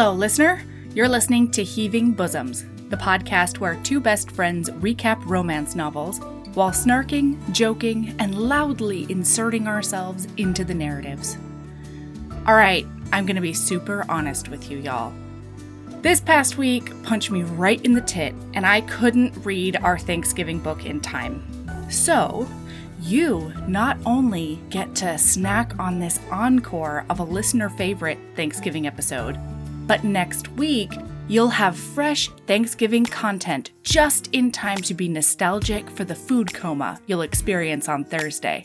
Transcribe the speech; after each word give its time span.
Hello, 0.00 0.14
listener. 0.14 0.62
You're 0.94 1.10
listening 1.10 1.50
to 1.50 1.62
Heaving 1.62 2.12
Bosoms, 2.12 2.64
the 2.88 2.96
podcast 2.96 3.58
where 3.58 3.74
two 3.82 4.00
best 4.00 4.30
friends 4.30 4.70
recap 4.70 5.22
romance 5.26 5.74
novels 5.74 6.20
while 6.54 6.70
snarking, 6.70 7.36
joking, 7.52 8.14
and 8.18 8.34
loudly 8.34 9.04
inserting 9.10 9.68
ourselves 9.68 10.26
into 10.38 10.64
the 10.64 10.72
narratives. 10.72 11.36
All 12.46 12.54
right, 12.54 12.86
I'm 13.12 13.26
gonna 13.26 13.42
be 13.42 13.52
super 13.52 14.06
honest 14.08 14.48
with 14.48 14.70
you, 14.70 14.78
y'all. 14.78 15.12
This 16.00 16.18
past 16.18 16.56
week 16.56 16.90
punched 17.02 17.30
me 17.30 17.42
right 17.42 17.84
in 17.84 17.92
the 17.92 18.00
tit, 18.00 18.34
and 18.54 18.64
I 18.64 18.80
couldn't 18.80 19.44
read 19.44 19.76
our 19.76 19.98
Thanksgiving 19.98 20.60
book 20.60 20.86
in 20.86 21.00
time. 21.00 21.42
So, 21.90 22.48
you 23.02 23.52
not 23.68 23.98
only 24.06 24.60
get 24.70 24.94
to 24.94 25.18
snack 25.18 25.78
on 25.78 25.98
this 25.98 26.18
encore 26.30 27.04
of 27.10 27.20
a 27.20 27.24
listener 27.24 27.68
favorite 27.68 28.18
Thanksgiving 28.34 28.86
episode, 28.86 29.38
but 29.90 30.04
next 30.04 30.46
week, 30.52 30.92
you'll 31.26 31.48
have 31.48 31.76
fresh 31.76 32.28
Thanksgiving 32.46 33.04
content 33.04 33.72
just 33.82 34.28
in 34.28 34.52
time 34.52 34.76
to 34.82 34.94
be 34.94 35.08
nostalgic 35.08 35.90
for 35.90 36.04
the 36.04 36.14
food 36.14 36.54
coma 36.54 37.00
you'll 37.08 37.22
experience 37.22 37.88
on 37.88 38.04
Thursday. 38.04 38.64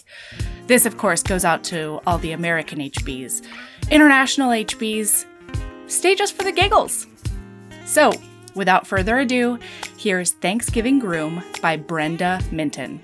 This, 0.68 0.86
of 0.86 0.98
course, 0.98 1.24
goes 1.24 1.44
out 1.44 1.64
to 1.64 2.00
all 2.06 2.20
the 2.20 2.34
American 2.34 2.78
HBs. 2.78 3.44
International 3.90 4.52
HBs, 4.52 5.26
stay 5.88 6.14
just 6.14 6.38
for 6.38 6.44
the 6.44 6.52
giggles. 6.52 7.08
So, 7.88 8.12
without 8.54 8.86
further 8.86 9.18
ado, 9.18 9.58
here's 9.98 10.34
Thanksgiving 10.34 11.00
Groom 11.00 11.44
by 11.60 11.76
Brenda 11.76 12.40
Minton. 12.52 13.02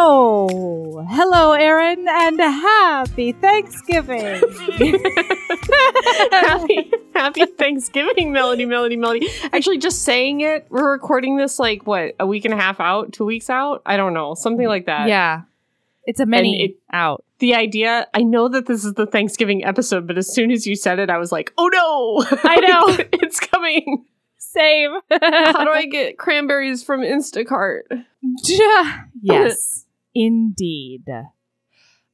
Oh, 0.00 1.04
hello, 1.10 1.52
Erin, 1.54 2.06
and 2.08 2.38
happy 2.38 3.32
Thanksgiving. 3.32 4.40
happy, 6.30 6.92
happy 7.16 7.46
Thanksgiving, 7.46 8.30
Melody, 8.32 8.64
Melody, 8.64 8.94
Melody. 8.94 9.28
Actually, 9.52 9.78
just 9.78 10.02
saying 10.02 10.40
it, 10.42 10.66
we're 10.70 10.92
recording 10.92 11.36
this 11.36 11.58
like 11.58 11.84
what, 11.84 12.14
a 12.20 12.28
week 12.28 12.44
and 12.44 12.54
a 12.54 12.56
half 12.56 12.78
out, 12.78 13.12
two 13.12 13.24
weeks 13.24 13.50
out? 13.50 13.82
I 13.86 13.96
don't 13.96 14.14
know, 14.14 14.34
something 14.34 14.68
like 14.68 14.86
that. 14.86 15.08
yeah, 15.08 15.42
it's 16.04 16.20
a 16.20 16.26
many 16.26 16.62
it- 16.62 16.76
out. 16.92 17.24
The 17.40 17.56
idea, 17.56 18.06
I 18.14 18.22
know 18.22 18.46
that 18.48 18.66
this 18.66 18.84
is 18.84 18.94
the 18.94 19.06
Thanksgiving 19.06 19.64
episode, 19.64 20.06
but 20.06 20.16
as 20.16 20.32
soon 20.32 20.52
as 20.52 20.64
you 20.64 20.76
said 20.76 21.00
it, 21.00 21.10
I 21.10 21.18
was 21.18 21.32
like, 21.32 21.52
oh 21.58 21.68
no! 21.72 22.38
I 22.44 22.56
know. 22.60 23.04
it's 23.14 23.40
coming. 23.40 24.04
Same. 24.36 24.92
How 25.10 25.64
do 25.64 25.70
I 25.70 25.86
get 25.86 26.18
cranberries 26.18 26.82
from 26.84 27.00
Instacart? 27.00 27.82
yes, 29.22 29.84
indeed. 30.18 31.04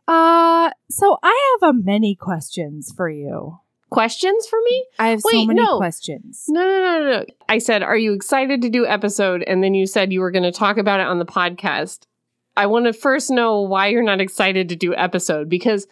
Uh, 0.07 0.71
so 0.91 1.19
I 1.23 1.57
have 1.61 1.71
a 1.71 1.79
many 1.79 2.15
questions 2.15 2.93
for 2.95 3.09
you. 3.09 3.59
Questions 3.91 4.47
for 4.47 4.59
me? 4.65 4.85
I 4.99 5.09
have 5.09 5.21
so 5.21 5.45
many 5.47 5.63
no. 5.63 5.79
questions. 5.79 6.45
No, 6.49 6.61
no, 6.61 6.69
no, 6.69 6.99
no, 6.99 7.19
no. 7.21 7.25
I 7.49 7.59
said, 7.59 7.83
Are 7.83 7.97
you 7.97 8.13
excited 8.13 8.61
to 8.63 8.69
do 8.69 8.85
episode? 8.87 9.43
And 9.45 9.63
then 9.63 9.75
you 9.75 9.87
said 9.87 10.13
you 10.13 10.21
were 10.21 10.33
going 10.33 10.43
to 10.43 10.53
talk 10.53 10.79
about 10.79 11.01
it 11.01 11.07
on 11.07 11.19
the 11.21 11.25
podcast. 11.25 12.01
I 12.57 12.67
want 12.67 12.87
to 12.87 12.93
first 12.93 13.31
know 13.31 13.61
why 13.63 13.89
you're 13.89 14.03
not 14.03 14.21
excited 14.21 14.69
to 14.69 14.77
do 14.77 14.95
episode 14.95 15.49
because 15.49 15.87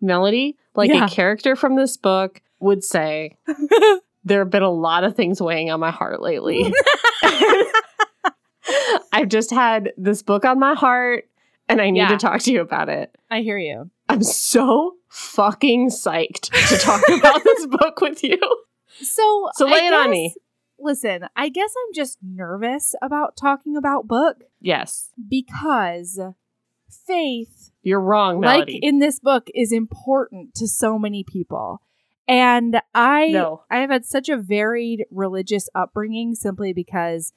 Melody, 0.00 0.56
like 0.74 0.90
Yeah. 0.90 1.06
a 1.06 1.08
character 1.08 1.56
from 1.56 1.76
this 1.76 1.96
book, 1.96 2.42
would 2.60 2.84
say, 2.84 3.38
There 4.24 4.40
have 4.40 4.50
been 4.50 4.62
a 4.62 4.70
lot 4.70 5.04
of 5.04 5.14
things 5.16 5.40
weighing 5.40 5.70
on 5.70 5.80
my 5.80 5.90
heart 5.90 6.20
lately. 6.20 6.72
I've 9.12 9.28
just 9.28 9.50
had 9.50 9.92
this 9.96 10.22
book 10.22 10.44
on 10.44 10.58
my 10.58 10.74
heart 10.74 11.28
and 11.68 11.80
I 11.80 11.90
need 11.90 12.00
Yeah. 12.00 12.08
to 12.08 12.16
talk 12.16 12.40
to 12.42 12.52
you 12.52 12.60
about 12.60 12.88
it. 12.88 13.14
I 13.30 13.40
hear 13.40 13.58
you. 13.58 13.90
I'm 14.08 14.22
so 14.22 14.94
fucking 15.08 15.90
psyched 15.90 16.50
to 16.68 16.76
talk 16.78 17.02
about 17.18 17.42
this 17.44 17.66
book 17.66 18.00
with 18.00 18.22
you. 18.22 18.38
So, 19.00 19.48
So 19.54 19.66
I 19.66 19.72
lay 19.72 19.86
it 19.86 19.92
on 19.92 20.10
me. 20.10 20.34
Listen, 20.78 21.26
I 21.34 21.48
guess 21.48 21.72
I'm 21.76 21.94
just 21.94 22.18
nervous 22.22 22.94
about 23.02 23.36
talking 23.36 23.76
about 23.76 24.06
book 24.06 24.36
Yes, 24.60 25.10
because 25.28 26.20
faith 27.06 27.70
you're 27.82 28.00
wrong, 28.00 28.40
Melody. 28.40 28.74
like 28.74 28.82
in 28.82 28.98
this 28.98 29.18
book 29.20 29.48
is 29.54 29.72
important 29.72 30.54
to 30.54 30.66
so 30.68 30.98
many 30.98 31.24
people 31.24 31.80
and 32.28 32.80
i 32.94 33.28
No. 33.28 33.62
i 33.70 33.78
have 33.78 33.90
had 33.90 34.04
such 34.04 34.28
a 34.28 34.36
varied 34.36 35.04
religious 35.10 35.68
upbringing 35.74 36.34
simply 36.34 36.72
because 36.72 37.32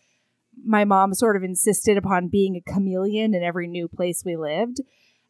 my 0.65 0.85
mom 0.85 1.13
sort 1.13 1.35
of 1.35 1.43
insisted 1.43 1.97
upon 1.97 2.27
being 2.27 2.55
a 2.55 2.71
chameleon 2.71 3.33
in 3.33 3.43
every 3.43 3.67
new 3.67 3.87
place 3.87 4.23
we 4.25 4.35
lived 4.35 4.81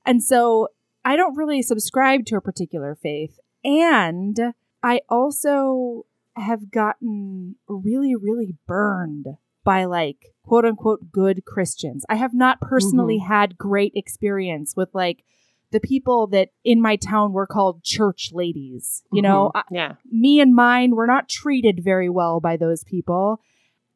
and 0.06 0.24
so 0.24 0.68
i 1.06 1.16
don't 1.16 1.36
really 1.38 1.62
subscribe 1.62 2.26
to 2.26 2.36
a 2.36 2.42
particular 2.42 2.96
faith 2.96 3.40
and 3.64 4.38
i 4.84 5.02
also 5.10 6.06
have 6.36 6.72
gotten 6.72 7.56
really 7.68 8.16
really 8.16 8.56
burned 8.68 9.26
by 9.64 9.84
like 9.86 10.34
quote 10.44 10.66
unquote 10.66 11.12
good 11.12 11.44
Christians. 11.46 12.06
I 12.10 12.16
have 12.16 12.34
not 12.34 12.60
personally 12.62 13.18
had 13.20 13.58
great 13.58 13.92
experience 13.94 14.74
with 14.76 14.90
like 14.94 15.24
the 15.72 15.80
people 15.82 16.26
that 16.28 16.50
in 16.64 16.82
my 16.82 16.96
town 16.96 17.34
were 17.34 17.46
called 17.46 17.84
church 17.84 18.32
ladies. 18.34 19.04
You 19.12 19.22
know, 19.22 19.52
Mhm. 19.54 19.64
yeah. 19.70 19.92
I- 19.92 19.96
me 20.10 20.40
and 20.40 20.56
mine 20.56 20.96
were 20.96 21.06
not 21.06 21.30
treated 21.30 21.84
very 21.84 22.10
well 22.10 22.40
by 22.40 22.58
those 22.58 22.84
people. 22.84 23.42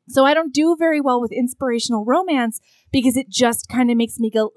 So 0.08 0.25
I 0.25 0.34
don't 0.34 0.53
do 0.53 0.75
very 0.78 1.00
well 1.00 1.22
with 1.22 1.31
inspirational 1.31 2.06
romance 2.06 2.59
because 2.91 3.16
it 3.18 3.30
just 3.30 3.69
kind 3.69 3.90
of 3.90 3.97
makes 3.97 4.19
me 4.19 4.30
go 4.30 4.52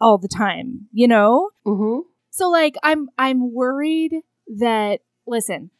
all 0.00 0.18
the 0.18 0.28
time, 0.28 0.88
you 0.92 1.08
know? 1.08 1.50
Mm-hmm. 1.66 2.00
So 2.30 2.48
like 2.48 2.76
I'm 2.82 3.08
I'm 3.18 3.52
worried 3.52 4.14
that 4.58 5.00
listen, 5.26 5.70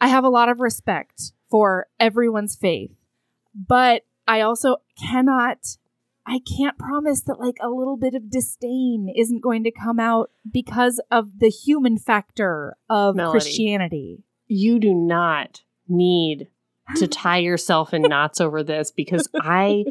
I 0.00 0.08
have 0.08 0.24
a 0.24 0.28
lot 0.28 0.48
of 0.48 0.60
respect 0.60 1.32
for 1.50 1.86
everyone's 1.98 2.56
faith, 2.56 2.92
but 3.54 4.02
I 4.28 4.40
also 4.40 4.76
cannot 5.00 5.58
I 6.26 6.40
can't 6.40 6.76
promise 6.76 7.22
that 7.22 7.38
like 7.38 7.56
a 7.62 7.70
little 7.70 7.96
bit 7.96 8.14
of 8.14 8.30
disdain 8.30 9.12
isn't 9.16 9.42
going 9.42 9.62
to 9.64 9.70
come 9.70 10.00
out 10.00 10.30
because 10.50 11.00
of 11.10 11.38
the 11.38 11.48
human 11.48 11.98
factor 11.98 12.76
of 12.90 13.14
Melody. 13.14 13.32
Christianity. 13.32 14.24
You 14.48 14.80
do 14.80 14.92
not 14.92 15.62
need 15.88 16.48
to 16.94 17.06
tie 17.08 17.38
yourself 17.38 17.92
in 17.92 18.02
knots 18.02 18.40
over 18.40 18.62
this 18.62 18.90
because 18.92 19.28
I 19.34 19.84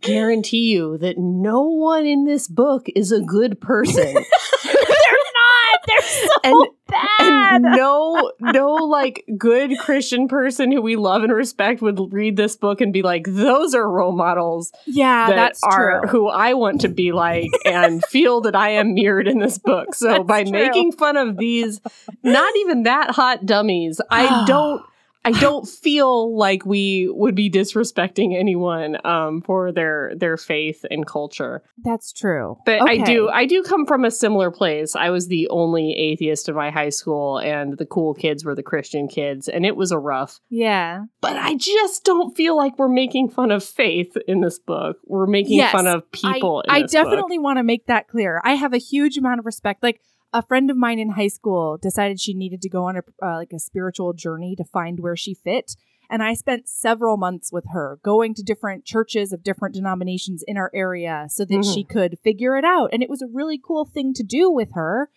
guarantee 0.00 0.72
you 0.72 0.96
that 0.98 1.18
no 1.18 1.62
one 1.62 2.06
in 2.06 2.24
this 2.24 2.46
book 2.48 2.86
is 2.94 3.10
a 3.12 3.20
good 3.20 3.60
person. 3.60 4.14
They're 4.64 4.74
not. 4.74 5.80
They're 5.86 6.02
so 6.02 6.28
And- 6.44 6.68
bad. 6.88 7.20
and 7.20 7.62
no 7.64 8.30
no 8.40 8.74
like 8.74 9.24
good 9.36 9.76
Christian 9.80 10.28
person 10.28 10.70
who 10.70 10.80
we 10.80 10.94
love 10.94 11.24
and 11.24 11.32
respect 11.32 11.82
would 11.82 11.98
read 12.12 12.36
this 12.36 12.54
book 12.56 12.80
and 12.80 12.92
be 12.92 13.02
like, 13.02 13.24
those 13.26 13.74
are 13.74 13.90
role 13.90 14.12
models 14.12 14.70
yeah, 14.86 15.26
that 15.28 15.34
that's 15.34 15.62
are 15.64 16.02
true. 16.02 16.08
who 16.10 16.28
I 16.28 16.54
want 16.54 16.80
to 16.82 16.88
be 16.88 17.10
like 17.10 17.50
and 17.64 18.04
feel 18.04 18.40
that 18.42 18.54
I 18.54 18.70
am 18.70 18.94
mirrored 18.94 19.26
in 19.26 19.40
this 19.40 19.58
book. 19.58 19.94
So 19.96 20.08
That's 20.08 20.24
by 20.24 20.42
true. 20.44 20.52
making 20.52 20.92
fun 20.92 21.16
of 21.16 21.36
these 21.38 21.80
not 22.22 22.54
even 22.58 22.84
that 22.84 23.10
hot 23.10 23.44
dummies, 23.46 24.00
I 24.08 24.44
don't 24.46 24.82
I 25.26 25.32
don't 25.40 25.68
feel 25.68 26.36
like 26.36 26.64
we 26.64 27.08
would 27.10 27.34
be 27.34 27.50
disrespecting 27.50 28.38
anyone 28.38 28.96
um, 29.04 29.42
for 29.42 29.72
their 29.72 30.12
their 30.16 30.36
faith 30.36 30.84
and 30.90 31.06
culture. 31.06 31.62
That's 31.84 32.12
true. 32.12 32.56
But 32.64 32.82
I 32.88 32.98
do 32.98 33.28
I 33.28 33.44
do 33.46 33.62
come 33.62 33.86
from 33.86 34.04
a 34.04 34.10
similar 34.10 34.50
place. 34.50 34.94
I 34.94 35.10
was 35.10 35.28
the 35.28 35.48
only 35.48 35.92
atheist 35.92 36.48
in 36.48 36.54
my 36.54 36.70
high 36.70 36.90
school, 36.90 37.38
and 37.38 37.76
the 37.76 37.86
cool 37.86 38.14
kids 38.14 38.44
were 38.44 38.54
the 38.54 38.62
Christian 38.62 39.08
kids, 39.08 39.48
and 39.48 39.66
it 39.66 39.76
was 39.76 39.90
a 39.90 39.98
rough. 39.98 40.40
Yeah. 40.48 41.04
But 41.20 41.36
I 41.36 41.56
just 41.56 42.04
don't 42.04 42.36
feel 42.36 42.56
like 42.56 42.78
we're 42.78 42.88
making 42.88 43.30
fun 43.30 43.50
of 43.50 43.64
faith 43.64 44.16
in 44.28 44.40
this 44.40 44.58
book. 44.58 44.98
We're 45.04 45.26
making 45.26 45.58
Yes, 45.58 45.72
fun 45.72 45.86
of 45.86 46.10
people. 46.12 46.62
I, 46.68 46.76
in 46.76 46.78
I 46.78 46.82
this 46.82 46.94
book. 46.94 47.04
definitely 47.04 47.38
want 47.38 47.58
to 47.58 47.62
make 47.64 47.86
that 47.86 48.08
clear. 48.08 48.40
I 48.44 48.54
have 48.54 48.72
a 48.72 48.78
huge 48.78 49.18
amount 49.18 49.40
of 49.40 49.46
respect. 49.46 49.82
Like 49.82 50.00
a 50.32 50.42
friend 50.42 50.70
of 50.70 50.76
mine 50.76 50.98
in 50.98 51.10
high 51.10 51.28
school 51.28 51.78
decided 51.78 52.20
she 52.20 52.34
needed 52.34 52.60
to 52.62 52.68
go 52.68 52.84
on 52.84 52.96
a 52.96 53.02
uh, 53.24 53.36
like 53.36 53.52
a 53.52 53.58
spiritual 53.58 54.12
journey 54.12 54.54
to 54.56 54.64
find 54.64 55.00
where 55.00 55.16
she 55.16 55.34
fit, 55.34 55.76
and 56.10 56.22
I 56.22 56.34
spent 56.34 56.68
several 56.68 57.16
months 57.16 57.50
with 57.52 57.64
her 57.72 57.98
going 58.02 58.34
to 58.34 58.42
different 58.42 58.84
churches 58.84 59.32
of 59.32 59.42
different 59.42 59.74
denominations 59.74 60.44
in 60.46 60.56
our 60.56 60.70
area 60.74 61.26
so 61.28 61.44
that 61.44 61.54
Mhm. 61.54 61.74
she 61.74 61.84
could 61.84 62.18
figure 62.22 62.56
it 62.56 62.64
out. 62.64 62.90
And 62.92 63.02
it 63.02 63.10
was 63.10 63.22
a 63.22 63.26
really 63.26 63.58
cool 63.58 63.84
thing 63.84 64.12
to 64.14 64.22
do 64.22 64.50
with 64.50 64.72
her. 64.74 65.10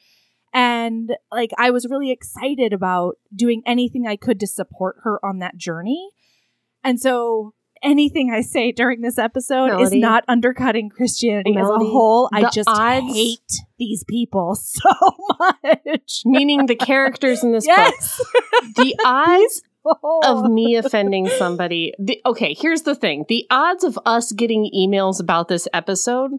And 0.54 1.16
like 1.32 1.52
I 1.58 1.70
was 1.70 1.86
really 1.88 2.12
excited 2.12 2.74
about 2.74 3.18
doing 3.36 3.62
anything 3.66 4.08
I 4.08 4.16
could 4.16 4.40
to 4.40 4.48
support 4.48 4.98
her 5.04 5.24
on 5.24 5.38
that 5.40 5.58
journey. 5.58 6.10
And 6.84 7.00
so 7.00 7.54
anything 7.84 8.32
I 8.32 8.42
say 8.42 8.72
during 8.72 9.02
this 9.02 9.18
episode 9.18 9.82
is 9.82 9.92
not 9.92 10.24
undercutting 10.28 10.90
Christianity 10.90 11.52
as 11.52 11.66
a 11.66 11.70
Melody, 11.70 11.86
whole. 11.86 12.30
I 12.34 12.50
just 12.50 12.70
odds- 12.70 13.14
hate 13.14 13.52
these 13.78 14.04
people 14.04 14.56
so 14.62 14.90
much. 15.40 16.22
Meaning 16.26 16.66
the 16.66 16.76
characters 16.76 17.44
in 17.44 17.52
this 17.52 17.66
yes. 17.66 18.18
book. 18.18 18.28
The 18.76 18.96
odds 19.06 19.62
of 20.24 20.50
me 20.50 20.76
offending 20.76 21.28
somebody. 21.28 21.94
The, 21.98 22.22
okay, 22.26 22.54
here's 22.54 22.84
the 22.84 22.96
thing 22.96 23.26
the 23.30 23.46
odds 23.50 23.84
of 23.84 23.98
us 24.06 24.32
getting 24.32 24.70
emails 24.76 25.20
about 25.20 25.48
this 25.48 25.68
episode, 25.74 26.32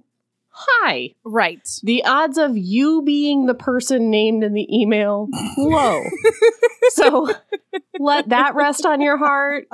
high. 0.50 1.14
right. 1.24 1.66
The 1.82 2.04
odds 2.04 2.38
of 2.38 2.56
you 2.56 3.02
being 3.02 3.46
the 3.46 3.54
person 3.54 4.10
named 4.10 4.44
in 4.44 4.52
the 4.52 4.66
email, 4.74 5.28
low. 5.56 6.02
so 6.90 7.28
let 7.98 8.28
that 8.28 8.54
rest 8.54 8.84
on 8.84 9.00
your 9.00 9.16
heart. 9.16 9.66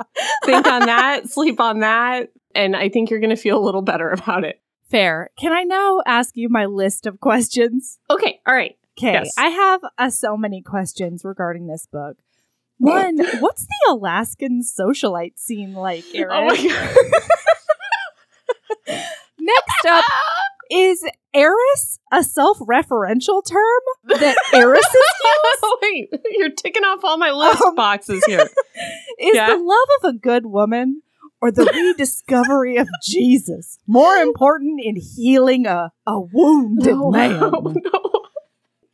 Think 0.45 0.67
on 0.67 0.85
that, 0.85 1.29
sleep 1.29 1.59
on 1.59 1.79
that. 1.79 2.29
And 2.55 2.75
I 2.75 2.89
think 2.89 3.09
you're 3.09 3.19
going 3.19 3.29
to 3.29 3.35
feel 3.35 3.57
a 3.57 3.63
little 3.63 3.81
better 3.81 4.09
about 4.09 4.43
it. 4.43 4.61
Fair. 4.89 5.29
Can 5.37 5.51
I 5.51 5.63
now 5.63 6.01
ask 6.05 6.37
you 6.37 6.49
my 6.49 6.65
list 6.65 7.05
of 7.05 7.19
questions? 7.19 7.99
Okay, 8.09 8.39
all 8.47 8.55
right. 8.55 8.77
Okay, 8.97 9.13
Yes. 9.13 9.33
I 9.37 9.49
have 9.49 9.81
uh, 9.97 10.09
so 10.09 10.35
many 10.37 10.61
questions 10.61 11.23
regarding 11.23 11.67
this 11.67 11.85
book. 11.91 12.17
One, 12.79 13.17
what's 13.39 13.65
the 13.65 13.91
Alaskan 13.91 14.61
socialite 14.61 15.37
scene 15.37 15.73
like, 15.73 16.05
Erin? 16.13 16.31
Oh 16.31 16.45
my 16.45 16.55
God. 16.55 16.95
Next 19.39 19.85
up, 19.87 20.03
is 20.71 21.03
heiress 21.33 21.99
a 22.11 22.23
self-referential 22.23 23.45
term 23.45 24.19
that 24.19 24.35
heiresses 24.53 24.85
use? 25.93 26.07
Wait, 26.13 26.21
you're 26.31 26.49
ticking 26.51 26.83
off 26.83 27.03
all 27.03 27.17
my 27.17 27.31
list 27.31 27.61
Um, 27.61 27.75
boxes 27.75 28.23
here. 28.25 28.47
Is 29.19 29.35
Yeah. 29.35 29.49
the 29.49 29.57
love 29.57 29.87
of 30.03 30.09
a 30.15 30.17
good 30.17 30.45
woman 30.45 31.01
or 31.41 31.51
the 31.51 31.65
rediscovery 31.65 32.77
of 32.77 32.87
Jesus 33.03 33.79
more 33.87 34.15
important 34.15 34.79
in 34.83 34.95
healing 34.95 35.65
a, 35.67 35.91
a 36.07 36.19
wounded 36.19 36.85
no, 36.95 37.11
man? 37.11 37.39
no. 37.39 37.51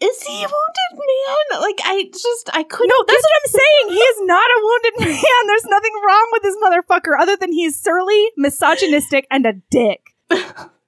Is 0.01 0.21
he 0.23 0.33
a 0.43 0.47
wounded 0.47 0.91
man? 0.91 1.61
Like 1.61 1.79
I 1.85 2.09
just 2.11 2.49
I 2.53 2.63
couldn't. 2.63 2.89
No, 2.89 3.05
that's 3.07 3.23
what 3.23 3.31
I'm 3.41 3.49
saying. 3.51 3.97
He 3.97 4.03
is 4.03 4.17
not 4.23 4.43
a 4.45 4.61
wounded 4.61 4.93
man. 5.13 5.47
There's 5.47 5.65
nothing 5.65 5.93
wrong 6.05 6.27
with 6.33 6.43
this 6.43 6.57
motherfucker 6.61 7.17
other 7.17 7.37
than 7.37 7.53
he's 7.53 7.79
surly, 7.79 8.27
misogynistic, 8.35 9.25
and 9.31 9.45
a 9.45 9.53
dick. 9.71 10.01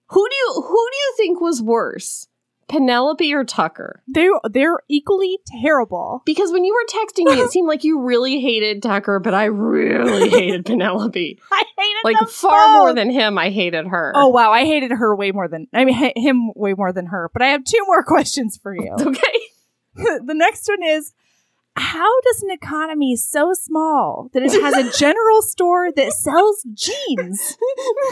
Who 0.10 0.28
do 0.30 0.36
you 0.36 0.54
who 0.68 0.88
do 0.92 0.98
you 0.98 1.13
think 1.18 1.42
was 1.42 1.62
worse, 1.62 2.28
Penelope 2.68 3.34
or 3.34 3.44
Tucker? 3.44 4.04
They 4.07 4.30
they're 4.52 4.80
equally 4.88 5.40
terrible. 5.62 6.22
Because 6.25 6.52
when 6.52 6.63
you 6.63 6.74
were 6.74 7.00
texting 7.00 7.25
me, 7.25 7.42
it 7.42 7.50
seemed 7.52 7.68
like 7.68 7.84
you 7.84 8.02
really 8.02 8.40
hated 8.40 8.84
Tucker, 8.84 9.19
but 9.19 9.34
I 9.34 9.46
really 9.46 10.30
hated 10.30 10.66
Penelope. 10.66 11.40
I 11.52 11.63
hated 11.78 12.18
Like 12.18 12.30
far 12.30 12.74
more 12.74 12.94
than 12.94 13.10
him, 13.10 13.38
I 13.38 13.50
hated 13.50 13.88
her. 13.88 14.12
Oh 14.16 14.28
wow, 14.28 14.52
I 14.52 14.66
hated 14.66 14.92
her 14.92 15.16
way 15.16 15.31
more 15.31 15.48
than 15.48 15.68
I 15.74 15.86
mean 15.86 15.96
ha- 15.96 16.13
him 16.16 16.52
way 16.56 16.74
more 16.74 16.94
than 16.94 17.07
her. 17.07 17.30
But 17.34 17.42
I 17.42 17.48
have 17.48 17.63
two 17.63 17.84
more 17.88 18.04
questions 18.07 18.57
for 18.62 18.75
you. 18.75 18.92
okay. 19.00 19.40
the 19.96 20.34
next 20.36 20.68
one 20.68 20.84
is 20.88 21.13
how 21.78 22.22
does 22.22 22.44
an 22.44 22.52
economy 22.52 23.16
so 23.16 23.54
small 23.54 24.30
that 24.34 24.44
it 24.44 24.52
has 24.62 24.74
a 24.75 24.98
general 24.98 25.42
store 25.42 25.92
that 25.92 26.13
sells 26.13 26.66
jeans 26.74 27.57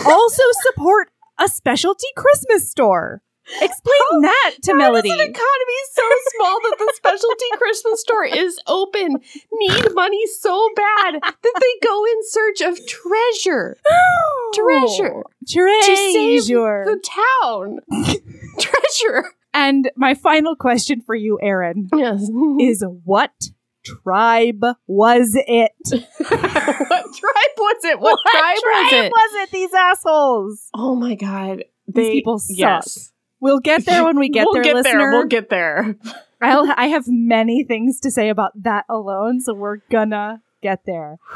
also 0.06 0.44
support 0.64 1.10
a 1.44 1.48
specialty 1.48 2.08
Christmas 2.16 2.70
store? 2.70 3.22
Explain 3.62 4.00
oh, 4.14 4.22
that 4.22 4.56
to 4.64 4.72
How 4.72 4.78
Melody. 4.78 5.10
Does 5.10 5.20
an 5.20 5.30
economy 5.30 5.80
so 5.92 6.02
small 6.38 6.60
that 6.62 6.76
the 6.80 6.94
specialty 6.96 7.46
Christmas 7.58 8.00
store 8.00 8.24
is 8.24 8.58
open, 8.68 9.18
need 9.52 9.94
money 9.94 10.26
so 10.28 10.70
bad 10.76 11.16
that 11.22 11.36
they 11.44 11.88
go 11.88 12.06
in 12.06 12.18
search 12.22 12.62
of 12.62 12.80
treasure 12.88 13.78
oh. 13.90 14.52
Treasure. 14.54 15.24
Treasure. 15.50 16.86
the 16.86 17.02
town. 17.44 17.80
treasure. 18.60 19.34
And 19.54 19.92
my 19.98 20.14
final 20.14 20.56
question 20.56 21.02
for 21.02 21.14
you, 21.14 21.38
Erin, 21.42 21.90
Yes. 21.94 22.30
is 22.60 22.84
what 23.04 23.50
tribe 23.84 24.66
was 24.88 25.36
it? 25.36 25.72
what 25.90 27.14
tribe 27.16 27.58
was 27.58 27.86
it? 27.86 28.00
What, 28.00 28.20
tribe, 28.32 28.58
was 28.64 28.94
it? 28.94 29.12
was 29.12 29.44
it? 29.44 29.52
These 29.52 29.74
assholes. 29.74 30.70
oh 30.74 30.96
my 30.96 31.16
god. 31.16 31.66
These 31.88 32.12
people 32.12 32.40
suck. 32.40 32.58
Yes. 32.58 33.12
We'll 33.40 33.60
get 33.60 33.86
there 33.86 34.06
when 34.06 34.18
we 34.18 34.30
get 34.30 34.42
there. 34.42 34.46
we'll 34.46 34.54
there, 34.54 34.64
get 34.64 34.76
listener. 34.76 35.00
there. 35.00 35.12
We'll 35.12 35.28
get 35.28 35.50
there. 35.50 35.98
I'll, 36.42 36.74
I 36.78 36.88
have 36.88 37.06
many 37.08 37.64
things 37.64 38.00
to 38.02 38.12
say 38.12 38.30
about 38.30 38.52
that 38.64 38.86
alone, 38.90 39.42
so 39.42 39.54
we're 39.54 39.80
gonna 39.90 40.42
get 40.62 40.86
there. 40.86 41.18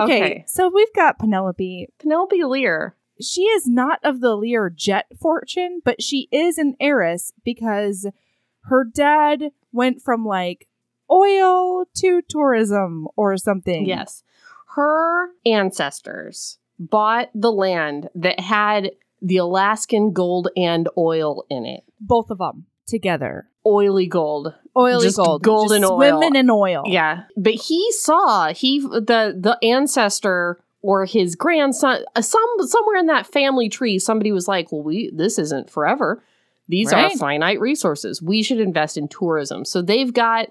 Okay, 0.00 0.44
so 0.46 0.70
we've 0.72 0.92
got 0.94 1.18
Penelope. 1.18 1.88
Penelope 1.98 2.44
Lear. 2.44 2.96
She 3.20 3.42
is 3.42 3.66
not 3.66 3.98
of 4.04 4.20
the 4.20 4.36
Lear 4.36 4.70
jet 4.70 5.06
fortune, 5.20 5.80
but 5.84 6.02
she 6.02 6.28
is 6.30 6.58
an 6.58 6.76
heiress 6.78 7.32
because 7.44 8.06
her 8.64 8.84
dad 8.84 9.50
went 9.72 10.02
from 10.02 10.24
like 10.24 10.68
oil 11.10 11.84
to 11.96 12.22
tourism 12.28 13.08
or 13.16 13.36
something. 13.36 13.86
Yes. 13.86 14.22
Her 14.74 15.30
ancestors 15.44 16.58
bought 16.78 17.30
the 17.34 17.52
land 17.52 18.08
that 18.14 18.40
had 18.40 18.90
the 19.22 19.38
Alaskan 19.38 20.12
gold 20.12 20.48
and 20.56 20.88
oil 20.96 21.44
in 21.48 21.64
it. 21.64 21.84
both 22.00 22.30
of 22.30 22.38
them 22.38 22.66
together. 22.86 23.48
Oily 23.64 24.06
gold. 24.06 24.54
Oily 24.76 25.06
Just 25.06 25.16
gold, 25.16 25.42
golden 25.42 25.80
Just 25.82 25.90
oil. 25.90 25.98
swimming 25.98 26.36
in 26.36 26.50
oil. 26.50 26.82
Yeah. 26.86 27.22
But 27.36 27.54
he 27.54 27.90
saw 27.92 28.52
he 28.52 28.80
the 28.80 29.34
the 29.36 29.58
ancestor 29.62 30.60
or 30.82 31.04
his 31.06 31.34
grandson 31.34 32.04
uh, 32.14 32.20
some 32.20 32.44
somewhere 32.60 32.96
in 32.98 33.06
that 33.06 33.26
family 33.26 33.68
tree 33.68 33.98
somebody 33.98 34.30
was 34.30 34.46
like, 34.46 34.70
"Well, 34.70 34.82
we 34.82 35.10
this 35.12 35.38
isn't 35.38 35.70
forever. 35.70 36.22
These 36.68 36.92
Right. 36.92 37.12
are 37.14 37.16
finite 37.18 37.58
resources. 37.60 38.20
We 38.22 38.42
should 38.42 38.60
invest 38.60 38.96
in 38.98 39.08
tourism." 39.08 39.64
So 39.64 39.80
they've 39.82 40.12
got 40.12 40.50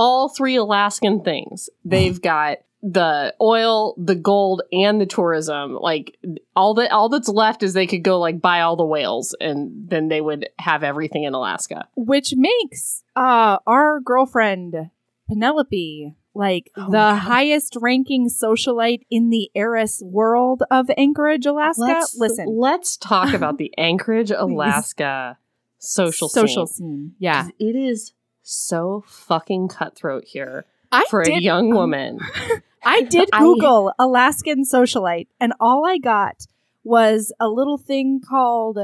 all 0.00 0.28
three 0.28 0.56
Alaskan 0.56 1.22
things. 1.22 1.68
They've 1.84 2.20
got 2.20 2.58
the 2.82 3.34
oil, 3.42 3.94
the 3.98 4.14
gold, 4.14 4.62
and 4.72 4.98
the 5.00 5.04
tourism. 5.06 5.74
Like 5.74 6.16
all 6.56 6.72
that 6.74 6.90
all 6.90 7.08
that's 7.10 7.28
left 7.28 7.62
is 7.62 7.74
they 7.74 7.86
could 7.86 8.02
go 8.02 8.18
like 8.18 8.40
buy 8.40 8.62
all 8.62 8.76
the 8.76 8.86
whales 8.86 9.36
and 9.40 9.88
then 9.90 10.08
they 10.08 10.20
would 10.22 10.48
have 10.58 10.82
everything 10.82 11.24
in 11.24 11.34
Alaska. 11.34 11.86
which 11.94 12.32
makes 12.36 13.04
uh 13.14 13.58
our 13.66 14.00
girlfriend 14.00 14.90
Penelope 15.28 16.14
like 16.34 16.70
Oh, 16.76 16.86
the 16.86 16.90
God. 16.92 17.16
highest 17.18 17.76
ranking 17.80 18.28
socialite 18.30 19.02
in 19.10 19.30
the 19.30 19.50
heiress 19.54 20.00
world 20.04 20.62
of 20.70 20.90
Anchorage, 20.96 21.44
Alaska. 21.44 22.02
Listen, 22.16 22.46
let's 22.58 22.96
talk 22.96 23.34
about 23.34 23.58
the 23.58 23.72
Anchorage, 23.78 24.30
Alaska 24.30 25.38
social 25.78 26.28
social 26.28 26.66
scene. 26.66 26.86
scene. 26.86 27.14
Yeah, 27.18 27.42
'Cause 27.42 27.52
It 27.58 27.76
is 27.76 28.12
so 28.50 29.04
fucking 29.06 29.68
cutthroat 29.68 30.24
here 30.26 30.64
I 30.92 31.04
for 31.08 31.20
a 31.22 31.40
young 31.40 31.70
woman. 31.70 32.18
I 32.84 33.02
did 33.02 33.28
I- 33.32 33.38
Google 33.40 33.92
Alaskan 33.98 34.64
socialite, 34.64 35.28
and 35.40 35.52
all 35.60 35.86
I 35.86 35.98
got 35.98 36.46
was 36.82 37.32
a 37.38 37.48
little 37.48 37.78
thing 37.78 38.20
called 38.26 38.78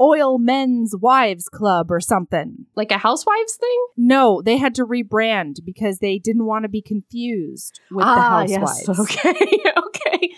Oil 0.00 0.38
Men's 0.38 0.94
Wives 0.96 1.48
Club 1.48 1.90
or 1.92 2.00
something. 2.00 2.66
like 2.74 2.90
a 2.90 2.98
housewives 2.98 3.56
thing? 3.56 3.86
No, 3.96 4.40
they 4.42 4.56
had 4.56 4.74
to 4.76 4.86
rebrand 4.86 5.64
because 5.64 5.98
they 5.98 6.18
didn't 6.18 6.46
want 6.46 6.62
to 6.64 6.68
be 6.68 6.82
confused 6.82 7.80
with 7.90 8.04
the 8.04 8.10
Ah, 8.10 8.44
housewives. 8.48 8.88
Okay. 9.00 9.62
okay. 9.76 10.34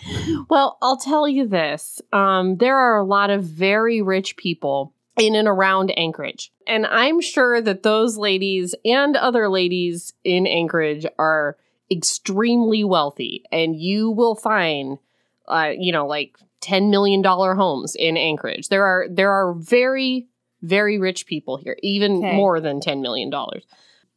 Well, 0.49 0.77
I'll 0.81 0.97
tell 0.97 1.27
you 1.27 1.47
this. 1.47 2.01
Um, 2.13 2.57
there 2.57 2.77
are 2.77 2.97
a 2.97 3.03
lot 3.05 3.29
of 3.29 3.43
very 3.45 4.01
rich 4.01 4.37
people 4.37 4.93
in 5.17 5.35
and 5.35 5.47
around 5.47 5.91
Anchorage. 5.97 6.51
And 6.67 6.85
I'm 6.85 7.21
sure 7.21 7.61
that 7.61 7.83
those 7.83 8.17
ladies 8.17 8.75
and 8.85 9.15
other 9.15 9.49
ladies 9.49 10.13
in 10.23 10.45
Anchorage 10.47 11.05
are 11.17 11.57
extremely 11.91 12.83
wealthy. 12.83 13.43
And 13.51 13.75
you 13.75 14.11
will 14.11 14.35
find 14.35 14.99
uh, 15.47 15.71
you 15.77 15.91
know, 15.91 16.05
like 16.05 16.37
ten 16.59 16.89
million 16.89 17.21
dollar 17.21 17.55
homes 17.55 17.95
in 17.95 18.17
Anchorage. 18.17 18.69
There 18.69 18.83
are 18.83 19.07
there 19.09 19.31
are 19.31 19.53
very, 19.53 20.27
very 20.61 20.99
rich 20.99 21.25
people 21.25 21.57
here, 21.57 21.77
even 21.81 22.17
Okay. 22.17 22.35
more 22.35 22.59
than 22.59 22.79
ten 22.81 23.01
million 23.01 23.29
dollars. 23.29 23.63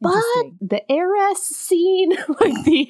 But 0.01 0.11
the 0.59 0.81
heiress 0.91 1.43
scene, 1.43 2.11
like 2.41 2.63
the 2.65 2.89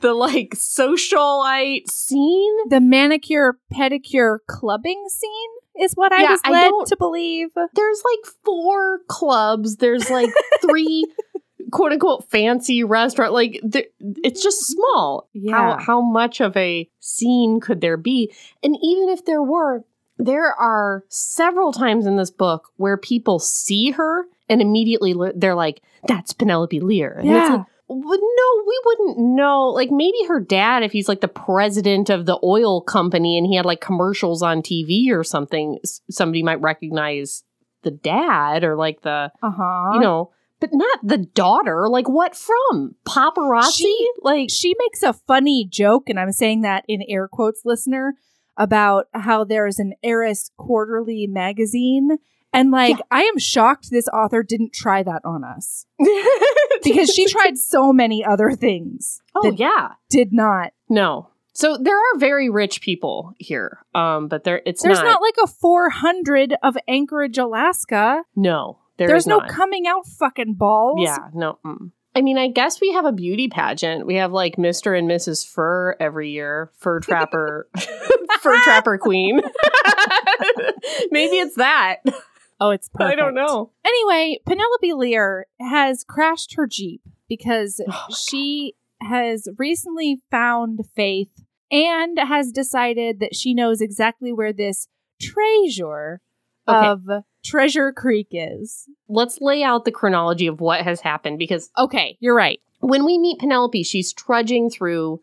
the 0.00 0.12
like 0.14 0.50
socialite 0.50 1.88
scene, 1.90 2.56
The 2.68 2.80
manicure 2.80 3.58
pedicure 3.72 4.38
clubbing 4.46 5.04
scene 5.08 5.50
is 5.80 5.92
what 5.94 6.12
I 6.12 6.22
Yeah, 6.22 6.30
was 6.32 6.40
led 6.48 6.68
don't- 6.68 6.86
to 6.88 6.96
believe. 6.96 7.48
there's 7.74 8.02
like 8.04 8.34
four 8.44 9.00
clubs. 9.08 9.76
There's 9.76 10.10
like 10.10 10.30
three 10.60 11.06
quote 11.72 11.92
unquote 11.92 12.28
fancy 12.30 12.82
restaurant. 12.84 13.32
Like 13.32 13.60
it's 14.00 14.42
just 14.42 14.66
small. 14.66 15.28
How 15.50 15.70
Yeah. 15.70 15.78
how 15.80 16.00
much 16.00 16.40
of 16.40 16.56
a 16.56 16.88
scene 17.00 17.60
could 17.60 17.80
there 17.80 17.96
be? 17.96 18.32
And 18.62 18.76
even 18.82 19.08
if 19.08 19.24
there 19.24 19.42
were, 19.42 19.84
there 20.18 20.52
are 20.54 21.04
several 21.08 21.72
times 21.72 22.06
in 22.06 22.16
this 22.16 22.30
book 22.30 22.68
where 22.76 22.96
people 22.96 23.38
see 23.38 23.90
her 23.92 24.26
and 24.48 24.60
immediately 24.60 25.14
they're 25.36 25.54
like, 25.54 25.80
"That's 26.08 26.32
Penelope 26.32 26.80
Lear." 26.80 27.12
And 27.20 27.28
it's 27.30 27.34
Yeah. 27.48 27.56
like, 27.56 27.58
well, 27.58 27.66
no, 27.90 28.64
we 28.66 28.80
wouldn't 28.86 29.18
know. 29.18 29.68
Like 29.68 29.90
maybe 29.90 30.16
her 30.28 30.40
dad, 30.40 30.82
if 30.82 30.92
he's 30.92 31.08
like 31.08 31.20
the 31.20 31.28
president 31.28 32.08
of 32.10 32.26
the 32.26 32.38
oil 32.44 32.80
company 32.80 33.36
and 33.36 33.46
he 33.46 33.56
had 33.56 33.66
like 33.66 33.80
commercials 33.80 34.42
on 34.42 34.62
TV 34.62 35.10
or 35.10 35.24
something, 35.24 35.78
somebody 36.10 36.42
might 36.42 36.60
recognize 36.60 37.42
the 37.82 37.90
dad 37.90 38.62
or 38.64 38.76
like 38.76 39.02
the, 39.02 39.32
Uh 39.42 39.50
huh. 39.50 39.90
you 39.94 40.00
know, 40.00 40.30
But 40.60 40.70
not 40.72 40.98
the 41.02 41.18
daughter. 41.18 41.88
Like 41.88 42.08
what 42.08 42.36
from? 42.36 42.94
Paparazzi? 43.06 43.72
She- 43.72 44.10
like 44.22 44.50
she 44.50 44.74
makes 44.78 45.02
a 45.02 45.12
funny 45.14 45.66
joke, 45.68 46.08
and 46.08 46.20
I'm 46.20 46.32
saying 46.32 46.60
that 46.62 46.84
in 46.86 47.02
air 47.08 47.26
quotes, 47.28 47.62
listener, 47.64 48.14
about 48.56 49.06
how 49.14 49.42
there's 49.44 49.78
an 49.78 49.94
Heiress 50.02 50.50
Quarterly 50.58 51.26
magazine. 51.26 52.18
And 52.52 52.70
like, 52.70 52.96
Yeah. 52.96 53.04
I 53.10 53.22
am 53.22 53.38
shocked 53.38 53.90
this 53.90 54.08
author 54.08 54.42
didn't 54.42 54.72
try 54.72 55.02
that 55.02 55.22
on 55.24 55.44
us 55.44 55.86
because 56.82 57.10
she 57.10 57.26
tried 57.26 57.58
so 57.58 57.92
many 57.92 58.24
other 58.24 58.52
things 58.52 59.20
Oh 59.34 59.52
yeah. 59.52 59.90
did 60.08 60.32
not. 60.32 60.72
No. 60.88 61.28
So 61.52 61.76
there 61.76 61.96
are 61.96 62.18
very 62.18 62.48
rich 62.48 62.80
people 62.80 63.34
here. 63.38 63.78
Um, 63.94 64.28
but 64.28 64.44
there 64.44 64.62
it's 64.66 64.82
There's 64.82 64.98
not, 64.98 65.04
not, 65.04 65.22
like 65.22 65.34
a 65.42 65.46
400 65.46 66.54
of 66.62 66.76
Anchorage, 66.88 67.38
Alaska. 67.38 68.22
no. 68.36 68.78
there 68.96 69.08
There's 69.08 69.26
no 69.26 69.38
not. 69.38 69.48
come 69.50 69.70
out 69.86 70.06
fucking 70.06 70.54
balls. 70.54 71.00
Yeah, 71.02 71.28
no. 71.34 71.58
Mm. 71.64 71.90
I 72.16 72.22
mean, 72.22 72.38
I 72.38 72.48
guess 72.48 72.80
we 72.80 72.92
have 72.92 73.04
a 73.04 73.12
beauty 73.12 73.46
pageant. 73.48 74.04
We 74.04 74.16
have 74.16 74.32
like 74.32 74.56
Mr. 74.56 74.98
and 74.98 75.08
Mrs. 75.08 75.46
Fur 75.46 75.94
every 76.00 76.30
year. 76.30 76.72
Fur 76.78 76.98
Trapper, 76.98 77.68
Fur 78.40 78.60
Trapper 78.64 78.98
Queen. 78.98 79.40
Maybe 81.10 81.36
it's 81.36 81.54
that. 81.56 81.98
Oh, 82.60 82.70
it's 82.70 82.88
perfect. 82.88 83.12
I 83.12 83.22
don't 83.22 83.34
know. 83.34 83.70
Anyway, 83.84 84.38
Penelope 84.46 84.92
Lear 84.92 85.46
has 85.58 86.04
crashed 86.04 86.54
her 86.56 86.66
Jeep 86.66 87.00
because 87.28 87.80
Oh 87.88 88.06
she 88.14 88.74
has 89.00 89.48
recently 89.56 90.20
found 90.30 90.80
faith 90.94 91.30
and 91.70 92.18
has 92.18 92.52
decided 92.52 93.18
that 93.20 93.34
she 93.34 93.54
knows 93.54 93.80
exactly 93.80 94.32
where 94.32 94.52
this 94.52 94.88
treasure 95.20 96.20
Okay. 96.68 96.86
of 96.86 97.24
Treasure 97.42 97.92
Creek 97.92 98.28
is. 98.32 98.86
Let's 99.08 99.40
lay 99.40 99.62
out 99.62 99.84
the 99.86 99.90
chronology 99.90 100.46
of 100.46 100.60
what 100.60 100.82
has 100.82 101.00
happened 101.00 101.38
because 101.38 101.70
Okay, 101.78 102.18
you're 102.20 102.34
right. 102.36 102.60
when 102.80 103.04
we 103.06 103.18
meet 103.18 103.38
Penelope, 103.38 103.82
she's 103.84 104.12
trudging 104.12 104.68
through 104.68 105.20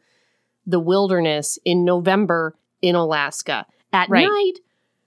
the 0.66 0.80
wilderness 0.80 1.60
in 1.64 1.86
November 1.86 2.56
in 2.82 2.96
Alaska 2.96 3.66
at 3.94 4.10
Right. 4.10 4.26
night. 4.28 4.54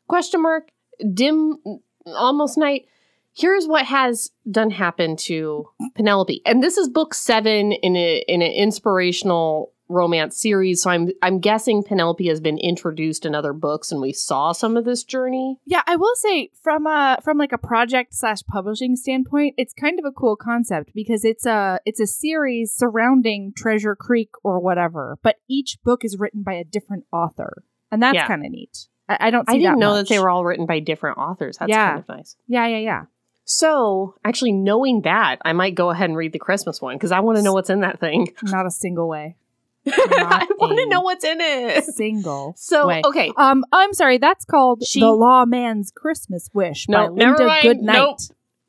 Question 0.09 0.43
mark. 0.43 0.71
Dim, 1.13 1.59
almost 2.07 2.59
night. 2.59 2.87
Here's 3.33 3.67
what 3.67 3.87
has 3.87 4.31
done 4.51 4.71
happen 4.71 5.17
to 5.17 5.69
Penelope, 5.95 6.43
and 6.45 6.63
this 6.63 6.77
is 6.77 6.89
book 6.89 7.15
seven 7.15 7.73
in 7.73 7.97
a 7.97 8.25
in 8.27 8.43
an 8.43 8.51
inspirational 8.53 9.73
romance 9.89 10.41
series. 10.41 10.83
So 10.83 10.91
I'm 10.91 11.11
I'm 11.23 11.39
guessing 11.39 11.83
Penelope 11.85 12.27
has 12.29 12.41
been 12.41 12.59
introduced 12.59 13.25
in 13.25 13.35
other 13.37 13.53
books, 13.53 13.93
and 13.93 14.01
we 14.01 14.13
saw 14.13 14.51
some 14.53 14.77
of 14.77 14.85
this 14.85 15.05
journey. 15.05 15.59
Yeah, 15.65 15.83
I 15.87 15.95
will 15.97 16.15
say 16.17 16.51
from 16.61 16.87
a 16.87 17.19
from 17.23 17.39
like 17.39 17.53
a 17.53 17.59
project 17.59 18.15
slash 18.15 18.43
publishing 18.49 18.97
standpoint, 18.97 19.55
it's 19.57 19.75
kind 19.75 19.99
of 20.01 20.05
a 20.05 20.13
cool 20.13 20.35
concept 20.37 20.91
because 20.93 21.25
it's 21.25 21.47
a 21.47 21.79
it's 21.85 22.01
a 22.01 22.07
series 22.09 22.75
surrounding 22.75 23.53
Treasure 23.57 23.95
Creek 23.95 24.31
or 24.43 24.59
whatever, 24.61 25.19
but 25.23 25.37
each 25.49 25.79
book 25.85 26.05
is 26.05 26.19
written 26.19 26.43
by 26.43 26.55
a 26.55 26.65
different 26.65 27.05
author, 27.13 27.63
and 27.93 28.03
that's 28.03 28.15
Yeah. 28.17 28.27
kind 28.27 28.45
of 28.45 28.51
neat. 28.51 28.89
I, 29.11 29.17
I 29.27 29.31
don't. 29.31 29.49
See 29.49 29.57
I 29.57 29.59
didn't 29.59 29.75
that 29.75 29.79
know 29.79 29.95
much. 29.95 30.09
that 30.09 30.15
they 30.15 30.19
were 30.21 30.31
all 30.31 30.45
written 30.45 30.67
by 30.67 30.79
different 30.81 31.19
authors. 31.19 31.59
That's 31.59 31.69
Yeah. 31.71 31.89
kind 31.91 31.99
of 32.01 32.09
nice. 32.09 32.37
Yeah, 32.47 32.67
yeah, 32.67 32.79
yeah. 32.79 33.03
So, 33.45 34.15
actually, 34.25 34.53
knowing 34.53 35.03
that, 35.03 35.39
I 35.45 35.53
might 35.53 35.75
go 35.75 35.91
ahead 35.91 36.09
and 36.09 36.17
read 36.17 36.33
the 36.33 36.39
Christmas 36.39 36.81
one 36.81 36.95
because 36.97 37.11
I 37.11 37.19
want 37.21 37.37
to 37.39 37.43
know 37.43 37.53
what's 37.53 37.69
in 37.71 37.81
that 37.81 37.99
thing. 37.99 38.29
Not 38.45 38.65
a 38.67 38.71
single 38.71 39.09
way. 39.09 39.37
I 39.89 40.47
want 40.59 40.79
to 40.79 40.87
know 40.89 41.01
what's 41.01 41.25
in 41.25 41.41
it. 41.41 41.85
Single. 41.85 42.55
So, 42.57 42.87
way. 42.87 43.03
okay. 43.05 43.33
Um, 43.37 43.65
I'm 43.73 43.93
sorry. 43.95 44.19
That's 44.19 44.45
called 44.45 44.85
She- 44.85 45.01
"The 45.01 45.11
Lawman's 45.11 45.91
Christmas 45.91 46.49
Wish" 46.53 46.87
by 46.87 47.07
No, 47.07 47.15
never 47.15 47.31
Linda 47.39 47.47
mind. 47.47 47.63
Goodnight. 47.63 47.97
Nope. 47.97 48.19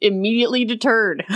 Immediately 0.03 0.65
deterred. 0.65 1.23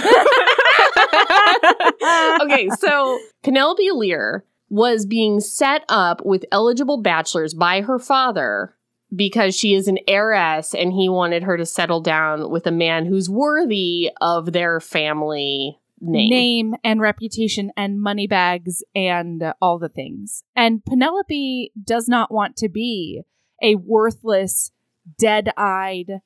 okay, 2.41 2.69
so 2.79 3.19
Penelope 3.43 3.91
Lear 3.91 4.43
was 4.69 5.05
being 5.05 5.39
set 5.39 5.83
up 5.89 6.25
with 6.25 6.45
eligible 6.51 7.01
bachelors 7.01 7.53
by 7.53 7.81
her 7.81 7.99
father 7.99 8.74
because 9.15 9.55
she 9.55 9.73
is 9.73 9.87
an 9.87 9.97
heiress 10.07 10.73
and 10.73 10.91
he 10.93 11.09
wanted 11.09 11.43
her 11.43 11.57
to 11.57 11.65
settle 11.65 12.01
down 12.01 12.49
with 12.49 12.65
a 12.67 12.71
man 12.71 13.05
who's 13.05 13.29
worthy 13.29 14.09
of 14.21 14.51
their 14.51 14.79
family 14.79 15.79
name. 16.01 16.29
name 16.29 16.75
and 16.83 16.99
reputation 17.01 17.71
and 17.77 18.01
money 18.01 18.27
bags 18.27 18.83
and 18.95 19.41
uh, 19.41 19.53
all 19.61 19.79
the 19.79 19.89
things. 19.89 20.43
And 20.55 20.83
Penelope 20.85 21.71
does 21.81 22.07
not 22.07 22.31
want 22.33 22.57
to 22.57 22.69
be 22.69 23.21
a 23.61 23.75
worthless, 23.75 24.71
dead 25.17 25.51
eyed, 25.57 26.19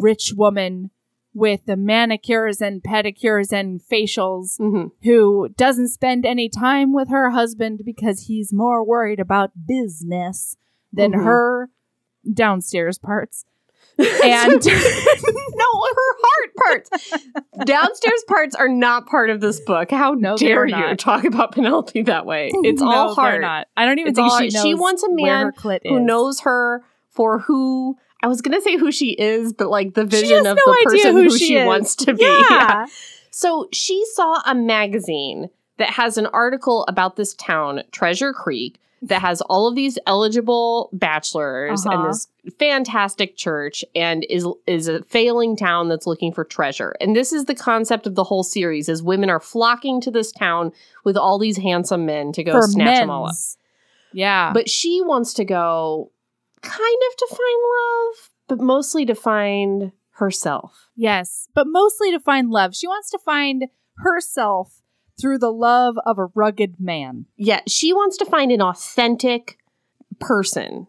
rich 0.00 0.32
woman 0.36 0.90
with 1.32 1.66
the 1.66 1.76
manicures 1.76 2.62
and 2.62 2.82
pedicures 2.82 3.52
and 3.52 3.80
facials 3.80 4.58
Mhm. 4.58 4.90
who 5.02 5.48
doesn't 5.56 5.88
spend 5.88 6.24
any 6.24 6.48
time 6.48 6.94
with 6.94 7.08
her 7.10 7.30
husband 7.30 7.82
because 7.84 8.26
he's 8.26 8.52
more 8.54 8.82
worried 8.84 9.20
about 9.20 9.50
business 9.66 10.56
than 10.92 11.12
Mhm. 11.12 11.24
her 11.24 11.70
downstairs 12.32 12.98
parts. 12.98 13.44
And 13.98 14.62
no, 14.64 14.70
her 14.70 16.14
heart 16.22 16.54
parts. 16.56 16.90
Downstairs 17.64 18.24
parts 18.28 18.54
are 18.54 18.68
not 18.68 19.06
part 19.06 19.30
of 19.30 19.40
this 19.40 19.58
book. 19.60 19.90
How 19.90 20.12
No, 20.12 20.36
dare 20.36 20.66
you 20.66 20.72
not. 20.76 20.98
talk 20.98 21.24
about 21.24 21.52
Penelope 21.52 22.02
that 22.02 22.26
way? 22.26 22.50
It's 22.54 22.82
No, 22.82 22.90
all 22.90 23.14
heart. 23.14 23.40
not. 23.40 23.68
I 23.76 23.86
don't 23.86 23.98
even 23.98 24.10
It's 24.10 24.18
think 24.18 24.30
all- 24.30 24.38
she 24.38 24.48
knows 24.50 24.62
she 24.62 24.74
wants 24.74 25.02
a 25.02 25.10
man 25.10 25.52
Who 25.84 26.00
knows 26.00 26.40
her 26.40 26.84
for 27.08 27.38
who? 27.38 27.96
I 28.22 28.26
was 28.26 28.42
gonna 28.42 28.60
say 28.60 28.76
who 28.76 28.92
she 28.92 29.12
is, 29.12 29.52
but 29.54 29.70
like 29.70 29.94
the 29.94 30.04
vision 30.04 30.38
of 30.38 30.44
no 30.44 30.54
the 30.56 30.80
person 30.84 31.12
who 31.12 31.22
who, 31.22 31.38
she 31.38 31.46
she 31.46 31.64
wants 31.64 31.96
to 31.96 32.12
be. 32.14 32.44
Yeah. 32.50 32.86
So 33.30 33.68
she 33.72 34.04
saw 34.14 34.42
a 34.44 34.54
magazine 34.54 35.48
that 35.78 35.90
has 35.90 36.18
an 36.18 36.26
article 36.26 36.84
about 36.88 37.16
this 37.16 37.34
town, 37.34 37.82
Treasure 37.92 38.32
Creek, 38.32 38.78
that 39.02 39.20
has 39.20 39.40
all 39.42 39.68
of 39.68 39.74
these 39.74 39.98
eligible 40.06 40.88
bachelors 40.92 41.84
Uh-huh. 41.86 41.96
and 42.02 42.08
this 42.08 42.28
fantastic 42.58 43.36
church 43.36 43.84
and 43.94 44.24
is 44.30 44.46
is 44.66 44.88
a 44.88 45.02
failing 45.04 45.56
town 45.56 45.88
that's 45.88 46.06
looking 46.06 46.32
for 46.32 46.44
treasure. 46.44 46.94
And 47.00 47.14
this 47.14 47.32
is 47.32 47.44
the 47.44 47.54
concept 47.54 48.06
of 48.06 48.14
the 48.14 48.24
whole 48.24 48.42
series 48.42 48.88
is 48.88 49.02
women 49.02 49.28
are 49.30 49.40
flocking 49.40 50.00
to 50.00 50.10
this 50.10 50.32
town 50.32 50.72
with 51.04 51.16
all 51.16 51.38
these 51.38 51.58
handsome 51.58 52.06
men 52.06 52.32
to 52.32 52.42
go 52.44 52.52
for 52.52 52.62
snatch 52.62 53.00
them 53.00 53.10
all 53.10 53.26
up. 53.28 53.34
Yeah. 54.12 54.52
But 54.54 54.70
she 54.70 55.02
wants 55.02 55.34
to 55.34 55.44
go 55.44 56.10
kind 56.62 56.98
of 57.10 57.16
to 57.16 57.26
find 57.28 57.62
love, 57.78 58.30
but 58.48 58.60
mostly 58.60 59.04
to 59.06 59.14
find 59.14 59.92
herself. 60.12 60.88
yes. 60.96 61.48
But 61.54 61.66
mostly 61.68 62.10
to 62.12 62.18
find 62.20 62.50
love. 62.50 62.74
She 62.74 62.86
wants 62.88 63.10
to 63.10 63.18
find 63.18 63.66
herself 63.98 64.80
through 65.20 65.38
the 65.38 65.52
love 65.52 65.96
of 66.04 66.18
a 66.18 66.26
rugged 66.34 66.78
man. 66.78 67.26
Yeah, 67.36 67.60
she 67.66 67.92
wants 67.92 68.16
to 68.18 68.24
find 68.26 68.50
an 68.52 68.60
authentic 68.62 69.58
person 70.20 70.86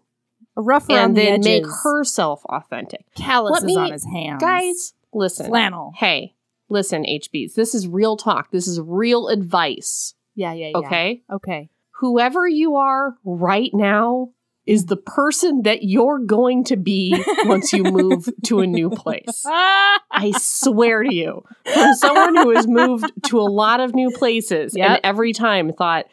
A 0.55 0.61
rough 0.61 0.89
around 0.89 0.97
and 1.09 1.17
the 1.17 1.21
then 1.21 1.33
edges. 1.35 1.45
make 1.45 1.65
herself 1.83 2.43
authentic. 2.45 3.05
calluses 3.15 3.63
me- 3.63 3.75
on 3.77 3.91
his 3.91 4.05
hands. 4.05 4.41
Guys, 4.41 4.93
listen. 5.13 5.47
Flannel. 5.47 5.93
Hey, 5.95 6.35
listen, 6.69 7.03
HBs. 7.03 7.53
This 7.53 7.73
is 7.75 7.87
real 7.87 8.17
talk. 8.17 8.51
This 8.51 8.67
is 8.67 8.79
real 8.81 9.27
advice. 9.29 10.13
Yeah, 10.35 10.53
yeah, 10.53 10.67
yeah. 10.69 10.77
Okay? 10.77 11.23
Okay. 11.31 11.69
Whoever 11.99 12.47
you 12.47 12.75
are 12.75 13.15
right 13.23 13.71
now 13.73 14.29
is 14.67 14.85
the 14.87 14.97
person 14.97 15.63
that 15.63 15.83
you're 15.83 16.19
going 16.19 16.63
to 16.65 16.75
be 16.77 17.15
once 17.45 17.71
you 17.73 17.83
move 17.83 18.29
to 18.45 18.59
a 18.59 18.67
new 18.67 18.89
place. 18.89 19.43
I 19.47 20.33
swear 20.37 21.03
to 21.03 21.13
you, 21.13 21.43
from 21.73 21.93
someone 21.95 22.35
who 22.35 22.49
has 22.55 22.67
moved 22.67 23.11
to 23.27 23.39
a 23.39 23.47
lot 23.49 23.79
of 23.79 23.95
new 23.95 24.11
places 24.11 24.75
Yep. 24.75 24.89
and 24.89 24.99
every 25.03 25.31
time 25.33 25.71
thought, 25.71 26.05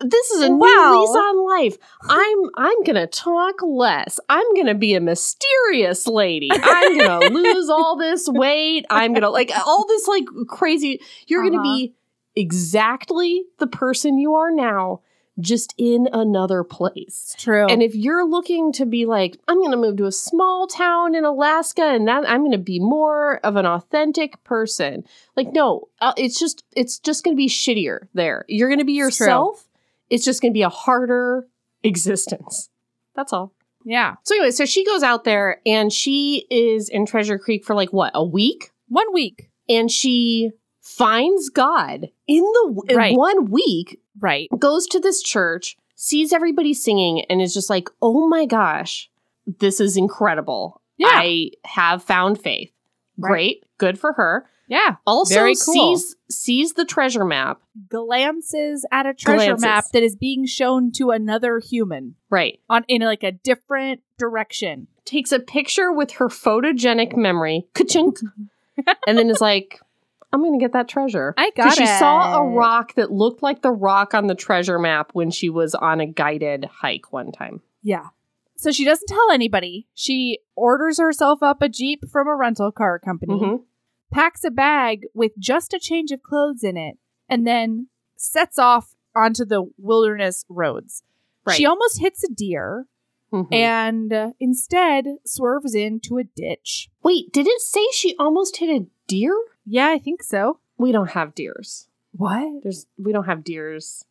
this 0.00 0.30
is 0.32 0.42
a 0.42 0.48
new 0.48 0.56
lease 0.60 1.16
on 1.16 1.60
life. 1.60 1.76
I'm 2.08 2.38
I'm 2.56 2.82
gonna 2.82 3.06
talk 3.06 3.54
less. 3.62 4.18
I'm 4.28 4.54
gonna 4.56 4.74
be 4.74 4.94
a 4.94 5.00
mysterious 5.00 6.06
lady. 6.08 6.50
I'm 6.52 6.98
gonna 6.98 7.28
lose 7.30 7.70
all 7.70 7.96
this 7.96 8.28
weight. 8.28 8.86
I'm 8.90 9.14
gonna 9.14 9.30
like 9.30 9.52
all 9.66 9.86
this 9.86 10.08
like 10.08 10.24
crazy. 10.48 11.00
You're 11.28 11.44
gonna 11.44 11.58
Uh-huh. 11.62 11.76
be 11.76 11.94
exactly 12.34 13.44
the 13.58 13.66
person 13.68 14.18
you 14.18 14.34
are 14.34 14.50
now, 14.50 15.00
just 15.40 15.74
in 15.76 16.08
another 16.12 16.62
place. 16.62 17.32
It's 17.34 17.42
true. 17.42 17.66
And 17.66 17.82
if 17.82 17.94
you're 17.94 18.24
looking 18.24 18.72
to 18.72 18.86
be 18.86 19.04
like, 19.04 19.36
I'm 19.48 19.58
going 19.58 19.72
to 19.72 19.76
move 19.76 19.96
to 19.96 20.06
a 20.06 20.12
small 20.12 20.66
town 20.66 21.14
in 21.14 21.24
Alaska 21.24 21.82
and 21.82 22.06
that 22.06 22.28
I'm 22.28 22.40
going 22.40 22.52
to 22.52 22.58
be 22.58 22.78
more 22.78 23.38
of 23.38 23.56
an 23.56 23.66
authentic 23.66 24.42
person. 24.44 25.04
Like 25.36 25.52
no, 25.52 25.88
uh, 26.00 26.12
it's 26.16 26.38
just 26.38 26.64
it's 26.76 26.98
just 26.98 27.24
going 27.24 27.34
to 27.34 27.36
be 27.36 27.48
shittier 27.48 28.08
there. 28.14 28.44
You're 28.48 28.68
going 28.68 28.78
to 28.78 28.84
be 28.84 28.98
It's 28.98 29.18
yourself. 29.20 29.68
It's 30.10 30.24
just 30.24 30.40
going 30.40 30.52
to 30.52 30.56
be 30.56 30.62
a 30.62 30.68
harder 30.68 31.46
existence. 31.82 32.68
That's 33.16 33.32
all. 33.32 33.52
yeah. 33.84 34.14
So 34.24 34.34
anyway, 34.34 34.50
so 34.50 34.64
she 34.66 34.84
goes 34.84 35.02
out 35.02 35.24
there 35.24 35.60
and 35.66 35.92
she 35.92 36.46
is 36.50 36.88
in 36.88 37.06
Treasure 37.06 37.38
Creek 37.38 37.64
for 37.64 37.74
like 37.74 37.92
what, 37.92 38.12
a 38.14 38.24
week? 38.24 38.70
One 38.88 39.12
week. 39.12 39.50
And 39.68 39.90
she 39.90 40.50
finds 40.96 41.48
God 41.48 42.08
in 42.26 42.42
the 42.42 42.82
in 42.88 42.96
Right. 42.96 43.16
one 43.16 43.50
week 43.50 44.00
Right. 44.20 44.48
goes 44.58 44.86
to 44.88 45.00
this 45.00 45.22
church, 45.22 45.76
sees 45.94 46.32
everybody 46.32 46.74
singing, 46.74 47.24
and 47.30 47.40
is 47.42 47.52
just 47.54 47.70
like, 47.70 47.88
oh 48.02 48.28
my 48.28 48.46
gosh, 48.46 49.10
this 49.46 49.80
is 49.80 49.96
incredible. 49.96 50.80
Yeah. 50.96 51.08
I 51.10 51.50
have 51.64 52.02
found 52.02 52.40
faith. 52.40 52.70
Right. 53.18 53.30
Great. 53.30 53.64
Good 53.78 53.98
for 53.98 54.12
her. 54.14 54.46
Yeah. 54.68 54.96
Also 55.06 55.34
Very 55.34 55.54
cool. 55.54 55.96
sees 55.96 56.16
sees 56.30 56.72
the 56.74 56.84
treasure 56.84 57.24
map. 57.24 57.60
Glances 57.88 58.86
at 58.92 59.06
a 59.06 59.12
treasure 59.14 59.46
Glances. 59.56 59.62
map 59.62 59.84
that 59.92 60.02
is 60.02 60.16
being 60.16 60.46
shown 60.46 60.90
to 60.92 61.10
another 61.10 61.58
human 61.58 62.14
Right. 62.30 62.60
on 62.70 62.84
in 62.88 63.02
like 63.02 63.22
a 63.22 63.32
different 63.32 64.00
direction. 64.18 64.86
Takes 65.04 65.32
a 65.32 65.38
picture 65.40 65.92
with 65.92 66.12
her 66.12 66.28
photogenic 66.28 67.16
memory. 67.16 67.66
Ka-chink. 67.74 68.16
and 69.06 69.18
then 69.18 69.28
is 69.30 69.40
like, 69.40 69.80
I'm 70.34 70.42
gonna 70.42 70.58
get 70.58 70.72
that 70.72 70.88
treasure. 70.88 71.32
I 71.38 71.50
got 71.56 71.68
it. 71.72 71.74
she 71.78 71.86
saw 71.86 72.38
a 72.40 72.44
rock 72.44 72.94
that 72.94 73.10
looked 73.12 73.42
like 73.42 73.62
the 73.62 73.70
rock 73.70 74.12
on 74.14 74.26
the 74.26 74.34
treasure 74.34 74.78
map 74.78 75.10
when 75.12 75.30
she 75.30 75.48
was 75.48 75.74
on 75.74 76.00
a 76.00 76.06
guided 76.06 76.64
hike 76.66 77.12
one 77.12 77.30
time. 77.32 77.60
Yeah. 77.82 78.08
So 78.56 78.72
she 78.72 78.84
doesn't 78.84 79.08
tell 79.08 79.30
anybody. 79.30 79.86
She 79.94 80.40
orders 80.56 80.98
herself 80.98 81.42
up 81.42 81.62
a 81.62 81.68
Jeep 81.68 82.04
from 82.10 82.28
a 82.28 82.34
rental 82.36 82.72
car 82.72 82.98
company, 82.98 83.34
Mhm. 83.40 83.62
packs 84.12 84.44
a 84.44 84.50
bag 84.50 85.06
with 85.14 85.32
just 85.38 85.72
a 85.74 85.78
change 85.78 86.10
of 86.10 86.22
clothes 86.22 86.62
in 86.64 86.76
it, 86.76 86.98
and 87.28 87.46
then 87.46 87.88
sets 88.16 88.58
off 88.58 88.94
onto 89.14 89.44
the 89.44 89.64
wilderness 89.78 90.44
roads. 90.48 91.02
Right. 91.46 91.56
She 91.56 91.66
almost 91.66 92.00
hits 92.00 92.24
a 92.24 92.32
deer 92.32 92.86
Mhm. 93.32 93.52
and 93.52 94.12
uh, 94.12 94.30
instead 94.40 95.06
swerves 95.26 95.74
into 95.74 96.18
a 96.18 96.24
ditch. 96.24 96.88
Wait, 97.02 97.32
did 97.32 97.46
it 97.46 97.60
say 97.60 97.84
she 97.92 98.14
almost 98.18 98.56
hit 98.58 98.70
a 98.70 98.86
deer? 99.08 99.36
Yeah, 99.66 99.88
I 99.88 99.98
think 99.98 100.22
so. 100.22 100.58
We 100.78 100.92
don't 100.92 101.10
have 101.10 101.34
deers. 101.34 101.88
What? 102.12 102.62
There's 102.62 102.86
we 102.98 103.12
don't 103.12 103.24
have 103.26 103.44
deers. 103.44 104.04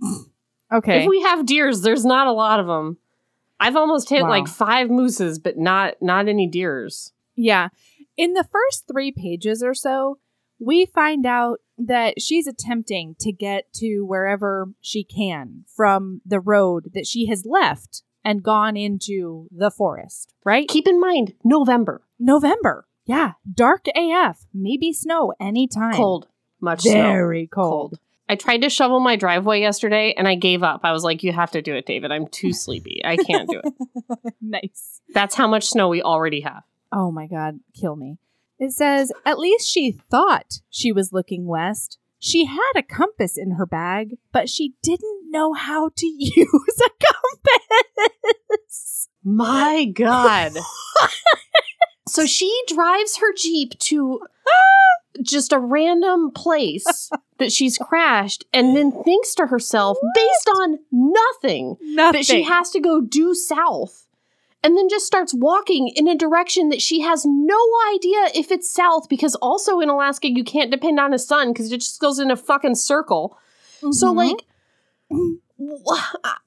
Okay. 0.72 1.02
If 1.02 1.08
we 1.08 1.20
have 1.22 1.46
deers, 1.46 1.80
there's 1.80 2.04
not 2.04 2.28
a 2.28 2.32
lot 2.32 2.60
of 2.60 2.66
them. 2.68 2.98
I've 3.58 3.74
almost 3.74 4.08
hit 4.08 4.22
Wow. 4.22 4.28
like 4.28 4.46
five 4.46 4.88
mooses, 4.88 5.40
but 5.40 5.58
not 5.58 5.94
not 6.00 6.28
any 6.28 6.46
deers. 6.46 7.12
Yeah. 7.34 7.70
In 8.16 8.34
the 8.34 8.44
first 8.44 8.86
three 8.86 9.10
pages 9.10 9.64
or 9.64 9.74
so, 9.74 10.18
we 10.60 10.86
find 10.86 11.26
out 11.26 11.58
that 11.76 12.20
she's 12.22 12.46
attempting 12.46 13.16
to 13.18 13.32
get 13.32 13.72
to 13.74 14.04
wherever 14.06 14.68
she 14.80 15.02
can 15.02 15.64
from 15.74 16.20
the 16.24 16.38
road 16.38 16.90
that 16.94 17.06
she 17.06 17.26
has 17.26 17.44
left 17.44 18.02
and 18.24 18.42
gone 18.42 18.76
into 18.76 19.48
the 19.50 19.70
forest, 19.72 20.34
right? 20.44 20.68
Keep 20.68 20.86
in 20.86 21.00
mind, 21.00 21.34
November, 21.42 22.02
November. 22.18 22.86
Yeah. 23.10 23.32
Dark 23.52 23.86
AF. 23.94 24.46
Maybe 24.54 24.92
snow 24.92 25.32
anytime. 25.40 25.94
cold, 25.94 26.28
much 26.60 26.82
snow. 26.82 26.92
Very 26.92 27.48
cold. 27.48 27.98
I 28.28 28.36
tried 28.36 28.62
to 28.62 28.70
shovel 28.70 29.00
my 29.00 29.16
driveway 29.16 29.60
yesterday, 29.60 30.14
and 30.16 30.28
I 30.28 30.36
gave 30.36 30.62
up. 30.62 30.82
I 30.84 30.92
was 30.92 31.02
like, 31.02 31.24
"You 31.24 31.32
have 31.32 31.50
to 31.50 31.62
do 31.62 31.74
it, 31.74 31.86
David. 31.86 32.12
I'm 32.12 32.28
too 32.28 32.52
sleepy. 32.64 33.00
I 33.04 33.16
can't 33.16 33.50
do 33.50 33.60
it." 33.64 34.34
nice. 34.40 35.00
That's 35.12 35.34
how 35.34 35.48
much 35.48 35.64
snow 35.64 35.88
we 35.88 36.02
already 36.02 36.42
have. 36.42 36.62
Oh 36.92 37.10
my 37.10 37.26
God. 37.26 37.58
Kill 37.74 37.96
me. 37.96 38.18
It 38.60 38.72
says, 38.72 39.10
at 39.24 39.38
least 39.38 39.66
she 39.66 39.98
thought 40.10 40.60
she 40.68 40.92
was 40.92 41.12
looking 41.12 41.46
west. 41.46 41.98
She 42.18 42.44
had 42.44 42.72
a 42.76 42.82
compass 42.82 43.38
in 43.38 43.52
her 43.52 43.64
bag, 43.64 44.18
but 44.32 44.50
she 44.50 44.74
didn't 44.82 45.30
know 45.30 45.54
how 45.54 45.90
to 45.96 46.06
use 46.18 46.80
a 46.84 46.90
compass. 48.50 49.08
My 49.24 49.86
God. 49.86 50.52
So 52.10 52.26
she 52.26 52.52
drives 52.66 53.18
her 53.18 53.32
Jeep 53.32 53.78
to 53.78 54.20
just 55.22 55.52
a 55.52 55.58
random 55.58 56.30
place 56.30 57.10
that 57.38 57.52
she's 57.52 57.78
crashed 57.78 58.44
and 58.52 58.76
then 58.76 58.90
thinks 59.02 59.34
to 59.36 59.46
herself, 59.46 59.96
based 60.14 60.48
on 60.56 60.78
nothing, 60.92 61.76
Nothing. 61.80 62.18
that 62.20 62.24
she 62.26 62.42
has 62.42 62.70
to 62.70 62.80
go 62.80 63.00
due 63.00 63.34
south. 63.34 64.06
And 64.62 64.76
then 64.76 64.90
just 64.90 65.06
starts 65.06 65.32
walking 65.32 65.88
in 65.88 66.06
a 66.06 66.14
direction 66.14 66.68
that 66.68 66.82
she 66.82 67.00
has 67.00 67.24
no 67.24 67.58
idea 67.94 68.18
if 68.34 68.50
it's 68.50 68.70
south 68.72 69.08
because 69.08 69.34
also 69.36 69.80
in 69.80 69.88
Alaska 69.88 70.28
you 70.30 70.44
can't 70.44 70.70
depend 70.70 71.00
on 71.00 71.14
a 71.14 71.18
sun 71.18 71.52
because 71.54 71.72
it 71.72 71.78
just 71.78 71.98
goes 71.98 72.18
in 72.18 72.30
a 72.30 72.36
fucking 72.36 72.74
circle. 72.74 73.38
So 73.90 74.12
Mhm. 74.12 74.16
like 74.16 74.44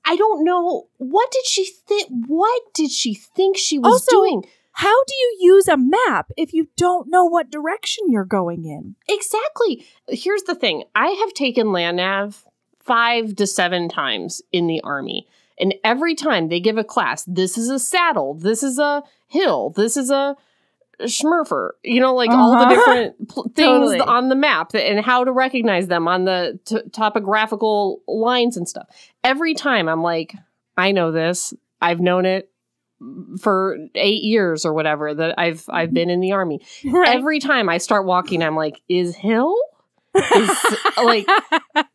I 0.06 0.16
don't 0.16 0.44
know 0.44 0.88
what 0.98 1.32
did 1.32 1.46
she 1.48 1.66
think 1.66 2.08
what 2.28 2.62
did 2.74 2.92
she 2.92 3.14
think 3.14 3.58
she 3.58 3.80
was 3.80 3.94
Also- 3.94 4.12
doing? 4.12 4.46
How 4.74 5.04
do 5.06 5.14
you 5.14 5.38
use 5.42 5.68
a 5.68 5.78
map 5.78 6.32
if 6.38 6.54
you 6.54 6.68
don't 6.78 7.10
know 7.10 7.26
what 7.26 7.50
direction 7.52 8.06
you're 8.10 8.26
going 8.26 8.66
in? 8.66 8.96
Exactly. 9.08 9.86
Here's 10.08 10.44
the 10.44 10.56
thing. 10.56 10.84
I 10.96 11.08
have 11.10 11.34
taken 11.34 11.72
land 11.72 11.98
nav 11.98 12.46
5 12.80 13.36
to 13.38 13.48
7 13.48 13.88
times 13.90 14.42
in 14.52 14.68
the 14.68 14.82
army. 14.82 15.28
And 15.60 15.76
every 15.84 16.16
time 16.16 16.50
they 16.50 16.60
give 16.60 16.78
a 16.78 16.84
class, 16.84 17.24
this 17.26 17.58
is 17.58 17.70
a 17.70 17.78
saddle, 17.80 18.34
this 18.34 18.64
is 18.64 18.80
a 18.80 19.04
hill, 19.28 19.70
this 19.70 19.96
is 19.96 20.10
a 20.10 20.36
schmurfer, 21.02 21.72
you 21.84 22.00
know, 22.00 22.14
like 22.16 22.30
all 22.32 22.52
the 22.52 22.58
Uh-huh. 22.66 22.70
different 22.76 23.28
pl- 23.30 23.44
things 23.56 23.92
Totally. 23.92 24.00
on 24.00 24.30
the 24.30 24.36
map 24.36 24.74
and 24.74 25.04
how 25.06 25.24
to 25.24 25.32
recognize 25.32 25.88
them 25.88 26.08
on 26.08 26.26
the 26.26 26.60
t- 26.66 26.82
topographical 26.92 28.02
lines 28.08 28.58
and 28.58 28.68
stuff. 28.68 28.88
Every 29.24 29.54
time 29.54 29.88
I'm 29.88 30.02
like, 30.02 30.34
I 30.78 30.92
know 30.92 31.12
this. 31.12 31.54
I've 31.82 32.00
known 32.00 32.26
it 32.26 32.50
for 33.40 33.78
8 33.96 34.24
years 34.24 34.66
or 34.66 34.74
whatever 34.74 35.14
that 35.14 35.36
I've 35.38 35.66
I've 35.70 35.94
been 35.94 36.10
in 36.10 36.20
the 36.20 36.32
army. 36.32 36.62
Right. 36.86 37.16
Every 37.16 37.40
time 37.40 37.70
I 37.70 37.78
start 37.80 38.06
walking, 38.06 38.44
I'm 38.44 38.56
like, 38.56 38.82
is 38.88 39.16
hill? 39.16 39.56
Is 40.16 40.66
like 40.98 41.26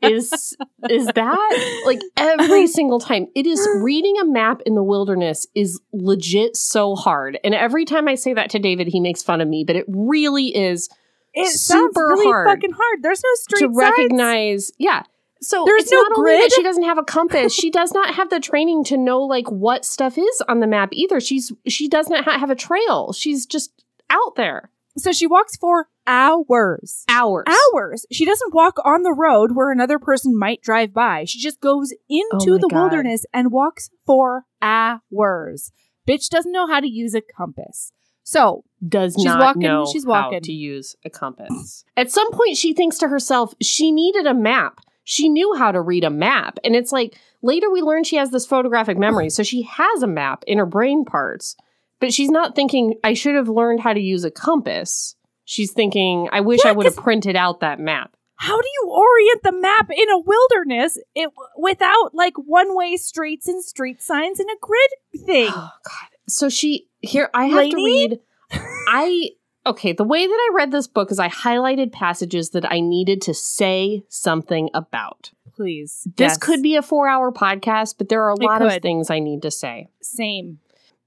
is 0.02 0.56
is 0.90 1.06
that 1.06 1.82
like 1.86 2.00
every 2.16 2.66
single 2.78 2.98
time 2.98 3.26
it 3.36 3.46
is 3.46 3.66
reading 3.80 4.16
a 4.20 4.24
map 4.24 4.60
in 4.66 4.74
the 4.74 4.82
wilderness 4.82 5.46
is 5.54 5.80
legit 5.92 6.56
so 6.56 6.96
hard 6.96 7.38
and 7.44 7.54
every 7.54 7.84
time 7.84 8.08
i 8.08 8.16
say 8.16 8.34
that 8.34 8.50
to 8.50 8.58
david 8.58 8.88
he 8.88 8.98
makes 8.98 9.22
fun 9.22 9.40
of 9.40 9.46
me 9.46 9.62
but 9.64 9.76
it 9.76 9.84
really 9.86 10.46
is 10.48 10.88
it 11.32 11.46
sounds 11.52 11.94
super 11.94 12.08
really 12.08 12.26
hard 12.26 12.48
fucking 12.48 12.72
hard. 12.72 13.02
There's 13.02 13.22
no 13.22 13.30
street 13.34 13.60
to 13.60 13.66
signs. 13.66 13.76
recognize 13.76 14.72
yeah 14.78 15.04
so 15.40 15.64
There's 15.66 15.82
it's 15.84 15.92
no 15.92 16.02
not 16.02 16.12
only 16.18 16.32
that 16.32 16.38
grid? 16.40 16.52
she 16.52 16.62
doesn't 16.62 16.82
have 16.84 16.98
a 16.98 17.04
compass 17.04 17.52
she 17.54 17.70
does 17.70 17.92
not 17.92 18.14
have 18.14 18.30
the 18.30 18.40
training 18.40 18.84
to 18.84 18.96
know 18.96 19.20
like 19.22 19.48
what 19.50 19.84
stuff 19.84 20.18
is 20.18 20.42
on 20.48 20.60
the 20.60 20.66
map 20.66 20.88
either 20.92 21.20
she's 21.20 21.52
she 21.66 21.88
does 21.88 22.08
not 22.08 22.24
ha- 22.24 22.38
have 22.38 22.50
a 22.50 22.54
trail 22.56 23.12
she's 23.12 23.46
just 23.46 23.70
out 24.10 24.34
there 24.36 24.70
So 24.98 25.12
she 25.12 25.26
walks 25.28 25.56
for 25.56 25.88
hours. 26.06 27.04
hours 27.08 27.44
Hours. 27.46 28.06
She 28.10 28.24
doesn't 28.24 28.52
walk 28.54 28.78
on 28.84 29.02
the 29.02 29.12
road 29.12 29.52
where 29.54 29.70
another 29.70 29.98
person 29.98 30.36
might 30.36 30.60
drive 30.62 30.92
by. 30.94 31.24
She 31.24 31.38
just 31.38 31.60
goes 31.60 31.92
oh 31.92 31.96
into 32.08 32.54
Oh 32.54 32.58
the 32.58 32.68
God. 32.68 32.76
wilderness 32.80 33.24
and 33.32 33.52
walks 33.52 33.90
for 34.06 34.44
hours. 34.62 35.70
Bitch 36.08 36.28
doesn't 36.30 36.52
know 36.52 36.66
how 36.66 36.80
to 36.80 36.88
use 36.88 37.14
a 37.14 37.20
compass. 37.20 37.92
So 38.24 38.64
does 38.86 39.14
She's 39.16 39.24
not 39.24 39.40
walking, 39.40 39.62
know 39.62 39.86
she's 39.90 40.04
how 40.04 40.10
walking. 40.10 40.40
to 40.42 40.52
use 40.52 40.96
a 41.04 41.10
compass. 41.10 41.84
At 41.96 42.10
some 42.10 42.30
point, 42.32 42.56
she 42.56 42.72
thinks 42.74 42.98
to 42.98 43.08
herself, 43.08 43.54
she 43.62 43.90
needed 43.92 44.26
a 44.26 44.34
map. 44.34 44.80
She 45.10 45.30
knew 45.30 45.54
how 45.54 45.72
to 45.72 45.80
read 45.80 46.04
a 46.04 46.10
map. 46.10 46.58
And 46.64 46.76
it's 46.76 46.92
like 46.92 47.18
later 47.40 47.70
we 47.70 47.80
learn 47.80 48.04
she 48.04 48.16
has 48.16 48.30
this 48.30 48.44
photographic 48.44 48.98
memory. 48.98 49.30
So 49.30 49.42
she 49.42 49.62
has 49.62 50.02
a 50.02 50.06
map 50.06 50.44
in 50.46 50.58
her 50.58 50.66
brain 50.66 51.06
parts, 51.06 51.56
but 51.98 52.12
she's 52.12 52.28
not 52.28 52.54
thinking, 52.54 52.96
I 53.02 53.14
should 53.14 53.34
have 53.34 53.48
learned 53.48 53.80
how 53.80 53.94
to 53.94 54.00
use 54.00 54.22
a 54.24 54.30
compass. 54.30 55.16
She's 55.46 55.72
thinking, 55.72 56.28
I 56.30 56.42
wish 56.42 56.60
Yeah, 56.62 56.72
I 56.72 56.72
would 56.74 56.84
have 56.84 56.96
printed 56.96 57.36
out 57.36 57.60
that 57.60 57.80
map. 57.80 58.10
how 58.36 58.60
do 58.60 58.68
you 58.68 58.90
orient 58.90 59.42
the 59.44 59.52
map 59.52 59.88
in 59.90 60.10
a 60.10 60.18
wilderness 60.18 60.98
eh, 61.16 61.22
it, 61.22 61.30
without 61.56 62.10
like 62.12 62.34
one-way 62.36 62.98
streets 62.98 63.48
and 63.48 63.64
street 63.64 64.02
signs 64.02 64.38
and 64.38 64.50
a 64.50 64.56
grid 64.60 65.24
thing? 65.24 65.48
Oh 65.54 65.70
God. 65.86 66.08
So 66.28 66.50
she 66.50 66.90
here 67.00 67.30
I 67.32 67.46
have 67.46 67.70
to 67.70 67.76
read 67.76 68.18
I 68.88 69.30
okay, 69.68 69.92
the 69.92 70.04
way 70.04 70.26
that 70.26 70.32
I 70.32 70.50
read 70.54 70.70
this 70.70 70.86
book 70.86 71.10
is 71.10 71.18
I 71.18 71.28
highlighted 71.28 71.92
passages 71.92 72.50
that 72.50 72.70
I 72.70 72.80
needed 72.80 73.22
to 73.22 73.34
say 73.34 74.04
something 74.08 74.70
about. 74.74 75.30
Please. 75.54 76.06
This 76.16 76.36
could 76.36 76.62
be 76.62 76.76
a 76.76 76.82
4-hour 76.82 77.32
podcast, 77.32 77.96
but 77.98 78.08
there 78.08 78.22
are 78.22 78.30
a 78.30 78.40
lot 78.40 78.62
of 78.62 78.80
things 78.80 79.10
I 79.10 79.18
need 79.18 79.42
to 79.42 79.50
say. 79.50 79.88
same. 80.00 80.60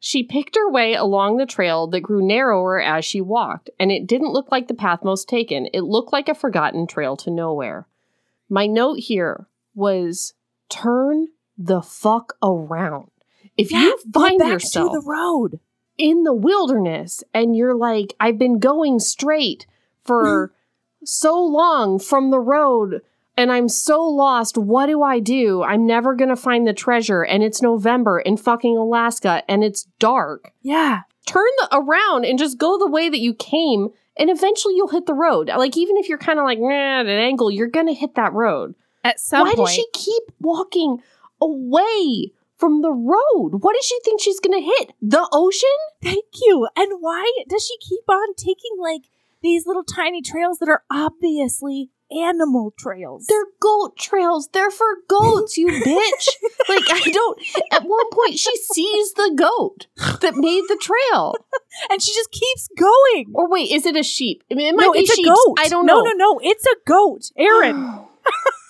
She 0.03 0.23
picked 0.23 0.55
her 0.55 0.69
way 0.69 0.95
along 0.95 1.37
the 1.37 1.45
trail 1.45 1.85
that 1.87 2.01
grew 2.01 2.25
narrower 2.25 2.81
as 2.81 3.05
she 3.05 3.21
walked, 3.21 3.69
and 3.79 3.91
it 3.91 4.07
didn't 4.07 4.33
look 4.33 4.51
like 4.51 4.67
the 4.67 4.73
path 4.73 5.03
most 5.03 5.29
taken. 5.29 5.67
It 5.73 5.81
looked 5.81 6.11
like 6.11 6.27
a 6.27 6.33
forgotten 6.33 6.87
trail 6.87 7.15
to 7.17 7.29
nowhere. 7.29 7.87
My 8.49 8.65
note 8.65 8.99
here 8.99 9.47
was 9.75 10.33
turn 10.69 11.27
the 11.55 11.81
fuck 11.81 12.33
around. 12.41 13.11
If 13.57 13.71
you 13.71 13.95
go 14.13 14.21
find 14.21 14.39
back 14.39 14.49
yourself 14.49 14.91
to 14.91 14.99
the 14.99 15.05
road. 15.05 15.59
In 16.01 16.23
the 16.23 16.33
wilderness 16.33 17.23
and 17.31 17.55
you're 17.55 17.75
like, 17.75 18.15
I've 18.19 18.39
been 18.39 18.57
going 18.57 18.99
straight 18.99 19.67
for 20.03 20.51
so 21.05 21.39
long 21.39 21.99
from 21.99 22.31
the 22.31 22.39
road 22.39 23.01
and 23.37 23.51
I'm 23.51 23.69
so 23.69 24.01
lost. 24.03 24.57
What 24.57 24.87
do 24.87 25.03
I 25.03 25.19
do? 25.19 25.61
I'm 25.61 25.85
never 25.85 26.15
going 26.15 26.29
to 26.29 26.35
find 26.35 26.67
the 26.67 26.73
treasure 26.73 27.21
and 27.21 27.43
it's 27.43 27.61
November 27.61 28.19
in 28.19 28.35
fucking 28.35 28.75
Alaska 28.75 29.43
and 29.47 29.63
it's 29.63 29.83
dark. 29.99 30.51
Yeah. 30.63 31.01
Turn 31.27 31.45
the, 31.59 31.77
around 31.77 32.25
and 32.25 32.39
just 32.39 32.57
go 32.57 32.79
the 32.79 32.89
way 32.89 33.07
that 33.07 33.19
you 33.19 33.35
came 33.35 33.89
and 34.17 34.31
eventually 34.31 34.75
you'll 34.75 34.87
hit 34.87 35.05
the 35.05 35.13
road. 35.13 35.49
Like, 35.49 35.77
even 35.77 35.97
if 35.97 36.09
you're 36.09 36.17
kind 36.17 36.39
of 36.39 36.45
like 36.45 36.59
nah, 36.59 37.01
at 37.01 37.05
an 37.05 37.09
angle, 37.09 37.51
you're 37.51 37.67
going 37.67 37.87
to 37.87 37.93
hit 37.93 38.15
that 38.15 38.33
road. 38.33 38.73
At 39.03 39.19
some 39.19 39.47
Why 39.47 39.53
point. 39.55 39.67
does 39.67 39.75
she 39.75 39.85
keep 39.93 40.23
walking 40.39 40.97
away 41.39 42.33
from 42.61 42.81
the 42.81 42.93
road? 42.93 43.61
What 43.61 43.75
does 43.75 43.85
she 43.85 43.99
think 44.05 44.21
she's 44.21 44.39
going 44.39 44.57
to 44.57 44.65
hit? 44.65 44.93
The 45.01 45.27
ocean? 45.33 45.69
Thank 46.01 46.25
you. 46.41 46.67
And 46.77 47.01
why 47.01 47.29
does 47.49 47.65
she 47.65 47.75
keep 47.79 48.07
on 48.07 48.35
taking 48.35 48.77
like 48.79 49.09
these 49.41 49.65
little 49.65 49.83
tiny 49.83 50.21
trails 50.21 50.59
that 50.59 50.69
are 50.69 50.83
obviously 50.89 51.89
animal 52.11 52.73
trails. 52.77 53.25
They're 53.27 53.45
goat 53.59 53.97
trails. 53.97 54.49
They're 54.51 54.71
for 54.71 54.97
goats, 55.07 55.57
you 55.57 55.67
bitch. 55.85 56.27
like 56.69 56.83
I 56.89 57.09
don't. 57.11 57.41
At 57.71 57.83
one 57.83 58.09
point, 58.11 58.37
she 58.37 58.55
sees 58.57 59.13
the 59.13 59.33
goat 59.35 59.87
that 60.21 60.35
made 60.35 60.63
the 60.67 60.77
trail. 60.81 61.35
and 61.89 62.01
she 62.01 62.13
just 62.13 62.31
keeps 62.31 62.69
going. 62.77 63.31
Or 63.33 63.49
wait, 63.49 63.71
is 63.71 63.85
it 63.85 63.95
a 63.95 64.03
sheep? 64.03 64.43
I 64.51 64.55
mean, 64.55 64.73
it 64.73 64.75
might 64.75 64.85
no, 64.85 64.93
be 64.93 64.99
it's 64.99 65.15
sheep. 65.15 65.25
a 65.25 65.29
goat. 65.29 65.57
I 65.59 65.67
don't 65.67 65.85
know. 65.85 66.03
No, 66.03 66.11
no, 66.11 66.13
no. 66.13 66.39
It's 66.43 66.65
a 66.65 66.75
goat. 66.85 67.31
Erin. 67.37 67.99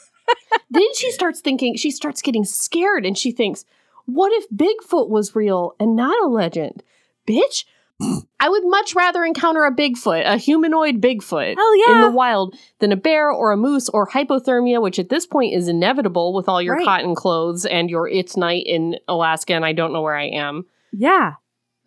then 0.70 0.94
she 0.96 1.12
starts 1.12 1.42
thinking. 1.42 1.76
She 1.76 1.92
starts 1.92 2.22
getting 2.22 2.46
scared, 2.46 3.06
and 3.06 3.18
she 3.18 3.32
thinks, 3.32 3.66
"What 4.14 4.32
if 4.34 4.50
Bigfoot 4.50 5.10
was 5.10 5.36
real 5.36 5.76
and 5.80 5.96
not 5.96 6.22
a 6.24 6.28
legend, 6.28 6.84
bitch?" 7.28 7.66
I 8.40 8.50
would 8.50 8.64
much 8.66 8.96
rather 8.96 9.24
encounter 9.24 9.64
a 9.64 9.72
Bigfoot, 9.72 10.24
a 10.26 10.38
humanoid 10.38 11.00
Bigfoot, 11.02 11.56
Hell 11.56 11.78
yeah. 11.78 11.96
in 11.96 12.02
the 12.02 12.10
wild 12.18 12.56
than 12.80 12.92
a 12.92 12.96
bear 12.96 13.30
or 13.30 13.52
a 13.52 13.58
moose 13.58 13.90
or 13.90 14.08
hypothermia, 14.08 14.82
which 14.82 14.98
at 14.98 15.10
this 15.10 15.28
point 15.28 15.54
is 15.54 15.68
inevitable 15.68 16.34
with 16.34 16.50
all 16.50 16.62
your 16.64 16.78
Right. 16.78 16.86
cotton 16.86 17.14
clothes 17.14 17.64
and 17.64 17.92
your 17.92 18.08
it's 18.08 18.36
night 18.36 18.64
in 18.66 18.96
Alaska 19.08 19.54
and 19.54 19.64
I 19.64 19.74
don't 19.74 19.94
know 19.94 20.02
where 20.02 20.18
I 20.18 20.30
am. 20.30 20.66
yeah. 20.92 21.34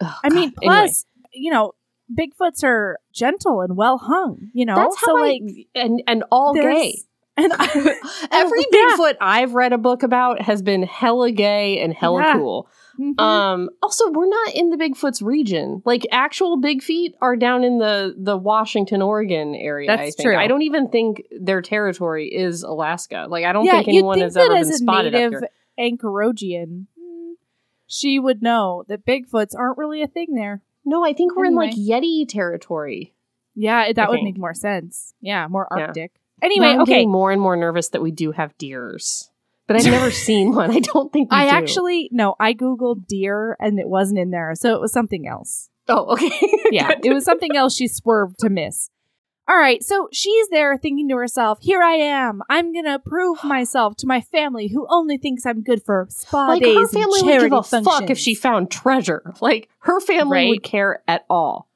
Ugh, 0.01 0.15
I 0.23 0.29
mean, 0.29 0.51
God. 0.51 0.59
Anyway, 0.63 0.77
plus, 0.87 1.05
you 1.33 1.51
know, 1.51 1.73
Bigfoots 2.17 2.63
are 2.63 2.99
gentle 3.13 3.61
and 3.61 3.77
well 3.77 3.99
hung, 3.99 4.51
you 4.53 4.67
know? 4.67 4.77
that's 4.77 4.97
how 5.01 5.07
so, 5.07 5.19
I 5.19 5.21
like, 5.23 5.43
and 5.75 6.03
and 6.07 6.23
all 6.31 6.55
gay. 6.55 7.01
And 7.37 7.53
I, 7.53 7.65
Every 8.31 8.65
yeah. 8.73 8.95
Bigfoot 8.97 9.15
I've 9.21 9.55
read 9.55 9.73
a 9.73 9.79
book 9.79 10.05
about 10.05 10.41
has 10.41 10.63
been 10.63 10.85
hella 10.85 11.33
gay 11.33 11.81
and 11.81 11.93
hella 11.93 12.21
Yeah. 12.21 12.35
cool. 12.35 12.69
Mhm. 13.01 13.21
Um, 13.21 13.71
also, 13.83 14.09
we're 14.13 14.29
not 14.29 14.55
in 14.55 14.71
the 14.71 14.77
Bigfoot's 14.77 15.21
region. 15.21 15.83
Like 15.85 16.07
actual 16.13 16.59
Big 16.61 16.81
Feet 16.81 17.17
are 17.21 17.35
down 17.35 17.65
in 17.65 17.79
the 17.79 18.15
the 18.17 18.37
Washington, 18.37 19.03
Oregon 19.03 19.57
area. 19.57 19.93
I 19.93 19.97
That's 19.97 20.15
think. 20.15 20.29
true. 20.29 20.37
I 20.37 20.47
don't 20.47 20.63
even 20.63 20.89
think 20.91 21.25
their 21.41 21.61
territory 21.61 22.29
is 22.33 22.63
Alaska. 22.63 23.27
Like 23.29 23.45
I 23.45 23.53
don't 23.53 23.65
yeah, 23.65 23.79
think 23.79 23.89
anyone 23.89 24.15
think 24.19 24.27
has 24.27 24.37
ever 24.37 24.55
been 24.55 24.73
spotted 24.73 25.15
up 25.17 25.33
here. 25.33 25.49
Anchorodian, 25.77 26.87
mm, 26.97 27.33
she 27.89 28.21
would 28.21 28.43
know 28.43 28.85
that 28.87 29.05
Bigfoots 29.05 29.57
aren't 29.59 29.77
really 29.77 30.03
a 30.03 30.07
thing 30.07 30.35
there. 30.35 30.63
No, 30.85 31.05
I 31.05 31.15
think 31.15 31.35
we're 31.35 31.47
in 31.47 31.57
like 31.57 31.75
Yeti 31.75 32.29
territory. 32.29 33.15
Yeah, 33.57 33.93
that 33.93 34.07
I 34.07 34.09
would 34.09 34.17
think. 34.19 34.25
make 34.25 34.39
more 34.39 34.55
sense. 34.55 35.15
Yeah, 35.21 35.49
more. 35.49 35.67
Arctic. 35.73 36.13
Anyway, 36.43 36.67
I'm 36.67 36.81
okay. 36.83 36.93
getting 36.93 37.11
more 37.11 37.31
and 37.33 37.41
more 37.41 37.57
nervous 37.57 37.89
that 37.91 38.03
we 38.03 38.11
do 38.11 38.33
have 38.33 38.57
deers, 38.59 39.31
but 39.67 39.77
I've 39.77 39.85
never 39.87 40.11
seen 40.27 40.55
one. 40.55 40.71
I 40.71 40.81
don't 40.81 41.13
think 41.13 41.29
I 41.33 41.45
do. 41.45 41.51
actually 41.57 42.09
no, 42.13 42.35
I 42.41 42.53
googled 42.55 43.07
deer 43.07 43.57
and 43.61 43.79
it 43.79 43.89
wasn't 43.89 44.19
in 44.19 44.31
there, 44.31 44.55
so 44.55 44.75
it 44.75 44.81
was 44.81 44.93
something 44.93 45.27
else. 45.27 45.71
Oh, 45.89 46.13
okay. 46.15 46.31
Yeah, 46.71 46.93
it 47.03 47.13
was 47.13 47.25
something 47.25 47.55
else 47.57 47.77
she 47.77 47.87
swerved 47.89 48.39
to 48.41 48.49
miss. 48.51 48.91
All 49.47 49.57
right, 49.59 49.83
so 49.83 50.09
she's 50.11 50.49
there 50.49 50.79
thinking 50.79 51.07
to 51.11 51.17
herself, 51.17 51.59
"Here 51.61 51.83
I 51.83 51.93
am. 51.97 52.41
I'm 52.49 52.73
gonna 52.73 52.99
prove 52.99 53.39
myself 53.45 53.95
to 53.97 54.07
my 54.07 54.21
family, 54.23 54.69
who 54.69 54.87
only 54.91 55.19
thinks 55.19 55.45
I'm 55.47 55.63
good 55.63 55.83
for 55.85 56.07
spa 56.09 56.47
like 56.49 56.63
days 56.63 56.75
her 56.77 56.89
family 56.89 57.21
and 57.21 57.27
would 57.27 57.33
charity 57.33 57.51
give 57.51 57.59
a 57.59 57.63
functions." 57.63 57.87
fuck 57.87 58.11
if 58.11 58.19
she 58.19 58.35
found 58.35 58.71
treasure. 58.71 59.35
Like 59.43 59.69
her 59.81 60.01
family 60.01 60.39
Right. 60.39 60.49
would 60.49 60.63
care 60.63 61.03
at 61.07 61.25
all. 61.31 61.69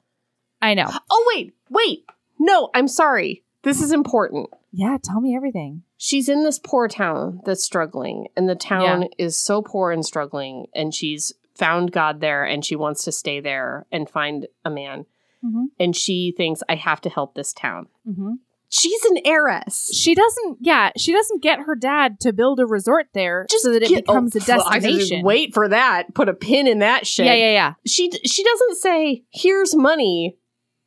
I 0.62 0.72
know. 0.74 0.90
Oh 1.10 1.32
wait, 1.34 1.54
wait. 1.70 2.04
No, 2.40 2.70
I'm 2.74 2.88
sorry. 2.88 3.44
This 3.68 3.82
is 3.82 3.92
important. 3.92 4.48
Yeah, 4.72 4.96
tell 5.02 5.20
me 5.20 5.36
everything. 5.36 5.82
She's 5.98 6.28
in 6.30 6.42
this 6.42 6.58
poor 6.58 6.88
town 6.88 7.42
that's 7.44 7.62
struggling, 7.62 8.28
and 8.34 8.48
the 8.48 8.54
town 8.54 9.08
is 9.18 9.36
so 9.36 9.60
poor 9.60 9.92
and 9.92 10.06
struggling, 10.06 10.68
and 10.74 10.94
she's 10.94 11.34
found 11.54 11.92
God 11.92 12.20
there, 12.22 12.44
and 12.44 12.64
she 12.64 12.76
wants 12.76 13.04
to 13.04 13.12
stay 13.12 13.40
there 13.40 13.84
and 13.92 14.08
find 14.08 14.46
a 14.64 14.70
man. 14.70 15.04
Mhm. 15.44 15.66
And 15.78 15.94
she 15.94 16.32
thinks, 16.34 16.62
I 16.66 16.76
have 16.76 17.02
to 17.02 17.10
help 17.10 17.34
this 17.34 17.52
town. 17.52 17.88
Mm-hmm. 18.08 18.32
She's 18.70 19.04
an 19.04 19.18
heiress. 19.26 19.90
She 19.94 20.14
doesn't. 20.14 20.58
Yeah, 20.60 20.90
she 20.96 21.12
doesn't 21.12 21.42
get 21.42 21.60
her 21.60 21.74
dad 21.74 22.20
to 22.20 22.32
build 22.32 22.60
a 22.60 22.66
resort 22.66 23.08
there 23.12 23.46
just 23.50 23.64
so 23.64 23.72
that 23.72 23.82
it 23.82 23.90
get- 23.90 24.06
becomes 24.06 24.34
oh, 24.34 24.38
a 24.38 24.40
pff, 24.40 24.62
I 24.66 24.78
just 24.78 24.86
destination. 24.86 25.24
Wait 25.26 25.52
for 25.52 25.68
that. 25.68 26.14
Put 26.14 26.30
a 26.30 26.34
pin 26.34 26.66
in 26.66 26.78
that 26.78 27.06
shit. 27.06 27.26
Yeah, 27.26 27.34
yeah, 27.34 27.52
yeah. 27.52 27.74
She 27.86 28.10
she 28.24 28.42
doesn't 28.44 28.76
say, 28.76 29.24
"Here's 29.30 29.74
money. 29.74 30.38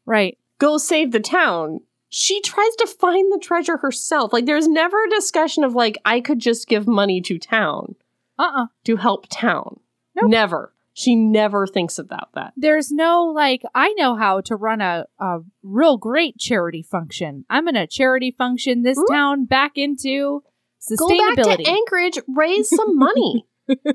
Right. 0.06 0.38
Go 0.58 0.78
save 0.80 1.12
the 1.12 1.20
town." 1.20 1.82
She 2.14 2.42
tries 2.42 2.76
to 2.76 2.88
find 2.88 3.32
the 3.32 3.40
treasure 3.40 3.78
herself. 3.78 4.34
Like 4.34 4.46
there's 4.46 4.68
never 4.68 5.02
a 5.04 5.10
discussion 5.10 5.64
of 5.64 5.74
like 5.76 5.98
I 6.06 6.20
could 6.20 6.40
just 6.40 6.68
give 6.68 6.86
money 6.88 7.22
to 7.22 7.40
town 7.40 7.96
Uh. 8.38 8.52
uh 8.54 8.66
to 8.84 8.98
help 8.98 9.28
town. 9.30 9.80
Nope. 10.16 10.30
Never. 10.30 10.74
She 10.94 11.16
never 11.16 11.66
thinks 11.66 11.98
about 11.98 12.34
that. 12.34 12.52
There's 12.58 12.92
no 12.92 13.24
like. 13.24 13.62
I 13.74 13.94
know 13.94 14.18
how 14.18 14.42
to 14.42 14.58
run 14.58 14.82
a 14.82 15.06
a 15.20 15.40
real 15.64 15.96
great 15.98 16.38
charity 16.38 16.84
function. 16.84 17.46
I'm 17.50 17.64
gonna 17.64 17.88
charity 17.88 18.36
function 18.38 18.84
this 18.84 18.98
Ooh. 18.98 19.08
town 19.10 19.46
back 19.46 19.78
into 19.78 20.44
sustainability. 20.82 21.36
Go 21.38 21.44
back 21.46 21.58
to 21.60 21.70
Anchorage, 21.70 22.20
raise 22.28 22.70
some 22.76 22.98
money. 22.98 23.46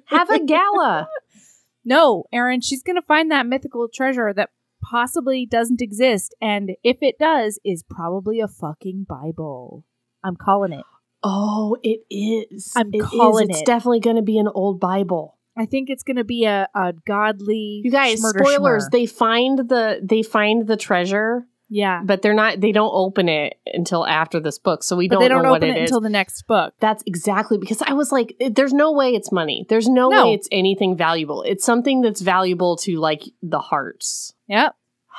Have 0.06 0.30
a 0.30 0.42
gala. 0.42 1.08
no, 1.84 2.24
Erin, 2.32 2.62
she's 2.62 2.82
gonna 2.82 3.02
find 3.02 3.30
that 3.30 3.44
mythical 3.44 3.88
treasure 3.92 4.32
that 4.32 4.48
possibly 4.90 5.46
doesn't 5.46 5.80
exist, 5.82 6.34
and 6.40 6.72
if 6.82 6.98
it 7.02 7.18
does, 7.18 7.58
is 7.64 7.82
probably 7.88 8.40
a 8.40 8.48
fucking 8.48 9.06
Bible. 9.08 9.84
I'm 10.24 10.36
calling 10.36 10.72
it. 10.72 10.84
Oh, 11.22 11.76
it 11.82 12.00
is. 12.10 12.72
I'm 12.76 12.90
It 12.92 12.98
is. 12.98 13.04
calling 13.10 13.50
It's 13.50 13.60
it. 13.60 13.66
definitely 13.66 14.00
going 14.00 14.16
to 14.16 14.22
be 14.22 14.38
an 14.38 14.48
old 14.48 14.78
Bible. 14.80 15.32
I 15.58 15.64
think 15.64 15.88
it's 15.88 16.02
gonna 16.02 16.22
be 16.22 16.44
a, 16.44 16.68
a 16.74 16.92
godly. 17.06 17.80
You 17.82 17.90
guys, 17.90 18.18
spoilers. 18.20 18.84
schmur. 18.84 18.90
They 18.90 19.06
find 19.06 19.58
the 19.58 20.00
they 20.02 20.22
find 20.22 20.66
the 20.66 20.76
treasure, 20.76 21.46
yeah, 21.68 22.02
but 22.04 22.22
they're 22.22 22.34
not. 22.34 22.60
They 22.60 22.72
don't 22.72 22.92
open 22.92 23.28
it 23.28 23.58
until 23.72 24.06
after 24.06 24.38
this 24.40 24.58
book, 24.58 24.82
so 24.82 24.96
we 24.96 25.08
but 25.08 25.14
don't, 25.16 25.22
they 25.22 25.28
don't 25.28 25.42
know 25.42 25.50
what 25.50 25.62
open 25.62 25.76
it 25.76 25.78
it 25.78 25.82
until 25.82 26.00
the 26.00 26.08
next 26.10 26.42
book. 26.46 26.74
That's 26.80 27.02
exactly 27.06 27.58
because 27.58 27.82
I 27.82 27.92
was 27.94 28.12
like, 28.12 28.36
"Eh, 28.40 28.50
there's 28.52 28.72
no 28.72 28.92
way 28.92 29.14
it's 29.14 29.32
money. 29.32 29.66
There's 29.68 29.88
no, 29.88 30.08
No. 30.08 30.26
way 30.26 30.34
it's 30.34 30.48
anything 30.52 30.96
valuable. 30.96 31.42
It's 31.42 31.64
something 31.64 32.00
that's 32.02 32.20
valuable 32.20 32.76
to 32.78 32.98
like 32.98 33.22
the 33.42 33.58
hearts. 33.58 34.34
Yep. 34.48 34.74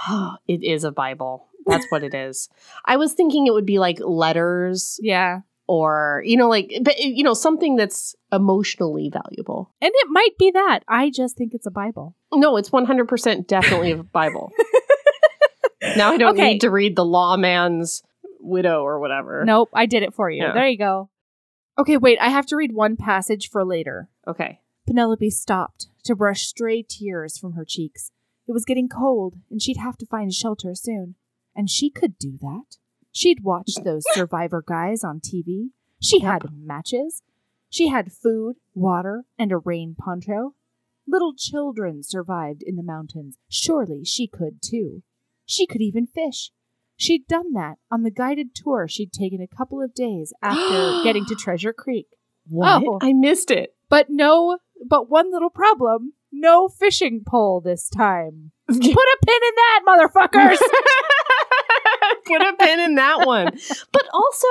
it 0.48 0.64
is 0.64 0.84
a 0.84 0.92
Bible. 0.92 1.48
That's 1.66 1.86
what 1.90 2.04
it 2.04 2.14
is. 2.14 2.48
I 2.86 2.96
was 2.96 3.12
thinking 3.14 3.46
it 3.46 3.52
would 3.54 3.66
be 3.66 3.78
like 3.78 4.00
letters 4.00 5.00
Yeah. 5.04 5.42
or, 5.68 6.24
you 6.26 6.38
know, 6.38 6.48
like, 6.48 6.72
but, 6.82 6.98
you 7.00 7.24
know, 7.26 7.34
something 7.34 7.76
that's 7.76 8.16
emotionally 8.32 9.10
valuable. 9.12 9.74
And 9.82 9.92
it 9.94 10.08
might 10.10 10.38
be 10.40 10.50
that. 10.52 10.82
I 10.88 11.10
just 11.10 11.36
think 11.36 11.54
it's 11.54 11.66
a 11.66 11.72
Bible. 11.72 12.16
No, 12.34 12.56
it's 12.56 12.70
100% 12.70 13.48
definitely 13.48 13.92
a 13.92 14.04
Bible. 14.04 14.52
now 15.96 16.12
I 16.12 16.18
don't 16.18 16.34
Okay. 16.38 16.54
need 16.54 16.62
to 16.62 16.70
read 16.72 16.96
the 16.96 17.06
lawman's 17.06 18.02
widow 18.40 18.82
or 18.84 19.00
whatever. 19.00 19.44
Nope, 19.46 19.70
I 19.74 19.86
did 19.86 20.04
it 20.04 20.14
for 20.14 20.30
you. 20.30 20.44
Yeah. 20.44 20.54
There 20.54 20.68
you 20.68 20.78
go. 20.78 21.10
Okay, 21.80 21.98
wait, 21.98 22.18
I 22.20 22.30
have 22.30 22.46
to 22.48 22.56
read 22.56 22.74
one 22.74 22.98
passage 22.98 23.50
for 23.50 23.64
later. 23.64 24.10
Okay. 24.28 24.62
Penelope 24.88 25.30
stopped 25.30 25.88
to 26.06 26.16
brush 26.16 26.48
stray 26.48 26.82
tears 26.82 27.38
from 27.38 27.54
her 27.54 27.66
cheeks. 27.66 28.12
It 28.48 28.54
was 28.54 28.66
getting 28.66 28.88
cold, 28.90 29.36
and 29.52 29.62
she'd 29.62 29.78
have 29.78 29.98
to 29.98 30.06
find 30.06 30.34
shelter 30.34 30.74
soon. 30.74 31.16
And 31.56 31.70
she 31.70 31.90
could 31.90 32.18
do 32.18 32.38
that. 32.42 32.78
She'd 33.12 33.44
watched 33.44 33.82
those 33.84 34.04
survivor 34.14 34.64
guys 34.66 35.04
on 35.04 35.20
TV. 35.20 35.70
She 36.02 36.20
had 36.22 36.44
matches. 36.56 37.22
She 37.70 37.88
had 37.90 38.14
food, 38.14 38.56
water, 38.74 39.26
and 39.38 39.52
a 39.52 39.58
rain 39.58 39.96
poncho. 40.00 40.54
Little 41.06 41.34
children 41.36 42.02
survived 42.04 42.64
in 42.66 42.76
the 42.76 42.84
mountains. 42.84 43.38
Surely 43.50 44.04
she 44.06 44.28
could 44.28 44.62
too. 44.62 45.04
She 45.48 45.66
could 45.66 45.82
even 45.82 46.06
fish. 46.06 46.52
She'd 46.96 47.28
done 47.28 47.54
that 47.54 47.78
on 47.92 48.04
the 48.04 48.12
guided 48.12 48.54
tour 48.54 48.88
she'd 48.88 49.12
taken 49.12 49.42
a 49.42 49.56
couple 49.56 49.82
of 49.82 49.96
days 49.96 50.34
after 50.44 51.04
getting 51.04 51.26
to 51.26 51.36
Treasure 51.36 51.74
Creek. 51.74 52.08
What? 52.48 52.84
Oh. 52.86 53.00
I 53.02 53.14
missed 53.14 53.50
it. 53.50 53.74
But 53.90 54.08
no, 54.10 54.60
but 54.88 55.10
one 55.10 55.32
little 55.32 55.50
problem 55.50 56.14
no 56.32 56.68
fishing 56.68 57.24
pole 57.26 57.62
this 57.62 57.90
time. 57.90 58.52
Put 58.68 58.78
a 58.78 59.18
pin 59.26 59.40
in 59.48 59.56
that, 59.56 59.82
motherfuckers! 59.88 60.58
Put 62.26 62.42
a 62.42 62.54
pin 62.60 62.80
in 62.82 62.96
that 62.96 63.26
one. 63.26 63.52
But 63.92 64.04
also, 64.14 64.48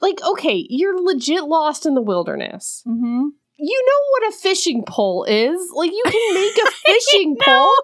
like, 0.00 0.20
okay, 0.22 0.66
you're 0.68 1.00
legit 1.02 1.44
lost 1.44 1.86
in 1.86 1.94
the 1.94 2.02
wilderness. 2.02 2.82
mm-hmm. 2.86 3.28
You 3.62 3.84
know 3.86 4.00
what 4.10 4.32
a 4.32 4.36
fishing 4.36 4.84
pole 4.86 5.24
is. 5.24 5.70
Like, 5.74 5.90
you 5.90 6.02
can 6.04 6.34
make 6.34 6.56
a 6.56 6.70
fishing 6.86 7.36
pole. 7.40 7.74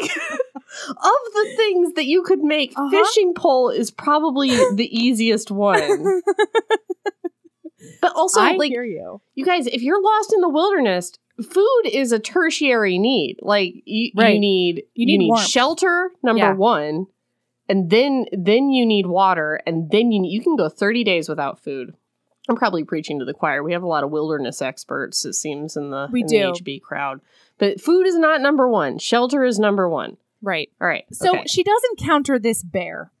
Like, 0.00 0.10
of 0.88 1.32
the 1.34 1.54
things 1.56 1.92
that 1.94 2.06
you 2.06 2.22
could 2.22 2.40
make, 2.42 2.72
Uh-huh. 2.76 2.90
fishing 2.90 3.34
pole 3.34 3.70
is 3.70 3.90
probably 3.90 4.48
the 4.74 4.88
easiest 4.90 5.50
one. 5.50 6.22
But 8.00 8.12
also, 8.16 8.40
I 8.40 8.52
like, 8.56 8.70
hear 8.70 8.84
you. 8.84 9.20
you 9.34 9.44
guys, 9.44 9.66
if 9.66 9.82
you're 9.82 10.02
lost 10.02 10.32
in 10.32 10.40
the 10.40 10.48
wilderness, 10.48 11.12
food 11.42 11.82
is 11.90 12.12
a 12.12 12.18
tertiary 12.18 12.98
need. 12.98 13.38
Like 13.42 13.74
you, 13.84 14.10
Right. 14.16 14.34
you 14.34 14.40
need 14.40 14.76
You 14.94 15.06
you 15.06 15.18
need 15.18 15.30
need, 15.30 15.38
shelter 15.46 16.10
number 16.22 16.38
Yeah. 16.40 16.54
one, 16.54 17.06
and 17.68 17.90
then 17.90 18.26
then 18.32 18.70
you 18.70 18.86
need 18.86 19.06
water, 19.06 19.60
and 19.66 19.90
then 19.90 20.12
you 20.12 20.22
you 20.24 20.42
can 20.42 20.56
go 20.56 20.68
thirty 20.68 21.04
days 21.04 21.28
without 21.28 21.58
food. 21.58 21.94
I'm 22.48 22.56
probably 22.56 22.84
preaching 22.84 23.18
to 23.20 23.24
the 23.24 23.32
choir. 23.34 23.62
We 23.62 23.72
have 23.72 23.82
a 23.82 23.86
lot 23.88 24.04
of 24.04 24.10
wilderness 24.10 24.60
experts, 24.60 25.24
it 25.24 25.32
seems, 25.34 25.76
in 25.76 25.90
the 25.90 26.08
We 26.12 26.20
in 26.22 26.26
do. 26.26 26.38
the 26.38 26.60
HB 26.62 26.82
crowd. 26.82 27.20
But 27.58 27.80
food 27.80 28.06
is 28.06 28.16
not 28.16 28.40
number 28.40 28.68
one. 28.68 28.98
Shelter 28.98 29.44
is 29.44 29.58
number 29.58 29.88
one. 29.88 30.16
Right. 30.42 30.70
All 30.80 30.88
right. 30.88 31.04
So 31.12 31.30
okay. 31.30 31.44
she 31.46 31.62
does 31.62 31.80
encounter 31.96 32.38
this 32.38 32.62
bear, 32.62 33.12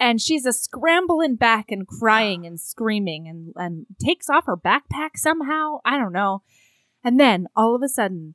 and 0.00 0.20
she's 0.20 0.46
a 0.46 0.52
scrambling 0.52 1.36
back 1.36 1.70
and 1.70 1.86
crying 1.86 2.46
and 2.46 2.60
screaming 2.60 3.28
and, 3.28 3.52
and 3.56 3.86
takes 4.04 4.28
off 4.28 4.46
her 4.46 4.56
backpack 4.56 5.10
somehow. 5.16 5.78
I 5.84 5.98
don't 5.98 6.12
know. 6.12 6.42
And 7.04 7.20
then 7.20 7.46
all 7.54 7.74
of 7.74 7.82
a 7.82 7.88
sudden, 7.88 8.34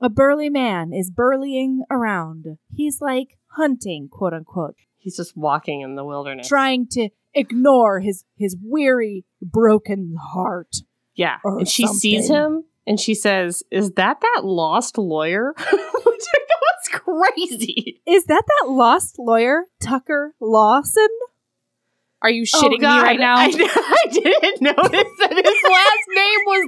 a 0.00 0.08
burly 0.08 0.48
man 0.50 0.92
is 0.92 1.10
burlying 1.10 1.82
around. 1.90 2.58
He's 2.72 3.00
like 3.00 3.38
hunting, 3.56 4.08
quote 4.10 4.32
unquote, 4.32 4.76
he's 4.96 5.16
just 5.16 5.36
walking 5.36 5.80
in 5.80 5.94
the 5.94 6.04
wilderness. 6.04 6.48
trying 6.48 6.86
to 6.88 7.08
ignore 7.34 8.00
his 8.00 8.24
his 8.36 8.56
weary, 8.62 9.24
broken 9.40 10.16
heart. 10.32 10.76
Yeah. 11.14 11.38
And 11.42 11.68
she 11.68 11.86
sees 11.86 12.28
him 12.28 12.64
and 12.88 12.98
she 12.98 13.14
says, 13.14 13.62
Is 13.70 13.92
that 13.92 14.20
that 14.20 14.40
lost 14.44 14.98
lawyer? 14.98 15.52
Which 15.58 15.70
I 15.70 16.38
know 16.48 16.62
is 16.82 16.88
crazy. 16.88 18.00
Is 18.06 18.24
that 18.24 18.42
that 18.46 18.70
lost 18.70 19.16
lawyer, 19.18 19.64
Tucker 19.80 20.34
Lawson? 20.40 21.08
Are 22.20 22.30
you 22.30 22.42
shitting 22.42 22.80
me 22.80 22.86
right 22.86 23.20
now? 23.20 23.36
I, 23.38 23.44
I 23.44 24.06
didn't 24.10 24.60
notice 24.60 25.12
that 25.20 25.32
his 25.32 25.62
last 25.70 26.08
name 26.08 26.40
was 26.46 26.66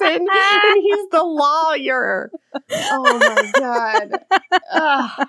Lawson 0.00 0.26
and 0.26 0.82
he's 0.82 1.08
the 1.10 1.22
lawyer. 1.22 2.30
Oh 2.72 3.18
my 3.18 3.52
God. 3.58 4.60
Ugh. 4.72 5.28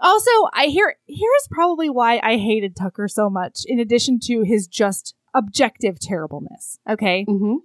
Also, 0.00 0.30
I 0.52 0.66
hear 0.66 0.96
here's 1.06 1.48
probably 1.50 1.90
why 1.90 2.20
I 2.22 2.36
hated 2.38 2.74
Tucker 2.76 3.06
so 3.08 3.28
much, 3.30 3.60
in 3.66 3.78
addition 3.78 4.18
to 4.24 4.42
his 4.42 4.66
just 4.66 5.14
objective 5.34 6.00
terribleness. 6.00 6.78
Okay. 6.88 7.24
Mhm. 7.28 7.58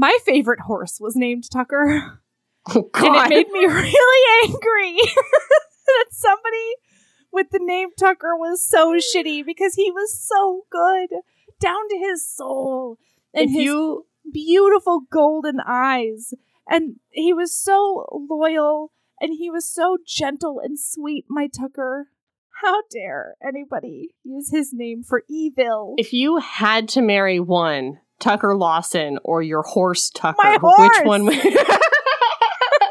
My 0.00 0.16
favorite 0.24 0.60
horse 0.60 0.98
was 1.00 1.16
named 1.16 1.50
Tucker. 1.50 2.20
Oh, 2.74 2.90
And 2.94 3.32
it 3.32 3.48
made 3.48 3.48
me 3.48 3.64
really 3.66 4.44
angry 4.44 4.98
that 5.86 6.04
somebody 6.10 6.74
with 7.32 7.46
the 7.50 7.60
name 7.62 7.88
Tucker 7.98 8.36
was 8.36 8.62
so 8.62 8.96
shitty 8.96 9.42
because 9.46 9.74
he 9.74 9.90
was 9.90 10.12
so 10.12 10.66
good 10.70 11.08
down 11.60 11.88
to 11.88 11.96
his 11.96 12.26
soul 12.26 12.98
and 13.32 13.44
if 13.48 13.50
his 13.52 13.64
you 13.64 14.06
beautiful 14.30 15.00
golden 15.10 15.60
eyes. 15.66 16.34
And 16.68 16.96
he 17.08 17.32
was 17.32 17.56
so 17.56 18.26
loyal 18.28 18.92
and 19.18 19.32
he 19.38 19.50
was 19.50 19.64
so 19.72 19.96
gentle 20.06 20.60
and 20.62 20.78
sweet, 20.78 21.24
my 21.30 21.46
Tucker. 21.46 22.08
How 22.62 22.82
dare 22.92 23.36
anybody 23.42 24.10
use 24.24 24.50
his 24.50 24.74
name 24.74 25.02
for 25.02 25.22
evil? 25.30 25.94
if 25.96 26.12
you 26.12 26.36
had 26.36 26.86
to 26.90 27.00
marry 27.00 27.40
one, 27.40 28.00
Tucker 28.18 28.56
Lawson 28.56 29.18
or 29.24 29.42
your 29.42 29.62
horse 29.62 30.10
Tucker, 30.10 30.36
My 30.38 30.52
which 30.54 30.60
horse! 30.62 31.06
one 31.06 31.24
would 31.24 31.34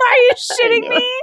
Are 0.07 0.17
you 0.17 0.31
shitting 0.35 0.89
me? 0.89 1.21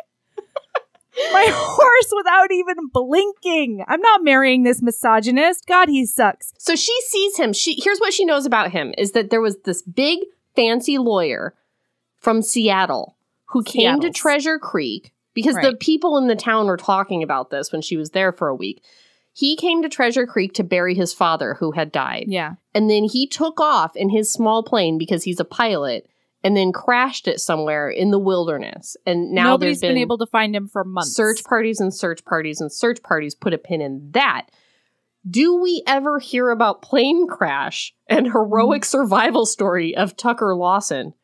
My 1.32 1.46
horse 1.48 2.12
without 2.16 2.50
even 2.50 2.88
blinking. 2.92 3.84
I'm 3.86 4.00
not 4.00 4.24
marrying 4.24 4.64
this 4.64 4.82
misogynist. 4.82 5.66
God, 5.66 5.88
he 5.88 6.04
sucks. 6.06 6.52
So 6.58 6.74
she 6.74 6.94
sees 7.02 7.36
him. 7.36 7.52
She 7.52 7.80
here's 7.80 8.00
what 8.00 8.12
she 8.12 8.24
knows 8.24 8.46
about 8.46 8.72
him 8.72 8.94
is 8.98 9.12
that 9.12 9.30
there 9.30 9.40
was 9.40 9.58
this 9.64 9.82
big 9.82 10.20
fancy 10.56 10.98
lawyer 10.98 11.54
from 12.16 12.42
Seattle 12.42 13.16
who 13.46 13.62
came 13.62 14.00
to 14.00 14.10
Treasure 14.10 14.58
Creek 14.58 15.12
because 15.34 15.54
the 15.56 15.76
people 15.78 16.16
in 16.18 16.26
the 16.26 16.36
town 16.36 16.66
were 16.66 16.76
talking 16.76 17.22
about 17.22 17.50
this 17.50 17.70
when 17.70 17.82
she 17.82 17.96
was 17.96 18.10
there 18.10 18.32
for 18.32 18.48
a 18.48 18.54
week. 18.54 18.82
He 19.36 19.56
came 19.56 19.82
to 19.82 19.88
Treasure 19.88 20.26
Creek 20.26 20.54
to 20.54 20.62
bury 20.64 20.94
his 20.94 21.12
father 21.12 21.54
who 21.58 21.72
had 21.72 21.90
died. 21.90 22.26
Yeah. 22.28 22.54
And 22.72 22.88
then 22.88 23.02
he 23.04 23.26
took 23.26 23.60
off 23.60 23.96
in 23.96 24.08
his 24.08 24.32
small 24.32 24.62
plane 24.62 24.96
because 24.96 25.24
he's 25.24 25.40
a 25.40 25.44
pilot 25.44 26.08
and 26.44 26.56
then 26.56 26.70
crashed 26.72 27.26
it 27.26 27.40
somewhere 27.40 27.88
in 27.90 28.12
the 28.12 28.18
wilderness. 28.18 28.96
And 29.04 29.32
now 29.32 29.50
Nobody's 29.50 29.80
there's 29.80 29.90
been, 29.92 29.98
able 29.98 30.18
to 30.18 30.26
find 30.26 30.54
him 30.54 30.68
for 30.68 30.84
months. 30.84 31.16
search 31.16 31.42
parties 31.42 31.80
and 31.80 31.92
search 31.92 32.24
parties 32.24 32.60
and 32.60 32.72
search 32.72 33.02
parties 33.02 33.34
put 33.34 33.52
a 33.52 33.58
pin 33.58 33.80
in 33.80 34.10
that. 34.12 34.46
Do 35.28 35.60
we 35.60 35.82
ever 35.86 36.18
hear 36.20 36.50
about 36.50 36.82
plane 36.82 37.26
crash 37.26 37.92
and 38.08 38.26
heroic 38.26 38.82
Mm. 38.82 38.86
survival 38.86 39.46
story 39.46 39.96
of 39.96 40.16
Tucker 40.16 40.54
Lawson? 40.54 41.14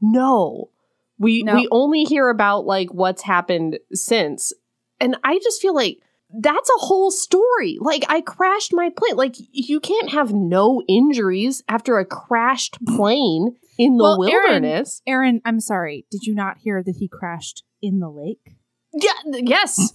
No. 0.00 0.70
We 1.18 1.42
No. 1.44 1.54
we 1.54 1.68
only 1.70 2.04
hear 2.04 2.30
about 2.30 2.64
like 2.64 2.88
what's 2.92 3.22
happened 3.22 3.78
since. 3.92 4.52
And 4.98 5.16
I 5.22 5.38
just 5.38 5.60
feel 5.60 5.74
like 5.74 5.98
that's 6.38 6.68
a 6.70 6.80
whole 6.80 7.10
story. 7.10 7.78
Like 7.80 8.04
I 8.08 8.20
crashed 8.20 8.72
my 8.72 8.90
plane. 8.96 9.16
Like 9.16 9.36
you 9.52 9.80
can't 9.80 10.10
have 10.10 10.32
no 10.32 10.82
injuries 10.88 11.62
after 11.68 11.98
a 11.98 12.04
crashed 12.04 12.78
plane 12.86 13.56
in 13.78 13.96
the 13.96 14.04
Well, 14.04 14.24
Erin- 14.24 14.62
wilderness. 14.62 15.02
Erin, 15.06 15.40
I'm 15.44 15.60
sorry. 15.60 16.06
Did 16.10 16.22
you 16.26 16.34
not 16.34 16.58
hear 16.58 16.82
that 16.82 16.96
he 16.98 17.08
crashed 17.08 17.64
in 17.82 17.98
the 18.00 18.08
lake? 18.10 18.54
Yeah, 18.92 19.12
yes. 19.32 19.92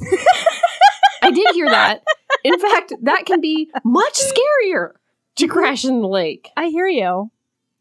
I 1.21 1.31
did 1.31 1.47
hear 1.53 1.69
that. 1.69 2.01
In 2.43 2.59
fact, 2.59 2.93
that 3.03 3.25
can 3.25 3.41
be 3.41 3.69
much 3.83 4.19
scarier 4.19 4.91
to 5.37 5.47
crash 5.47 5.83
in 5.85 6.01
the 6.01 6.07
lake. 6.07 6.49
I 6.55 6.67
hear 6.67 6.87
you. 6.87 7.31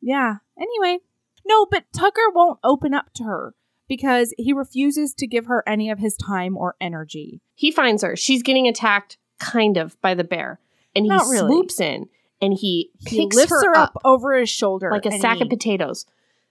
Yeah. 0.01 0.37
Anyway, 0.59 1.01
no, 1.47 1.67
but 1.67 1.85
Tucker 1.93 2.31
won't 2.35 2.59
open 2.65 2.95
up 2.95 3.13
to 3.15 3.25
her 3.25 3.55
because 3.97 4.35
he 4.37 4.53
refuses 4.53 5.15
to 5.15 5.27
give 5.27 5.47
her 5.47 5.63
any 5.69 5.89
of 5.91 5.99
his 5.99 6.17
time 6.17 6.57
or 6.57 6.75
energy. 6.81 7.41
He 7.55 7.71
finds 7.71 8.03
her. 8.03 8.17
She's 8.17 8.43
getting 8.43 8.67
attacked, 8.67 9.19
kind 9.39 9.77
of, 9.77 10.01
by 10.01 10.15
the 10.15 10.25
bear. 10.25 10.59
And 10.97 11.05
he 11.07 11.13
really. 11.13 11.39
swoops 11.39 11.81
in 11.81 12.09
and 12.41 12.55
he 12.55 12.91
He 13.07 13.25
picks 13.25 13.37
lifts 13.37 13.53
her, 13.53 13.71
her 13.71 13.77
up, 13.77 13.97
up 13.97 14.03
over 14.05 14.37
his 14.37 14.49
shoulder 14.51 14.91
like 14.91 15.07
a 15.07 15.19
sack 15.19 15.37
he- 15.39 15.43
of 15.43 15.49
potatoes. 15.49 16.07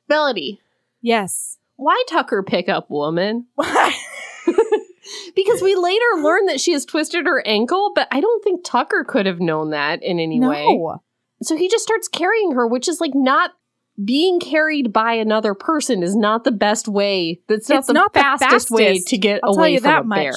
Melody, 0.08 0.62
Yes. 1.01 1.58
why 1.75 2.01
Tucker 2.08 2.43
pick 2.43 2.69
up 2.69 2.89
woman? 2.89 3.47
because 5.36 5.62
we 5.62 5.75
later 5.75 6.06
learn 6.21 6.45
that 6.45 6.60
she 6.62 6.71
has 6.73 6.86
twisted 6.86 7.25
her 7.25 7.45
ankle, 7.45 7.91
but 7.95 8.08
I 8.12 8.21
don't 8.21 8.43
think 8.43 8.63
Tucker 8.63 9.03
could 9.03 9.25
have 9.25 9.39
known 9.39 9.71
that 9.71 10.01
in 10.03 10.19
any 10.19 10.39
way. 10.39 10.79
So 11.41 11.58
he 11.58 11.67
just 11.67 11.84
starts 11.84 12.08
carrying 12.08 12.53
her, 12.53 12.65
which 12.67 12.88
is 12.88 13.01
like 13.01 13.13
not 13.13 13.51
being 14.03 14.39
carried 14.39 14.91
by 14.93 15.13
another 15.13 15.53
person 15.53 16.01
is 16.03 16.15
not 16.15 16.43
the 16.43 16.51
best 16.51 16.88
way. 16.88 17.41
That's 17.47 17.69
not 17.69 17.79
It's 17.79 17.88
the 17.88 17.93
not 17.93 18.13
the 18.13 18.19
fastest, 18.19 18.71
way 18.71 18.99
to 18.99 19.17
get 19.17 19.41
I'll 19.43 19.56
away 19.58 19.77
from 19.77 19.84
that 19.84 20.01
a 20.01 20.06
much. 20.06 20.17
bear. 20.17 20.34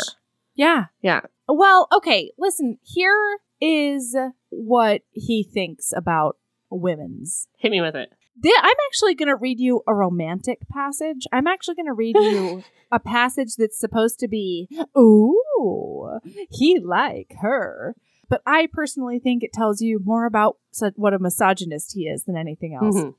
Yeah. 0.54 0.84
Yeah. 1.02 1.20
Well, 1.48 1.86
okay, 1.92 2.32
listen, 2.38 2.78
here 2.82 3.38
is 3.60 4.16
what 4.50 5.02
he 5.12 5.42
thinks 5.44 5.92
about 5.96 6.36
women's. 6.70 7.48
Hit 7.58 7.70
me 7.70 7.80
with 7.80 7.94
it. 7.94 8.10
I'm 8.44 8.76
actually 8.88 9.14
going 9.14 9.28
to 9.28 9.36
read 9.36 9.58
you 9.58 9.82
a 9.86 9.94
romantic 9.94 10.58
passage. 10.68 11.26
I'm 11.32 11.46
actually 11.46 11.76
going 11.76 11.86
to 11.86 11.94
read 11.94 12.16
you 12.16 12.64
a 12.92 12.98
passage 13.00 13.54
that's 13.56 13.78
supposed 13.78 14.18
to 14.18 14.28
be, 14.28 14.68
ooh, 14.98 16.18
he 16.50 16.78
like 16.78 17.34
her. 17.40 17.94
But 18.28 18.42
I 18.44 18.68
personally 18.70 19.20
think 19.20 19.42
it 19.42 19.52
tells 19.54 19.80
you 19.80 20.00
more 20.04 20.26
about 20.26 20.58
su- 20.72 20.90
what 20.96 21.14
a 21.14 21.18
misogynist 21.18 21.92
he 21.94 22.02
is 22.02 22.24
than 22.24 22.36
anything 22.36 22.74
else. 22.74 22.96
Mhm. 22.96 23.14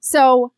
So 0.00 0.52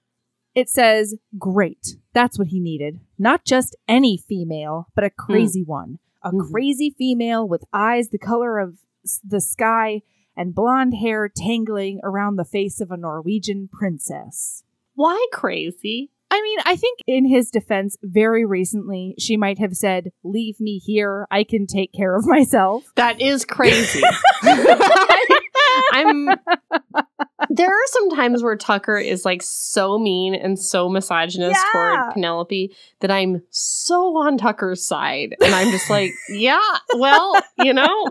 it 0.55 0.69
says, 0.69 1.15
great. 1.39 1.97
That's 2.13 2.39
what 2.39 2.49
he 2.49 2.61
needed. 2.61 3.01
Not 3.19 3.45
just 3.45 3.77
any 3.89 4.17
female, 4.17 4.89
but 4.95 5.05
a 5.05 5.11
crazy 5.11 5.63
one. 5.63 5.99
A 6.23 6.31
Mhm. 6.31 6.51
crazy 6.51 6.91
female 6.97 7.49
with 7.49 7.65
eyes 7.73 8.11
the 8.11 8.19
color 8.19 8.59
of 8.59 8.79
the 9.25 9.41
sky 9.41 10.03
and 10.37 10.55
blonde 10.55 10.95
hair 10.95 11.29
tangling 11.29 12.01
around 12.05 12.37
the 12.37 12.45
face 12.45 12.81
of 12.81 12.91
a 12.91 12.97
Norwegian 12.97 13.69
princess. 13.73 14.63
Why 14.95 15.27
crazy? 15.33 16.11
I 16.31 16.41
mean, 16.41 16.59
I 16.65 16.77
think 16.77 17.01
in 17.07 17.27
his 17.27 17.51
defense, 17.51 17.97
very 18.03 18.45
recently, 18.47 19.15
she 19.19 19.37
might 19.37 19.59
have 19.59 19.75
said, 19.77 20.13
Leave 20.23 20.61
me 20.61 20.79
here. 20.79 21.27
I 21.31 21.45
can 21.45 21.67
take 21.67 21.93
care 21.93 22.17
of 22.17 22.27
myself. 22.27 22.85
That 22.97 23.21
is 23.21 23.45
crazy. 23.45 24.01
I'm. 25.93 26.29
There 27.51 27.69
are 27.69 27.87
some 27.89 28.11
times 28.11 28.43
where 28.43 28.57
Tucker 28.57 28.97
is 28.97 29.25
like 29.25 29.43
so 29.43 29.99
mean 29.99 30.35
and 30.35 30.59
so 30.59 30.89
misogynist 30.89 31.61
Yeah. 31.61 31.73
toward 31.73 32.15
Penelope 32.15 32.75
that 33.01 33.11
I'm 33.11 33.43
so 33.51 34.17
on 34.17 34.39
Tucker's 34.39 34.87
side, 34.87 35.35
and 35.43 35.55
I'm 35.55 35.71
just 35.71 35.91
like, 35.91 36.13
yeah, 36.31 36.61
well, 36.95 37.43
you 37.59 37.75
know, 37.75 38.07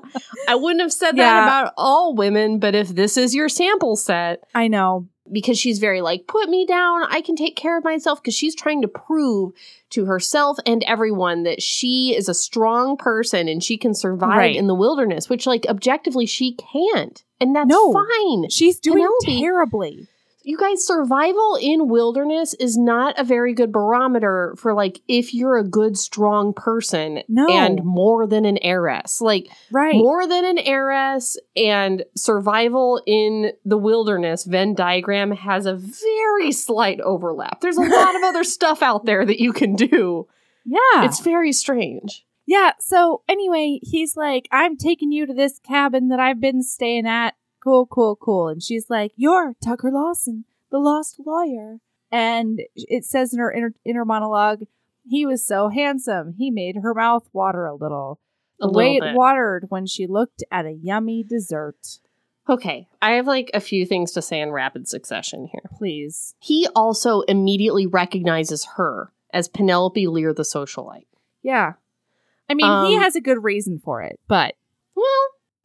I 0.48 0.56
wouldn't 0.56 0.82
have 0.82 0.94
said 0.94 1.16
that 1.16 1.44
about 1.44 1.74
all 1.78 2.14
women, 2.14 2.60
but 2.60 2.76
if 2.76 2.90
this 2.90 3.18
is 3.18 3.34
your 3.34 3.48
sample 3.50 3.96
set, 3.96 4.44
I 4.54 4.68
know. 4.68 5.08
because 5.32 5.58
she's 5.58 5.80
very 5.80 6.02
like, 6.02 6.28
put 6.28 6.50
me 6.50 6.66
down, 6.66 7.04
I 7.10 7.22
can 7.22 7.36
take 7.38 7.56
care 7.56 7.78
of 7.78 7.84
myself, 7.86 8.22
because 8.22 8.36
she's 8.36 8.54
trying 8.54 8.82
to 8.82 8.88
prove 8.90 9.54
to 9.92 10.06
herself 10.06 10.58
and 10.68 10.84
everyone 10.84 11.44
that 11.44 11.62
she 11.64 12.14
is 12.16 12.28
a 12.30 12.34
strong 12.36 12.98
person 12.98 13.48
and 13.48 13.64
she 13.64 13.78
can 13.78 13.96
survive 13.96 14.38
Right. 14.38 14.56
in 14.56 14.68
the 14.68 14.76
wilderness, 14.76 15.30
which, 15.30 15.48
like, 15.48 15.66
objectively, 15.68 16.26
she 16.26 16.54
can't. 16.56 17.24
And 17.42 17.56
that's 17.56 17.68
No. 17.70 17.92
fine. 17.92 18.50
She's 18.50 18.80
doing 18.80 19.00
Penelope- 19.00 19.42
terribly. 19.42 20.08
You 20.44 20.58
guys, 20.58 20.84
survival 20.88 21.56
in 21.62 21.88
wilderness 21.88 22.56
is 22.56 22.76
not 22.76 23.14
a 23.20 23.24
very 23.24 23.54
good 23.54 23.72
barometer 23.72 24.56
for, 24.58 24.74
like, 24.74 25.00
if 25.08 25.36
you're 25.36 25.58
a 25.58 25.64
good, 25.64 26.00
strong 26.00 26.52
person 26.54 27.22
No. 27.30 27.48
and 27.48 27.84
more 27.84 28.26
than 28.26 28.46
an 28.46 28.58
heiress. 28.64 29.22
Like, 29.22 29.50
Right. 29.72 29.94
more 29.96 30.26
than 30.26 30.44
an 30.44 30.58
heiress 30.58 31.38
and 31.56 32.04
survival 32.16 33.02
in 33.06 33.52
the 33.66 33.78
wilderness 33.78 34.44
Venn 34.46 34.74
diagram 34.74 35.30
has 35.30 35.68
a 35.68 35.76
very 35.76 36.52
slight 36.52 37.00
overlap. 37.02 37.62
There's 37.62 37.78
a 37.78 37.82
lot 37.82 38.16
of 38.16 38.24
other 38.24 38.44
stuff 38.44 38.82
out 38.82 39.06
there 39.06 39.24
that 39.26 39.40
you 39.40 39.54
can 39.54 39.76
do. 39.76 40.26
yeah. 40.66 41.06
It's 41.06 41.20
very 41.20 41.52
strange. 41.52 42.26
Yeah, 42.46 42.72
so 42.80 43.22
anyway, 43.30 43.80
he's 43.84 44.18
like, 44.18 44.48
I'm 44.52 44.78
taking 44.78 45.12
you 45.12 45.26
to 45.26 45.34
this 45.34 45.60
cabin 45.60 46.10
that 46.10 46.20
I've 46.20 46.42
been 46.42 46.64
staying 46.64 47.08
at. 47.08 47.36
Cool, 47.64 47.86
cool, 47.86 48.16
cool. 48.16 48.48
And 48.48 48.62
she's 48.62 48.90
like, 48.90 49.12
You're 49.16 49.56
Tucker 49.64 49.92
Lawson, 49.92 50.46
the 50.72 50.80
lost 50.80 51.20
lawyer. 51.26 51.78
And 52.12 52.62
it 52.76 53.06
says 53.06 53.34
in 53.34 53.40
her 53.40 53.52
inner, 53.52 53.74
inner 53.86 54.04
monologue, 54.04 54.64
he 55.08 55.26
was 55.26 55.46
so 55.46 55.70
handsome, 55.70 56.36
he 56.38 56.52
made 56.52 56.78
her 56.82 56.94
mouth 56.94 57.28
water 57.32 57.66
a 57.66 57.76
little. 57.76 58.20
A 58.62 58.68
The 58.68 58.74
way 58.74 58.96
it 58.96 59.16
watered 59.16 59.66
when 59.70 59.86
she 59.86 60.06
looked 60.06 60.44
at 60.52 60.66
a 60.66 60.72
yummy 60.72 61.24
dessert. 61.24 62.00
Okay, 62.50 62.88
I 63.02 63.12
have 63.12 63.28
like 63.28 63.50
a 63.54 63.60
few 63.60 63.86
things 63.86 64.12
to 64.12 64.22
say 64.22 64.42
in 64.42 64.52
rapid 64.52 64.88
succession 64.88 65.48
here. 65.52 65.64
Please. 65.78 66.36
He 66.40 66.68
also 66.76 67.22
immediately 67.22 67.88
recognizes 67.88 68.66
her 68.76 69.14
as 69.34 69.48
Penelope 69.48 70.06
Lear 70.08 70.34
the 70.34 70.44
socialite. 70.44 71.08
Yeah. 71.42 71.74
I 72.52 72.54
mean, 72.54 72.86
he 72.92 72.96
Um, 72.98 73.02
has 73.02 73.16
a 73.16 73.22
good 73.22 73.44
reason 73.44 73.80
for 73.84 74.02
it, 74.02 74.20
but 74.28 74.56
Well, 74.96 75.06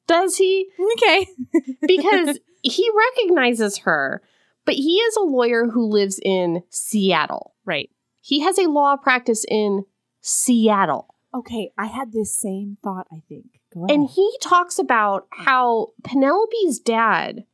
does 0.07 0.37
he? 0.37 0.69
okay. 0.95 1.27
Because 1.87 2.39
he 2.63 2.89
recognizes 2.97 3.79
her, 3.79 4.23
but 4.65 4.75
he 4.75 4.97
is 4.99 5.17
a 5.17 5.21
lawyer 5.23 5.67
who 5.69 5.85
lives 5.87 6.19
in 6.23 6.63
Seattle. 6.71 7.55
right. 7.65 7.91
He 8.21 8.41
has 8.41 8.59
a 8.59 8.69
law 8.69 8.97
practice 8.97 9.45
in 9.49 9.85
Seattle. 10.21 11.15
Okay, 11.35 11.71
I 11.79 11.87
had 11.87 12.13
this 12.13 12.35
same 12.37 12.77
thought, 12.83 13.07
I 13.13 13.23
think. 13.29 13.47
Go 13.73 13.85
ahead. 13.85 13.91
And 13.95 14.09
he 14.09 14.37
talks 14.43 14.79
about 14.79 15.27
how 15.31 15.89
Penelope's 16.03 16.79
dad 16.81 17.45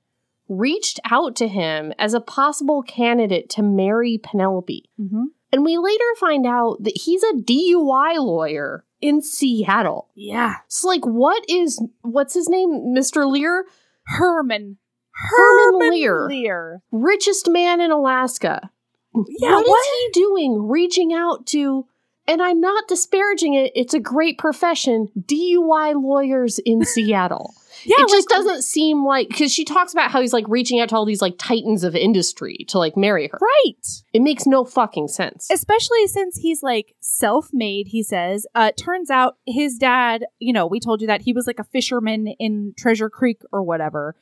reached 0.49 0.99
out 1.11 1.37
to 1.37 1.49
him 1.49 1.93
as 1.99 2.15
a 2.15 2.21
possible 2.21 2.83
candidate 2.83 3.49
to 3.51 3.63
marry 3.63 4.19
Penelope. 4.23 4.89
Mhm. 5.01 5.25
And 5.53 5.65
we 5.65 5.77
later 5.79 6.05
find 6.19 6.47
out 6.47 6.83
that 6.83 6.97
he's 7.05 7.23
a 7.23 7.35
DUI 7.35 8.17
lawyer 8.19 8.85
in 9.03 9.21
Seattle. 9.21 10.09
Yeah. 10.15 10.55
So 10.69 10.89
like 10.89 11.05
what 11.05 11.45
is 11.49 11.83
what's 12.01 12.33
his 12.33 12.49
name? 12.49 12.95
Mr. 12.97 13.31
Lear? 13.31 13.67
Herman. 14.07 14.79
Herman 15.15 15.91
Lear. 15.91 16.27
Lear. 16.27 16.83
Richest 16.91 17.51
man 17.51 17.81
in 17.81 17.91
Alaska. 17.91 18.71
Yeah, 19.15 19.57
what 19.57 19.63
is 19.63 19.69
what? 19.69 19.87
he 20.15 20.21
doing 20.21 20.69
reaching 20.69 21.13
out 21.13 21.47
to 21.49 21.87
and 22.29 22.41
I'm 22.43 22.61
not 22.61 22.89
disparaging 22.89 23.55
it, 23.55 23.73
it's 23.75 23.95
a 23.95 24.01
great 24.01 24.39
profession, 24.39 25.09
DUI 25.19 25.95
lawyers 26.01 26.59
in 26.65 26.85
Seattle. 26.85 27.55
Yeah, 27.85 27.97
it 27.99 28.09
just 28.09 28.31
like- 28.31 28.39
doesn't 28.39 28.63
seem 28.63 29.05
like 29.05 29.29
because 29.29 29.53
she 29.53 29.65
talks 29.65 29.93
about 29.93 30.11
how 30.13 30.21
he's 30.21 30.33
like 30.33 30.45
reaching 30.49 30.79
out 30.79 30.91
to 30.91 30.97
all 30.97 31.05
these 31.05 31.23
like 31.23 31.35
titans 31.39 31.83
of 31.83 31.97
industry 31.97 32.65
to 32.69 32.79
like 32.79 32.97
marry 32.97 33.27
her. 33.29 33.39
Right. 33.41 33.87
It 34.13 34.23
makes 34.23 34.47
no 34.47 34.65
fucking 34.65 35.09
sense. 35.09 35.49
Especially 35.51 36.07
since 36.07 36.37
he's 36.37 36.63
like 36.63 36.95
self 37.01 37.49
made, 37.53 37.89
he 37.89 38.03
says. 38.05 38.47
Uh, 38.55 38.71
turns 38.77 39.11
out 39.11 39.37
his 39.47 39.79
dad, 39.79 40.25
you 40.39 40.53
know, 40.53 40.67
we 40.67 40.79
told 40.79 41.01
you 41.01 41.09
that 41.09 41.23
he 41.23 41.33
was 41.33 41.49
like 41.49 41.59
a 41.59 41.65
fisherman 41.65 42.29
in 42.39 42.73
Treasure 42.79 43.11
Creek 43.11 43.43
or 43.53 43.65
whatever. 43.65 44.15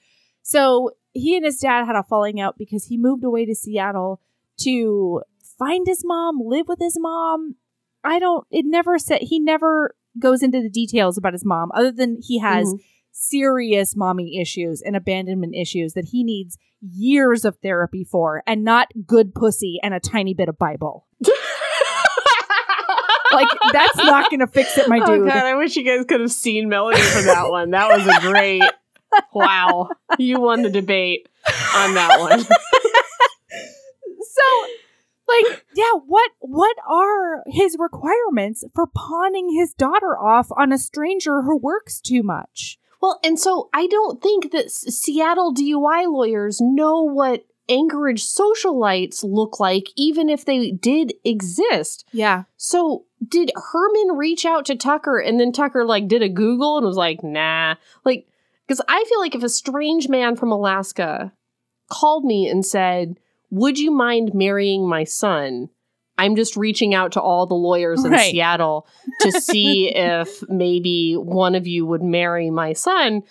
So 0.43 0.93
he 1.13 1.37
and 1.37 1.45
his 1.45 1.59
dad 1.59 1.85
had 1.85 1.97
a 1.97 2.03
falling 2.03 2.41
out 2.41 2.57
because 2.57 2.87
he 2.87 2.97
moved 2.97 3.25
away 3.25 3.45
to 3.45 3.55
Seattle 3.55 4.23
to 4.61 5.21
find 5.59 5.87
his 5.87 6.03
mom, 6.03 6.39
live 6.43 6.67
with 6.69 6.79
his 6.79 6.97
mom. 6.99 7.57
I 8.05 8.19
don't, 8.19 8.47
it 8.51 8.65
never 8.67 8.99
said, 8.99 9.23
he 9.23 9.39
never 9.39 9.95
goes 10.19 10.43
into 10.43 10.61
the 10.63 10.71
details 10.71 11.17
about 11.19 11.33
his 11.35 11.45
mom 11.45 11.71
other 11.75 11.93
than 11.93 12.19
he 12.21 12.39
has 12.39 12.69
Mhm. 12.75 12.79
serious 13.13 13.95
mommy 13.97 14.41
issues 14.41 14.83
and 14.83 14.97
abandonment 14.97 15.55
issues 15.55 15.93
that 15.95 16.07
he 16.07 16.25
needs 16.25 16.57
years 16.81 17.45
of 17.45 17.57
therapy 17.63 18.05
for 18.05 18.43
and 18.47 18.65
not 18.65 18.89
good 19.07 19.35
pussy 19.35 19.79
and 19.83 19.93
a 19.95 20.01
tiny 20.01 20.33
bit 20.35 20.49
of 20.49 20.59
Bible. 20.59 21.07
Like, 23.33 23.47
that's 23.73 23.97
not 23.97 24.29
going 24.29 24.41
to 24.41 24.49
fix 24.49 24.77
it, 24.77 24.89
my 24.89 24.99
Oh 25.01 25.07
dude. 25.17 25.29
god, 25.29 25.37
I 25.45 25.55
wish 25.55 25.77
you 25.77 25.85
guys 25.85 26.05
could 26.05 26.21
have 26.21 26.33
seen 26.33 26.69
Melody 26.69 27.01
for 27.01 27.23
that 27.23 27.49
one. 27.49 27.71
That 27.71 27.89
was 27.89 28.05
a 28.05 28.21
great. 28.21 28.61
wow, 29.33 29.89
you 30.19 30.41
won 30.41 30.63
the 30.63 30.69
debate 30.71 31.29
on 31.77 31.95
that 31.95 32.19
one. 32.19 32.41
so 32.41 32.49
like 35.49 35.65
yeah 35.75 35.93
what 36.07 36.31
what 36.41 36.77
are 36.89 37.43
his 37.47 37.77
requirements 37.79 38.65
for 38.75 38.87
pawning 38.87 39.51
his 39.55 39.75
daughter 39.75 40.19
off 40.19 40.49
on 40.57 40.73
a 40.73 40.79
stranger 40.79 41.43
who 41.43 41.57
works 41.57 42.01
too 42.01 42.23
much 42.23 42.79
Well, 43.01 43.19
and 43.25 43.39
so 43.39 43.69
I 43.73 43.87
don't 43.87 44.23
think 44.23 44.53
that 44.53 44.67
S- 44.67 44.95
Seattle 44.95 45.55
DUI 45.55 46.11
lawyers 46.13 46.61
know 46.61 47.03
what 47.03 47.45
Anchorage 47.69 48.23
socialites 48.25 49.23
look 49.23 49.61
like, 49.61 49.87
even 49.97 50.29
if 50.29 50.45
they 50.45 50.73
did 50.73 51.15
exist. 51.25 52.05
yeah 52.13 52.45
So 52.57 53.05
did 53.27 53.53
Herman 53.55 54.17
reach 54.17 54.45
out 54.45 54.65
to 54.67 54.75
Tucker 54.77 55.19
and 55.19 55.39
then 55.39 55.53
Tucker 55.53 55.85
like 55.85 56.09
did 56.09 56.23
a 56.23 56.29
Google 56.29 56.77
and 56.79 56.87
was 56.87 56.97
like, 56.97 57.23
nah. 57.23 57.77
Like, 58.05 58.27
because 58.67 58.81
I 58.89 59.05
feel 59.09 59.21
like 59.21 59.35
if 59.35 59.43
a 59.43 59.49
strange 59.49 60.09
man 60.09 60.37
from 60.37 60.51
Alaska 60.53 61.33
called 61.91 62.25
me 62.25 62.49
and 62.49 62.65
said, 62.65 63.19
Would 63.51 63.79
you 63.79 63.91
mind 63.91 64.33
marrying 64.35 64.89
my 64.89 65.05
son? 65.05 65.69
I'm 66.19 66.37
just 66.37 66.57
reaching 66.57 66.95
out 66.95 67.13
to 67.13 67.21
all 67.21 67.47
the 67.47 67.55
lawyers 67.55 68.05
in 68.05 68.13
Right. 68.13 68.31
Seattle 68.31 68.87
to 69.21 69.33
see 69.41 69.89
if 69.95 70.43
maybe 70.49 71.15
one 71.15 71.55
of 71.55 71.67
you 71.67 71.87
would 71.87 72.03
marry 72.03 72.51
my 72.51 72.73
son. 72.75 73.23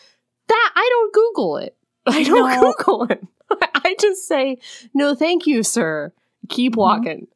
That 0.48 0.72
I 0.76 0.90
don't 0.92 1.14
Google 1.14 1.58
it. 1.58 1.78
I 2.08 2.24
don't 2.24 2.50
No. 2.62 2.74
Google 2.74 3.04
it. 3.10 3.24
I 3.86 3.96
just 4.00 4.28
say, 4.28 4.58
no, 4.94 5.14
thank 5.16 5.46
you, 5.46 5.62
sir. 5.64 6.12
Keep 6.50 6.74
Mhm. 6.74 6.78
walking. 6.78 7.28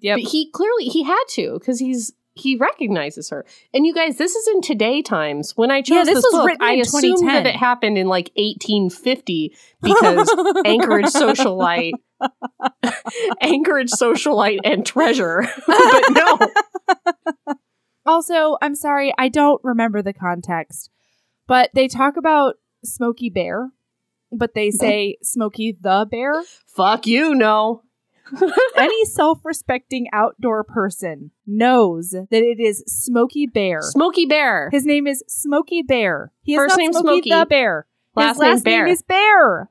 yep 0.00 0.16
But 0.22 0.30
he 0.30 0.50
clearly 0.52 0.84
he 0.84 1.02
had 1.02 1.24
to 1.30 1.58
because 1.58 1.80
he's 1.80 2.12
he 2.34 2.54
recognizes 2.56 3.28
her. 3.30 3.44
And 3.74 3.84
you 3.84 3.92
guys, 3.92 4.16
this 4.16 4.36
is 4.36 4.46
in 4.48 4.60
today 4.62 5.02
times. 5.02 5.56
When 5.56 5.70
I 5.72 5.82
chose 5.82 5.96
Yeah, 5.96 6.04
this 6.04 6.14
this, 6.22 6.32
book, 6.32 6.50
I 6.60 6.74
assumed 6.74 7.28
that 7.28 7.44
it 7.46 7.56
happened 7.56 7.98
in 7.98 8.06
like 8.06 8.30
1850 8.36 9.52
because 9.82 10.30
Anchorage 10.64 11.06
socialite, 11.06 11.94
Anchorage 13.40 13.90
socialite, 13.90 14.58
and 14.64 14.84
treasure. 14.84 15.46
but 15.66 16.10
no, 16.10 16.38
also 18.06 18.56
i'm 18.62 18.74
sorry 18.74 19.12
i 19.18 19.28
don't 19.28 19.60
remember 19.62 20.02
the 20.02 20.12
context 20.12 20.90
but 21.46 21.70
they 21.74 21.86
talk 21.86 22.16
about 22.16 22.56
smokey 22.84 23.30
bear 23.30 23.70
but 24.32 24.54
they 24.54 24.68
mm-hmm. 24.68 24.78
say 24.78 25.16
smokey 25.22 25.76
the 25.80 26.06
bear 26.10 26.42
fuck 26.66 27.06
you, 27.06 27.34
no. 27.34 27.82
any 28.76 29.04
self-respecting 29.06 30.06
outdoor 30.12 30.62
person 30.62 31.32
knows 31.46 32.10
that 32.10 32.26
it 32.30 32.60
is 32.60 32.82
smokey 32.86 33.46
bear 33.46 33.82
Smoky 33.82 34.26
Bear. 34.26 34.68
His 34.70 34.86
name 34.86 35.08
is 35.08 35.24
Smokey 35.26 35.82
Bear. 35.82 36.32
He 36.42 36.54
First 36.54 36.72
is 36.72 36.76
not 36.76 36.82
name 36.82 36.92
Smokey, 36.92 37.28
Smokey. 37.28 37.30
the 37.30 37.46
Bear. 37.46 37.86
Last 38.14 38.34
His 38.34 38.40
name 38.40 38.50
last 38.50 38.64
Bear. 38.64 38.84
name 38.84 38.92
is 38.92 39.02
Bear. 39.02 39.70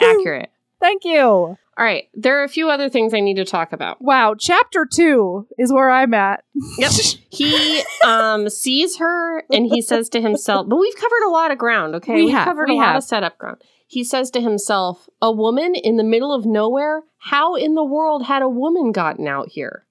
Accurate. 0.00 0.50
Thank 0.80 1.04
you. 1.04 1.56
All 1.80 1.86
right, 1.86 2.10
there 2.12 2.38
are 2.38 2.44
a 2.44 2.48
few 2.48 2.68
other 2.68 2.90
things 2.90 3.14
I 3.14 3.20
need 3.20 3.36
to 3.38 3.44
talk 3.46 3.72
about. 3.72 4.02
Wow, 4.02 4.34
chapter 4.38 4.86
two 4.86 5.46
is 5.58 5.72
where 5.72 5.88
I'm 5.88 6.12
at. 6.12 6.44
Yep. 6.76 6.90
He 7.30 7.82
um 8.04 8.50
sees 8.50 8.98
her 8.98 9.44
and 9.50 9.64
he 9.64 9.80
says 9.80 10.10
to 10.10 10.20
himself, 10.20 10.68
but 10.68 10.76
we've 10.76 10.94
covered 10.96 11.26
a 11.26 11.30
lot 11.30 11.50
of 11.50 11.56
ground, 11.56 11.94
okay? 11.94 12.16
We 12.16 12.26
We've 12.26 12.34
covered 12.34 12.68
we 12.68 12.74
a 12.74 12.78
lot 12.78 12.86
have. 12.88 12.96
of 12.96 13.04
setup 13.04 13.38
ground. 13.38 13.62
He 13.86 14.04
says 14.04 14.30
to 14.32 14.42
himself, 14.42 15.08
a 15.22 15.32
woman 15.32 15.74
in 15.74 15.96
the 15.96 16.04
middle 16.04 16.34
of 16.34 16.44
nowhere? 16.44 17.04
How 17.16 17.54
in 17.54 17.74
the 17.74 17.84
world 17.84 18.26
had 18.26 18.42
a 18.42 18.48
woman 18.48 18.92
gotten 18.92 19.26
out 19.26 19.48
here? 19.48 19.86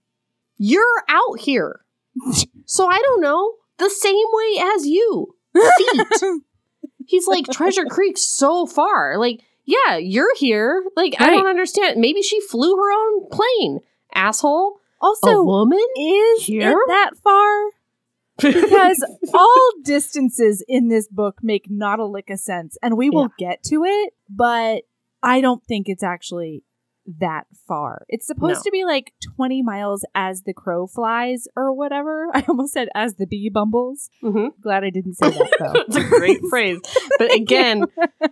You're 0.60 1.04
out 1.10 1.40
here. 1.40 1.82
So 2.72 2.88
I 2.88 3.00
don't 3.00 3.22
know. 3.22 3.54
The 3.80 3.90
same 3.90 4.28
way 4.32 4.62
as 4.76 4.86
you. 4.86 5.36
Feet. 5.56 6.22
He's 7.08 7.26
like, 7.26 7.46
Treasure 7.52 7.86
Creek's 7.86 8.22
so 8.22 8.68
far. 8.68 9.18
Like, 9.18 9.42
yeah, 9.70 9.98
you're 9.98 10.36
here. 10.36 10.84
Like, 10.96 11.16
I 11.20 11.30
don't 11.30 11.48
understand. 11.48 12.00
Maybe 12.00 12.22
she 12.24 12.42
flew 12.42 12.76
her 12.76 12.92
own 12.92 13.30
plane, 13.30 13.80
asshole. 14.14 14.80
Also, 15.02 15.28
a 15.28 15.30
Also, 15.32 15.44
woman? 15.44 15.80
is 15.96 16.46
here? 16.46 16.72
it 16.72 16.78
that 16.88 17.12
far? 17.24 17.70
Because 18.38 19.06
all 19.34 19.72
distances 19.84 20.64
in 20.68 20.88
this 20.88 21.08
book 21.08 21.38
make 21.44 21.68
not 21.70 22.00
a 22.00 22.06
lick 22.06 22.30
of 22.30 22.40
sense, 22.40 22.78
and 22.82 22.98
we 22.98 23.10
will 23.10 23.30
get 23.38 23.62
to 23.66 23.84
it, 23.86 24.14
but 24.30 24.84
I 25.22 25.42
don't 25.42 25.64
think 25.66 25.88
it's 25.88 26.04
actually 26.04 26.64
that 27.20 27.48
far. 27.68 28.06
It's 28.08 28.28
supposed 28.28 28.58
No. 28.60 28.62
to 28.64 28.72
be 28.72 28.86
like 28.86 29.14
20 29.36 29.64
miles 29.64 30.06
as 30.14 30.44
the 30.44 30.54
crow 30.54 30.86
flies 30.88 31.48
or 31.56 31.74
whatever. 31.74 32.28
I 32.34 32.46
almost 32.48 32.74
said 32.74 32.88
as 32.94 33.16
the 33.16 33.26
bee 33.26 33.50
bumbles. 33.50 34.10
Mhm. 34.24 34.52
Glad 34.62 34.84
I 34.84 34.90
didn't 34.92 35.16
say 35.16 35.30
that 35.30 35.52
though. 35.60 35.74
It's 35.88 35.96
a 35.96 36.04
great 36.04 36.40
phrase. 36.50 36.80
But 37.18 37.34
again, 37.34 37.86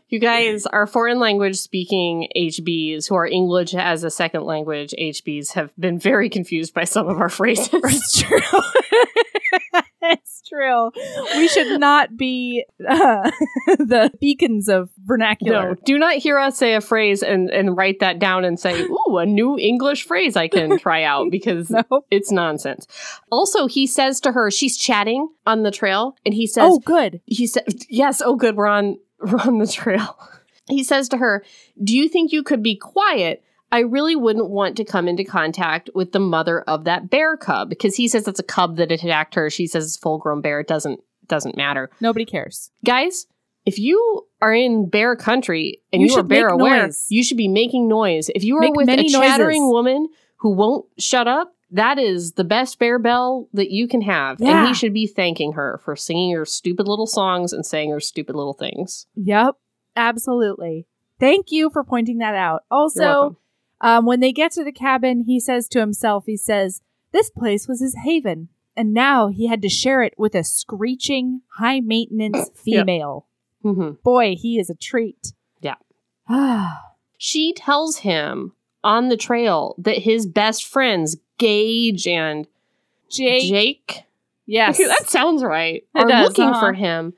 you 0.10 0.20
guys 0.20 0.66
are 0.68 0.86
foreign 0.86 1.20
language 1.20 1.56
speaking 1.58 2.28
HBs 2.36 3.08
who 3.10 3.16
are 3.16 3.26
English 3.26 3.74
as 3.74 4.04
a 4.04 4.12
second 4.12 4.44
language 4.44 4.94
HBs 5.00 5.54
have 5.54 5.74
been 5.80 5.98
very 6.00 6.30
confused 6.30 6.74
by 6.74 6.84
some 6.84 7.08
of 7.08 7.20
our 7.20 7.30
phrases. 7.30 7.70
It's 7.74 8.22
true. 8.22 8.40
it's 10.12 10.42
true. 10.48 10.92
We 11.36 11.48
should 11.48 11.80
not 11.80 12.16
be 12.18 12.66
uh, 12.88 13.30
the 13.78 14.12
beacons 14.20 14.70
of 14.70 14.90
vernacular. 15.06 15.70
No, 15.70 15.76
do 15.86 15.98
not 15.98 16.16
hear 16.16 16.38
us 16.38 16.58
say 16.58 16.74
a 16.76 16.82
phrase 16.82 17.24
and, 17.24 17.50
and 17.50 17.76
write 17.78 18.00
that 18.00 18.20
down 18.20 18.46
and 18.46 18.60
say, 18.60 18.82
ooh, 19.08 19.18
a 19.18 19.26
new 19.26 19.58
English 19.58 20.06
phrase 20.06 20.36
I 20.36 20.48
can 20.48 20.78
try 20.80 21.04
out 21.04 21.32
because 21.32 21.70
No. 21.70 21.84
it's 22.12 22.32
nonsense. 22.32 22.88
Also, 23.32 23.68
he 23.68 23.88
says 23.88 24.20
to 24.22 24.32
her, 24.32 24.50
she's 24.52 24.78
chatting 24.78 25.30
on 25.46 25.64
the 25.64 25.72
trail, 25.72 26.16
and 26.26 26.34
he 26.34 26.48
says, 26.48 26.64
Oh, 26.66 26.80
good. 26.80 27.22
he 27.26 27.48
said, 27.48 27.64
yes, 27.90 28.22
oh, 28.24 28.36
good, 28.36 28.56
we're 28.56 28.68
on, 28.68 28.98
we're 29.20 29.40
on 29.40 29.58
the 29.60 29.68
trail. 29.68 30.18
He 30.70 30.84
says 30.84 31.08
to 31.10 31.18
her, 31.18 31.46
Do 31.82 31.96
you 31.96 32.10
think 32.10 32.32
you 32.32 32.44
could 32.44 32.62
be 32.62 32.76
quiet? 32.76 33.44
I 33.72 33.80
really 33.80 34.16
wouldn't 34.16 34.50
want 34.50 34.78
to 34.78 34.86
come 34.86 35.08
into 35.08 35.24
contact 35.24 35.90
with 35.94 36.12
the 36.14 36.20
mother 36.20 36.62
of 36.62 36.86
that 36.86 37.10
bear 37.10 37.36
cub 37.36 37.70
because 37.70 37.96
he 37.96 38.08
says 38.08 38.28
it's 38.28 38.40
a 38.40 38.44
cub 38.44 38.78
that 38.78 38.92
attacked 38.92 39.36
her. 39.36 39.50
She 39.50 39.68
says 39.68 39.86
it's 39.86 39.98
full 39.98 40.18
grown 40.20 40.42
bear. 40.42 40.60
It 40.62 40.68
doesn't 40.68 41.02
doesn't 41.28 41.58
matter. 41.58 41.90
Nobody 42.00 42.24
cares. 42.26 42.72
Guys, 42.86 43.28
if 43.66 43.78
you 43.78 44.26
are 44.42 44.54
in 44.54 44.88
bear 44.90 45.18
country 45.18 45.82
and 45.92 46.02
You 46.02 46.08
you, 46.08 46.14
are 46.14 46.18
should 46.20 46.30
bear 46.30 46.48
aware, 46.48 46.84
noise. 46.86 47.06
you 47.10 47.22
should 47.24 47.36
be 47.36 47.50
making 47.50 47.90
noise. 47.90 48.30
If 48.34 48.46
you 48.46 48.56
are 48.56 48.62
Make 48.62 48.76
with 48.76 48.88
a 48.88 49.10
chattering 49.10 49.64
noises. 49.64 49.72
woman 49.74 50.08
who 50.38 50.52
won't 50.54 50.86
shut 50.98 51.28
up, 51.28 51.54
that 51.72 52.00
is 52.00 52.34
the 52.34 52.46
best 52.46 52.80
bear 52.80 52.98
bell 52.98 53.50
that 53.52 53.70
you 53.70 53.90
can 53.90 54.00
have. 54.04 54.40
And 54.40 54.70
he 54.70 54.74
should 54.74 54.94
be 54.94 55.06
thanking 55.06 55.52
her 55.54 55.82
for 55.84 55.98
singing 55.98 56.34
her 56.34 56.46
stupid 56.46 56.88
little 56.88 57.08
songs 57.08 57.52
and 57.52 57.66
saying 57.66 57.92
her 57.92 58.00
stupid 58.00 58.38
little 58.38 58.54
things. 58.54 59.06
Yep, 59.16 59.56
absolutely. 59.98 60.88
Thank 61.20 61.52
you 61.52 61.70
for 61.70 61.84
pointing 61.84 62.20
that 62.20 62.36
out. 62.36 62.64
Also. 62.72 63.38
Um, 63.82 64.06
when 64.06 64.20
they 64.20 64.32
get 64.32 64.52
to 64.54 64.64
the 64.64 64.72
cabin, 64.72 65.22
he 65.22 65.40
says 65.40 65.68
to 65.70 65.80
himself, 65.80 66.26
he 66.26 66.38
says, 66.38 66.82
This 67.12 67.30
place 67.30 67.68
was 67.68 67.80
his 67.82 67.96
haven, 68.04 68.50
and 68.76 68.94
now 68.94 69.28
he 69.28 69.48
had 69.48 69.62
to 69.62 69.70
share 69.70 70.02
it 70.04 70.14
with 70.18 70.36
a 70.36 70.44
screeching, 70.44 71.42
high 71.58 71.80
maintenance 71.80 72.50
female. 72.56 73.26
Mhm. 73.64 74.02
Boy, 74.04 74.36
he 74.36 74.60
is 74.60 74.70
a 74.70 74.76
treat. 74.76 75.34
Yeah. 75.62 75.76
Ah, 76.28 76.84
She 77.20 77.52
tells 77.54 77.98
him 77.98 78.54
on 78.84 79.10
the 79.10 79.18
trail 79.18 79.74
that 79.80 79.98
his 79.98 80.28
best 80.28 80.66
friends, 80.66 81.18
Gage 81.40 82.06
and 82.08 82.48
Jake. 83.10 83.50
Jake, 83.50 84.04
Yes. 84.46 84.78
that 84.78 85.10
sounds 85.10 85.44
right, 85.44 85.84
It 85.96 86.00
are 86.00 86.08
does, 86.08 86.28
looking 86.30 86.50
uh-huh. 86.50 86.60
for 86.60 86.74
him. 86.74 87.14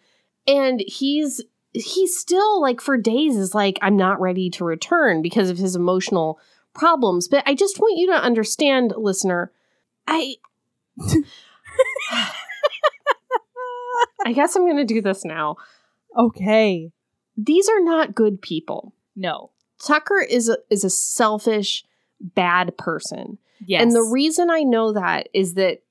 And 0.48 0.82
he's 0.88 1.42
he's 1.74 2.18
still 2.18 2.62
like 2.62 2.82
for 2.82 2.98
days 2.98 3.36
is 3.36 3.54
like 3.54 3.78
I'm 3.82 3.98
not 3.98 4.20
ready 4.20 4.50
to 4.52 4.64
return 4.66 5.22
because 5.22 5.50
of 5.50 5.58
his 5.58 5.76
emotional 5.76 6.40
problems. 6.74 7.28
But 7.28 7.44
I 7.48 7.56
just 7.56 7.80
want 7.80 7.98
you 7.98 8.08
to 8.08 8.22
understand, 8.22 8.94
listener, 8.98 9.52
I 10.08 10.36
I 14.26 14.34
guess 14.34 14.56
I'm 14.56 14.66
going 14.66 14.78
to 14.78 14.86
do 14.86 15.02
this 15.02 15.24
now. 15.24 15.58
okay. 16.18 16.92
These 17.38 17.70
are 17.70 17.80
not 17.80 18.16
good 18.16 18.42
people. 18.42 18.94
No. 19.16 19.52
Tucker 19.82 20.20
is 20.20 20.50
a, 20.50 20.58
is 20.70 20.84
a 20.84 20.90
selfish, 20.90 21.86
bad 22.20 22.78
person. 22.78 23.38
Yes. 23.66 23.82
And 23.82 23.94
the 23.94 24.04
reason 24.04 24.50
I 24.50 24.64
know 24.64 24.92
that 24.94 25.30
is 25.34 25.54
that 25.54 25.84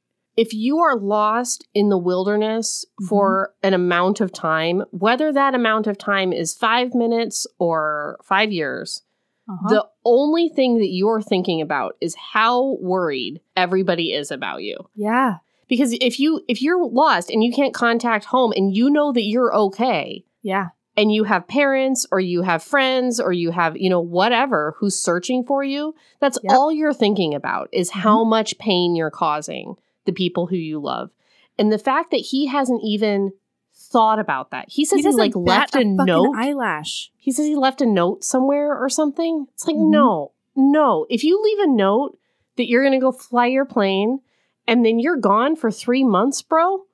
if 0.44 0.54
you 0.54 0.78
are 0.78 0.96
lost 0.96 1.66
in 1.74 1.88
the 1.88 1.98
wilderness 1.98 2.84
for 3.08 3.52
an 3.62 3.74
amount 3.74 4.20
of 4.20 4.32
time, 4.32 4.84
whether 4.90 5.32
that 5.32 5.54
amount 5.54 5.86
of 5.86 5.98
time 5.98 6.32
is 6.32 6.54
five 6.54 6.94
minutes 6.94 7.46
or 7.58 8.18
five 8.22 8.50
years, 8.52 9.02
Uh-huh. 9.50 9.68
the 9.74 9.84
only 10.04 10.48
thing 10.48 10.78
that 10.78 10.90
you're 11.00 11.22
thinking 11.22 11.60
about 11.60 11.96
is 12.00 12.14
how 12.34 12.76
worried 12.80 13.40
everybody 13.56 14.12
is 14.12 14.30
about 14.30 14.62
you. 14.62 14.76
yeah. 14.94 15.38
Because 15.68 15.92
if 16.00 16.18
you 16.18 16.30
if 16.48 16.62
you're 16.62 16.82
lost 16.86 17.28
and 17.30 17.42
you 17.44 17.52
can't 17.52 17.74
contact 17.74 18.24
home 18.26 18.52
and 18.56 18.74
you 18.74 18.88
know 18.96 19.12
that 19.12 19.24
you're 19.32 19.54
okay, 19.66 20.24
Yeah. 20.42 20.68
and 20.96 21.12
you 21.12 21.24
have 21.24 21.46
parents 21.46 22.06
or 22.12 22.20
you 22.20 22.40
have 22.42 22.62
friends 22.62 23.20
or 23.20 23.32
you 23.42 23.50
have 23.50 23.76
you 23.76 23.90
know 23.90 24.00
whatever 24.18 24.74
who's 24.78 24.98
searching 25.08 25.44
for 25.44 25.62
you 25.72 25.94
that's 26.20 26.38
Yep. 26.42 26.52
all 26.54 26.70
you're 26.72 26.94
thinking 27.04 27.34
about 27.34 27.68
is 27.72 27.90
how 28.04 28.24
much 28.24 28.56
pain 28.58 28.96
you're 28.96 29.10
causing 29.24 29.76
the 30.08 30.12
people 30.12 30.46
who 30.46 30.56
you 30.56 30.80
love 30.80 31.10
and 31.58 31.70
the 31.72 31.78
fact 31.78 32.10
that 32.10 32.16
he 32.30 32.46
hasn't 32.46 32.80
even 32.82 33.30
thought 33.74 34.18
about 34.18 34.50
that 34.50 34.64
he 34.68 34.84
says 34.84 35.04
he, 35.04 35.10
like 35.12 35.36
left 35.36 35.74
a, 35.74 35.78
fucking 35.78 35.96
note 35.96 36.34
eyelash. 36.36 37.10
he 37.16 37.30
says 37.30 37.46
he 37.46 37.54
left 37.54 37.80
a 37.80 37.86
note 37.86 38.24
somewhere 38.24 38.76
or 38.76 38.88
something 38.88 39.46
it's 39.54 39.66
like 39.66 39.76
Mhm. 39.76 39.90
no 39.90 40.32
no 40.56 41.06
if 41.08 41.22
you 41.22 41.40
leave 41.42 41.58
a 41.60 41.70
note 41.70 42.18
that 42.56 42.66
you're 42.68 42.82
gonna 42.82 42.98
go 42.98 43.12
fly 43.12 43.46
your 43.46 43.64
plane 43.64 44.18
and 44.66 44.84
then 44.84 44.98
you're 44.98 45.16
gone 45.16 45.54
for 45.56 45.70
three 45.70 46.02
months 46.04 46.42
bro 46.42 46.84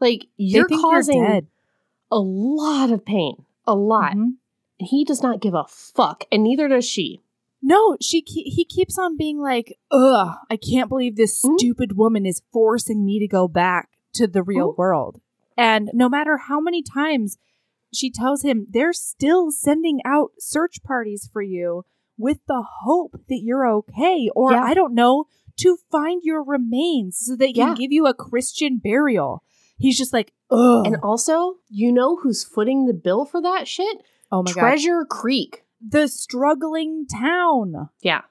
like 0.00 0.26
you're 0.36 0.66
causing 0.68 1.22
you're 1.22 1.40
a 2.10 2.18
lot 2.18 2.90
of 2.90 3.04
pain 3.04 3.44
a 3.66 3.74
lot 3.76 4.14
Mhm. 4.14 4.34
and 4.80 4.88
he 4.88 5.04
does 5.04 5.22
not 5.22 5.40
give 5.40 5.54
a 5.54 5.64
fuck, 5.68 6.24
and 6.32 6.42
neither 6.42 6.66
does 6.66 6.84
she. 6.84 7.20
No, 7.62 7.96
she 8.00 8.22
ke- 8.22 8.46
he 8.52 8.64
keeps 8.64 8.98
on 8.98 9.16
being 9.16 9.38
like, 9.38 9.78
"Ugh, 9.90 10.36
I 10.50 10.56
can't 10.56 10.88
believe 10.88 11.16
this 11.16 11.42
Mhm. 11.44 11.58
stupid 11.58 11.96
woman 11.96 12.26
is 12.26 12.42
forcing 12.52 13.04
me 13.04 13.18
to 13.20 13.28
go 13.28 13.46
back 13.48 13.90
to 14.14 14.26
the 14.26 14.42
real 14.42 14.72
Mhm. 14.72 14.78
world." 14.78 15.20
And 15.56 15.90
no 15.94 16.08
matter 16.08 16.36
how 16.38 16.60
many 16.60 16.82
times 16.82 17.38
she 17.92 18.10
tells 18.10 18.42
him 18.42 18.66
they're 18.70 18.92
still 18.94 19.50
sending 19.50 20.00
out 20.04 20.32
search 20.38 20.82
parties 20.82 21.28
for 21.32 21.42
you 21.42 21.84
with 22.18 22.40
the 22.46 22.64
hope 22.82 23.12
that 23.28 23.42
you're 23.42 23.66
okay 23.68 24.28
or 24.34 24.52
Yeah. 24.52 24.62
I 24.64 24.74
don't 24.74 24.94
know, 24.94 25.26
to 25.58 25.76
find 25.90 26.22
your 26.24 26.42
remains 26.42 27.18
so 27.18 27.36
they 27.36 27.52
can 27.52 27.68
Yeah. 27.68 27.74
give 27.74 27.92
you 27.92 28.06
a 28.06 28.14
Christian 28.14 28.78
burial. 28.82 29.42
He's 29.76 29.98
just 29.98 30.12
like, 30.12 30.32
"Ugh." 30.50 30.86
And 30.86 30.96
also, 31.02 31.58
you 31.68 31.92
know 31.92 32.16
who's 32.16 32.42
footing 32.42 32.86
the 32.86 32.94
bill 32.94 33.24
for 33.26 33.40
that 33.42 33.68
shit? 33.68 34.02
oh 34.34 34.42
my 34.42 34.52
god. 34.52 34.60
Treasure 34.60 35.04
Creek. 35.04 35.62
The 35.86 36.08
struggling 36.08 37.06
town. 37.06 37.88
Yeah. 38.00 38.22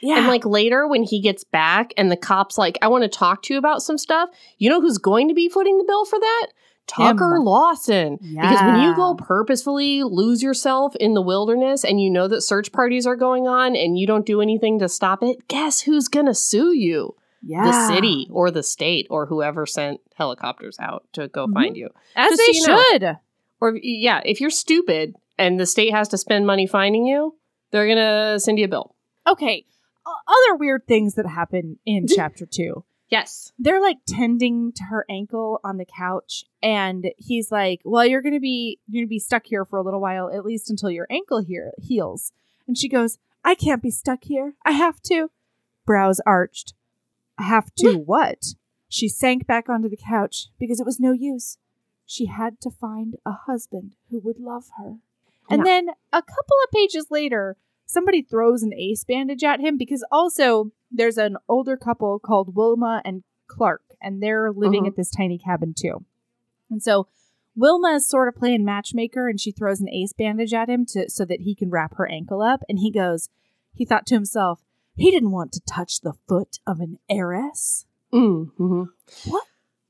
Yeah. 0.00 0.18
And 0.18 0.26
like 0.26 0.44
later 0.44 0.86
when 0.88 1.04
he 1.04 1.20
gets 1.20 1.44
back 1.44 1.92
and 1.96 2.10
the 2.10 2.16
cop's 2.16 2.58
like, 2.58 2.76
I 2.82 2.88
want 2.88 3.02
to 3.04 3.08
talk 3.08 3.42
to 3.44 3.54
you 3.54 3.58
about 3.58 3.82
some 3.82 3.98
stuff, 3.98 4.30
you 4.58 4.68
know 4.68 4.80
who's 4.80 4.98
going 4.98 5.28
to 5.28 5.34
be 5.34 5.48
footing 5.48 5.78
the 5.78 5.84
bill 5.84 6.04
for 6.04 6.18
that? 6.18 6.46
Tucker 6.88 7.36
Him. 7.36 7.44
Lawson. 7.44 8.18
Because 8.20 8.60
when 8.60 8.80
you 8.82 8.96
go 8.96 9.14
purposefully 9.14 10.02
lose 10.02 10.42
yourself 10.42 10.96
in 10.96 11.14
the 11.14 11.22
wilderness 11.22 11.84
and 11.84 12.00
you 12.00 12.10
know 12.10 12.26
that 12.26 12.40
search 12.42 12.72
parties 12.72 13.06
are 13.06 13.14
going 13.14 13.46
on 13.46 13.76
and 13.76 13.96
you 13.96 14.04
don't 14.06 14.26
do 14.26 14.40
anything 14.40 14.80
to 14.80 14.88
stop 14.88 15.22
it, 15.22 15.46
guess 15.46 15.80
who's 15.82 16.08
going 16.08 16.26
to 16.26 16.34
sue 16.34 16.72
you? 16.74 17.14
yeah. 17.44 17.64
The 17.64 17.88
city 17.94 18.28
or 18.30 18.50
the 18.52 18.62
state 18.64 19.06
or 19.10 19.26
whoever 19.26 19.66
sent 19.66 20.00
helicopters 20.16 20.76
out 20.80 21.04
to 21.12 21.26
go 21.28 21.46
Mhm. 21.46 21.54
find 21.54 21.76
you. 21.76 21.88
As 22.16 22.30
Just 22.30 22.42
they 22.46 22.52
so 22.52 22.70
you 22.72 22.76
know. 22.76 22.84
should. 22.90 23.16
Or 23.60 23.76
yeah, 23.82 24.20
if 24.24 24.40
you're 24.40 24.50
stupid 24.50 25.14
and 25.38 25.58
the 25.58 25.66
state 25.66 25.92
has 25.92 26.08
to 26.08 26.18
spend 26.18 26.46
money 26.46 26.66
finding 26.66 27.06
you, 27.06 27.36
they're 27.70 27.88
gonna 27.88 28.38
send 28.38 28.58
you 28.58 28.66
a 28.66 28.68
bill. 28.68 28.94
Okay. 29.26 29.64
Other 30.04 30.56
weird 30.56 30.86
things 30.86 31.14
that 31.14 31.26
happen 31.26 31.78
in 31.86 32.06
chapter 32.08 32.44
two. 32.46 32.84
Yes. 33.08 33.52
They're 33.58 33.80
like 33.80 33.98
tending 34.06 34.72
to 34.72 34.84
her 34.84 35.04
ankle 35.08 35.60
on 35.62 35.76
the 35.76 35.84
couch, 35.84 36.44
and 36.62 37.12
he's 37.18 37.52
like, 37.52 37.82
"Well, 37.84 38.06
you're 38.06 38.22
gonna 38.22 38.40
be 38.40 38.80
you're 38.88 39.02
gonna 39.02 39.08
be 39.08 39.18
stuck 39.18 39.46
here 39.46 39.64
for 39.64 39.78
a 39.78 39.82
little 39.82 40.00
while, 40.00 40.30
at 40.30 40.44
least 40.44 40.70
until 40.70 40.90
your 40.90 41.06
ankle 41.10 41.42
here 41.42 41.72
heals." 41.78 42.32
And 42.66 42.76
she 42.76 42.88
goes, 42.88 43.18
"I 43.44 43.54
can't 43.54 43.82
be 43.82 43.90
stuck 43.90 44.24
here. 44.24 44.54
I 44.64 44.72
have 44.72 45.00
to." 45.02 45.30
Brows 45.84 46.20
arched. 46.26 46.74
Have 47.38 47.74
to 47.76 47.96
what? 48.06 48.54
She 48.88 49.08
sank 49.08 49.46
back 49.46 49.68
onto 49.68 49.88
the 49.88 49.96
couch 49.96 50.48
because 50.58 50.80
it 50.80 50.86
was 50.86 50.98
no 50.98 51.12
use. 51.12 51.58
She 52.06 52.26
had 52.26 52.60
to 52.62 52.70
find 52.70 53.16
a 53.24 53.32
husband 53.32 53.96
who 54.10 54.20
would 54.20 54.38
love 54.38 54.70
her. 54.78 54.98
And 55.52 55.60
Yeah. 55.60 55.64
then 55.64 55.88
a 56.12 56.22
couple 56.22 56.56
of 56.64 56.70
pages 56.72 57.06
later, 57.10 57.56
somebody 57.86 58.22
throws 58.22 58.62
an 58.62 58.72
ace 58.74 59.04
bandage 59.04 59.44
at 59.44 59.60
him 59.60 59.76
because 59.76 60.04
also 60.10 60.72
there's 60.90 61.18
an 61.18 61.36
older 61.48 61.76
couple 61.76 62.18
called 62.18 62.54
Wilma 62.56 63.02
and 63.04 63.22
Clark, 63.46 63.82
and 64.00 64.22
they're 64.22 64.50
living 64.50 64.84
Mhm. 64.84 64.88
at 64.88 64.96
this 64.96 65.10
tiny 65.10 65.38
cabin 65.38 65.74
too. 65.76 66.04
And 66.70 66.82
so 66.82 67.06
Wilma 67.54 67.88
is 67.96 68.08
sort 68.08 68.28
of 68.28 68.34
playing 68.34 68.64
matchmaker 68.64 69.28
and 69.28 69.38
she 69.38 69.52
throws 69.52 69.80
an 69.80 69.88
ace 69.90 70.14
bandage 70.14 70.54
at 70.54 70.70
him 70.70 70.86
to 70.86 71.10
so 71.10 71.24
that 71.26 71.42
he 71.42 71.54
can 71.54 71.68
wrap 71.70 71.94
her 71.96 72.10
ankle 72.10 72.40
up. 72.40 72.62
And 72.68 72.78
he 72.78 72.90
goes, 72.90 73.28
he 73.74 73.84
thought 73.84 74.06
to 74.06 74.14
himself, 74.14 74.64
he 74.96 75.10
didn't 75.10 75.32
want 75.32 75.52
to 75.52 75.60
touch 75.60 76.00
the 76.00 76.14
foot 76.26 76.58
of 76.66 76.80
an 76.80 76.98
heiress. 77.10 77.84
Mm-hmm. 78.12 78.84
What 79.28 79.46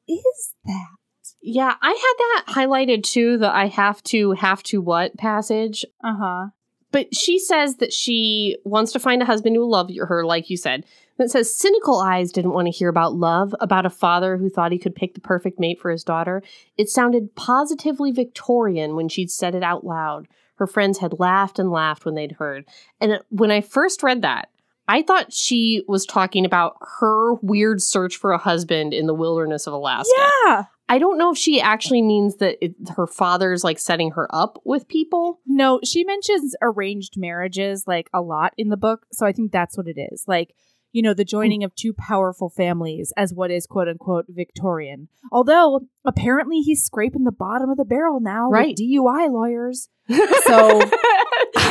is 0.09 0.55
that? 0.65 0.97
Yeah, 1.43 1.75
I 1.83 1.89
had 1.89 2.45
that 2.47 2.55
highlighted 2.55 3.03
too. 3.03 3.39
The 3.39 3.49
I 3.49 3.67
have 3.67 4.03
to 4.05 4.33
have 4.33 4.63
to 4.65 4.81
what 4.81 5.17
passage. 5.17 5.85
Uh 6.03 6.17
huh. 6.17 6.47
But 6.93 7.15
she 7.15 7.39
says 7.39 7.77
that 7.77 7.93
she 7.93 8.59
wants 8.65 8.93
to 8.93 9.01
find 9.01 9.23
a 9.23 9.27
husband 9.27 9.57
who 9.57 9.63
will 9.63 9.71
love 9.71 9.91
her, 9.97 10.25
like 10.25 10.51
you 10.51 10.57
said. 10.57 10.85
And 11.19 11.27
it 11.27 11.31
says 11.31 11.55
cynical 11.55 11.99
eyes 11.99 12.33
didn't 12.33 12.53
want 12.53 12.67
to 12.67 12.73
hear 12.73 12.89
about 12.89 13.15
love, 13.15 13.55
about 13.61 13.87
a 13.87 13.91
father 13.91 14.37
who 14.37 14.51
thought 14.51 14.73
he 14.73 14.79
could 14.79 14.95
pick 14.95 15.15
the 15.15 15.21
perfect 15.21 15.59
mate 15.59 15.81
for 15.81 15.91
his 15.91 16.05
daughter. 16.05 16.43
It 16.77 16.89
sounded 16.89 17.35
positively 17.35 18.13
Victorian 18.13 18.95
when 18.95 19.09
she'd 19.09 19.31
said 19.31 19.55
it 19.55 19.63
out 19.63 19.85
loud. 19.85 20.29
Her 20.57 20.67
friends 20.67 20.99
had 20.99 21.19
laughed 21.19 21.59
and 21.59 21.71
laughed 21.71 22.05
when 22.05 22.15
they'd 22.15 22.33
heard. 22.33 22.67
And 23.01 23.21
when 23.31 23.51
I 23.51 23.63
first 23.63 24.03
read 24.03 24.23
that, 24.23 24.49
I 24.89 25.03
thought 25.03 25.33
she 25.33 25.83
was 25.89 26.05
talking 26.05 26.45
about 26.45 26.77
her 27.01 27.35
weird 27.35 27.81
search 27.81 28.17
for 28.17 28.33
a 28.33 28.39
husband 28.39 28.93
in 28.93 29.07
the 29.07 29.15
wilderness 29.15 29.67
of 29.67 29.73
Alaska. 29.73 30.11
Yeah. 30.47 30.65
I 30.93 30.99
don't 30.99 31.17
know 31.17 31.33
if 31.33 31.39
she 31.39 31.59
actually 31.59 32.03
means 32.03 32.37
that 32.37 32.63
it, 32.63 32.75
her 32.97 33.07
father's 33.07 33.65
like 33.65 33.79
setting 33.79 34.11
her 34.11 34.29
up 34.29 34.61
with 34.63 34.89
people. 34.89 35.41
No, 35.47 35.81
she 35.83 36.05
mentions 36.05 36.55
arranged 36.61 37.17
marriages 37.17 37.85
like 37.87 38.11
a 38.13 38.21
lot 38.21 38.53
in 38.59 38.69
the 38.69 38.77
book. 38.77 39.07
So 39.11 39.25
I 39.25 39.33
think 39.33 39.53
that's 39.53 39.75
what 39.75 39.89
it 39.89 39.99
is. 39.99 40.25
Like, 40.27 40.55
you 40.93 41.03
know, 41.03 41.15
the 41.15 41.25
joining 41.25 41.65
of 41.65 41.75
two 41.75 41.93
powerful 41.93 42.49
families 42.51 43.13
as 43.17 43.33
what 43.33 43.51
is 43.51 43.67
quote 43.67 43.89
unquote 43.89 44.27
Victorian. 44.29 45.09
Although 45.31 45.81
apparently 46.05 46.61
he's 46.61 46.85
scraping 46.85 47.25
the 47.25 47.33
bottom 47.33 47.71
of 47.71 47.77
the 47.79 47.85
barrel 47.85 48.21
now 48.21 48.51
Right. 48.51 48.69
with 48.69 48.79
DUI 48.79 49.31
lawyers. 49.31 49.89
So 50.45 50.81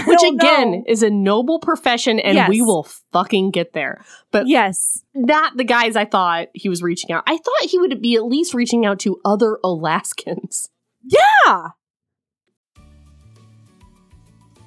Which 0.05 0.24
again 0.24 0.72
know. 0.72 0.84
is 0.88 1.03
a 1.03 1.09
noble 1.09 1.59
profession 1.59 2.19
and 2.19 2.47
we 2.49 2.61
will 2.61 2.84
fucking 3.11 3.51
get 3.51 3.74
there. 3.74 4.03
But 4.32 4.47
yes. 4.47 5.03
not 5.13 5.57
the 5.57 5.63
guys 5.63 5.95
I 5.95 6.05
thought 6.05 6.47
he 6.53 6.69
was 6.69 6.82
reaching 6.82 7.11
out. 7.11 7.24
I 7.28 7.38
thought 7.38 7.69
he 7.69 7.78
would 7.78 8.01
be 8.01 8.15
at 8.15 8.26
least 8.26 8.53
reaching 8.53 8.86
out 8.86 8.99
to 9.01 9.19
other 9.26 9.57
Alaskans. 9.63 10.69
Yeah. 11.03 11.69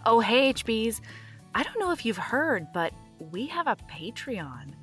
Oh, 0.06 0.20
hey, 0.20 0.52
HBs. 0.52 1.00
I 1.54 1.62
don't 1.62 1.78
know 1.78 1.90
if 1.92 2.04
you've 2.04 2.18
heard, 2.18 2.66
but 2.74 2.92
we 3.30 3.46
have 3.46 3.66
a 3.66 3.76
Patreon. 3.90 4.74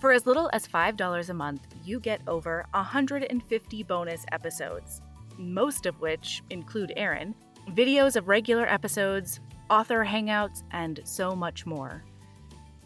For 0.00 0.12
as 0.12 0.26
little 0.26 0.50
as 0.52 0.66
$5 0.66 1.28
a 1.28 1.34
month, 1.34 1.66
you 1.84 2.00
get 2.00 2.20
over 2.26 2.66
150 2.72 3.82
bonus 3.84 4.24
episodes, 4.32 5.00
most 5.38 5.86
of 5.86 6.00
which 6.00 6.42
include 6.50 6.92
Erin, 6.96 7.34
videos 7.70 8.16
of 8.16 8.28
regular 8.28 8.66
episodes, 8.66 9.40
author 9.70 10.04
hangouts, 10.04 10.62
and 10.72 11.00
so 11.04 11.34
much 11.34 11.66
more. 11.66 12.04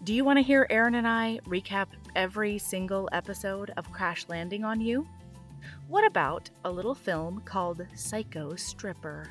Do 0.04 0.14
you 0.14 0.24
want 0.24 0.38
to 0.38 0.42
hear 0.42 0.66
Erin 0.70 0.94
and 0.94 1.06
I 1.06 1.40
recap 1.46 1.88
every 2.16 2.58
single 2.58 3.08
episode 3.12 3.72
of 3.76 3.92
Crash 3.92 4.26
Landing 4.28 4.64
on 4.64 4.80
You? 4.80 5.06
What 5.88 6.06
about 6.06 6.48
a 6.64 6.70
little 6.70 6.94
film 6.94 7.42
called 7.44 7.86
Psycho 7.94 8.54
Stripper? 8.54 9.26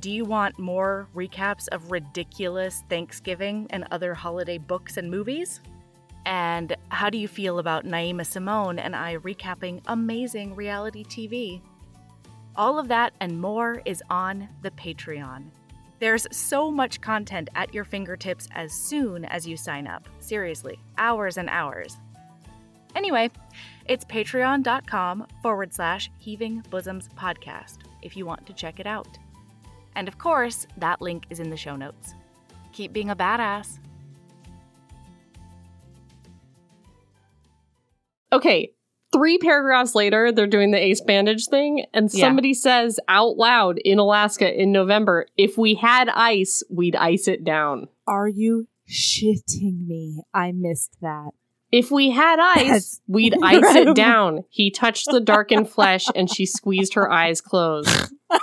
Do 0.00 0.10
you 0.10 0.24
want 0.24 0.58
more 0.58 1.08
recaps 1.14 1.68
of 1.68 1.90
ridiculous 1.90 2.82
Thanksgiving 2.88 3.66
and 3.70 3.86
other 3.90 4.14
holiday 4.14 4.58
books 4.58 4.96
and 4.96 5.10
movies? 5.10 5.60
And 6.24 6.76
how 6.88 7.10
do 7.10 7.18
you 7.18 7.28
feel 7.28 7.58
about 7.58 7.84
Naima 7.84 8.24
Simone 8.24 8.78
and 8.78 8.96
I 8.96 9.16
recapping 9.16 9.82
amazing 9.86 10.54
reality 10.54 11.04
TV? 11.04 11.60
All 12.56 12.78
of 12.78 12.88
that 12.88 13.12
and 13.20 13.40
more 13.40 13.82
is 13.84 14.02
on 14.10 14.48
the 14.62 14.70
Patreon. 14.72 15.44
There's 15.98 16.26
so 16.32 16.70
much 16.70 17.00
content 17.00 17.48
at 17.54 17.72
your 17.72 17.84
fingertips 17.84 18.48
as 18.52 18.72
soon 18.72 19.24
as 19.24 19.46
you 19.46 19.56
sign 19.56 19.86
up. 19.86 20.08
Seriously, 20.18 20.78
hours 20.98 21.36
and 21.36 21.48
hours. 21.48 21.96
Anyway, 22.94 23.30
it's 23.86 24.04
patreon.com 24.04 25.26
forward 25.42 25.72
slash 25.72 26.10
heaving 26.18 26.64
bosoms 26.70 27.08
podcast 27.16 27.78
if 28.02 28.16
you 28.16 28.26
want 28.26 28.44
to 28.46 28.52
check 28.52 28.80
it 28.80 28.86
out. 28.86 29.18
And 29.94 30.08
of 30.08 30.18
course, 30.18 30.66
that 30.78 31.00
link 31.00 31.24
is 31.30 31.38
in 31.40 31.50
the 31.50 31.56
show 31.56 31.76
notes. 31.76 32.14
Keep 32.72 32.92
being 32.92 33.10
a 33.10 33.16
badass. 33.16 33.78
Okay, 38.32 38.72
three 39.12 39.36
paragraphs 39.38 39.94
later, 39.94 40.32
they're 40.32 40.46
doing 40.46 40.70
the 40.70 40.82
ace 40.82 41.02
bandage 41.02 41.48
thing, 41.48 41.84
and 41.92 42.08
Yeah. 42.12 42.26
somebody 42.26 42.54
says 42.54 42.98
out 43.08 43.36
loud 43.36 43.78
in 43.84 43.98
Alaska 43.98 44.58
in 44.58 44.72
November, 44.72 45.26
if 45.36 45.58
we 45.58 45.74
had 45.74 46.08
ice, 46.08 46.62
we'd 46.70 46.96
ice 46.96 47.28
it 47.28 47.44
down. 47.44 47.88
Are 48.06 48.28
you 48.28 48.68
shitting 48.88 49.86
me? 49.86 50.22
I 50.32 50.52
missed 50.52 50.96
that. 51.02 51.32
If 51.72 51.90
we 51.90 52.10
had 52.10 52.38
ice, 52.38 52.68
That's 52.68 53.00
we'd 53.08 53.34
ice 53.42 53.74
it 53.74 53.96
down. 53.96 54.44
He 54.50 54.70
touched 54.70 55.06
the 55.10 55.20
darkened 55.20 55.70
flesh 55.70 56.04
and 56.14 56.30
she 56.30 56.44
squeezed 56.44 56.94
her 56.94 57.10
eyes 57.10 57.40
closed. 57.40 57.88
All 58.30 58.38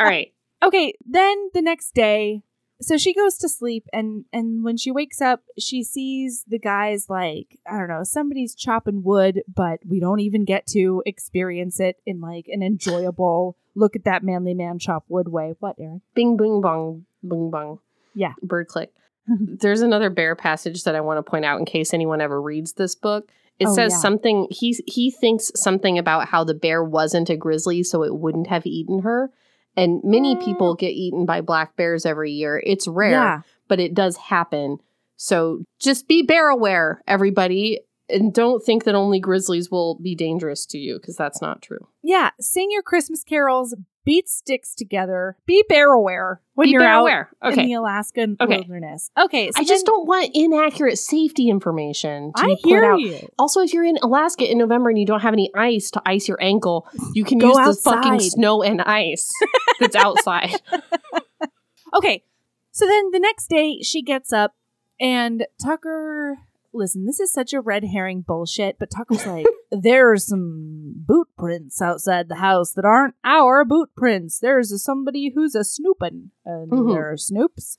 right. 0.00 0.32
okay, 0.62 0.94
then 1.06 1.50
the 1.52 1.60
next 1.62 1.94
day, 1.94 2.42
so 2.80 2.96
she 2.96 3.12
goes 3.14 3.36
to 3.38 3.48
sleep 3.48 3.86
and 3.92 4.24
and 4.32 4.64
when 4.64 4.76
she 4.78 4.90
wakes 4.90 5.20
up, 5.20 5.42
she 5.58 5.82
sees 5.82 6.44
the 6.48 6.58
guys 6.58 7.10
like, 7.10 7.58
I 7.70 7.78
don't 7.78 7.88
know, 7.88 8.04
somebody's 8.04 8.54
chopping 8.54 9.02
wood, 9.02 9.42
but 9.54 9.80
we 9.86 10.00
don't 10.00 10.20
even 10.20 10.44
get 10.44 10.66
to 10.68 11.02
experience 11.06 11.78
it 11.78 11.96
in 12.06 12.20
like 12.20 12.46
an 12.48 12.62
enjoyable 12.62 13.56
look 13.74 13.96
at 13.96 14.04
that 14.04 14.22
manly 14.22 14.54
man 14.54 14.78
chop 14.78 15.04
wood 15.08 15.28
way. 15.28 15.54
What, 15.60 15.76
Erin? 15.78 16.00
Bing, 16.14 16.36
bing, 16.36 16.60
bong, 16.62 17.04
bing, 17.26 17.50
bong. 17.50 17.80
Yeah. 18.14 18.32
Bird 18.42 18.68
click. 18.68 18.92
There's 19.60 19.80
another 19.80 20.10
bear 20.10 20.34
passage 20.36 20.84
that 20.84 20.94
I 20.94 21.00
want 21.00 21.18
to 21.24 21.28
point 21.30 21.44
out 21.44 21.58
in 21.58 21.64
case 21.64 21.94
anyone 21.94 22.20
ever 22.20 22.40
reads 22.40 22.74
this 22.74 22.94
book. 22.94 23.30
It 23.58 23.68
Oh, 23.68 23.74
says 23.74 23.92
yeah. 23.92 23.98
something 23.98 24.46
he 24.50 24.76
he 24.86 25.10
thinks 25.10 25.52
something 25.54 25.98
about 25.98 26.28
how 26.28 26.42
the 26.44 26.54
bear 26.54 26.82
wasn't 26.82 27.30
a 27.30 27.36
grizzly, 27.36 27.82
so 27.84 28.02
it 28.02 28.16
wouldn't 28.16 28.48
have 28.48 28.66
eaten 28.66 29.00
her. 29.02 29.30
And 29.76 30.00
many 30.04 30.34
Mm. 30.36 30.44
people 30.44 30.74
get 30.74 30.90
eaten 30.92 31.24
by 31.26 31.40
black 31.40 31.76
bears 31.76 32.04
every 32.06 32.32
year. 32.32 32.62
It's 32.64 32.86
rare, 32.88 33.10
Yeah. 33.10 33.40
but 33.68 33.80
it 33.80 33.94
does 33.94 34.16
happen. 34.16 34.78
So 35.16 35.64
just 35.78 36.06
be 36.08 36.22
bear 36.22 36.48
aware, 36.48 37.00
everybody, 37.06 37.80
and 38.08 38.34
don't 38.34 38.62
think 38.62 38.84
that 38.84 38.94
only 38.94 39.20
grizzlies 39.20 39.70
will 39.70 39.94
be 40.00 40.14
dangerous 40.14 40.66
to 40.66 40.78
you 40.78 40.98
because 41.00 41.16
that's 41.16 41.40
not 41.40 41.62
true. 41.62 41.86
Yeah. 42.02 42.30
Sing 42.40 42.68
your 42.70 42.82
Christmas 42.82 43.22
carols, 43.24 43.74
beat 44.04 44.28
sticks 44.28 44.74
together, 44.74 45.36
be 45.46 45.64
bear 45.68 45.90
aware 45.92 46.40
when 46.54 46.66
be 46.66 46.72
you're 46.72 46.82
out 46.84 47.00
aware. 47.02 47.30
in 47.42 47.56
the 47.56 47.72
Alaskan 47.74 48.36
Okay. 48.40 48.56
wilderness. 48.58 49.10
Okay. 49.18 49.50
So 49.50 49.60
I 49.60 49.64
just 49.64 49.86
don't 49.86 50.06
want 50.06 50.30
inaccurate 50.34 50.96
safety 50.98 51.48
information 51.48 52.32
to 52.36 52.42
I 52.42 52.46
be 52.46 52.56
put 52.62 52.68
hear 52.68 52.84
out. 52.84 53.00
you. 53.00 53.18
Also, 53.38 53.60
if 53.60 53.72
you're 53.72 53.84
in 53.84 53.98
Alaska 54.02 54.50
in 54.50 54.58
November 54.58 54.90
and 54.90 54.98
you 54.98 55.06
don't 55.06 55.20
have 55.20 55.32
any 55.32 55.50
ice 55.54 55.90
to 55.92 56.02
ice 56.06 56.28
your 56.28 56.40
ankle, 56.42 56.86
you 57.14 57.24
can 57.24 57.38
Go 57.38 57.48
use 57.58 57.76
the 57.76 57.90
fucking 57.90 58.20
snow 58.20 58.62
and 58.62 58.80
ice 58.82 59.32
that's 59.80 59.96
outside. 59.96 60.54
Okay. 61.94 62.24
So 62.72 62.86
then 62.86 63.10
the 63.12 63.20
next 63.20 63.46
day 63.48 63.80
she 63.82 64.02
gets 64.02 64.32
up 64.32 64.54
and 65.00 65.46
Tucker 65.64 66.38
listen, 66.74 67.06
this 67.06 67.20
is 67.20 67.32
such 67.32 67.52
a 67.52 67.60
red 67.60 67.84
herring 67.84 68.22
bullshit, 68.22 68.78
but 68.78 68.90
Tucker's 68.90 69.26
like, 69.26 69.46
there's 69.70 70.26
some 70.26 70.92
boot 70.96 71.28
prints 71.38 71.80
outside 71.80 72.28
the 72.28 72.36
house 72.36 72.72
that 72.72 72.84
aren't 72.84 73.14
our 73.24 73.64
boot 73.64 73.90
prints. 73.96 74.38
There's 74.40 74.70
a, 74.72 74.78
somebody 74.78 75.32
who's 75.34 75.54
a 75.54 75.64
snooping 75.64 76.30
and 76.44 76.70
Mhm. 76.70 76.92
there 76.94 77.10
are 77.10 77.16
snoops. 77.16 77.78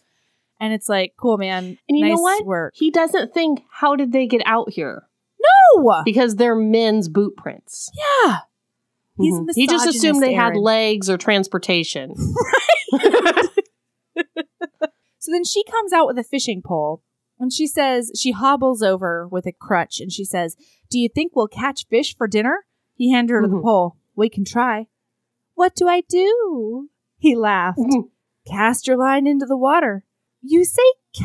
And 0.59 0.73
it's 0.73 0.87
like, 0.87 1.13
cool 1.17 1.37
man. 1.37 1.77
And 1.89 1.97
you 1.97 2.05
know 2.05 2.11
nice 2.11 2.19
what? 2.21 2.45
work. 2.45 2.73
He 2.77 2.89
doesn't 2.89 3.33
think, 3.33 3.61
how 3.69 3.95
did 3.95 4.11
they 4.13 4.25
get 4.25 4.41
out 4.45 4.71
here? 4.71 5.07
No! 5.77 6.01
Because 6.05 6.37
they're 6.37 6.55
men's 6.55 7.09
boot 7.09 7.35
prints. 7.35 7.91
Yeah. 7.93 8.37
He's 9.17 9.37
a 9.37 9.41
Mhm. 9.41 9.49
He 9.55 9.67
just 9.67 9.87
assumed 9.87 10.23
they 10.23 10.33
had 10.33 10.55
legs 10.55 11.09
or 11.09 11.17
transportation. 11.17 12.13
right. 12.93 13.49
So 15.19 15.31
then 15.31 15.43
she 15.43 15.63
comes 15.63 15.91
out 15.91 16.05
with 16.05 16.19
a 16.19 16.23
fishing 16.23 16.61
pole 16.63 17.01
and 17.39 17.51
she 17.53 17.67
says, 17.67 18.11
she 18.17 18.31
hobbles 18.31 18.81
over 18.81 19.27
with 19.27 19.45
a 19.45 19.51
crutch 19.51 19.99
and 19.99 20.11
she 20.11 20.23
says, 20.25 20.55
Do 20.89 20.99
you 20.99 21.09
think 21.09 21.35
we'll 21.35 21.47
catch 21.47 21.87
fish 21.89 22.15
for 22.15 22.27
dinner? 22.27 22.65
He 22.95 23.11
handed 23.11 23.33
her 23.33 23.41
the 23.41 23.47
Mhm. 23.55 23.63
pole. 23.63 23.97
We 24.15 24.29
can 24.29 24.45
try. 24.45 24.87
What 25.55 25.75
do 25.75 25.87
I 25.87 26.01
do? 26.01 26.89
He 27.17 27.35
laughed. 27.35 27.79
Mhm. 27.79 28.09
Cast 28.47 28.87
your 28.87 28.97
line 28.97 29.25
into 29.27 29.45
the 29.45 29.57
water. 29.57 30.05
You 30.41 30.63
say 30.63 30.83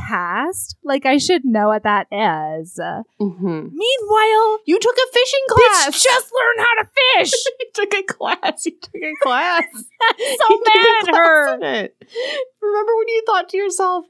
cast? 0.08 0.76
Like 0.82 1.04
I 1.04 1.18
should 1.18 1.44
know 1.44 1.68
what 1.68 1.82
that 1.82 2.06
is. 2.10 2.78
Mhm. 2.80 3.70
meanwhile, 3.72 4.58
You 4.64 4.78
took 4.80 4.96
a 4.96 5.12
fishing 5.12 5.40
bitch 5.50 5.56
class. 5.56 6.02
just 6.02 6.32
learn 6.32 6.64
how 6.66 6.82
to 6.82 6.88
fish. 7.18 7.32
you 7.60 7.66
took 7.74 7.94
a 7.94 8.02
class. 8.02 8.64
You 8.66 8.72
took 8.80 8.94
a 9.02 9.14
class. 9.22 9.64
so 9.74 9.82
You 10.18 10.36
took 10.64 10.66
a 10.66 10.78
mad 10.78 11.08
at 11.08 11.14
her. 11.14 11.88
Remember 12.62 12.96
when 12.96 13.08
you 13.08 13.22
thought 13.26 13.48
to 13.50 13.56
yourself, 13.56 14.06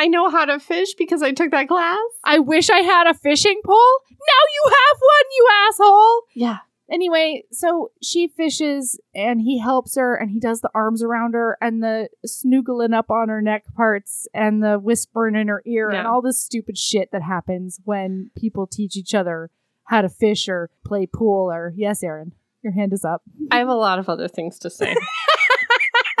I 0.00 0.06
know 0.06 0.30
how 0.30 0.46
to 0.46 0.58
fish 0.58 0.94
because 0.94 1.22
I 1.22 1.32
took 1.32 1.50
that 1.50 1.68
class? 1.68 1.98
I 2.24 2.38
wish 2.38 2.70
I 2.70 2.78
had 2.78 3.06
a 3.06 3.12
fishing 3.12 3.60
pole. 3.62 3.98
Now 4.10 4.16
you 4.54 4.70
have 4.70 4.98
one, 4.98 5.26
you 5.36 5.48
asshole. 5.68 6.22
Yeah. 6.34 6.56
Anyway, 6.90 7.44
so 7.52 7.90
she 8.02 8.26
fishes 8.26 8.98
and 9.14 9.42
he 9.42 9.58
helps 9.58 9.96
her 9.96 10.14
and 10.14 10.30
he 10.30 10.40
does 10.40 10.62
the 10.62 10.70
arms 10.74 11.02
around 11.02 11.34
her 11.34 11.58
and 11.60 11.82
the 11.82 12.08
snoogling 12.26 12.94
up 12.94 13.10
on 13.10 13.28
her 13.28 13.42
neck 13.42 13.64
parts 13.76 14.26
and 14.32 14.62
the 14.62 14.78
whispering 14.78 15.36
in 15.36 15.48
her 15.48 15.62
ear 15.66 15.90
and 15.90 16.06
all 16.06 16.22
this 16.22 16.40
stupid 16.40 16.78
shit 16.78 17.10
that 17.12 17.22
happens 17.22 17.78
when 17.84 18.30
people 18.34 18.66
teach 18.66 18.96
each 18.96 19.14
other 19.14 19.50
how 19.84 20.00
to 20.00 20.08
fish 20.08 20.48
or 20.48 20.70
play 20.82 21.04
pool 21.04 21.52
or 21.52 21.74
yes, 21.76 22.02
Erin, 22.02 22.32
your 22.62 22.72
hand 22.72 22.94
is 22.94 23.04
up. 23.04 23.20
I 23.50 23.58
have 23.58 23.68
a 23.68 23.74
lot 23.74 23.98
of 23.98 24.08
other 24.08 24.28
things 24.28 24.58
to 24.60 24.70
say 24.70 24.94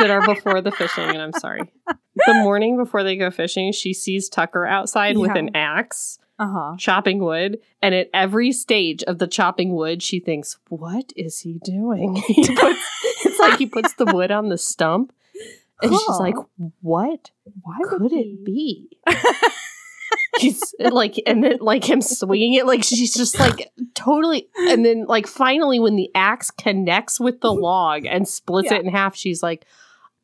that 0.00 0.10
are 0.10 0.24
before 0.34 0.60
the 0.60 0.72
fishing, 0.72 1.04
and 1.08 1.22
I'm 1.22 1.32
sorry. 1.32 1.62
The 2.26 2.34
morning 2.34 2.76
before 2.76 3.02
they 3.04 3.16
go 3.16 3.30
fishing, 3.30 3.72
she 3.72 3.94
sees 3.94 4.28
Tucker 4.28 4.66
outside 4.66 5.16
with 5.16 5.36
an 5.36 5.54
axe 5.54 6.18
Uh-huh. 6.38 6.74
chopping 6.78 7.18
wood, 7.20 7.58
and 7.80 7.94
at 7.94 8.08
every 8.12 8.50
stage 8.52 9.02
of 9.04 9.18
the 9.18 9.26
chopping 9.28 9.74
wood, 9.74 10.02
she 10.02 10.18
thinks, 10.20 10.58
"What 10.68 11.12
is 11.16 11.38
he 11.40 11.60
doing?" 11.64 12.16
he 12.26 12.44
puts, 12.56 12.80
it's 13.24 13.38
like 13.38 13.58
he 13.58 13.66
puts 13.66 13.94
the 13.94 14.06
wood 14.06 14.30
on 14.30 14.48
the 14.48 14.58
stump, 14.58 15.12
and 15.82 15.92
she's 15.92 16.18
like, 16.18 16.34
"What 16.82 17.30
Why 17.62 17.78
could 17.84 18.02
would 18.02 18.12
it 18.12 18.44
be?" 18.44 18.98
he's 20.38 20.74
like 20.78 21.20
and 21.26 21.42
then 21.44 21.58
like 21.60 21.84
him 21.88 22.00
swinging 22.00 22.54
it 22.54 22.64
like 22.66 22.82
she's 22.82 23.14
just 23.14 23.38
like 23.38 23.70
totally 23.94 24.48
and 24.68 24.84
then 24.84 25.04
like 25.06 25.26
finally 25.26 25.78
when 25.78 25.96
the 25.96 26.08
axe 26.14 26.50
connects 26.50 27.20
with 27.20 27.40
the 27.40 27.52
log 27.52 28.06
and 28.06 28.26
splits 28.26 28.70
Yeah. 28.70 28.78
it 28.78 28.84
in 28.84 28.90
half 28.90 29.14
she's 29.14 29.42
like 29.42 29.66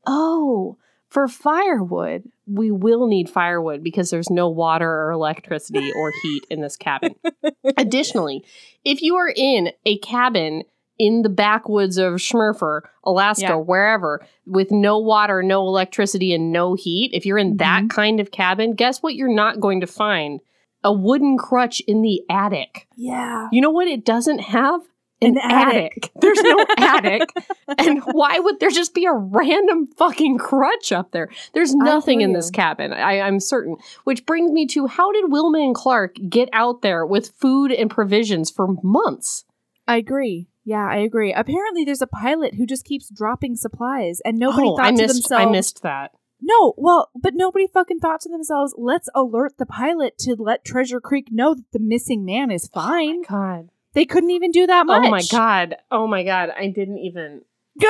oh 0.07 0.77
for 1.09 1.29
firewood 1.29 2.25
we 2.47 2.71
will 2.71 3.07
need 3.07 3.29
firewood 3.29 3.83
because 3.83 4.11
there's 4.11 4.31
no 4.31 4.49
water 4.49 4.89
or 4.89 5.11
electricity 5.11 5.91
or 5.97 6.13
heat 6.23 6.45
in 6.51 6.61
this 6.61 6.77
cabin 6.77 7.15
additionally 7.77 8.45
if 8.85 9.03
you 9.03 9.17
are 9.17 9.33
in 9.35 9.71
a 9.85 9.99
cabin 9.99 10.63
in 10.99 11.21
the 11.21 11.29
backwoods 11.29 11.99
of 11.99 12.15
Schmurfer, 12.15 12.81
Alaska, 13.05 13.43
Yeah. 13.49 13.55
wherever, 13.57 14.25
with 14.47 14.71
no 14.71 14.99
water, 14.99 15.43
no 15.43 15.61
electricity, 15.67 16.33
and 16.33 16.53
no 16.53 16.73
heat, 16.73 17.11
if 17.13 17.27
you're 17.27 17.37
in 17.37 17.59
that 17.59 17.83
Mhm. 17.83 17.91
kind 17.91 18.19
of 18.19 18.31
cabin, 18.31 18.73
guess 18.75 19.03
what 19.03 19.15
you're 19.15 19.29
not 19.29 19.61
going 19.61 19.83
to 19.83 19.87
find? 19.87 20.41
A 20.83 20.95
wooden 20.95 21.37
crutch 21.37 21.81
in 21.81 22.01
the 22.01 22.23
attic. 22.31 22.87
Yeah. 22.97 23.49
You 23.53 23.61
know 23.61 23.69
what 23.69 23.89
it 23.89 24.07
doesn't 24.07 24.39
have? 24.39 24.81
An 25.23 25.39
attic. 25.39 26.11
There's 26.21 26.43
no 26.43 26.67
attic. 26.79 27.31
And 27.79 28.03
why 28.13 28.39
would 28.39 28.61
there 28.61 28.71
just 28.71 28.95
be 28.95 29.07
a 29.07 29.13
random 29.13 29.87
fucking 29.97 30.39
crutch 30.39 30.93
up 30.93 31.13
there? 31.13 31.31
There's 31.55 31.75
nothing 31.75 32.21
in 32.21 32.33
this 32.33 32.51
cabin, 32.51 32.93
I, 32.93 33.21
I'm 33.21 33.41
certain. 33.41 33.77
Which 34.05 34.27
brings 34.27 34.53
me 34.53 34.67
to 34.69 34.87
how 34.87 35.13
did 35.13 35.31
Wilma 35.33 35.61
and 35.61 35.75
Clark 35.75 36.17
get 36.29 36.49
out 36.53 36.83
there 36.83 37.07
with 37.07 37.31
food 37.41 37.73
and 37.73 37.91
provisions 37.91 38.51
for 38.51 38.77
months? 38.83 39.45
I 39.89 39.97
agree. 39.97 40.49
Yeah, 40.65 40.87
I 40.87 40.97
agree. 40.97 41.33
Apparently, 41.33 41.85
there's 41.85 42.03
a 42.03 42.09
pilot 42.09 42.55
who 42.55 42.67
just 42.67 42.85
keeps 42.85 43.09
dropping 43.09 43.55
supplies, 43.55 44.21
and 44.25 44.37
nobody 44.37 44.67
oh, 44.67 44.77
thought 44.77 44.87
I 44.87 44.91
to 44.91 44.97
missed. 44.97 45.15
themselves. 45.15 45.47
I 45.47 45.51
missed 45.51 45.83
that. 45.83 46.11
No, 46.41 46.75
well, 46.77 47.11
but 47.15 47.35
nobody 47.35 47.67
fucking 47.67 48.01
thought 48.01 48.21
to 48.23 48.29
themselves, 48.29 48.75
let's 48.77 49.09
alert 49.15 49.59
the 49.59 49.65
pilot 49.65 50.19
to 50.19 50.35
let 50.37 50.65
Treasure 50.65 51.01
Creek 51.01 51.29
know 51.31 51.55
that 51.55 51.71
the 51.73 51.79
missing 51.79 52.25
man 52.25 52.51
is 52.51 52.69
oh 52.75 52.81
fine. 52.81 53.23
God. 53.23 53.71
They 53.97 54.05
couldn't 54.05 54.31
even 54.31 54.53
do 54.53 54.67
that 54.69 54.87
much. 54.87 55.05
Oh 55.05 55.11
my 55.11 55.23
god. 55.33 55.77
Oh 55.91 56.07
my 56.07 56.23
god. 56.23 56.51
I 56.57 56.69
didn't 56.69 56.99
even. 56.99 57.43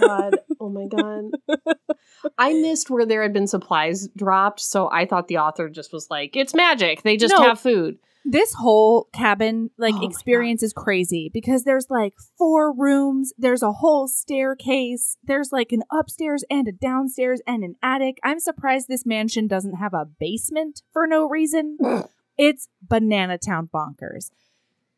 God. 0.00 0.38
Oh 0.58 0.68
my 0.70 0.86
god. 0.86 1.30
I 2.38 2.54
missed 2.54 2.90
where 2.90 3.04
there 3.06 3.22
had 3.22 3.32
been 3.32 3.46
supplies 3.46 4.08
dropped, 4.16 4.60
so 4.60 4.90
I 4.90 5.06
thought 5.06 5.28
the 5.28 5.38
author 5.38 5.68
just 5.68 5.92
was 5.92 6.08
like, 6.10 6.36
"It's 6.36 6.54
magic. 6.54 7.02
They 7.02 7.16
just 7.16 7.34
No. 7.36 7.42
have 7.42 7.60
food." 7.60 7.98
this 8.24 8.52
whole 8.54 9.08
cabin 9.14 9.70
like 9.78 9.94
Oh 9.96 10.06
experience 10.06 10.62
is 10.62 10.72
crazy 10.72 11.30
because 11.32 11.64
there's 11.64 11.86
like 11.88 12.12
four 12.36 12.72
rooms, 12.72 13.32
there's 13.38 13.62
a 13.62 13.72
whole 13.72 14.08
staircase, 14.08 15.16
there's 15.22 15.52
like 15.52 15.72
an 15.72 15.82
upstairs 15.90 16.44
and 16.50 16.68
a 16.68 16.72
downstairs 16.72 17.40
and 17.46 17.64
an 17.64 17.76
attic. 17.82 18.18
I'm 18.22 18.38
surprised 18.38 18.88
this 18.88 19.06
mansion 19.06 19.46
doesn't 19.46 19.76
have 19.76 19.94
a 19.94 20.04
basement 20.04 20.82
for 20.92 21.06
no 21.06 21.26
reason. 21.28 21.78
it's 22.38 22.68
banana 22.82 23.38
town 23.38 23.68
bonkers. 23.72 24.30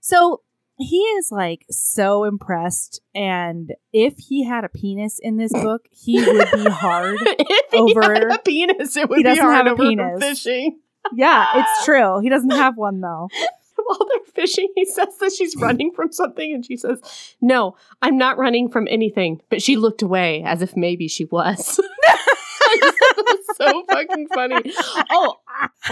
So 0.05 0.43
he 0.79 0.97
is 0.99 1.31
like 1.31 1.65
so 1.71 2.25
impressed 2.25 3.01
and 3.15 3.73
if 3.93 4.15
he 4.19 4.45
had 4.45 4.65
a 4.65 4.69
penis 4.69 5.19
in 5.23 5.37
this 5.37 5.53
book, 5.65 5.87
he 5.91 6.17
would 6.23 6.51
be 6.53 6.65
hard. 6.69 7.19
if 7.23 7.71
he 7.71 7.79
Over- 7.79 8.03
had 8.15 8.25
a 8.33 8.39
penis, 8.39 8.97
it 8.97 9.09
would 9.09 9.19
He 9.19 9.23
be 9.23 9.29
doesn't 9.29 9.45
hard 9.45 9.57
have 9.57 9.67
a 9.69 9.71
over 9.71 9.83
penis. 9.83 10.21
fishing. 10.21 10.81
yeah, 11.15 11.47
it's 11.55 11.85
true. 11.85 12.21
He 12.21 12.29
doesn't 12.29 12.51
have 12.51 12.77
one 12.77 13.01
though. 13.01 13.29
While 13.85 13.99
they're 14.09 14.33
fishing, 14.47 14.69
he 14.77 14.85
says 14.85 15.17
that 15.21 15.33
she's 15.33 15.57
running 15.57 15.91
from 15.93 16.13
something, 16.13 16.53
and 16.55 16.65
she 16.65 16.77
says, 16.77 17.01
"No, 17.41 17.75
I'm 18.01 18.17
not 18.17 18.39
running 18.39 18.69
from 18.69 18.87
anything." 18.89 19.41
But 19.51 19.61
she 19.61 19.75
looked 19.77 20.03
away 20.03 20.43
as 20.47 20.63
if 20.63 20.77
maybe 20.77 21.09
she 21.09 21.25
was. 21.25 21.81
I 22.73 22.79
just 22.81 22.99
thought 22.99 23.17
that 23.17 23.45
was 23.49 23.57
so 23.57 23.85
fucking 23.89 24.29
funny. 24.29 24.73
Oh, 25.11 25.37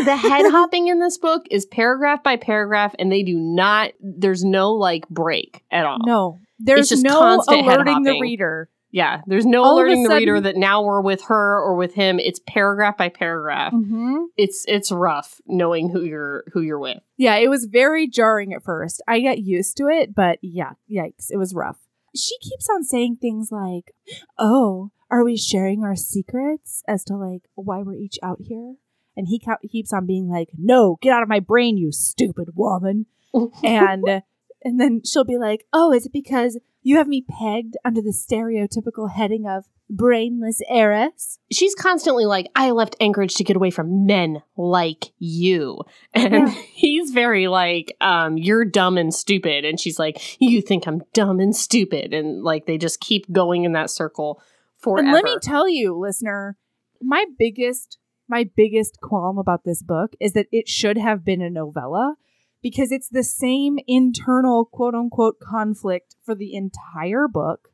the 0.04 0.16
head 0.16 0.42
hopping 0.50 0.88
in 0.88 1.00
this 1.00 1.18
book 1.18 1.46
is 1.50 1.66
paragraph 1.66 2.22
by 2.22 2.36
paragraph, 2.36 2.94
and 2.98 3.10
they 3.10 3.22
do 3.22 3.36
not. 3.36 3.92
There's 4.00 4.44
no 4.44 4.72
like 4.72 5.08
break 5.08 5.62
at 5.70 5.84
all. 5.84 5.98
No. 6.04 6.38
There's 6.58 6.90
just 6.90 7.02
no 7.02 7.42
alerting 7.48 8.02
the 8.02 8.18
reader. 8.20 8.68
Yeah, 8.92 9.20
there's 9.26 9.46
no 9.46 9.62
All 9.62 9.74
alerting 9.76 10.02
the 10.02 10.14
reader 10.14 10.40
that 10.40 10.56
now 10.56 10.82
we're 10.82 11.00
with 11.00 11.22
her 11.24 11.60
or 11.60 11.76
with 11.76 11.94
him. 11.94 12.18
It's 12.18 12.40
paragraph 12.46 12.96
by 12.96 13.08
paragraph. 13.08 13.72
Mm-hmm. 13.72 14.24
It's 14.36 14.64
it's 14.66 14.90
rough 14.90 15.40
knowing 15.46 15.90
who 15.90 16.02
you're 16.02 16.44
who 16.52 16.60
you're 16.60 16.78
with. 16.78 16.98
Yeah, 17.16 17.36
it 17.36 17.48
was 17.48 17.66
very 17.66 18.08
jarring 18.08 18.52
at 18.52 18.64
first. 18.64 19.00
I 19.06 19.20
got 19.20 19.38
used 19.38 19.76
to 19.76 19.86
it, 19.86 20.14
but 20.14 20.38
yeah, 20.42 20.72
yikes, 20.90 21.30
it 21.30 21.36
was 21.36 21.54
rough. 21.54 21.78
She 22.16 22.36
keeps 22.38 22.68
on 22.68 22.82
saying 22.82 23.18
things 23.20 23.50
like, 23.52 23.94
"Oh, 24.36 24.90
are 25.10 25.24
we 25.24 25.36
sharing 25.36 25.82
our 25.82 25.96
secrets 25.96 26.82
as 26.86 27.04
to 27.04 27.16
like 27.16 27.42
why 27.54 27.82
we're 27.82 27.94
each 27.94 28.18
out 28.22 28.38
here?" 28.40 28.74
And 29.16 29.28
he 29.28 29.42
keeps 29.70 29.92
on 29.92 30.06
being 30.06 30.28
like, 30.28 30.50
"No, 30.56 30.98
get 31.02 31.12
out 31.12 31.22
of 31.22 31.28
my 31.28 31.40
brain, 31.40 31.76
you 31.76 31.92
stupid 31.92 32.50
woman." 32.54 33.06
and 33.64 34.22
and 34.62 34.80
then 34.80 35.02
she'll 35.04 35.24
be 35.24 35.38
like, 35.38 35.66
"Oh, 35.72 35.92
is 35.92 36.06
it 36.06 36.12
because 36.12 36.58
you 36.82 36.96
have 36.96 37.08
me 37.08 37.24
pegged 37.28 37.76
under 37.84 38.00
the 38.00 38.12
stereotypical 38.12 39.10
heading 39.12 39.46
of 39.46 39.64
brainless 39.88 40.60
heiress?" 40.68 41.38
she's 41.52 41.74
constantly 41.74 42.24
like, 42.26 42.48
I 42.54 42.70
left 42.70 42.96
Anchorage 43.00 43.34
to 43.34 43.44
get 43.44 43.56
away 43.56 43.70
from 43.70 44.06
men 44.06 44.42
like 44.56 45.12
you. 45.18 45.80
And 46.14 46.32
Yeah. 46.32 46.48
he's 46.72 47.10
very 47.10 47.48
like, 47.48 47.96
um, 48.00 48.38
you're 48.38 48.64
dumb 48.64 48.96
and 48.96 49.12
stupid. 49.12 49.64
And 49.64 49.80
she's 49.80 49.98
like, 49.98 50.40
you 50.40 50.62
think 50.62 50.86
I'm 50.86 51.02
dumb 51.12 51.40
and 51.40 51.54
stupid. 51.54 52.14
And 52.14 52.42
like, 52.42 52.66
they 52.66 52.78
just 52.78 53.00
keep 53.00 53.30
going 53.32 53.64
in 53.64 53.72
that 53.72 53.90
circle 53.90 54.40
forever. 54.80 55.06
And 55.06 55.12
let 55.12 55.24
me 55.24 55.38
tell 55.40 55.68
you, 55.68 55.96
listener, 55.98 56.56
my 57.00 57.26
biggest 57.38 57.98
my 58.28 58.48
biggest 58.56 59.00
qualm 59.00 59.38
about 59.38 59.64
this 59.64 59.82
book 59.82 60.12
is 60.20 60.34
that 60.34 60.46
it 60.52 60.68
should 60.68 60.96
have 60.96 61.24
been 61.24 61.42
a 61.42 61.50
novella 61.50 62.14
because 62.62 62.92
it's 62.92 63.08
the 63.08 63.24
same 63.24 63.78
internal 63.88 64.64
quote 64.64 64.94
unquote 64.94 65.40
conflict 65.40 66.14
for 66.24 66.34
the 66.34 66.54
entire 66.54 67.26
book. 67.26 67.70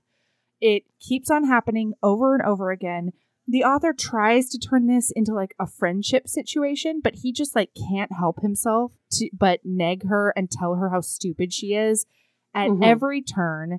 It 0.61 0.85
keeps 0.99 1.31
on 1.31 1.45
happening 1.45 1.93
over 2.03 2.35
and 2.35 2.43
over 2.43 2.71
again. 2.71 3.13
The 3.47 3.65
author 3.65 3.93
tries 3.93 4.49
to 4.49 4.59
turn 4.59 4.87
this 4.87 5.13
into 5.15 5.35
like 5.35 5.55
a 5.61 5.67
friendship 5.67 6.27
situation, 6.27 7.01
but 7.05 7.17
he 7.17 7.33
just 7.33 7.55
like 7.55 7.71
can't 7.89 8.13
help 8.13 8.41
himself 8.41 8.93
to 9.13 9.29
but 9.39 9.61
neg 9.63 10.09
her 10.09 10.33
and 10.35 10.51
tell 10.51 10.77
her 10.77 10.89
how 10.89 11.01
stupid 11.03 11.53
she 11.53 11.75
is 11.75 12.07
at 12.55 12.71
Mhm. 12.71 12.83
every 12.83 13.21
turn. 13.23 13.79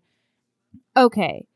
Okay. 0.95 1.47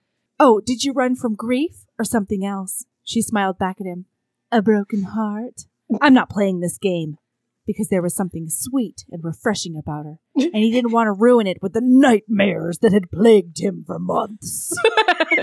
Oh, 0.44 0.60
did 0.60 0.84
you 0.84 0.92
run 0.92 1.16
from 1.16 1.36
grief 1.36 1.86
or 2.00 2.04
something 2.04 2.44
else? 2.44 2.88
She 3.04 3.22
smiled 3.22 3.60
back 3.60 3.78
at 3.80 3.86
him. 3.86 4.06
A 4.52 4.60
broken 4.60 5.04
heart? 5.04 5.66
I'm 6.02 6.16
not 6.16 6.32
playing 6.32 6.62
this 6.62 6.80
game 6.80 7.18
because 7.68 7.90
there 7.90 8.02
was 8.02 8.16
something 8.16 8.48
sweet 8.50 9.06
and 9.12 9.24
refreshing 9.24 9.78
about 9.78 10.06
her, 10.06 10.18
and 10.36 10.56
he 10.56 10.72
didn't 10.74 10.94
want 10.94 11.06
to 11.06 11.12
ruin 11.12 11.46
it 11.46 11.62
with 11.62 11.74
the 11.74 11.82
nightmares 11.84 12.80
that 12.80 12.92
had 12.92 13.12
plagued 13.12 13.62
him 13.62 13.84
for 13.86 14.00
months. 14.00 14.76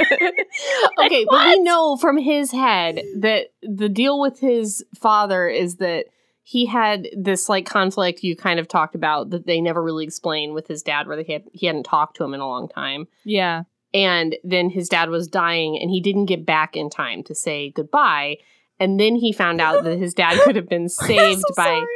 okay, 0.99 1.25
but 1.31 1.47
we 1.47 1.61
know 1.61 1.97
from 1.97 2.19
his 2.19 2.51
head 2.51 3.01
that 3.21 3.53
the 3.63 3.89
deal 3.89 4.19
with 4.19 4.41
his 4.41 4.85
father 4.97 5.47
is 5.47 5.77
that 5.77 6.07
he 6.43 6.67
had 6.67 7.07
this 7.17 7.49
like 7.49 7.67
conflict 7.67 8.25
you 8.25 8.35
kind 8.35 8.59
of 8.59 8.67
talked 8.67 8.97
about 8.97 9.31
that 9.31 9.47
they 9.47 9.61
never 9.61 9.81
really 9.81 10.05
explained 10.05 10.55
with 10.55 10.67
his 10.67 10.83
dad, 10.83 11.07
where 11.07 11.17
they 11.17 11.33
had, 11.33 11.45
he 11.53 11.67
hadn't 11.67 11.85
talked 11.85 12.17
to 12.17 12.25
him 12.25 12.35
in 12.35 12.41
a 12.41 12.49
long 12.49 12.69
time. 12.69 13.07
yeah. 13.23 13.63
And 13.95 14.37
then 14.45 14.71
his 14.71 14.89
dad 14.89 15.09
was 15.11 15.29
dying 15.29 15.79
and 15.81 15.91
he 15.91 16.01
didn't 16.01 16.27
get 16.27 16.45
back 16.47 16.77
in 16.77 16.91
time 16.91 17.23
to 17.25 17.35
say 17.35 17.71
goodbye 17.75 18.37
and 18.81 18.99
then 19.01 19.15
he 19.17 19.33
found 19.33 19.61
out 19.61 19.83
that 19.85 19.99
his 19.99 20.15
dad 20.15 20.39
could 20.45 20.57
have 20.57 20.69
been 20.69 20.89
saved 20.89 21.41
so 21.41 21.55
by 21.57 21.65
sorry. 21.65 21.87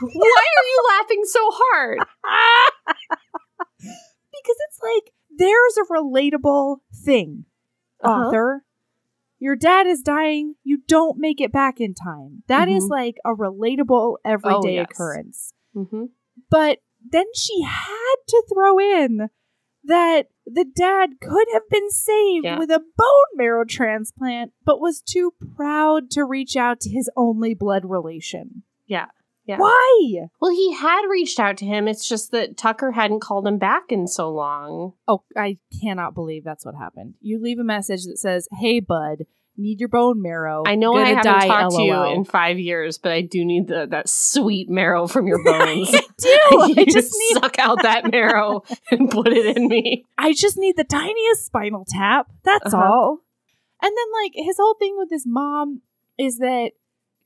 why 0.00 0.44
are 0.58 0.64
you 0.66 0.84
laughing 0.98 1.22
so 1.24 1.40
hard 1.50 1.98
because 3.78 4.56
it's 4.68 4.78
like 4.82 5.12
there's 5.36 5.76
a 5.78 5.92
relatable 5.92 6.78
thing, 7.04 7.44
Uh-huh. 8.02 8.26
author. 8.28 8.64
Your 9.38 9.56
dad 9.56 9.86
is 9.86 10.02
dying. 10.02 10.54
You 10.64 10.78
don't 10.86 11.18
make 11.18 11.40
it 11.40 11.50
back 11.52 11.80
in 11.80 11.94
time. 11.94 12.42
That 12.48 12.68
is 12.68 12.84
Mhm. 12.84 12.90
like 12.90 13.16
a 13.24 13.30
relatable 13.34 14.16
everyday 14.24 14.74
yes. 14.74 14.86
occurrence. 14.90 15.52
mm-hmm. 15.74 16.06
But 16.50 16.80
then 17.08 17.24
she 17.34 17.62
had 17.62 18.16
to 18.28 18.44
throw 18.52 18.78
in 18.78 19.30
that 19.84 20.28
the 20.46 20.64
dad 20.64 21.20
could 21.20 21.46
have 21.52 21.68
been 21.70 21.90
saved 21.90 22.44
Yeah. 22.44 22.58
with 22.58 22.70
a 22.70 22.80
bone 22.80 23.36
marrow 23.36 23.64
transplant, 23.64 24.52
but 24.64 24.80
was 24.80 25.00
too 25.00 25.32
proud 25.56 26.10
to 26.12 26.24
reach 26.24 26.56
out 26.56 26.80
to 26.80 26.90
his 26.90 27.10
only 27.16 27.54
blood 27.54 27.84
relation. 27.84 28.62
Yeah. 28.86 29.06
Yeah. 29.46 29.58
Why? 29.58 30.28
well 30.40 30.52
he 30.52 30.72
had 30.74 31.02
reached 31.08 31.40
out 31.40 31.56
to 31.56 31.64
him 31.64 31.88
it's 31.88 32.06
just 32.08 32.30
that 32.30 32.56
tucker 32.56 32.92
hadn't 32.92 33.20
called 33.20 33.46
him 33.48 33.58
back 33.58 33.84
in 33.90 34.06
so 34.06 34.30
long 34.30 34.92
Oh, 35.08 35.24
I 35.36 35.58
cannot 35.82 36.14
believe 36.14 36.44
that's 36.44 36.64
what 36.64 36.76
happened. 36.76 37.14
You 37.20 37.40
leave 37.40 37.58
a 37.58 37.64
message 37.64 38.04
that 38.04 38.18
says, 38.18 38.46
"Hey, 38.60 38.78
bud, 38.78 39.24
need 39.60 39.78
your 39.80 39.88
bone 39.88 40.20
marrow." 40.22 40.62
i 40.66 40.74
know 40.74 40.94
i 40.94 41.08
haven't 41.08 41.24
die, 41.24 41.46
talked 41.46 41.76
to 41.76 41.82
you 41.82 42.02
in 42.14 42.24
five 42.24 42.58
years 42.58 42.98
but 42.98 43.12
i 43.12 43.20
do 43.20 43.44
need 43.44 43.68
the, 43.68 43.86
that 43.86 44.08
sweet 44.08 44.68
marrow 44.68 45.06
from 45.06 45.26
your 45.26 45.42
bones 45.44 45.88
I 45.94 46.00
do. 46.18 46.28
you 46.50 46.74
I 46.78 46.84
just 46.88 47.14
need. 47.16 47.34
suck 47.40 47.58
out 47.58 47.82
that 47.82 48.10
marrow 48.10 48.62
and 48.90 49.10
put 49.10 49.28
it 49.28 49.56
in 49.56 49.68
me 49.68 50.04
I 50.18 50.32
just 50.32 50.56
need 50.58 50.76
the 50.76 50.84
tiniest 50.84 51.46
spinal 51.46 51.84
tap. 51.88 52.28
That's 52.44 52.74
Uh-huh. 52.74 52.84
all. 52.84 53.18
And 53.82 53.90
then, 53.96 54.06
like, 54.22 54.32
his 54.34 54.56
whole 54.58 54.74
thing 54.74 54.96
with 54.98 55.08
his 55.08 55.24
mom 55.26 55.80
is 56.18 56.36
that, 56.38 56.72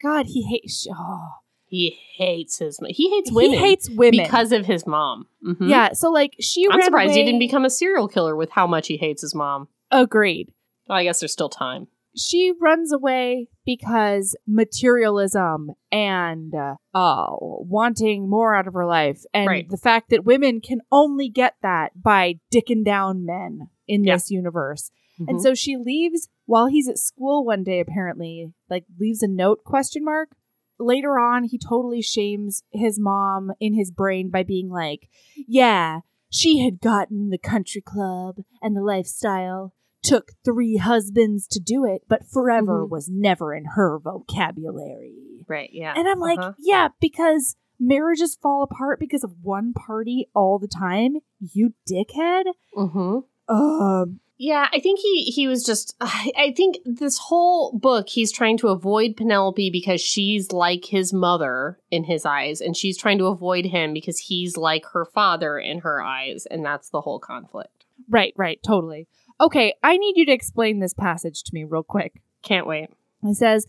God, 0.00 0.26
he 0.26 0.42
hates. 0.44 0.86
Oh, 0.88 1.28
he 1.66 1.98
hates 2.16 2.60
his 2.60 2.78
he 2.90 3.10
hates 3.10 3.32
women. 3.32 3.50
He 3.54 3.58
hates 3.58 3.90
women 3.90 4.22
because 4.22 4.52
of 4.52 4.64
his 4.66 4.86
mom. 4.86 5.26
Mhm. 5.44 5.68
Yeah, 5.68 5.92
so 5.94 6.12
like 6.12 6.34
she. 6.38 6.68
I'm 6.70 6.80
surprised 6.82 7.10
away- 7.10 7.18
he 7.18 7.24
didn't 7.24 7.40
become 7.40 7.64
a 7.64 7.70
serial 7.70 8.06
killer 8.06 8.36
with 8.36 8.50
how 8.50 8.68
much 8.68 8.86
he 8.86 8.96
hates 8.96 9.22
his 9.22 9.34
mom. 9.34 9.66
Agreed. 9.90 10.52
Well, 10.88 10.98
I 10.98 11.02
guess 11.02 11.18
there's 11.18 11.32
still 11.32 11.48
time. 11.48 11.88
She 12.16 12.52
runs 12.60 12.92
away 12.92 13.48
because 13.66 14.36
materialism 14.46 15.70
and 15.90 16.54
uh, 16.54 16.76
uh, 16.94 17.26
wanting 17.40 18.28
more 18.28 18.54
out 18.54 18.66
of 18.66 18.74
her 18.74 18.86
life, 18.86 19.22
and 19.32 19.46
Right. 19.48 19.68
the 19.68 19.76
fact 19.76 20.10
that 20.10 20.24
women 20.24 20.60
can 20.60 20.80
only 20.92 21.28
get 21.28 21.54
that 21.62 22.00
by 22.00 22.40
dicking 22.52 22.84
down 22.84 23.24
men 23.24 23.68
in 23.88 24.04
Yeah. 24.04 24.14
this 24.16 24.30
universe. 24.30 24.90
Mhm. 25.20 25.28
And 25.28 25.42
so 25.42 25.54
she 25.54 25.76
leaves 25.76 26.28
while 26.46 26.66
he's 26.66 26.88
at 26.88 26.98
school 26.98 27.44
one 27.44 27.62
day. 27.64 27.80
Apparently, 27.80 28.52
like 28.70 28.84
leaves 28.98 29.22
a 29.22 29.28
note 29.28 29.64
question 29.64 30.04
mark. 30.04 30.36
Later 30.78 31.18
on, 31.18 31.44
he 31.44 31.56
totally 31.58 32.02
shames 32.02 32.64
his 32.70 32.98
mom 32.98 33.52
in 33.60 33.74
his 33.74 33.90
brain 33.92 34.28
by 34.28 34.42
being 34.42 34.68
like, 34.68 35.08
"Yeah, 35.46 36.00
she 36.30 36.58
had 36.64 36.80
gotten 36.80 37.30
the 37.30 37.38
country 37.38 37.80
club 37.80 38.38
and 38.60 38.76
the 38.76 38.82
lifestyle." 38.82 39.72
Took 40.04 40.32
three 40.44 40.76
husbands 40.76 41.46
to 41.48 41.58
do 41.60 41.84
it, 41.84 42.02
but 42.08 42.26
forever 42.30 42.84
Mhm. 42.86 42.90
was 42.90 43.08
never 43.08 43.54
in 43.54 43.64
her 43.74 43.98
vocabulary. 43.98 45.14
right, 45.48 45.70
yeah. 45.72 45.92
And 45.96 46.08
I'm 46.08 46.20
like, 46.20 46.38
Uh-huh. 46.38 46.52
yeah, 46.58 46.88
because 47.00 47.56
marriages 47.78 48.34
fall 48.34 48.62
apart 48.62 48.98
because 49.00 49.22
of 49.24 49.32
one 49.42 49.72
party 49.74 50.28
all 50.34 50.58
the 50.58 50.68
time. 50.68 51.16
You 51.40 51.74
dickhead. 51.90 52.44
hmm 52.74 53.18
Um, 53.48 54.20
Yeah, 54.38 54.68
I 54.72 54.80
think 54.80 54.98
he 55.00 55.24
he 55.24 55.46
was 55.46 55.64
just. 55.64 55.94
I 56.00 56.52
think 56.56 56.78
this 56.84 57.18
whole 57.18 57.72
book 57.78 58.08
he's 58.08 58.32
trying 58.32 58.56
to 58.58 58.68
avoid 58.68 59.16
Penelope 59.16 59.70
because 59.70 60.00
she's 60.00 60.50
like 60.52 60.86
his 60.86 61.12
mother 61.12 61.78
in 61.90 62.04
his 62.04 62.24
eyes, 62.26 62.60
and 62.60 62.76
she's 62.76 62.96
trying 62.98 63.18
to 63.18 63.26
avoid 63.26 63.66
him 63.66 63.92
because 63.92 64.18
he's 64.18 64.56
like 64.56 64.86
her 64.92 65.04
father 65.04 65.58
in 65.58 65.80
her 65.80 66.02
eyes, 66.02 66.46
and 66.46 66.64
that's 66.64 66.88
the 66.90 67.02
whole 67.02 67.18
conflict. 67.20 67.84
Right, 68.08 68.32
right, 68.36 68.58
totally. 68.66 69.06
Okay, 69.44 69.74
I 69.82 69.98
need 69.98 70.16
you 70.16 70.24
to 70.24 70.32
explain 70.32 70.80
this 70.80 70.94
passage 70.94 71.42
to 71.42 71.50
me 71.52 71.64
real 71.64 71.82
quick. 71.82 72.22
Can't 72.42 72.66
wait. 72.66 72.88
It 73.22 73.36
says, 73.36 73.66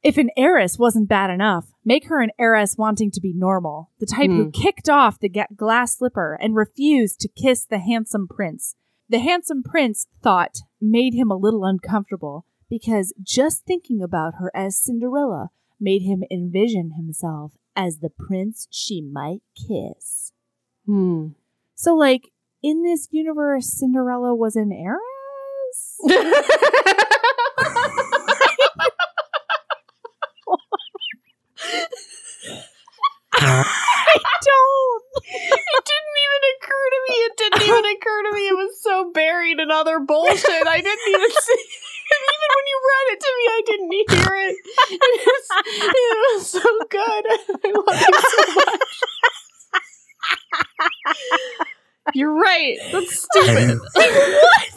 if 0.00 0.16
an 0.16 0.30
heiress 0.36 0.78
wasn't 0.78 1.08
bad 1.08 1.28
enough, 1.28 1.72
make 1.84 2.06
her 2.06 2.20
an 2.20 2.30
heiress 2.38 2.76
wanting 2.78 3.10
to 3.10 3.20
be 3.20 3.32
normal, 3.34 3.90
the 3.98 4.06
type 4.06 4.30
who 4.30 4.52
kicked 4.52 4.88
off 4.88 5.18
the 5.18 5.28
glass 5.56 5.98
slipper 5.98 6.38
and 6.40 6.54
refused 6.54 7.18
to 7.18 7.28
kiss 7.28 7.64
the 7.64 7.80
handsome 7.80 8.28
prince. 8.28 8.76
The 9.08 9.18
handsome 9.18 9.64
prince 9.64 10.06
thought 10.22 10.58
made 10.80 11.14
him 11.14 11.32
a 11.32 11.36
little 11.36 11.64
uncomfortable 11.64 12.46
because 12.70 13.12
just 13.20 13.64
thinking 13.64 14.00
about 14.00 14.34
her 14.38 14.52
as 14.54 14.80
Cinderella 14.80 15.50
made 15.80 16.02
him 16.02 16.22
envision 16.30 16.92
himself 16.96 17.54
as 17.74 17.98
the 17.98 18.10
prince 18.10 18.68
she 18.70 19.00
might 19.00 19.42
kiss. 19.56 20.32
Hmm. 20.86 21.30
So, 21.74 21.96
like, 21.96 22.30
in 22.62 22.82
this 22.82 23.08
universe, 23.10 23.66
Cinderella 23.78 24.34
was 24.34 24.56
an 24.56 24.72
heiress? 24.72 24.98
I 33.40 33.64
don't. 34.42 35.04
It 35.24 35.84
didn't 35.84 36.18
even 36.24 36.42
occur 36.56 36.86
to 36.90 36.98
me. 37.08 37.14
It 37.14 37.36
didn't 37.36 37.62
even 37.62 37.84
occur 37.84 38.22
to 38.22 38.32
me. 38.34 38.48
It 38.48 38.56
was 38.56 38.82
so 38.82 39.10
buried 39.12 39.60
in 39.60 39.70
other 39.70 40.00
bullshit. 40.00 40.66
I 40.66 40.80
didn't 40.80 41.08
even 41.08 41.30
see. 41.30 41.64
Even 42.08 42.50
when 42.56 42.66
you 42.66 42.78
read 42.88 43.06
it 43.12 43.20
to 43.20 43.30
me, 43.36 43.44
I 43.52 43.60
didn't 43.66 43.92
hear 43.92 44.34
it. 44.48 44.56
It 44.90 45.00
was, 45.28 45.46
it 45.76 46.34
was 46.34 46.46
so 46.50 46.64
good. 46.88 47.24
I 47.64 47.70
love 47.74 48.00
it 48.00 48.14
so 48.24 48.54
much. 48.54 48.80
You're 52.14 52.34
right. 52.34 52.76
That's 52.92 53.26
stupid. 53.32 53.78
what? 53.78 54.68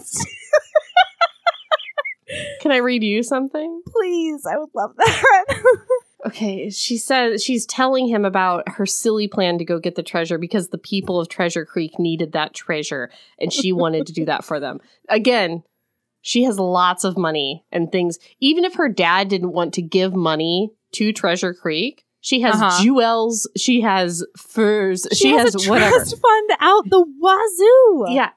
Can 2.61 2.71
I 2.71 2.77
read 2.77 3.03
you 3.03 3.23
something? 3.23 3.82
Please, 3.88 4.45
I 4.45 4.57
would 4.57 4.69
love 4.73 4.95
that. 4.97 5.23
Okay, 6.23 6.69
she 6.69 6.97
says 6.97 7.43
she's 7.43 7.65
telling 7.65 8.07
him 8.07 8.25
about 8.25 8.69
her 8.69 8.86
silly 8.86 9.27
plan 9.27 9.57
to 9.57 9.65
go 9.65 9.79
get 9.79 9.95
the 9.95 10.03
treasure 10.03 10.38
because 10.38 10.69
the 10.69 10.77
people 10.77 11.19
of 11.19 11.29
Treasure 11.29 11.65
Creek 11.65 11.97
needed 11.97 12.34
that 12.34 12.53
treasure 12.53 13.09
and 13.39 13.51
she 13.51 13.73
wanted 13.73 14.05
to 14.05 14.13
do 14.13 14.25
that 14.25 14.45
for 14.45 14.59
them. 14.59 14.79
Again, 15.09 15.63
she 16.21 16.43
has 16.43 16.59
lots 16.59 17.03
of 17.03 17.17
money 17.17 17.65
and 17.71 17.91
things. 17.91 18.19
Even 18.39 18.65
if 18.65 18.75
her 18.75 18.88
dad 18.88 19.29
didn't 19.29 19.53
want 19.53 19.73
to 19.73 19.82
give 19.82 20.13
money 20.13 20.69
to 20.91 21.11
Treasure 21.11 21.55
Creek, 21.55 22.05
she 22.22 22.41
has 22.41 22.55
Uh-huh. 22.55 22.84
jewels, 22.84 23.49
she 23.57 23.82
has 23.82 24.24
furs, 24.38 25.07
she, 25.13 25.32
has, 25.32 25.53
a 25.55 25.69
whatever. 25.69 25.95
trust 25.97 26.17
fund 26.22 26.49
out 26.59 26.89
the 26.89 27.03
wazoo. 27.19 28.13
Yeah, 28.13 28.30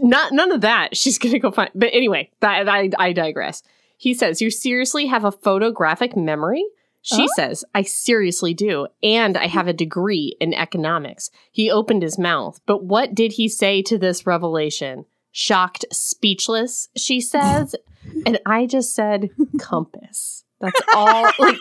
not 0.00 0.32
none 0.32 0.52
of 0.52 0.60
that. 0.62 0.96
She's 0.96 1.18
gonna 1.18 1.38
go 1.38 1.50
find. 1.50 1.70
But 1.74 1.90
anyway, 1.92 2.30
that 2.40 2.68
I, 2.68 2.90
I 2.98 3.12
digress. 3.12 3.62
He 3.98 4.14
says, 4.14 4.40
"You 4.40 4.50
seriously 4.50 5.06
have 5.06 5.24
a 5.24 5.32
photographic 5.32 6.16
memory." 6.16 6.64
She 7.02 7.22
Huh? 7.22 7.28
says, 7.36 7.64
"I 7.74 7.82
seriously 7.82 8.54
do, 8.54 8.86
and 9.02 9.36
I 9.36 9.46
have 9.48 9.68
a 9.68 9.72
degree 9.74 10.36
in 10.40 10.54
economics." 10.54 11.30
He 11.52 11.70
opened 11.70 12.02
his 12.02 12.18
mouth, 12.18 12.60
but 12.66 12.82
what 12.84 13.14
did 13.14 13.32
he 13.32 13.46
say 13.48 13.82
to 13.82 13.98
this 13.98 14.26
revelation? 14.26 15.04
Shocked, 15.30 15.84
speechless. 15.92 16.88
She 16.96 17.20
says, 17.20 17.74
and 18.26 18.38
I 18.46 18.66
just 18.66 18.94
said, 18.94 19.30
"Compass." 19.58 20.43
That's 20.60 20.80
all. 20.94 21.24
Like 21.38 21.56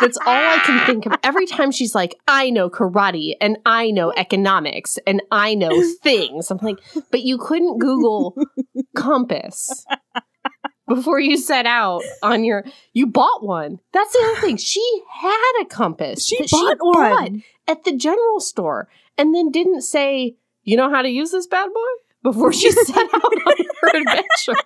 that's 0.00 0.18
all 0.18 0.26
I 0.26 0.60
can 0.64 0.86
think 0.86 1.06
of. 1.06 1.12
Every 1.24 1.46
time 1.46 1.70
she's 1.70 1.94
like, 1.94 2.14
I 2.28 2.50
know 2.50 2.70
karate 2.70 3.34
and 3.40 3.58
I 3.66 3.90
know 3.90 4.12
economics 4.16 4.98
and 5.06 5.22
I 5.30 5.54
know 5.54 5.70
things. 6.02 6.50
I'm 6.50 6.58
like, 6.62 6.78
but 7.10 7.22
you 7.22 7.38
couldn't 7.38 7.78
Google 7.78 8.36
compass 8.96 9.84
before 10.86 11.18
you 11.18 11.36
set 11.36 11.66
out 11.66 12.02
on 12.22 12.44
your 12.44 12.64
you 12.92 13.06
bought 13.06 13.44
one. 13.44 13.78
That's 13.92 14.12
the 14.12 14.30
other 14.30 14.40
thing. 14.40 14.56
She 14.56 15.02
had 15.10 15.62
a 15.62 15.64
compass. 15.64 16.24
She 16.24 16.38
bought 16.50 16.76
one. 16.80 17.42
at 17.66 17.84
the 17.84 17.96
general 17.96 18.40
store 18.40 18.88
and 19.16 19.34
then 19.34 19.50
didn't 19.50 19.82
say, 19.82 20.36
you 20.62 20.76
know 20.76 20.90
how 20.90 21.02
to 21.02 21.08
use 21.08 21.30
this 21.30 21.46
bad 21.46 21.68
boy? 21.68 21.80
Before 22.22 22.52
she 22.54 22.70
set 22.70 22.96
out 22.96 23.22
on 23.22 23.56
her 23.82 23.88
adventure. 23.98 24.60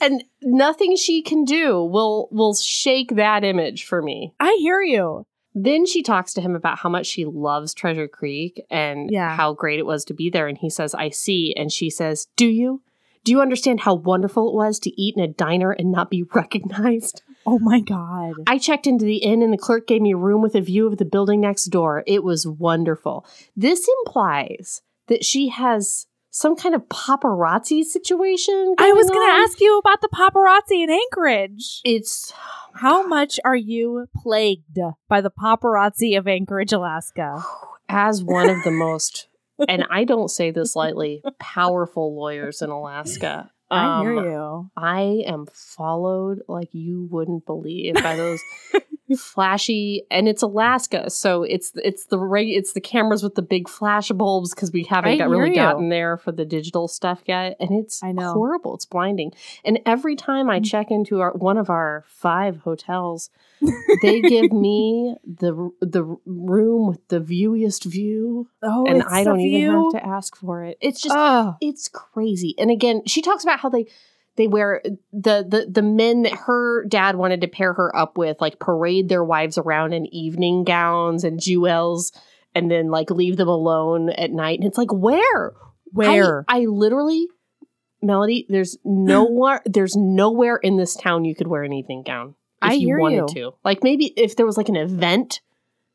And 0.00 0.24
nothing 0.42 0.96
she 0.96 1.22
can 1.22 1.44
do 1.44 1.82
will 1.84 2.28
will 2.30 2.54
shake 2.54 3.14
that 3.16 3.44
image 3.44 3.84
for 3.84 4.02
me. 4.02 4.32
I 4.40 4.56
hear 4.60 4.80
you. 4.82 5.24
Then 5.54 5.84
she 5.84 6.02
talks 6.02 6.32
to 6.34 6.40
him 6.40 6.54
about 6.54 6.78
how 6.78 6.88
much 6.88 7.06
she 7.06 7.24
loves 7.24 7.74
Treasure 7.74 8.06
Creek 8.08 8.62
and 8.70 9.10
Yeah. 9.10 9.34
how 9.36 9.52
great 9.52 9.78
it 9.80 9.86
was 9.86 10.04
to 10.06 10.14
be 10.14 10.30
there. 10.30 10.46
And 10.46 10.56
he 10.56 10.70
says, 10.70 10.94
I 10.94 11.08
see. 11.10 11.54
And 11.56 11.72
she 11.72 11.90
says, 11.90 12.28
Do 12.36 12.46
you? 12.46 12.82
Do 13.24 13.32
you 13.32 13.40
understand 13.42 13.80
how 13.80 13.94
wonderful 13.96 14.48
it 14.48 14.54
was 14.54 14.78
to 14.78 15.00
eat 15.00 15.14
in 15.16 15.22
a 15.22 15.28
diner 15.28 15.72
and 15.72 15.90
not 15.92 16.08
be 16.10 16.22
recognized? 16.34 17.22
Oh 17.44 17.58
my 17.58 17.80
god. 17.80 18.34
I 18.46 18.58
checked 18.58 18.86
into 18.86 19.04
the 19.04 19.16
inn 19.18 19.42
and 19.42 19.52
the 19.52 19.58
clerk 19.58 19.86
gave 19.86 20.00
me 20.02 20.12
a 20.12 20.16
room 20.16 20.40
with 20.40 20.54
a 20.54 20.60
view 20.60 20.86
of 20.86 20.98
the 20.98 21.04
building 21.04 21.40
next 21.40 21.64
door. 21.66 22.04
It 22.06 22.22
was 22.22 22.46
wonderful. 22.46 23.26
This 23.56 23.88
implies 24.06 24.82
that 25.08 25.24
she 25.24 25.48
has 25.48 26.06
some 26.30 26.56
kind 26.56 26.74
of 26.74 26.88
paparazzi 26.88 27.82
situation. 27.82 28.74
I 28.78 28.92
was 28.92 29.08
going 29.08 29.28
to 29.28 29.32
ask 29.42 29.60
you 29.60 29.78
about 29.78 30.00
the 30.00 30.08
paparazzi 30.08 30.82
in 30.82 30.90
Anchorage. 30.90 31.80
It's 31.84 32.32
How 32.74 33.06
much 33.06 33.38
are 33.44 33.56
you 33.56 34.06
plagued 34.16 34.78
by 35.08 35.20
the 35.20 35.30
paparazzi 35.30 36.16
of 36.16 36.26
Anchorage, 36.26 36.72
Alaska? 36.72 37.44
as 37.90 38.22
one 38.22 38.48
of 38.48 38.62
the 38.62 38.70
most, 38.70 39.28
and 39.68 39.84
I 39.90 40.04
don't 40.04 40.30
say 40.30 40.50
this 40.50 40.76
lightly, 40.76 41.22
powerful 41.40 42.16
lawyers 42.16 42.62
in 42.62 42.70
Alaska. 42.70 43.50
I 43.70 44.00
hear 44.00 44.18
um, 44.18 44.24
you. 44.24 44.70
I 44.76 45.00
am 45.26 45.46
followed 45.52 46.40
like 46.48 46.70
you 46.72 47.08
wouldn't 47.10 47.46
believe 47.46 47.94
by 47.94 48.16
those 48.16 48.40
flashy, 49.16 50.02
and 50.10 50.28
it's 50.28 50.42
Alaska, 50.42 51.10
so 51.10 51.42
it's 51.42 51.72
it's 51.76 52.06
the 52.06 52.18
reg, 52.18 52.48
it's 52.48 52.72
the 52.72 52.80
cameras 52.80 53.22
with 53.22 53.34
the 53.34 53.42
big 53.42 53.68
flash 53.68 54.08
bulbs 54.10 54.54
because 54.54 54.72
we 54.72 54.84
haven't 54.84 55.18
got, 55.18 55.28
really 55.28 55.50
you. 55.50 55.54
gotten 55.56 55.88
there 55.88 56.16
for 56.16 56.32
the 56.32 56.44
digital 56.44 56.88
stuff 56.88 57.22
yet, 57.26 57.56
and 57.60 57.70
it's 57.72 58.02
I 58.02 58.12
know. 58.12 58.32
horrible. 58.32 58.74
It's 58.74 58.84
blinding, 58.86 59.32
and 59.64 59.80
every 59.86 60.16
time 60.16 60.48
I 60.50 60.60
Mm. 60.60 60.64
check 60.64 60.90
into 60.90 61.20
our 61.20 61.32
one 61.32 61.58
of 61.58 61.70
our 61.70 62.04
five 62.06 62.58
hotels, 62.58 63.30
they 64.02 64.20
give 64.22 64.52
me 64.52 65.14
the 65.24 65.70
the 65.80 66.04
room 66.26 66.86
with 66.86 67.06
the 67.08 67.20
viewiest 67.20 67.84
view, 67.84 68.48
Oh, 68.62 68.84
and 68.86 69.02
I 69.02 69.24
don't 69.24 69.40
even 69.40 69.60
view. 69.60 69.70
have 69.92 70.02
to 70.02 70.06
ask 70.06 70.36
for 70.36 70.64
it. 70.64 70.78
It's 70.80 71.00
just 71.00 71.14
Oh, 71.16 71.56
it's 71.60 71.88
crazy. 71.88 72.54
And 72.58 72.70
again, 72.70 73.02
she 73.06 73.22
talks 73.22 73.42
about 73.44 73.60
how 73.60 73.68
they 73.68 73.86
they 74.36 74.46
wear 74.46 74.80
the 75.12 75.44
the 75.46 75.66
the 75.70 75.82
men 75.82 76.22
that 76.22 76.32
her 76.32 76.84
dad 76.86 77.16
wanted 77.16 77.40
to 77.42 77.48
pair 77.48 77.72
her 77.74 77.94
up 77.94 78.16
with, 78.16 78.40
like 78.40 78.58
parade 78.58 79.08
their 79.08 79.24
wives 79.24 79.58
around 79.58 79.92
in 79.92 80.06
evening 80.14 80.64
gowns 80.64 81.24
and 81.24 81.40
jewels, 81.40 82.12
and 82.54 82.70
then 82.70 82.90
like 82.90 83.10
leave 83.10 83.36
them 83.36 83.48
alone 83.48 84.10
at 84.10 84.30
night. 84.30 84.58
And 84.58 84.66
it's 84.68 84.78
like, 84.78 84.92
where? 84.92 85.52
where? 85.92 86.44
I, 86.48 86.60
I 86.60 86.64
literally, 86.66 87.26
Melody, 88.02 88.46
there's 88.48 88.78
nowhere 88.84 89.60
there's 89.66 89.96
nowhere 89.96 90.56
in 90.56 90.76
this 90.76 90.94
town 90.94 91.24
you 91.24 91.34
could 91.34 91.48
wear 91.48 91.64
an 91.64 91.72
evening 91.72 92.02
gown 92.04 92.30
if 92.62 92.70
I 92.70 92.72
you 92.74 92.98
wanted 92.98 93.34
you. 93.34 93.50
to. 93.50 93.54
Like 93.64 93.82
maybe 93.82 94.06
if 94.16 94.36
there 94.36 94.46
was 94.46 94.56
like 94.56 94.68
an 94.68 94.76
event 94.76 95.40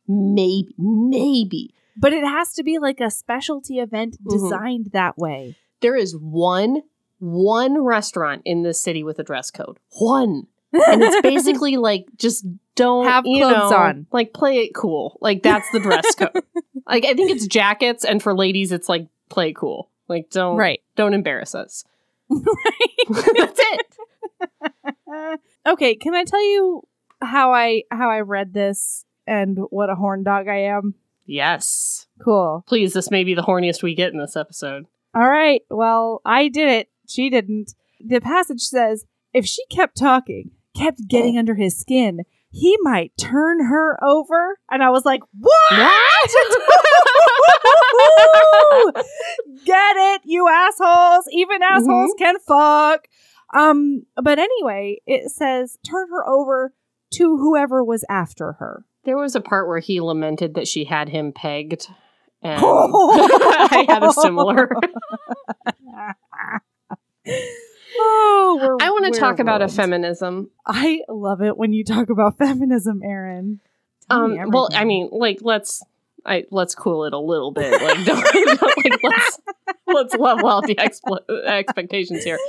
maybe, 0.08 0.76
maybe. 0.78 1.74
But 1.98 2.14
it 2.14 2.24
has 2.26 2.54
to 2.56 2.64
be 2.64 2.78
like 2.78 3.00
a 3.00 3.10
specialty 3.10 3.80
event 3.80 4.18
Mhm. 4.24 4.30
designed 4.32 4.90
that 4.92 5.18
way. 5.18 5.56
There 5.82 5.96
is 5.96 6.16
one 6.16 6.82
one 7.20 7.82
restaurant 7.82 8.42
in 8.46 8.64
this 8.64 8.82
city 8.82 9.04
with 9.04 9.20
a 9.20 9.24
dress 9.24 9.52
code. 9.52 9.80
One. 9.98 10.48
And 10.74 11.02
it's 11.02 11.22
basically 11.24 11.78
like 11.78 12.08
just 12.18 12.46
don't 12.76 13.06
Have 13.06 13.24
clothes 13.24 13.72
know, 13.72 13.78
on. 13.78 14.08
Like 14.12 14.34
play 14.34 14.58
it 14.60 14.76
cool. 14.76 15.18
Like 15.22 15.44
that's 15.44 15.68
the 15.72 15.80
dress 15.80 16.16
code. 16.16 16.44
like 16.88 17.06
I 17.06 17.14
think 17.14 17.32
it's 17.32 17.48
jackets 17.48 18.04
and 18.04 18.22
for 18.22 18.36
ladies 18.36 18.72
it's 18.72 18.90
like 18.90 19.08
play 19.30 19.50
it 19.50 19.56
cool. 19.56 19.90
Like 20.08 20.30
don't 20.30 20.58
right. 20.58 20.82
don't 20.96 21.14
embarrass 21.14 21.56
us. 21.56 21.86
right. 22.30 22.44
that's 23.38 23.60
it. 23.62 25.40
okay, 25.66 25.96
can 25.96 26.14
I 26.16 26.24
tell 26.24 26.44
you 26.44 26.84
how 27.22 27.54
I 27.54 27.84
how 27.92 28.10
I 28.10 28.22
read 28.22 28.54
this 28.54 29.06
and 29.26 29.58
what 29.70 29.90
a 29.90 29.96
horn 29.96 30.24
dog 30.24 30.48
I 30.48 30.64
am? 30.64 30.96
Yes. 31.26 32.08
Cool. 32.20 32.64
Please, 32.68 32.94
this 32.94 33.10
may 33.10 33.24
be 33.24 33.34
the 33.34 33.42
horniest 33.42 33.84
we 33.84 33.96
get 33.96 34.14
in 34.14 34.20
this 34.20 34.36
episode. 34.36 34.86
All 35.16 35.28
right. 35.28 35.62
Well, 35.70 36.22
I 36.26 36.50
did 36.50 36.70
it. 36.70 36.90
She 37.08 37.30
didn't. 37.30 37.74
The 38.00 38.20
passage 38.20 38.62
says 38.62 39.06
if 39.34 39.46
she 39.46 39.64
kept 39.70 39.98
talking, 39.98 40.52
kept 40.76 41.08
getting 41.08 41.38
under 41.38 41.54
his 41.56 41.78
skin, 41.78 42.22
he 42.52 42.78
might 42.82 43.12
turn 43.18 43.66
her 43.66 44.02
over. 44.04 44.58
And 44.72 44.82
I 44.82 44.90
was 44.90 45.06
like, 45.06 45.22
what? 45.38 45.72
Get 49.66 49.96
it, 49.98 50.22
you 50.24 50.48
assholes. 50.48 51.26
Even 51.32 51.62
assholes 51.62 52.14
can 52.18 52.40
fuck. 52.40 53.08
Um, 53.54 54.04
but 54.22 54.40
anyway, 54.40 55.02
it 55.06 55.32
says 55.32 55.78
turn 55.86 56.08
her 56.10 56.26
over 56.28 56.74
to 57.16 57.38
whoever 57.38 57.84
was 57.84 58.06
after 58.10 58.54
her. 58.54 58.86
There 59.04 59.18
was 59.18 59.36
a 59.36 59.42
part 59.42 59.68
where 59.68 59.80
he 59.80 60.02
lamented 60.02 60.56
that 60.56 60.68
she 60.68 60.86
had 60.86 61.10
him 61.10 61.32
pegged. 61.34 61.88
And 62.42 62.60
I 62.64 63.86
had 63.88 64.04
a 64.04 64.14
similar. 64.14 64.70
Oh, 67.28 68.60
we're, 68.62 68.86
I 68.86 68.90
want 68.90 69.14
to 69.14 69.20
talk 69.20 69.40
about 69.40 69.62
a 69.62 69.68
feminism. 69.68 70.50
I 70.66 71.02
love 71.10 71.42
it 71.42 71.58
when 71.58 71.74
you 71.74 71.84
talk 71.84 72.10
about 72.10 72.38
feminism, 72.40 73.02
me 73.04 73.60
Um, 74.10 74.38
well, 74.52 74.70
I 74.74 74.86
mean, 74.86 75.10
like 75.12 75.40
let's 75.42 75.84
I 76.26 76.46
let's 76.52 76.76
cool 76.76 77.06
it 77.06 77.14
a 77.14 77.20
little 77.20 77.52
bit. 77.52 77.82
Like, 77.82 78.06
don't, 78.06 78.60
don't 78.60 78.86
like 78.86 79.04
let's 79.04 79.40
let's 79.88 80.16
level 80.16 80.48
out 80.48 80.66
the 80.66 80.80
expectations 81.48 82.24
here. 82.24 82.40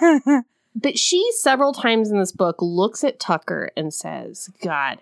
But 0.78 0.98
she 0.98 1.26
several 1.38 1.72
times 1.72 2.10
in 2.10 2.18
this 2.18 2.32
book 2.32 2.56
looks 2.60 3.02
at 3.02 3.18
Tucker 3.18 3.70
and 3.78 3.94
says, 3.94 4.50
"God, 4.62 4.98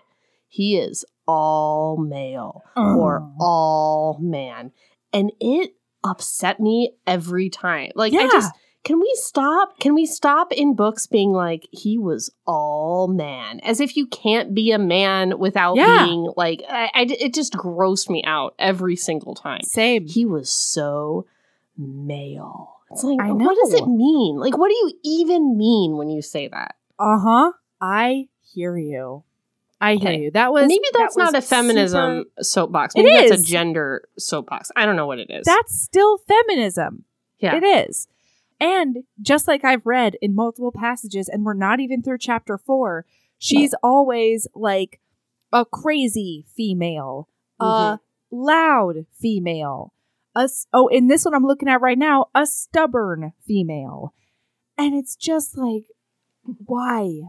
he 0.47 0.77
is 0.77 1.03
all 1.27 1.97
male 1.97 2.63
or 2.77 3.19
Oh. 3.19 3.33
all 3.41 4.17
man," 4.21 4.71
and 5.11 5.33
it 5.41 5.75
upset 6.01 6.61
me 6.61 6.93
every 7.05 7.49
time. 7.49 7.91
Like, 7.93 8.13
I 8.13 8.23
just 8.29 8.53
can 8.85 8.99
we 8.99 9.11
stop? 9.15 9.79
Can 9.79 9.93
we 9.95 10.05
stop 10.05 10.53
in 10.53 10.75
books 10.75 11.07
being 11.07 11.31
like 11.33 11.67
he 11.71 11.97
was 11.97 12.29
all 12.47 13.07
man, 13.09 13.59
as 13.61 13.79
if 13.81 13.97
you 13.97 14.05
can't 14.07 14.53
be 14.53 14.71
a 14.71 14.77
man 14.79 15.37
without 15.39 15.75
Yeah. 15.75 16.05
being 16.05 16.31
like? 16.37 16.61
I, 16.69 16.89
I- 16.93 17.07
it 17.19 17.33
just 17.33 17.53
grossed 17.53 18.09
me 18.09 18.23
out 18.25 18.55
every 18.59 18.95
single 18.95 19.35
time. 19.35 19.61
Same. 19.63 20.07
He 20.07 20.23
was 20.23 20.49
so 20.49 21.25
male. 21.77 22.71
It's 22.91 23.03
like, 23.03 23.17
what 23.19 23.57
does 23.63 23.73
it 23.73 23.87
mean? 23.87 24.37
Like, 24.37 24.57
what 24.57 24.69
do 24.69 24.75
you 24.75 24.91
even 25.03 25.57
mean 25.57 25.97
when 25.97 26.09
you 26.09 26.21
say 26.21 26.47
that? 26.47 26.75
Uh 26.99 27.17
huh. 27.19 27.51
I 27.81 28.29
hear 28.53 28.77
you. 28.77 29.23
I 29.81 29.95
hear 29.95 30.09
Okay. 30.11 30.21
you. 30.21 30.31
That 30.31 30.53
was 30.53 30.67
Maybe 30.67 30.79
that 30.93 30.99
that's 30.99 31.17
not 31.17 31.35
a 31.35 31.41
feminism 31.41 32.19
super- 32.19 32.43
soapbox. 32.43 32.95
It 32.95 33.03
Maybe 33.03 33.27
that's 33.29 33.41
a 33.41 33.43
gender 33.43 34.07
soapbox. 34.17 34.71
I 34.75 34.85
don't 34.85 34.95
know 34.95 35.07
what 35.07 35.19
it 35.19 35.29
is. 35.29 35.45
That's 35.45 35.77
still 35.81 36.17
feminism. 36.19 37.03
yeah. 37.39 37.55
It 37.57 37.63
is. 37.89 38.07
And 38.59 38.99
just 39.21 39.47
like 39.47 39.65
I've 39.65 39.85
read 39.85 40.15
in 40.21 40.33
multiple 40.33 40.71
passages, 40.71 41.27
and 41.27 41.43
we're 41.43 41.53
not 41.53 41.79
even 41.79 42.01
through 42.01 42.19
chapter 42.19 42.57
four, 42.57 43.05
she's 43.37 43.75
always 43.83 44.47
like 44.55 45.01
a 45.51 45.65
crazy 45.65 46.45
female, 46.55 47.27
a 47.59 47.63
mm-hmm. 47.63 48.35
loud 48.35 49.05
female. 49.19 49.93
a, 50.35 50.49
oh, 50.73 50.87
in 50.87 51.07
this 51.07 51.25
one 51.25 51.33
I'm 51.33 51.45
looking 51.45 51.69
at 51.69 51.81
right 51.81 51.97
now, 51.97 52.27
a 52.33 52.45
stubborn 52.45 53.33
female. 53.45 54.13
And 54.77 54.93
it's 54.93 55.15
just 55.15 55.57
like, 55.57 55.85
why? 56.43 57.21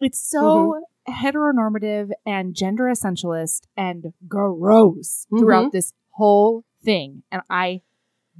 It's 0.00 0.20
so 0.20 0.82
mm-hmm. 1.08 1.26
heteronormative 1.26 2.10
and 2.26 2.54
gender 2.54 2.84
essentialist 2.84 3.62
and 3.76 4.12
gross 4.26 5.26
throughout 5.36 5.66
mm-hmm. 5.66 5.76
this 5.76 5.92
whole 6.10 6.64
thing. 6.84 7.22
And 7.30 7.42
I 7.50 7.82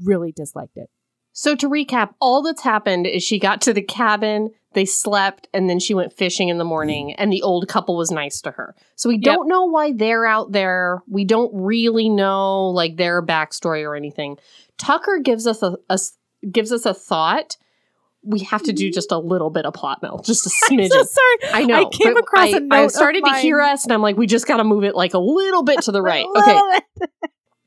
really 0.02 0.32
disliked 0.32 0.76
it. 0.76 0.90
So 1.32 1.54
to 1.56 1.68
recap, 1.68 2.14
all 2.20 2.42
that's 2.42 2.62
happened 2.62 3.06
is 3.06 3.22
she 3.22 3.38
got 3.38 3.60
to 3.62 3.72
the 3.72 3.82
cabin, 3.82 4.50
they 4.72 4.84
slept, 4.84 5.48
and 5.54 5.70
then 5.70 5.78
she 5.78 5.94
went 5.94 6.12
fishing 6.12 6.48
in 6.48 6.58
the 6.58 6.64
morning, 6.64 7.10
mm. 7.10 7.14
and 7.18 7.32
the 7.32 7.42
old 7.42 7.68
couple 7.68 7.96
was 7.96 8.10
nice 8.10 8.40
to 8.42 8.50
her. 8.52 8.74
So 8.96 9.08
we 9.08 9.16
Yep. 9.16 9.22
don't 9.24 9.48
know 9.48 9.64
why 9.64 9.92
they're 9.92 10.26
out 10.26 10.52
there. 10.52 11.02
We 11.08 11.24
don't 11.24 11.50
really 11.54 12.08
know 12.08 12.68
like 12.68 12.96
their 12.96 13.22
backstory 13.22 13.84
or 13.84 13.94
anything. 13.94 14.38
Tucker 14.78 15.18
gives 15.22 15.46
us 15.46 15.62
a, 15.62 15.76
a 15.88 15.98
gives 16.50 16.72
us 16.72 16.86
a 16.86 16.94
thought. 16.94 17.56
We 18.22 18.40
have 18.40 18.62
to 18.64 18.72
do 18.72 18.90
mm. 18.90 18.92
just 18.92 19.12
a 19.12 19.18
little 19.18 19.50
bit 19.50 19.64
of 19.64 19.72
plot 19.72 20.02
mill, 20.02 20.18
just 20.24 20.46
a 20.46 20.50
I'm 20.70 20.88
so 20.88 21.04
sorry. 21.04 21.54
I 21.54 21.64
know. 21.64 21.86
I 21.86 21.90
came 21.90 22.16
across 22.16 22.52
I- 22.52 22.58
a 22.58 22.60
note. 22.60 22.76
I 22.76 22.86
started 22.88 23.24
to 23.24 23.34
hear 23.36 23.60
us, 23.60 23.84
and 23.84 23.92
I'm 23.92 24.02
like, 24.02 24.16
we 24.16 24.26
just 24.26 24.46
got 24.46 24.58
to 24.58 24.64
move 24.64 24.84
it 24.84 24.94
like 24.94 25.14
a 25.14 25.18
little 25.18 25.62
bit 25.62 25.82
to 25.82 25.92
the 25.92 26.02
right. 26.12 26.26
Okay. 26.36 26.80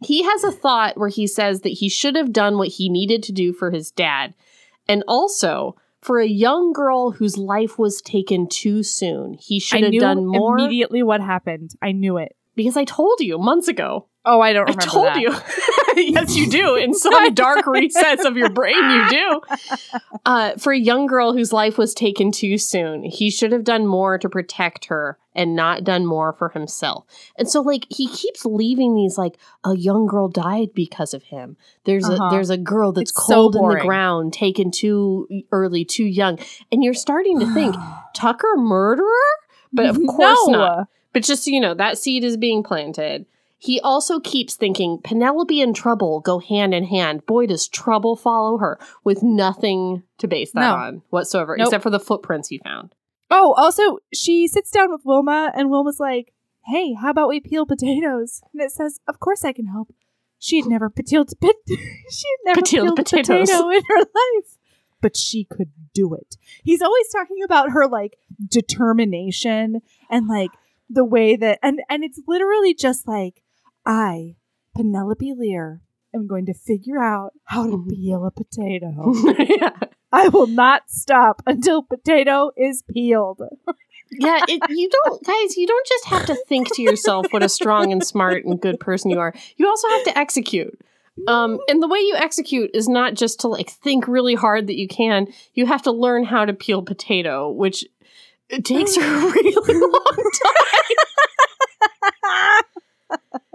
He 0.04 0.24
has 0.24 0.43
a 0.43 0.51
thought 0.51 0.97
where 0.97 1.10
he 1.10 1.28
says 1.28 1.62
that 1.62 1.70
he 1.70 1.89
should 1.89 2.16
have 2.16 2.34
done 2.34 2.58
what 2.58 2.68
he 2.70 2.89
needed 2.89 3.24
to 3.24 3.32
do 3.32 3.54
for 3.54 3.72
his 3.72 3.91
dad, 3.91 4.34
and 4.88 5.04
also 5.08 5.76
for 6.01 6.20
a 6.20 6.28
young 6.28 6.74
girl 6.74 7.12
whose 7.12 7.38
life 7.38 7.80
was 7.80 8.01
taken 8.01 8.47
too 8.47 8.84
soon. 8.84 9.34
He 9.36 9.56
I 9.56 9.60
should 9.60 9.84
have 9.84 9.91
knew 9.91 9.99
done 9.99 10.26
more 10.26 10.58
immediately 10.58 11.01
what 11.04 11.22
happened. 11.22 11.74
I 11.82 11.93
knew 11.93 12.18
it. 12.18 12.36
because 12.56 12.78
I 12.78 12.84
told 12.84 13.20
you 13.20 13.38
months 13.38 13.68
ago. 13.68 14.08
Oh, 14.26 14.39
I 14.39 14.53
don't 14.53 14.69
I 14.69 14.86
told 14.86 15.07
that. 15.07 15.19
you. 15.19 15.34
yes, 16.13 16.36
you 16.36 16.49
do. 16.49 16.76
In 16.76 16.93
some 16.95 17.34
dark 17.34 17.67
recess 17.67 18.24
of 18.24 18.38
your 18.38 18.49
brain, 18.49 18.76
you 18.78 19.09
do. 19.09 19.41
Uh, 20.26 20.55
for 20.55 20.71
a 20.71 20.80
young 20.80 21.05
girl 21.05 21.34
whose 21.34 21.51
life 21.51 21.78
was 21.78 21.93
taken 21.93 22.32
too 22.32 22.57
soon, 22.57 23.03
he 23.03 23.30
should 23.30 23.51
have 23.51 23.65
done 23.65 23.86
more 23.86 24.17
to 24.17 24.30
protect 24.30 24.86
her 24.86 25.17
and 25.36 25.53
not 25.53 25.84
done 25.84 26.05
more 26.05 26.32
for 26.32 26.47
himself. 26.47 27.03
And 27.38 27.49
so, 27.49 27.59
like, 27.59 27.86
he 27.89 28.07
keeps 28.07 28.45
leaving 28.45 28.95
these 28.95 29.17
like 29.17 29.38
a 29.65 29.76
young 29.76 30.05
girl 30.07 30.30
died 30.30 30.69
because 30.74 31.13
of 31.13 31.24
him. 31.24 31.57
There's 31.84 32.07
Uh-huh. 32.07 32.28
a 32.28 32.30
there's 32.30 32.49
a 32.49 32.55
girl 32.57 32.93
that's 32.93 33.11
It's 33.11 33.26
so 33.28 33.34
cold 33.51 33.55
in 33.57 33.67
the 33.67 33.82
ground, 33.82 34.32
taken 34.32 34.71
too 34.71 35.28
early, 35.51 35.84
too 35.84 36.05
young, 36.05 36.39
and 36.71 36.82
you're 36.82 36.93
starting 36.93 37.38
to 37.41 37.53
think 37.53 37.76
Tucker 38.15 38.55
murderer, 38.55 39.05
but 39.74 39.88
of 39.88 39.97
course 40.07 40.39
no. 40.47 40.53
not. 40.57 40.88
But 41.11 41.24
just 41.24 41.43
so 41.43 41.51
you 41.51 41.59
know, 41.59 41.74
that 41.74 41.97
seed 41.97 42.24
is 42.24 42.38
being 42.38 42.63
planted. 42.63 43.26
He 43.64 43.80
also 43.80 44.20
keeps 44.20 44.55
thinking 44.57 44.99
Penelope 45.03 45.61
and 45.61 45.74
trouble 45.74 46.20
go 46.20 46.39
hand 46.39 46.74
in 46.74 46.84
hand. 46.84 47.26
Boy, 47.26 47.45
does 47.45 47.68
trouble 47.70 48.18
follow 48.18 48.57
her 48.57 48.78
with 49.05 49.24
nothing 49.24 50.03
to 50.18 50.28
base 50.28 50.51
that 50.51 50.59
No. 50.70 50.76
on 50.76 51.01
whatsoever, 51.11 51.55
Nope. 51.57 51.68
except 51.68 51.84
for 51.84 51.89
the 51.89 51.99
footprints 51.99 52.49
he 52.49 52.57
found. 52.57 52.93
Oh, 53.32 53.53
also, 53.53 53.99
she 54.14 54.47
sits 54.49 54.70
down 54.70 54.91
with 54.91 55.05
Wilma, 55.05 55.51
and 55.55 55.70
Wilma's 55.70 55.99
like, 55.99 56.34
"Hey, 56.66 56.91
how 56.93 57.09
about 57.11 57.30
we 57.30 57.39
peel 57.39 57.66
potatoes?" 57.66 58.41
And 58.51 58.61
it 58.61 58.72
says, 58.72 58.99
"Of 59.07 59.22
course 59.22 59.45
I 59.45 59.53
can 59.53 59.68
help." 59.68 59.93
She 60.39 60.57
had 60.59 60.68
never 60.70 60.89
peeled 60.89 61.32
pit- 61.41 61.55
she 61.68 62.28
had 62.28 62.43
never 62.45 62.61
Peeled 62.64 62.68
peeled 62.88 62.99
a 62.99 63.03
potatoes. 63.03 63.49
potato 63.49 63.70
in 63.70 63.82
her 63.88 63.99
life, 63.99 64.57
but 65.01 65.16
she 65.16 65.45
could 65.45 65.72
do 65.93 66.14
it. 66.14 66.36
He's 66.66 66.82
always 66.82 67.07
talking 67.14 67.41
about 67.43 67.70
her 67.72 67.88
like 67.88 68.18
determination 68.45 69.82
and 70.09 70.28
like 70.28 70.51
the 70.89 71.05
way 71.05 71.36
that, 71.38 71.59
and 71.64 71.82
and 71.89 72.03
it's 72.03 72.20
literally 72.28 72.74
just 72.74 73.07
like, 73.07 73.41
I, 73.86 74.36
Penelope 74.75 75.34
Lear, 75.38 75.81
am 76.13 76.27
going 76.27 76.45
to 76.45 76.53
figure 76.53 76.99
out 77.01 77.31
how 77.45 77.65
to 77.65 77.77
Mhm. 77.77 77.89
peel 77.89 78.25
a 78.25 78.31
potato. 78.31 79.13
yeah, 79.39 79.71
I 80.11 80.27
will 80.29 80.47
not 80.47 80.84
stop 80.89 81.41
until 81.45 81.84
potato 81.84 82.51
is 82.55 82.84
peeled. 82.84 83.41
yeah 84.11 84.39
it, 84.47 84.61
you 84.69 84.89
don't, 84.89 85.23
guys. 85.25 85.57
You 85.57 85.67
don't 85.67 85.88
just 85.88 86.05
have 86.05 86.25
to 86.27 86.36
think 86.47 86.73
to 86.75 86.81
yourself 86.81 87.27
what 87.31 87.43
a 87.43 87.49
strong 87.49 87.91
and 87.91 88.03
smart 88.03 88.45
and 88.45 88.59
good 88.61 88.79
person 88.79 89.11
you 89.11 89.19
are. 89.19 89.34
You 89.57 89.67
also 89.67 89.88
have 89.89 90.03
to 90.05 90.17
execute. 90.17 90.79
Um, 91.27 91.59
and 91.67 91.81
the 91.81 91.88
way 91.88 91.99
you 91.99 92.15
execute 92.15 92.71
is 92.73 92.88
not 92.89 93.13
just 93.15 93.39
to 93.41 93.47
like 93.47 93.69
think 93.69 94.07
really 94.07 94.34
hard 94.36 94.67
that 94.67 94.75
you 94.77 94.88
can. 94.88 95.27
You 95.53 95.65
have 95.67 95.81
to 95.84 95.91
learn 95.91 96.23
how 96.25 96.45
to 96.45 96.53
peel 96.53 96.81
potato, 96.81 97.49
which 97.51 97.86
takes 98.63 98.97
a 98.97 98.99
really 99.01 99.79
long 99.79 100.31
time. 100.43 100.79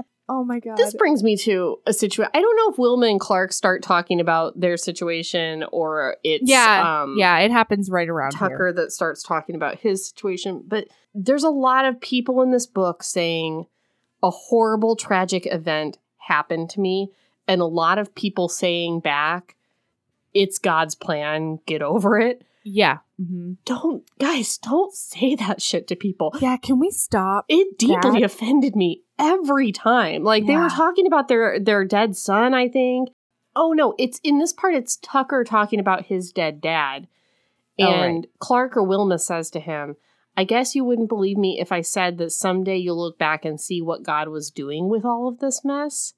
oh 0.29 0.45
my 0.45 0.61
god. 0.61 0.76
This 0.76 0.95
brings 0.95 1.22
me 1.22 1.37
to 1.39 1.79
a 1.87 1.93
situation. 1.93 2.31
I 2.35 2.41
don't 2.41 2.57
know 2.57 2.70
if 2.72 2.79
Wilma 2.79 3.07
and 3.07 3.20
Clark 3.20 3.53
start 3.53 3.83
talking 3.83 4.20
about 4.20 4.59
their 4.59 4.76
situation 4.76 5.64
or 5.72 6.16
it's 6.24 6.49
yeah, 6.49 7.03
um, 7.03 7.16
yeah, 7.18 7.39
it 7.39 7.51
happens 7.51 7.91
right 7.91 8.09
around 8.09 8.33
Tucker 8.33 8.72
that 8.72 8.93
starts 8.93 9.22
talking 9.22 9.55
about 9.55 9.79
his 9.79 10.07
situation. 10.09 10.62
But 10.66 10.89
there's 11.14 11.45
a 11.45 11.51
lot 11.51 11.85
of 11.85 12.01
people 12.01 12.43
in 12.43 12.51
this 12.51 12.66
book 12.66 13.03
saying, 13.03 13.66
a 14.22 14.31
horrible, 14.31 14.97
tragic 14.97 15.47
event 15.47 15.99
happened 16.18 16.70
to 16.70 16.81
me, 16.81 17.11
and 17.47 17.61
a 17.61 17.66
lot 17.66 17.99
of 17.99 18.14
people 18.14 18.49
saying 18.49 19.01
back, 19.01 19.57
it's 20.35 20.59
God's 20.59 20.95
plan, 20.95 21.61
get 21.66 21.83
over 21.83 22.18
it. 22.18 22.43
Yeah. 22.64 22.99
hmm 23.16 23.55
Don't, 23.64 24.05
guys, 24.18 24.59
don't 24.59 24.93
say 24.95 25.35
that 25.37 25.62
shit 25.62 25.87
to 25.89 25.97
people. 25.97 26.37
Yeah. 26.41 26.57
Can 26.59 26.79
we 26.79 26.91
stop? 26.91 27.47
It 27.49 27.79
deeply 27.79 28.20
That- 28.20 28.24
offended 28.24 28.76
me 28.76 29.03
every 29.19 29.73
time. 29.73 30.23
Like 30.23 30.47
they 30.47 30.57
were 30.57 30.69
talking 30.69 31.07
about 31.07 31.29
their 31.29 31.59
their 31.61 31.85
dead 31.85 32.16
son, 32.16 32.55
I 32.55 32.69
think. 32.69 33.11
Oh 33.57 33.73
no, 33.73 33.95
it's 33.99 34.21
in 34.23 34.39
this 34.39 34.53
part 34.53 34.75
it's 34.75 34.97
Tucker 34.97 35.45
talking 35.45 35.81
about 35.81 36.07
his 36.07 36.33
dead 36.33 36.61
dad. 36.61 37.09
Oh, 37.81 37.85
right. 37.85 38.05
And 38.07 38.27
Clark 38.39 38.77
or 38.77 38.83
Wilma 38.83 39.19
says 39.19 39.51
to 39.51 39.61
him, 39.61 39.97
I 40.37 40.45
guess 40.45 40.75
you 40.75 40.85
wouldn't 40.85 41.09
believe 41.09 41.37
me 41.37 41.59
if 41.61 41.73
I 41.73 41.81
said 41.81 42.19
that 42.19 42.31
someday 42.31 42.77
you'll 42.77 43.01
look 43.01 43.19
back 43.19 43.45
and 43.45 43.61
see 43.61 43.81
what 43.83 44.03
God 44.05 44.29
was 44.29 44.51
doing 44.51 44.89
with 44.89 45.05
all 45.05 45.29
of 45.29 45.39
this 45.41 45.64
mess. 45.64 46.14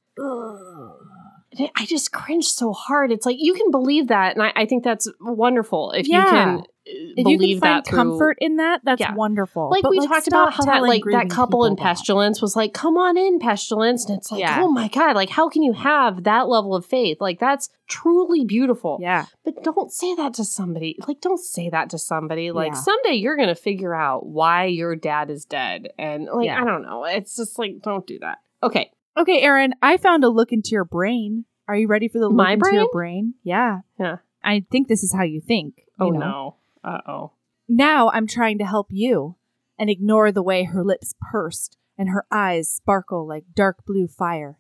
And 1.59 1.71
I 1.77 1.85
just 1.87 2.13
cringe 2.13 2.47
so 2.47 2.73
hard. 2.73 3.11
It's 3.11 3.27
like 3.27 3.37
you 3.39 3.55
can 3.55 3.71
believe 3.71 4.09
that, 4.09 4.37
and 4.37 4.43
I, 4.43 4.53
I 4.55 4.67
think 4.67 4.85
that's 4.85 5.09
wonderful 5.21 5.93
if 5.93 6.07
Yeah. 6.07 6.25
you 6.25 6.31
can 6.31 6.63
If 6.87 7.17
believe 7.25 7.41
you 7.43 7.55
can 7.57 7.61
find 7.61 7.77
that 7.85 7.87
through 7.87 7.97
comfort 7.99 8.39
in 8.41 8.57
that, 8.57 8.81
that's 8.85 9.01
Yeah. 9.01 9.15
wonderful. 9.15 9.69
like 9.71 9.83
But, 9.83 9.91
we 9.91 10.07
talked 10.07 10.27
about 10.27 10.55
how 10.55 10.65
that 10.65 10.83
like 10.83 11.03
that 11.13 11.29
couple 11.29 11.65
in 11.67 11.73
people 11.75 11.85
that. 11.85 11.91
pestilence 11.91 12.41
was 12.41 12.57
like 12.57 12.73
come 12.73 12.97
on 12.97 13.17
in 13.19 13.39
pestilence 13.39 14.07
and 14.09 14.19
it's 14.19 14.33
like 14.33 14.41
Yeah. 14.41 14.59
oh 14.63 14.71
my 14.71 14.89
god 14.89 15.15
like 15.15 15.29
how 15.31 15.49
can 15.49 15.63
you 15.63 15.73
have 15.75 16.25
that 16.25 16.49
level 16.49 16.75
of 16.75 16.87
faith 16.87 17.19
like 17.21 17.39
that's 17.39 17.69
truly 17.87 18.45
beautiful 18.45 18.99
Yeah. 19.01 19.27
but 19.45 19.63
don't 19.63 19.93
say 19.93 20.15
that 20.15 20.35
to 20.35 20.45
somebody 20.45 20.97
like 21.07 21.21
don't 21.21 21.39
say 21.41 21.69
that 21.71 21.91
to 21.91 21.99
somebody 21.99 22.51
like 22.51 22.73
Yeah. 22.73 22.79
someday 22.81 23.15
you're 23.15 23.37
gonna 23.37 23.55
figure 23.55 23.95
out 23.95 24.27
why 24.27 24.65
your 24.65 24.97
dad 24.97 25.31
is 25.31 25.45
dead 25.45 25.89
and 25.99 26.29
like 26.33 26.49
i 26.49 26.65
don't 26.65 26.83
know 26.83 27.05
it's 27.05 27.37
just 27.37 27.59
like 27.59 27.81
don't 27.83 28.07
do 28.07 28.19
that 28.21 28.39
okay 28.63 28.91
Okay, 29.19 29.43
Erin, 29.43 29.75
I 29.83 29.97
found 29.97 30.23
a 30.23 30.29
look 30.29 30.53
into 30.53 30.71
your 30.71 30.85
brain. 30.85 31.45
Are 31.67 31.77
you 31.77 31.89
ready 31.89 32.07
for 32.09 32.19
the 32.21 32.29
look 32.29 32.37
My 32.37 32.53
into 32.53 32.73
your 32.73 32.89
brain? 32.93 33.35
Yeah. 33.43 33.81
Yeah. 33.99 34.19
I 34.43 34.65
think 34.71 34.87
this 34.87 35.03
is 35.03 35.13
how 35.13 35.25
you 35.25 35.41
think. 35.41 35.79
you 35.99 36.07
oh 36.07 36.11
know. 36.11 36.19
no 36.21 36.57
uh-oh 36.85 37.33
Now 37.69 38.11
I'm 38.11 38.27
trying 38.27 38.59
to 38.59 38.67
help 38.67 38.89
you 38.91 39.37
and 39.79 39.89
ignore 39.91 40.33
the 40.33 40.43
way 40.43 40.65
her 40.65 40.85
lips 40.85 41.15
pursed 41.31 41.77
and 41.97 42.11
her 42.11 42.25
eyes 42.31 42.71
sparkle 42.73 43.27
like 43.27 43.45
dark 43.55 43.85
blue 43.87 44.07
fire. 44.07 44.59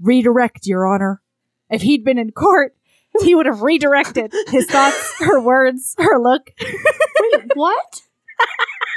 Redirect, 0.00 0.66
Your 0.66 0.86
Honor. 0.86 1.22
If 1.70 1.82
he'd 1.82 2.04
been 2.04 2.18
in 2.18 2.30
court, 2.32 2.76
he 3.22 3.34
would 3.34 3.46
have 3.46 3.62
redirected 3.62 4.32
his 4.48 4.66
thoughts, 4.66 5.14
her 5.18 5.40
words, 5.40 5.94
her 5.98 6.18
look. 6.18 6.50
Wait, 6.60 7.42
what 7.54 8.02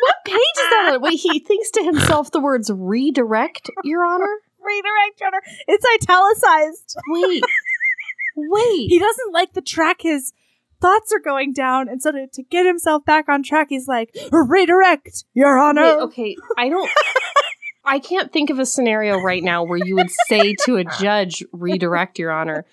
what 0.01 0.15
page 0.25 0.35
is 0.35 0.69
that 0.69 0.91
on? 0.95 1.01
wait 1.01 1.19
he 1.19 1.39
thinks 1.39 1.71
to 1.71 1.83
himself 1.83 2.31
the 2.31 2.39
words 2.39 2.69
redirect 2.73 3.69
your 3.83 4.05
honor 4.05 4.35
Redirect, 4.61 5.19
Your 5.21 5.27
Honor. 5.27 5.41
It's 5.67 5.85
italicized. 6.03 6.95
wait 7.07 7.43
wait 8.35 8.89
He 8.89 8.99
doesn't 8.99 9.33
like 9.33 9.53
the 9.53 9.61
track 9.61 10.01
his 10.01 10.33
thoughts 10.81 11.11
are 11.13 11.19
going 11.19 11.53
down, 11.53 11.89
and 11.89 12.01
so 12.01 12.11
to, 12.11 12.27
to 12.27 12.43
get 12.43 12.65
himself 12.65 13.05
back 13.05 13.29
on 13.29 13.43
track, 13.43 13.67
he's 13.69 13.87
like, 13.87 14.15
redirect, 14.31 15.25
Your 15.33 15.57
Honor. 15.59 15.97
Wait, 15.97 16.03
okay, 16.03 16.35
I 16.57 16.69
don't. 16.69 16.89
I 17.85 17.99
can't 17.99 18.31
think 18.31 18.49
of 18.49 18.59
a 18.59 18.65
scenario 18.65 19.19
right 19.19 19.43
now 19.43 19.63
where 19.63 19.79
you 19.83 19.95
would 19.95 20.11
say 20.27 20.55
to 20.65 20.77
a 20.77 20.83
judge, 20.83 21.43
"Redirect, 21.51 22.19
Your 22.19 22.31
Honor." 22.31 22.65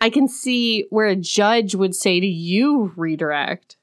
I 0.00 0.10
can 0.10 0.28
see 0.28 0.86
where 0.90 1.08
a 1.08 1.16
judge 1.16 1.74
would 1.74 1.94
say 1.94 2.20
to 2.20 2.26
you, 2.26 2.92
"Redirect," 2.96 3.76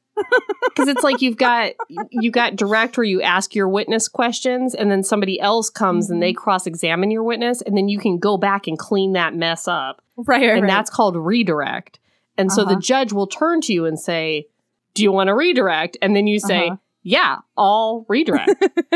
because 0.63 0.88
it's 0.88 1.03
like 1.03 1.21
you've 1.21 1.38
got 1.38 1.73
you 2.09 2.32
got 2.32 2.55
direct 2.55 2.95
where 2.95 3.03
you 3.03 3.21
ask 3.21 3.53
your 3.53 3.67
witness 3.67 4.07
questions, 4.07 4.73
and 4.73 4.89
then 4.89 5.03
somebody 5.03 5.39
else 5.39 5.69
comes 5.69 6.09
and 6.09 6.21
they 6.21 6.32
mm-hmm. 6.32 6.41
cross-examine 6.41 7.11
your 7.11 7.23
witness, 7.23 7.61
and 7.61 7.75
then 7.75 7.89
you 7.89 7.99
can 7.99 8.17
go 8.17 8.38
back 8.38 8.67
and 8.67 8.80
clean 8.80 9.13
that 9.13 9.36
mess 9.36 9.67
up, 9.67 10.01
Right, 10.15 10.41
right, 10.41 10.49
and 10.51 10.61
right. 10.63 10.67
that's 10.67 10.89
called 10.89 11.15
redirect. 11.17 11.99
And 12.38 12.51
so 12.51 12.63
the 12.63 12.71
Uh-huh. 12.71 12.79
judge 12.81 13.13
will 13.13 13.27
turn 13.27 13.61
to 13.61 13.73
you 13.73 13.85
and 13.85 13.99
say, 13.99 14.47
"Do 14.93 15.03
you 15.03 15.11
want 15.11 15.27
to 15.27 15.35
redirect?" 15.35 15.97
And 16.01 16.15
then 16.15 16.27
you 16.27 16.39
say. 16.39 16.67
Uh-huh. 16.67 16.77
Yeah, 17.03 17.38
I'll 17.57 18.05
redirect. 18.09 18.51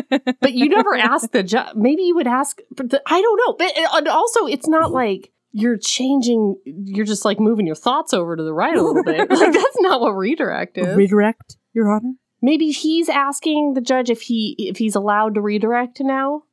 but 0.42 0.52
you 0.52 0.68
never 0.68 0.96
ask 0.98 1.32
the 1.32 1.44
judge. 1.44 1.74
Maybe 1.76 2.02
you 2.04 2.16
would 2.16 2.28
ask. 2.28 2.60
But 2.76 2.90
the, 2.90 3.02
I 3.06 3.22
don't 3.22 3.38
know. 3.48 3.54
But 3.58 3.72
and 3.96 4.08
also, 4.10 4.48
it's 4.48 4.68
not 4.68 4.92
like 4.92 5.32
you're 5.54 5.78
changing. 5.78 6.58
You're 6.66 7.06
just 7.06 7.24
like 7.24 7.40
moving 7.40 7.66
your 7.66 7.76
thoughts 7.76 8.14
over 8.14 8.36
to 8.36 8.44
the 8.44 8.54
right 8.54 8.76
a 8.76 8.82
little 8.82 9.04
bit. 9.04 9.30
Like 9.30 9.54
that's 9.54 9.78
not 9.80 10.02
what 10.02 10.12
redirect 10.12 10.78
is. 10.78 10.94
redirect, 10.98 11.56
Your 11.74 11.90
Honor. 11.90 12.12
Maybe 12.42 12.72
he's 12.72 13.08
asking 13.08 13.76
the 13.76 13.82
judge 13.82 14.10
if 14.10 14.24
he 14.24 14.56
if 14.58 14.78
he's 14.78 14.96
allowed 14.96 15.36
to 15.36 15.42
redirect 15.42 16.02
now. 16.02 16.44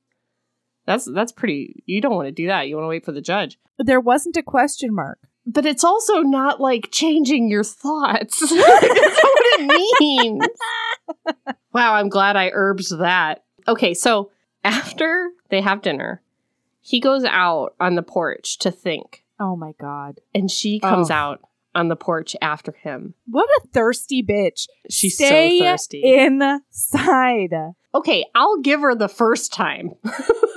That's 0.87 1.07
that's 1.13 1.33
pretty. 1.33 1.83
You 1.87 2.01
don't 2.01 2.15
want 2.15 2.27
to 2.29 2.33
do 2.33 2.47
that. 2.47 2.69
You 2.69 2.77
want 2.77 2.85
to 2.85 2.89
wait 2.91 3.05
for 3.05 3.11
the 3.13 3.21
judge. 3.21 3.59
But 3.77 3.87
there 3.89 4.01
wasn't 4.01 4.37
a 4.37 4.43
question 4.45 4.95
mark. 4.95 5.19
But 5.51 5.65
it's 5.65 5.83
also 5.83 6.19
not 6.21 6.61
like 6.61 6.91
changing 6.93 7.49
your 7.49 7.65
thoughts. 7.65 8.39
that's 8.41 8.53
what 8.53 9.61
it 9.61 9.97
means. 10.01 10.45
wow, 11.73 11.95
I'm 11.95 12.11
glad 12.11 12.37
I 12.37 12.51
herbs 12.53 12.91
that. 12.91 13.45
Okay, 13.67 13.95
so 13.95 14.31
after 14.63 15.31
they 15.49 15.63
have 15.63 15.81
dinner, 15.83 16.21
he 16.83 17.01
goes 17.01 17.25
out 17.25 17.75
on 17.81 17.95
the 17.95 18.03
porch 18.03 18.59
to 18.59 18.71
think, 18.71 19.25
Oh 19.41 19.57
my 19.57 19.73
God. 19.81 20.21
and 20.35 20.51
she 20.51 20.81
comes 20.81 21.11
Oh. 21.11 21.15
out 21.15 21.41
on 21.75 21.89
the 21.89 21.97
porch 21.97 22.35
after 22.43 22.73
him. 22.73 23.15
What 23.27 23.49
a 23.63 23.69
thirsty 23.69 24.23
bitch. 24.23 24.67
She's 24.91 25.15
Stay 25.15 25.59
so 25.61 25.65
thirsty. 25.65 26.03
Inside. 26.03 27.55
okay, 27.95 28.25
I'll 28.35 28.59
give 28.61 28.81
her 28.81 28.95
the 28.95 29.09
first 29.09 29.53
time. 29.53 29.93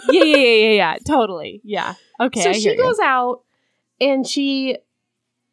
yeah, 0.09 0.23
yeah, 0.23 0.35
yeah, 0.35 0.69
yeah. 0.71 0.97
Totally. 1.07 1.61
Yeah. 1.63 1.93
Okay. 2.19 2.41
so 2.41 2.49
I 2.49 2.53
she 2.53 2.75
goes 2.75 2.99
out 2.99 3.41
and 4.01 4.27
she 4.27 4.77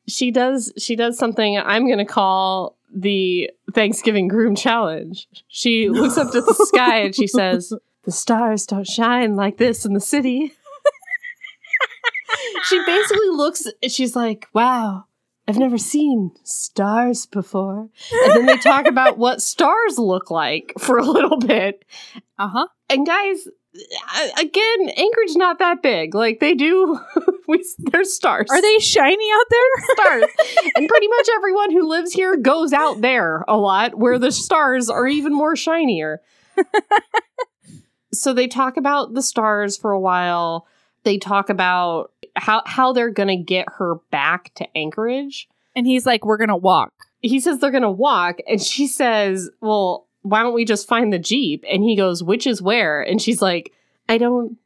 she 0.09 0.31
does 0.31 0.73
she 0.79 0.97
does 0.97 1.19
something 1.19 1.59
I'm 1.59 1.89
gonna 1.89 2.07
call 2.07 2.79
the 2.93 3.51
Thanksgiving 3.75 4.29
groom 4.29 4.55
challenge. 4.55 5.29
She 5.49 5.89
looks 5.89 6.17
up 6.17 6.33
to 6.33 6.41
the 6.41 6.55
sky 6.55 7.01
and 7.01 7.15
she 7.15 7.27
says, 7.27 7.73
The 8.05 8.13
stars 8.13 8.67
don't 8.67 8.87
shine 8.87 9.37
like 9.37 9.59
this 9.59 9.85
in 9.85 9.93
the 9.93 10.01
city. 10.01 10.53
she 12.65 12.83
basically 12.87 13.29
looks 13.29 13.67
she's 13.89 14.17
like, 14.17 14.49
Wow, 14.55 15.05
I've 15.47 15.59
never 15.59 15.79
seen 15.79 16.33
stars 16.45 17.27
before. 17.27 17.89
And 18.13 18.33
then 18.33 18.47
they 18.47 18.57
talk 18.57 18.87
about 18.87 19.19
what 19.19 19.43
stars 19.43 19.99
look 19.99 20.31
like 20.31 20.73
for 20.79 20.99
a 20.99 21.05
little 21.05 21.39
bit. 21.39 21.85
Uh 22.39 22.49
huh. 22.49 22.67
And 22.89 23.07
guys, 23.07 23.49
again, 24.39 24.89
Anchorage 24.97 25.37
not 25.37 25.59
that 25.59 25.83
big. 25.83 26.15
Like 26.15 26.41
they 26.41 26.55
do, 26.55 26.99
we 27.49 27.65
there's 27.79 28.15
stars. 28.15 28.49
Are 28.51 28.61
they 28.61 28.79
shiny 28.79 29.29
out 29.33 29.47
there? 29.51 29.95
stars? 29.95 30.25
and 30.75 30.89
pretty 30.89 31.09
much 31.09 31.29
everyone 31.37 31.71
who 31.73 31.89
lives 31.89 32.13
here 32.13 32.37
goes 32.37 32.73
out 32.73 33.01
there 33.01 33.45
a 33.49 33.57
lot, 33.57 33.97
where 33.97 34.19
the 34.19 34.33
stars 34.33 34.89
are 34.89 35.07
even 35.07 35.35
more 35.35 35.57
shinier. 35.57 36.21
so 38.13 38.33
they 38.33 38.47
talk 38.47 38.77
about 38.77 39.15
the 39.15 39.23
stars 39.23 39.77
for 39.77 39.93
a 39.93 40.01
while. 40.01 40.67
They 41.05 41.19
talk 41.19 41.49
about 41.49 42.13
how 42.37 42.63
how 42.67 42.93
they're 42.93 43.11
gonna 43.11 43.43
get 43.43 43.67
her 43.79 43.97
back 44.11 44.53
to 44.55 44.67
Anchorage. 44.77 45.49
And 45.79 45.87
he's 45.87 46.07
like, 46.07 46.25
we're 46.25 46.39
going 46.39 46.49
to 46.49 46.57
walk. 46.57 46.93
He 47.21 47.39
says 47.39 47.61
they're 47.61 47.71
gonna 47.71 47.91
walk, 47.91 48.39
and 48.49 48.61
she 48.61 48.87
says, 48.87 49.49
"Well." 49.61 50.08
Why 50.23 50.43
don't 50.43 50.55
we 50.55 50.65
just 50.65 50.89
find 50.89 51.13
the 51.13 51.19
Jeep? 51.19 51.65
And 51.71 51.83
he 51.83 51.97
goes, 51.97 52.23
Which 52.23 52.47
is 52.47 52.61
where? 52.63 53.01
And 53.03 53.21
she's 53.23 53.41
like, 53.43 53.73
I 54.09 54.19
don't 54.19 54.57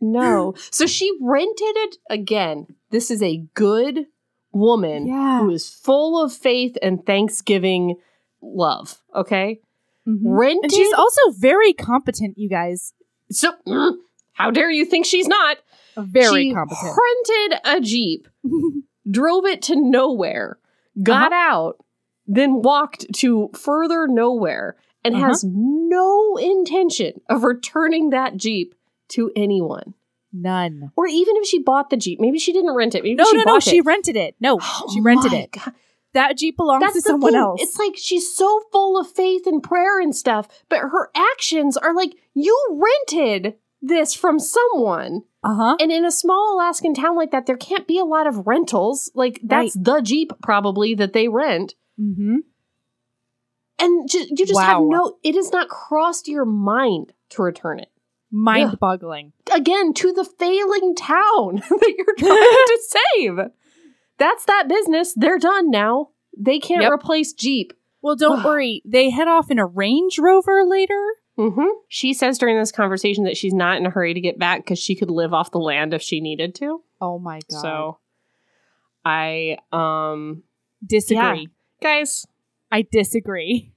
know. 0.00 0.54
so 0.70 0.86
she 0.86 1.10
rented 1.20 1.52
it 1.76 1.96
again. 2.10 2.66
This 2.90 3.10
is 3.10 3.22
a 3.22 3.44
good 3.54 4.06
woman 4.52 5.06
Yeah. 5.06 5.40
who 5.40 5.50
is 5.50 5.68
full 5.68 6.22
of 6.22 6.32
faith 6.32 6.76
and 6.82 7.04
Thanksgiving 7.04 7.96
love. 8.42 8.98
Okay. 9.14 9.60
Mhm. 10.06 10.18
Rented. 10.24 10.64
And 10.64 10.72
she's 10.72 10.92
also 10.92 11.20
very 11.38 11.72
competent, 11.72 12.36
you 12.36 12.48
guys. 12.48 12.92
so, 13.30 13.52
mm, 13.66 13.94
how 14.32 14.50
dare 14.50 14.70
you 14.70 14.84
think 14.84 15.06
she's 15.06 15.28
not? 15.28 15.58
Very 15.96 16.48
she 16.48 16.54
competent. 16.54 16.96
rented 16.98 17.60
a 17.64 17.80
Jeep, 17.80 18.28
drove 19.10 19.44
it 19.46 19.62
to 19.62 19.76
nowhere, 19.76 20.58
got 21.02 21.32
Uh-huh. 21.32 21.52
out, 21.52 21.84
then 22.26 22.62
walked 22.62 23.12
to 23.16 23.50
further 23.54 24.06
nowhere, 24.08 24.76
and 25.04 25.14
Uh-huh. 25.16 25.26
has 25.26 25.44
no 25.46 26.36
intention 26.36 27.20
of 27.28 27.44
returning 27.44 28.10
that 28.10 28.36
Jeep 28.36 28.74
to 29.10 29.30
anyone. 29.36 29.94
None. 30.32 30.92
Or 30.96 31.06
even 31.06 31.36
if 31.36 31.46
she 31.46 31.58
bought 31.58 31.90
the 31.90 31.96
Jeep, 31.96 32.18
maybe 32.20 32.38
she 32.38 32.52
didn't 32.52 32.74
rent 32.74 32.94
it. 32.94 33.02
Maybe 33.02 33.16
No, 33.16 33.24
she 33.24 33.36
no, 33.36 33.42
no. 33.42 33.52
bought 33.52 33.62
She 33.62 33.80
rented 33.80 34.16
it. 34.16 34.34
No, 34.40 34.58
Oh 34.62 34.90
she 34.94 35.00
rented 35.00 35.32
it. 35.32 35.52
God. 35.52 35.72
That 36.14 36.36
Jeep 36.36 36.56
belongs 36.58 36.82
That's 36.82 36.94
to 36.94 37.00
someone 37.00 37.32
thing. 37.32 37.40
else. 37.40 37.62
It's 37.62 37.78
like 37.78 37.94
she's 37.96 38.34
so 38.34 38.60
full 38.70 38.98
of 39.00 39.10
faith 39.10 39.46
and 39.46 39.62
prayer 39.62 39.98
and 40.00 40.14
stuff, 40.14 40.46
but 40.68 40.78
her 40.80 41.10
actions 41.14 41.76
are 41.76 41.94
like 41.94 42.14
you 42.34 42.54
rented 43.08 43.54
this 43.80 44.14
from 44.14 44.38
someone. 44.38 45.22
uh 45.42 45.54
huh. 45.54 45.76
And 45.80 45.90
in 45.90 46.04
a 46.04 46.10
small 46.12 46.54
Alaskan 46.54 46.94
town 46.94 47.16
like 47.16 47.30
that, 47.30 47.46
there 47.46 47.56
can't 47.56 47.86
be 47.88 47.98
a 47.98 48.04
lot 48.04 48.26
of 48.26 48.46
rentals. 48.46 49.10
Like 49.14 49.40
that's 49.42 49.74
the 49.74 50.00
Jeep 50.02 50.32
probably 50.42 50.94
that 50.94 51.12
they 51.14 51.28
rent. 51.28 51.74
Mm-hmm. 52.00 52.36
And 53.82 54.08
ju- 54.08 54.26
you 54.30 54.46
just 54.46 54.60
have 54.60 54.80
no, 54.82 55.16
it 55.22 55.34
has 55.34 55.50
not 55.52 55.68
crossed 55.68 56.28
your 56.28 56.44
mind 56.44 57.12
to 57.30 57.42
return 57.42 57.80
it. 57.80 57.88
Mind 58.30 58.78
boggling. 58.80 59.32
again 59.52 59.92
to 59.94 60.12
the 60.12 60.24
failing 60.24 60.94
town 60.94 61.56
that 61.68 61.94
you're 61.98 62.14
trying 62.16 62.38
to 62.38 62.78
save. 63.14 63.38
That's 64.18 64.44
that 64.46 64.68
business. 64.68 65.12
They're 65.14 65.38
done 65.38 65.70
now. 65.70 66.10
They 66.38 66.58
can't 66.58 66.82
Yep. 66.82 66.92
replace 66.92 67.32
Jeep. 67.34 67.72
Well, 68.00 68.16
don't 68.16 68.42
worry. 68.42 68.82
They 68.86 69.10
head 69.10 69.28
off 69.28 69.50
in 69.50 69.58
a 69.58 69.66
Range 69.66 70.18
Rover 70.18 70.64
later. 70.64 71.00
hmm 71.36 71.66
She 71.88 72.14
says 72.14 72.38
during 72.38 72.56
this 72.58 72.72
conversation 72.72 73.24
that 73.24 73.36
she's 73.36 73.52
not 73.54 73.76
in 73.78 73.86
a 73.86 73.90
hurry 73.90 74.14
to 74.14 74.20
get 74.20 74.38
back 74.38 74.64
because 74.64 74.78
she 74.78 74.94
could 74.96 75.10
live 75.10 75.34
off 75.34 75.50
the 75.50 75.58
land 75.58 75.92
if 75.92 76.00
she 76.02 76.20
needed 76.20 76.54
to. 76.56 76.82
Oh 77.00 77.18
my 77.18 77.40
god. 77.50 77.60
So 77.60 77.98
I 79.04 79.58
um 79.72 80.42
disagree. 80.86 81.48
guys, 81.82 82.26
I 82.70 82.82
disagree. 82.90 83.71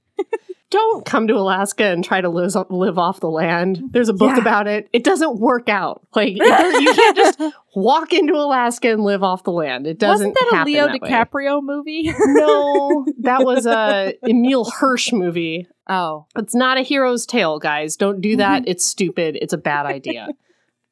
Don't 0.72 1.06
come 1.06 1.28
to 1.28 1.36
Alaska 1.36 1.86
and 1.86 2.04
try 2.04 2.20
to 2.22 2.28
live, 2.28 2.54
live 2.70 2.98
off 2.98 3.20
the 3.20 3.30
land. 3.30 3.82
There's 3.92 4.10
a 4.10 4.14
book 4.14 4.32
Yeah. 4.36 4.42
about 4.42 4.68
it. 4.68 4.90
It 4.94 5.04
doesn't 5.04 5.40
work 5.40 5.70
out. 5.70 6.06
Like 6.16 6.34
you 6.36 6.42
can't 6.44 7.16
just 7.16 7.40
walk 7.76 8.12
into 8.14 8.34
Alaska 8.34 8.92
and 8.92 9.04
live 9.04 9.22
off 9.24 9.44
the 9.44 9.52
land. 9.52 9.86
It 9.88 10.00
doesn't. 10.00 10.30
Wasn't 10.30 10.52
that 10.52 10.64
a 10.64 10.66
Leo 10.66 10.88
that 10.88 11.02
way. 11.02 11.10
DiCaprio 11.10 11.62
movie? 11.62 12.12
No, 12.20 13.06
that 13.20 13.46
was 13.46 13.66
a 13.68 14.16
Emile 14.28 14.66
Hirsch 14.66 15.14
movie. 15.14 15.68
oh. 15.88 16.26
It's 16.36 16.56
not 16.56 16.78
a 16.78 16.82
hero's 16.82 17.26
tale, 17.26 17.60
guys. 17.60 17.96
Don't 17.96 18.20
do 18.20 18.36
that. 18.38 18.64
Mm-hmm. 18.64 18.72
It's 18.72 18.84
stupid. 18.86 19.38
It's 19.42 19.54
a 19.54 19.58
bad 19.60 19.86
idea. 19.86 20.28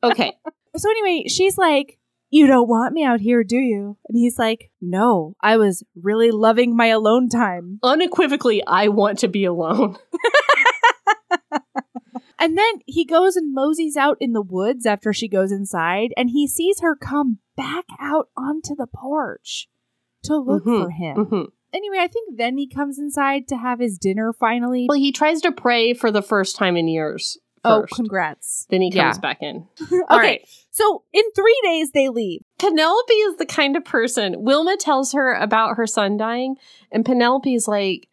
Okay. 0.04 0.34
So 0.76 0.90
anyway, 0.90 1.28
she's 1.28 1.56
like, 1.56 2.00
"You 2.34 2.48
don't 2.48 2.68
want 2.68 2.94
me 2.94 3.04
out 3.04 3.22
here, 3.22 3.44
do 3.44 3.58
you?" 3.58 3.98
And 4.08 4.18
he's 4.18 4.40
like, 4.40 4.72
"No, 4.82 5.36
I 5.42 5.58
was 5.58 5.84
really 5.96 6.32
loving 6.32 6.76
my 6.76 6.88
alone 6.88 7.30
time." 7.30 7.80
Unequivocally, 7.84 8.64
I 8.66 8.88
want 8.88 9.20
to 9.20 9.28
be 9.28 9.46
alone. 9.46 9.98
And 12.40 12.58
then 12.58 12.74
he 12.86 13.06
goes 13.06 13.38
and 13.38 13.54
moseys 13.54 13.96
out 13.96 14.18
in 14.20 14.34
the 14.34 14.42
woods 14.42 14.86
after 14.86 15.14
she 15.14 15.30
goes 15.30 15.50
inside, 15.50 16.14
and 16.18 16.30
he 16.30 16.46
sees 16.46 16.82
her 16.82 16.94
come 16.94 17.40
back 17.56 17.86
out 18.02 18.28
onto 18.36 18.76
the 18.76 18.88
porch 18.88 19.70
to 20.24 20.36
look 20.36 20.66
Mhm, 20.66 20.84
for 20.84 20.90
him. 20.90 21.16
Mhm. 21.16 21.52
Anyway, 21.72 21.98
I 22.00 22.08
think 22.08 22.38
then 22.38 22.58
he 22.58 22.68
comes 22.68 23.00
inside 23.00 23.48
to 23.48 23.56
have 23.56 23.80
his 23.80 23.98
dinner 23.98 24.34
finally. 24.34 24.88
Well, 24.90 25.00
he 25.00 25.14
tries 25.14 25.40
to 25.42 25.54
pray 25.54 25.94
for 25.94 26.12
the 26.12 26.22
first 26.22 26.58
time 26.58 26.76
in 26.76 26.90
years. 26.90 27.38
Oh, 27.66 27.86
congrats. 27.94 28.66
Then 28.70 28.82
he 28.82 28.92
comes 28.92 29.18
Yeah. 29.18 29.22
back 29.22 29.42
in. 29.42 29.68
okay, 29.82 30.02
All 30.10 30.20
right. 30.20 30.42
so 30.72 31.04
in 31.14 31.24
three 31.36 31.60
days 31.64 31.92
they 31.92 32.10
leave. 32.10 32.42
Penelope 32.60 33.14
is 33.14 33.38
the 33.38 33.46
kind 33.46 33.76
of 33.76 33.84
person 33.86 34.44
Wilma 34.44 34.78
tells 34.78 35.14
her 35.14 35.34
about 35.34 35.78
her 35.78 35.88
son 35.88 36.18
dying, 36.18 36.56
and 36.92 37.06
Penelope 37.06 37.54
is 37.54 37.68
like, 37.68 38.08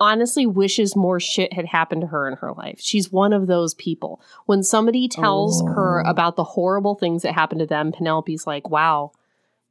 honestly, 0.00 0.46
wishes 0.46 0.96
more 0.96 1.20
shit 1.20 1.52
had 1.52 1.66
happened 1.66 2.00
to 2.02 2.06
her 2.08 2.26
in 2.28 2.36
her 2.38 2.52
life. 2.52 2.78
She's 2.80 3.12
one 3.12 3.32
of 3.32 3.46
those 3.46 3.74
people. 3.74 4.20
When 4.46 4.62
somebody 4.62 5.08
tells 5.08 5.62
her 5.62 6.02
Oh. 6.04 6.10
about 6.10 6.36
the 6.36 6.44
horrible 6.44 6.94
things 6.96 7.22
that 7.22 7.32
happened 7.34 7.60
to 7.60 7.66
them, 7.66 7.92
Penelope's 7.92 8.46
like, 8.46 8.68
wow. 8.68 9.12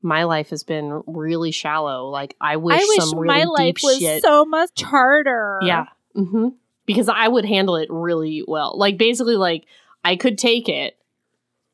My 0.05 0.25
life 0.25 0.49
has 0.49 0.65
been 0.65 1.01
really 1.07 1.51
shallow. 1.51 2.09
Like 2.09 2.35
I 2.41 2.57
wish, 2.57 2.75
I 2.81 2.83
wish 2.85 3.09
some 3.09 3.19
really 3.19 3.27
my 3.35 3.39
deep 3.39 3.49
life 3.53 3.75
was 3.83 3.99
shit. 3.99 4.21
so 4.21 4.43
much 4.43 4.81
harder. 4.81 5.59
Yeah. 5.63 5.85
hmm 6.13 6.49
Because 6.85 7.07
I 7.09 7.27
would 7.27 7.45
handle 7.45 7.75
it 7.77 7.87
really 7.89 8.43
well. 8.47 8.77
Like 8.77 8.97
basically, 8.97 9.35
like 9.37 9.65
I 10.03 10.15
could 10.15 10.37
take 10.37 10.67
it. 10.67 10.97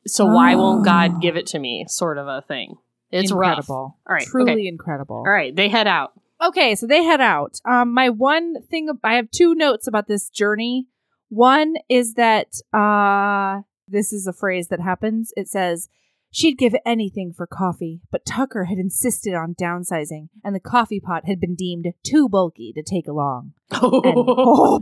So 0.06 0.24
why 0.26 0.54
won't 0.54 0.80
Oh. 0.80 0.84
God 0.84 1.20
give 1.20 1.36
it 1.36 1.46
to 1.48 1.58
me? 1.58 1.84
Sort 1.88 2.16
of 2.18 2.26
a 2.26 2.42
thing. 2.42 2.76
It's 3.10 3.32
rough. 3.32 3.58
incredible. 3.58 3.96
All 4.08 4.14
right, 4.14 4.22
truly 4.26 4.52
okay. 4.52 4.66
incredible. 4.66 5.16
All 5.16 5.22
right, 5.32 5.54
they 5.54 5.68
head 5.68 5.86
out. 5.86 6.12
Okay, 6.42 6.74
so 6.74 6.86
they 6.86 7.02
head 7.02 7.20
out. 7.20 7.60
Um, 7.64 7.92
my 7.92 8.08
one 8.08 8.62
thing, 8.62 8.88
I 9.04 9.14
have 9.14 9.30
two 9.30 9.54
notes 9.54 9.86
about 9.86 10.06
this 10.06 10.30
journey. 10.30 10.86
One 11.28 11.74
is 11.88 12.14
that 12.14 12.54
uh, 12.72 13.62
this 13.88 14.12
is 14.12 14.26
a 14.26 14.32
phrase 14.32 14.68
that 14.68 14.80
happens. 14.80 15.32
It 15.36 15.48
says, 15.48 15.88
She'd 16.32 16.58
give 16.58 16.74
anything 16.86 17.32
for 17.32 17.44
coffee, 17.46 18.00
but 18.12 18.24
Tucker 18.24 18.64
had 18.64 18.78
insisted 18.78 19.34
on 19.34 19.54
downsizing, 19.60 20.28
and 20.44 20.54
the 20.54 20.60
coffee 20.60 21.00
pot 21.00 21.26
had 21.26 21.40
been 21.40 21.56
deemed 21.56 21.86
too 22.04 22.28
bulky 22.28 22.72
to 22.74 22.82
take 22.84 23.08
along. 23.08 23.52
And, 23.72 23.80
oh, 23.82 24.80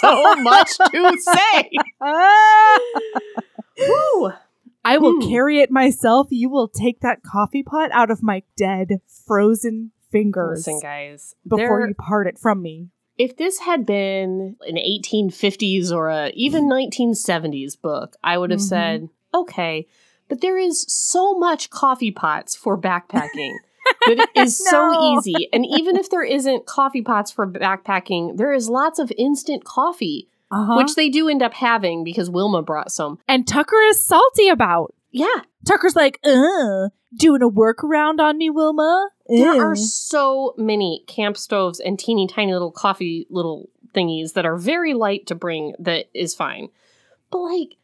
so 0.00 0.34
much 0.36 0.70
to 0.92 1.18
say. 1.18 1.70
I 4.84 4.96
will 4.98 5.20
Hmm. 5.20 5.28
carry 5.28 5.60
it 5.60 5.70
myself. 5.70 6.28
You 6.30 6.48
will 6.48 6.68
take 6.68 7.00
that 7.00 7.22
coffee 7.22 7.62
pot 7.62 7.90
out 7.92 8.10
of 8.10 8.22
my 8.22 8.42
dead, 8.56 9.00
frozen 9.26 9.92
fingers 10.10 10.66
Listen, 10.66 10.80
guys. 10.80 11.34
before 11.46 11.86
you 11.86 11.94
part 11.94 12.26
it 12.26 12.38
from 12.38 12.62
me. 12.62 12.88
if 13.18 13.36
this 13.36 13.58
had 13.58 13.84
been 13.84 14.54
an 14.68 14.76
1850s 14.76 15.90
or 15.92 16.08
a 16.08 16.30
even 16.34 16.68
1970s 16.68 17.74
book, 17.74 18.14
I 18.22 18.38
would 18.38 18.52
have 18.52 18.60
Mhm. 18.60 18.68
said, 18.68 19.08
okay, 19.34 19.88
but 20.28 20.40
there 20.40 20.56
is 20.58 20.84
so 20.88 21.34
much 21.38 21.70
coffee 21.70 22.10
pots 22.10 22.54
for 22.56 22.76
backpacking 22.78 23.52
that 24.06 24.18
it 24.18 24.30
is 24.34 24.60
No. 24.64 24.70
so 24.92 25.18
easy. 25.18 25.48
And 25.52 25.64
even 25.66 25.96
if 25.96 26.10
there 26.10 26.22
isn't 26.24 26.66
coffee 26.66 27.02
pots 27.02 27.30
for 27.30 27.46
backpacking, 27.46 28.36
there 28.36 28.52
is 28.52 28.68
lots 28.68 28.98
of 28.98 29.12
instant 29.16 29.64
coffee, 29.64 30.28
Uh-huh. 30.50 30.76
which 30.76 30.94
they 30.94 31.08
do 31.08 31.28
end 31.28 31.42
up 31.42 31.54
having 31.54 32.04
because 32.04 32.28
Wilma 32.30 32.62
brought 32.62 32.92
some. 32.92 33.18
and 33.28 33.46
Tucker 33.46 33.80
is 33.88 34.04
salty 34.04 34.48
about. 34.48 34.94
Yeah, 35.10 35.42
Tucker's 35.66 35.96
like, 35.96 36.20
uh, 36.22 36.90
doing 37.16 37.42
a 37.42 37.48
workaround 37.48 38.20
on 38.20 38.36
me, 38.36 38.50
Wilma? 38.50 39.08
there 39.26 39.52
Uh." 39.52 39.70
are 39.70 39.76
so 39.76 40.54
many 40.58 41.02
camp 41.06 41.36
stoves 41.38 41.80
and 41.80 41.98
teeny 41.98 42.26
tiny 42.26 42.52
little 42.52 42.70
coffee 42.70 43.26
little 43.30 43.70
thingies 43.94 44.34
that 44.34 44.44
are 44.44 44.56
very 44.58 44.92
light 44.92 45.26
to 45.28 45.34
bring 45.34 45.72
that 45.78 46.06
is 46.12 46.34
fine. 46.34 46.68
But 47.30 47.38
like, 47.38 47.76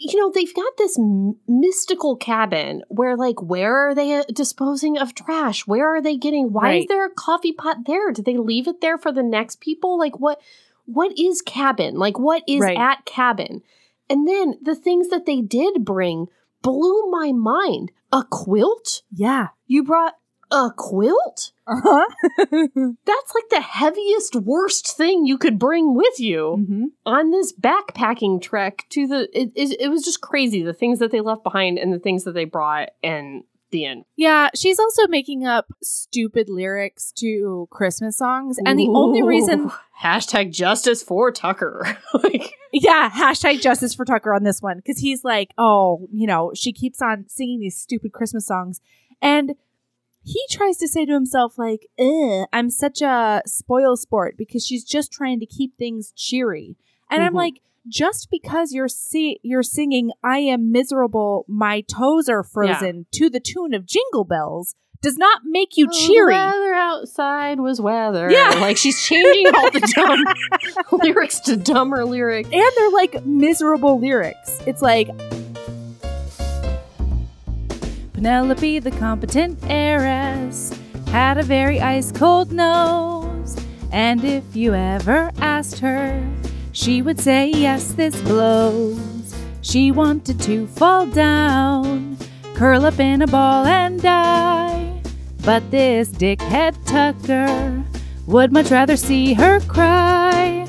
you 0.00 0.18
know, 0.18 0.30
they've 0.34 0.54
got 0.54 0.76
this 0.76 0.98
m- 0.98 1.36
mystical 1.46 2.16
cabin 2.16 2.82
where 2.88 3.16
like 3.16 3.40
where 3.42 3.88
are 3.88 3.94
they 3.94 4.14
uh, 4.14 4.24
disposing 4.32 4.96
of 4.98 5.14
trash? 5.14 5.66
Where 5.66 5.94
are 5.96 6.00
they 6.02 6.16
getting 6.16 6.52
why 6.52 6.74
is 6.74 6.86
there 6.86 7.04
a 7.06 7.10
coffee 7.10 7.52
pot 7.52 7.78
there? 7.86 8.12
Did 8.12 8.24
they 8.24 8.36
leave 8.36 8.68
it 8.68 8.80
there 8.80 8.98
for 8.98 9.12
the 9.12 9.22
next 9.22 9.60
people? 9.60 9.98
Like 9.98 10.18
what 10.18 10.40
what 10.86 11.18
is 11.18 11.42
cabin? 11.42 11.96
Like 11.96 12.18
what 12.18 12.42
is 12.48 12.60
Right. 12.60 12.76
at 12.78 13.04
cabin? 13.04 13.62
And 14.10 14.26
then 14.26 14.54
the 14.62 14.74
things 14.74 15.08
that 15.10 15.26
they 15.26 15.40
did 15.40 15.84
bring 15.84 16.26
blew 16.62 17.10
my 17.10 17.32
mind. 17.32 17.92
A 18.10 18.24
quilt? 18.30 19.02
Yeah. 19.12 19.48
You 19.66 19.84
brought 19.84 20.14
a 20.50 20.70
quilt? 20.76 21.52
Uh-huh. 21.66 22.06
That's 22.50 23.34
like 23.34 23.48
the 23.50 23.60
heaviest, 23.60 24.36
worst 24.36 24.96
thing 24.96 25.26
you 25.26 25.36
could 25.36 25.58
bring 25.58 25.94
with 25.94 26.18
you 26.18 26.64
hmm 26.66 26.84
on 27.04 27.30
this 27.30 27.52
backpacking 27.52 28.40
trek 28.40 28.86
to 28.90 29.06
the. 29.06 29.28
It, 29.32 29.52
it, 29.54 29.80
it 29.80 29.88
was 29.88 30.04
just 30.04 30.20
crazy 30.20 30.62
the 30.62 30.74
things 30.74 30.98
that 30.98 31.10
they 31.10 31.20
left 31.20 31.42
behind 31.42 31.78
and 31.78 31.92
the 31.92 31.98
things 31.98 32.24
that 32.24 32.32
they 32.32 32.44
brought, 32.44 32.90
and 33.02 33.44
the 33.70 33.84
end. 33.84 34.04
Yeah, 34.16 34.48
she's 34.54 34.78
also 34.78 35.06
making 35.08 35.46
up 35.46 35.66
stupid 35.82 36.48
lyrics 36.48 37.12
to 37.18 37.68
Christmas 37.70 38.16
songs. 38.16 38.58
And 38.64 38.78
the 38.78 38.88
only 38.88 39.22
reason, 39.22 39.70
hashtag 40.02 40.52
justice 40.52 41.02
for 41.02 41.30
Tucker. 41.30 41.98
like, 42.14 42.54
yeah, 42.72 43.10
hashtag 43.10 43.60
justice 43.60 43.94
for 43.94 44.04
Tucker 44.04 44.32
on 44.32 44.44
this 44.44 44.60
one, 44.60 44.78
because 44.78 44.98
he's 44.98 45.24
like, 45.24 45.52
oh, 45.58 46.08
you 46.12 46.26
know, 46.26 46.52
she 46.54 46.72
keeps 46.72 47.02
on 47.02 47.26
singing 47.28 47.60
these 47.60 47.76
stupid 47.76 48.12
Christmas 48.12 48.46
songs. 48.46 48.80
And 49.20 49.54
he 50.28 50.42
tries 50.50 50.76
to 50.78 50.88
say 50.88 51.06
to 51.06 51.12
himself, 51.12 51.58
like, 51.58 51.86
I'm 52.52 52.70
such 52.70 53.00
a 53.02 53.42
spoil 53.46 53.96
sport 53.96 54.36
because 54.36 54.64
she's 54.66 54.84
just 54.84 55.10
trying 55.12 55.40
to 55.40 55.46
keep 55.46 55.76
things 55.78 56.12
cheery. 56.16 56.76
And 57.10 57.22
I'm 57.22 57.32
Mhm. 57.32 57.36
like, 57.36 57.60
just 57.86 58.28
because 58.30 58.72
you're 58.72 58.88
si- 58.88 59.40
you're 59.42 59.62
singing 59.62 60.10
"I 60.22 60.40
am 60.40 60.70
miserable, 60.70 61.46
my 61.48 61.80
toes 61.80 62.28
are 62.28 62.42
frozen" 62.42 63.06
to 63.12 63.30
the 63.30 63.40
tune 63.40 63.72
of 63.72 63.86
Jingle 63.86 64.24
Bells 64.24 64.74
does 65.00 65.16
not 65.16 65.42
make 65.46 65.76
you 65.78 65.86
"Oh, 65.88 65.96
cheery. 66.06 66.34
The 66.34 66.38
weather 66.40 66.74
outside 66.74 67.60
was 67.60 67.80
weather. 67.80 68.30
Yeah. 68.30 68.50
Like 68.60 68.76
she's 68.76 69.00
changing 69.06 69.46
all 69.54 69.70
the 69.70 69.80
dumb 69.94 70.22
lyrics 71.02 71.40
to 71.40 71.56
dumber 71.56 72.04
lyrics. 72.04 72.50
and 72.52 72.70
they're 72.76 72.90
like 72.90 73.24
miserable 73.24 73.98
lyrics. 73.98 74.60
It's 74.66 74.82
like 74.82 75.08
Penelope, 78.18 78.80
the 78.80 78.90
competent 78.90 79.56
heiress, 79.68 80.76
had 81.06 81.38
a 81.38 81.42
very 81.44 81.80
ice 81.80 82.10
cold 82.10 82.50
nose. 82.50 83.56
And 83.92 84.24
if 84.24 84.56
you 84.56 84.74
ever 84.74 85.30
asked 85.38 85.78
her, 85.78 86.28
she 86.72 87.00
would 87.00 87.20
say, 87.20 87.48
Yes, 87.48 87.92
this 87.92 88.20
blows. 88.22 89.36
She 89.60 89.92
wanted 89.92 90.40
to 90.40 90.66
fall 90.66 91.06
down, 91.06 92.18
curl 92.54 92.86
up 92.86 92.98
in 92.98 93.22
a 93.22 93.28
ball 93.28 93.64
and 93.66 94.02
die. 94.02 95.00
But 95.44 95.70
this 95.70 96.08
dickhead 96.08 96.74
Tucker 96.86 97.84
would 98.26 98.50
much 98.50 98.72
rather 98.72 98.96
see 98.96 99.34
her 99.34 99.60
cry. 99.60 100.66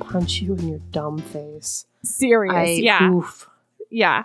Punch 0.00 0.40
you 0.40 0.56
in 0.56 0.68
your 0.68 0.80
dumb 0.90 1.18
face. 1.18 1.86
Serious. 2.02 2.56
I, 2.56 2.70
yeah. 2.72 3.08
oof. 3.08 3.48
Yeah. 3.88 4.24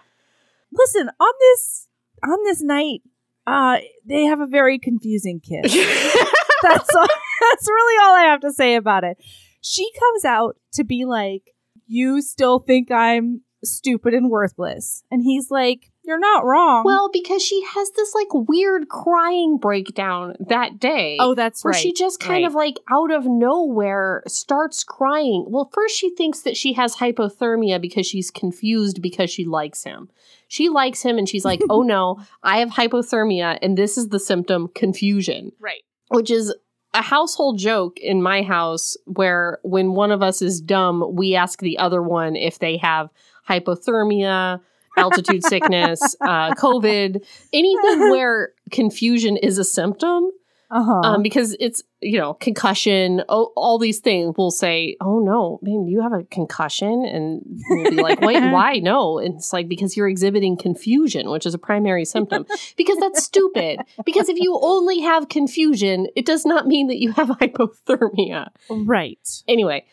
Listen, 0.72 1.12
on 1.20 1.34
this 1.40 1.85
on 2.28 2.44
this 2.44 2.62
night, 2.62 3.02
uh 3.48 3.78
they 4.06 4.26
have 4.26 4.40
a 4.40 4.48
very 4.48 4.80
confusing 4.80 5.40
kiss. 5.40 5.74
that's 6.64 6.96
all, 6.96 7.08
that's 7.52 7.68
really 7.68 8.06
all 8.06 8.16
I 8.16 8.28
have 8.30 8.42
to 8.42 8.54
say 8.54 8.76
about 8.76 9.04
it. 9.04 9.18
She 9.62 9.90
comes 10.00 10.26
out 10.26 10.58
to 10.74 10.84
be 10.84 11.06
like, 11.06 11.56
"You 11.88 12.22
still 12.22 12.60
think 12.60 12.92
I'm 12.92 13.42
stupid 13.66 14.14
and 14.14 14.30
worthless. 14.30 15.04
And 15.12 15.22
he's 15.24 15.52
like, 15.52 15.92
You're 16.04 16.20
not 16.20 16.46
wrong. 16.46 16.84
Well, 16.86 17.10
because 17.12 17.44
she 17.44 17.64
has 17.74 17.92
this 17.92 18.14
like 18.14 18.28
weird 18.32 18.88
crying 18.90 19.58
breakdown 19.58 20.36
that 20.40 20.80
day. 20.80 21.18
oh, 21.20 21.36
that's 21.36 21.64
where 21.64 21.72
right. 21.72 21.82
she 21.82 21.94
just 21.94 22.20
kind 22.20 22.44
right. 22.44 22.48
of 22.48 22.54
like 22.54 22.80
out 22.90 23.12
of 23.12 23.26
nowhere 23.26 24.24
starts 24.28 24.84
crying. 24.84 25.46
Well, 25.48 25.70
first 25.74 25.98
she 25.98 26.16
thinks 26.16 26.42
that 26.42 26.56
she 26.56 26.74
has 26.74 26.98
hypothermia 26.98 27.82
because 27.82 28.06
she's 28.06 28.32
confused 28.32 29.02
because 29.02 29.30
she 29.30 29.46
likes 29.46 29.84
him. 29.84 30.10
She 30.56 30.70
likes 30.70 31.02
him 31.04 31.18
and 31.18 31.28
she's 31.28 31.44
like, 31.44 31.62
oh 31.70 31.82
no, 31.96 32.22
I 32.42 32.60
have 32.60 32.70
hypothermia 32.70 33.60
and 33.62 33.78
this 33.78 33.98
is 33.98 34.08
the 34.08 34.20
symptom 34.20 34.70
confusion, 34.74 35.52
Right. 35.60 35.84
which 36.10 36.32
is 36.32 36.56
a 36.94 37.02
household 37.02 37.60
joke 37.60 38.00
in 38.00 38.22
my 38.22 38.42
house 38.42 38.96
where 39.04 39.60
when 39.64 39.92
one 39.92 40.12
of 40.12 40.22
us 40.24 40.42
is 40.42 40.62
dumb, 40.62 41.04
we 41.14 41.36
ask 41.36 41.60
the 41.60 41.78
other 41.78 42.02
one 42.02 42.38
if 42.38 42.60
they 42.60 42.78
have 42.78 43.10
hypothermia, 43.50 44.62
altitude 44.98 45.44
sickness, 45.44 46.00
uh, 46.22 46.52
COVID, 46.56 47.22
anything 47.52 48.00
where 48.12 48.54
confusion 48.72 49.36
is 49.36 49.58
a 49.58 49.66
symptom 49.66 50.32
Uh-huh. 50.72 51.02
um, 51.02 51.22
because 51.22 51.56
it's 51.60 51.84
you 52.02 52.18
know 52.18 52.34
concussion 52.34 53.22
all, 53.30 53.54
all 53.56 53.78
these 53.78 54.00
things 54.00 54.34
will 54.38 54.52
say 54.52 54.98
oh 55.00 55.20
no 55.20 55.60
man 55.62 55.86
you 55.88 56.02
have 56.02 56.14
a 56.14 56.24
concussion 56.24 57.06
and 57.06 57.42
we'll 57.70 57.92
be 57.92 57.98
like 57.98 58.20
wait 58.22 58.42
why? 58.52 58.80
No. 58.80 59.20
And 59.20 59.36
it's 59.36 59.54
like 59.54 59.68
because 59.68 59.96
you're 59.96 60.10
exhibiting 60.10 60.58
confusion 60.58 61.30
which 61.30 61.46
is 61.46 61.54
a 61.54 61.58
primary 61.60 62.06
symptom. 62.06 62.46
Because 62.78 62.98
that's 62.98 63.24
stupid. 63.24 63.80
Because 64.06 64.30
if 64.30 64.38
you 64.40 64.60
only 64.62 65.02
have 65.02 65.30
confusion 65.30 66.08
it 66.16 66.26
does 66.26 66.46
not 66.46 66.68
mean 66.68 66.88
that 66.88 67.00
you 67.00 67.12
have 67.14 67.30
hypothermia. 67.30 68.48
Right. 68.70 69.44
anyway 69.48 69.86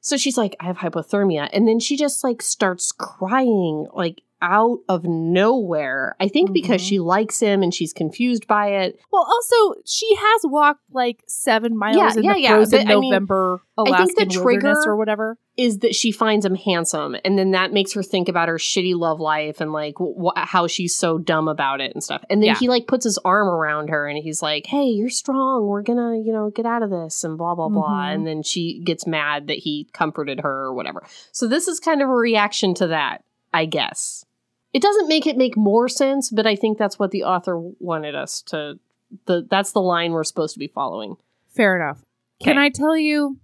so 0.00 0.16
she's 0.16 0.36
like 0.36 0.56
i 0.60 0.64
have 0.64 0.78
hypothermia 0.78 1.48
and 1.52 1.68
then 1.68 1.78
she 1.78 1.96
just 1.96 2.24
like 2.24 2.40
starts 2.42 2.92
crying 2.92 3.86
like 3.92 4.22
out 4.42 4.78
of 4.88 5.04
nowhere 5.04 6.16
i 6.20 6.28
think 6.28 6.52
because 6.52 6.80
Mhm. 6.82 6.88
she 6.88 6.98
likes 6.98 7.40
him 7.40 7.62
and 7.62 7.72
she's 7.74 7.92
confused 7.92 8.46
by 8.46 8.68
it 8.68 8.98
Well, 9.12 9.26
also, 9.28 9.80
she 9.84 10.06
has 10.16 10.40
walked 10.44 10.80
like 10.92 11.22
seven 11.26 11.76
miles 11.76 11.96
Yeah, 11.96 12.12
in 12.16 12.24
yeah, 12.24 12.32
the 12.34 12.40
yeah, 12.40 12.48
frozen 12.50 12.86
but, 12.86 12.92
I 12.92 13.00
mean, 13.00 13.10
November 13.10 13.60
think 13.76 13.88
the 13.88 13.92
Alaskan 13.94 14.28
trigger- 14.30 14.74
or 14.86 14.96
whatever. 14.96 15.38
is 15.56 15.78
that 15.78 15.94
she 15.94 16.12
finds 16.12 16.44
him 16.46 16.54
handsome 16.54 17.16
and 17.24 17.38
then 17.38 17.50
that 17.52 17.72
makes 17.72 17.92
her 17.94 18.02
think 18.02 18.28
about 18.28 18.48
her 18.48 18.56
shitty 18.56 18.94
love 18.94 19.20
life 19.20 19.60
and 19.60 19.72
like 19.72 19.94
wh- 19.98 20.36
how 20.36 20.66
she's 20.66 20.94
so 20.94 21.18
dumb 21.18 21.48
about 21.48 21.80
it 21.80 21.92
and 21.94 22.02
stuff 22.04 22.22
and 22.30 22.42
then 22.42 22.48
Yeah. 22.48 22.54
he 22.58 22.68
like 22.68 22.86
puts 22.86 23.04
his 23.04 23.18
arm 23.24 23.48
around 23.48 23.88
her 23.90 24.06
and 24.06 24.18
he's 24.18 24.42
like 24.42 24.66
hey 24.66 24.84
you're 24.86 25.08
strong 25.10 25.66
we're 25.66 25.82
gonna 25.82 26.18
you 26.18 26.32
know 26.32 26.50
get 26.50 26.66
out 26.66 26.82
of 26.82 26.90
this 26.90 27.24
and 27.24 27.36
blah 27.38 27.54
blah 27.54 27.68
blah 27.68 28.04
Mhm. 28.06 28.14
and 28.14 28.26
then 28.26 28.42
she 28.42 28.80
gets 28.84 29.06
mad 29.06 29.46
that 29.48 29.58
he 29.58 29.88
comforted 29.92 30.40
her 30.40 30.64
or 30.66 30.74
whatever 30.74 31.02
so 31.32 31.46
this 31.46 31.68
is 31.68 31.80
kind 31.80 32.02
of 32.02 32.08
a 32.08 32.14
reaction 32.14 32.74
to 32.74 32.86
that 32.88 33.22
i 33.52 33.64
guess 33.64 34.24
it 34.72 34.82
doesn't 34.82 35.08
make 35.08 35.26
it 35.26 35.36
make 35.36 35.56
more 35.56 35.88
sense 35.88 36.30
but 36.30 36.46
i 36.46 36.54
think 36.56 36.78
that's 36.78 36.98
what 36.98 37.10
the 37.10 37.24
author 37.24 37.58
wanted 37.78 38.14
us 38.14 38.42
to 38.42 38.78
the 39.26 39.46
that's 39.50 39.72
the 39.72 39.80
line 39.80 40.12
we're 40.12 40.24
supposed 40.24 40.52
to 40.54 40.58
be 40.58 40.68
following 40.68 41.16
Fair 41.54 41.74
enough. 41.74 42.04
Can 42.40 42.58
I 42.58 42.68
tell 42.68 42.96
you 42.96 43.38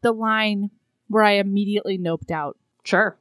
the 0.00 0.10
line 0.12 0.70
where 1.08 1.22
I 1.22 1.32
immediately 1.32 1.98
noped 1.98 2.30
out? 2.30 2.56
sure 2.82 3.18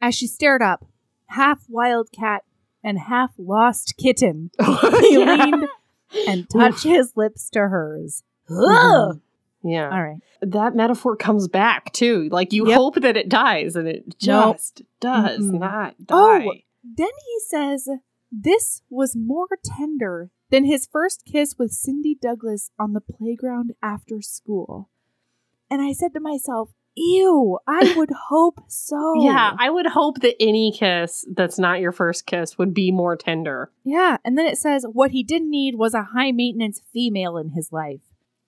As 0.00 0.14
she 0.14 0.26
stared 0.26 0.62
up, 0.62 0.86
half 1.26 1.64
wildcat 1.68 2.44
and 2.82 2.98
half 2.98 3.32
lost 3.36 3.94
kitten, 3.98 4.50
he 5.00 5.18
leaned 5.18 5.68
and 6.26 6.48
touched 6.48 6.84
his 6.84 7.12
lips 7.14 7.50
to 7.50 7.68
hers. 7.68 8.22
Mhm. 8.50 9.20
Yeah 9.64 9.90
All 9.90 10.02
right. 10.02 10.18
that 10.40 10.74
metaphor 10.74 11.16
comes 11.16 11.48
back 11.48 11.92
too. 11.92 12.28
Like 12.30 12.52
you 12.52 12.68
Yep. 12.68 12.76
hope 12.76 12.94
that 12.96 13.16
it 13.16 13.28
dies, 13.28 13.76
and 13.76 13.86
it 13.88 14.04
Nope. 14.26 14.56
just 14.56 14.82
does 15.00 15.40
Mm-mm. 15.40 15.58
not 15.60 15.94
Oh. 16.10 16.52
Then 16.84 17.08
he 17.26 17.40
says, 17.48 17.88
This 18.30 18.82
was 18.90 19.14
more 19.16 19.46
tender 19.64 20.30
than 20.50 20.64
his 20.64 20.86
first 20.90 21.24
kiss 21.24 21.56
with 21.58 21.70
Cindy 21.72 22.14
Douglas 22.20 22.70
on 22.78 22.92
the 22.92 23.00
playground 23.00 23.72
after 23.82 24.20
school. 24.20 24.88
And 25.70 25.80
I 25.80 25.92
said 25.92 26.12
to 26.14 26.20
myself, 26.20 26.70
Ew, 26.94 27.58
I 27.66 27.94
would 27.96 28.10
hope 28.28 28.60
so. 28.68 29.14
Yeah, 29.24 29.52
I 29.58 29.70
would 29.70 29.86
hope 29.86 30.20
that 30.20 30.36
any 30.40 30.70
kiss 30.76 31.24
that's 31.32 31.58
not 31.58 31.80
your 31.80 31.92
first 31.92 32.26
kiss 32.26 32.58
would 32.58 32.74
be 32.74 32.90
more 32.92 33.16
tender. 33.16 33.70
Yeah. 33.84 34.18
And 34.24 34.36
then 34.36 34.46
it 34.46 34.58
says, 34.58 34.84
What 34.92 35.12
he 35.12 35.22
didn't 35.22 35.48
need 35.50 35.76
was 35.76 35.94
a 35.94 36.08
high 36.14 36.32
maintenance 36.32 36.82
female 36.92 37.38
in 37.38 37.50
his 37.50 37.72
life. 37.72 38.02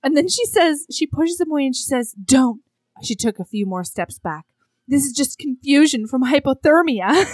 And 0.05 0.17
then 0.17 0.29
she 0.29 0.45
says, 0.47 0.87
She 0.93 1.07
pushes 1.07 1.41
him 1.41 1.51
away 1.51 1.67
and 1.67 1.75
she 1.75 1.83
says, 1.83 2.13
Don't. 2.25 2.61
She 3.03 3.17
took 3.17 3.39
a 3.41 3.45
few 3.45 3.67
more 3.67 3.83
steps 3.83 4.19
back. 4.21 4.45
This 4.87 5.05
is 5.05 5.13
just 5.15 5.39
confusion 5.39 6.07
from 6.07 6.23
hypothermia. 6.25 7.25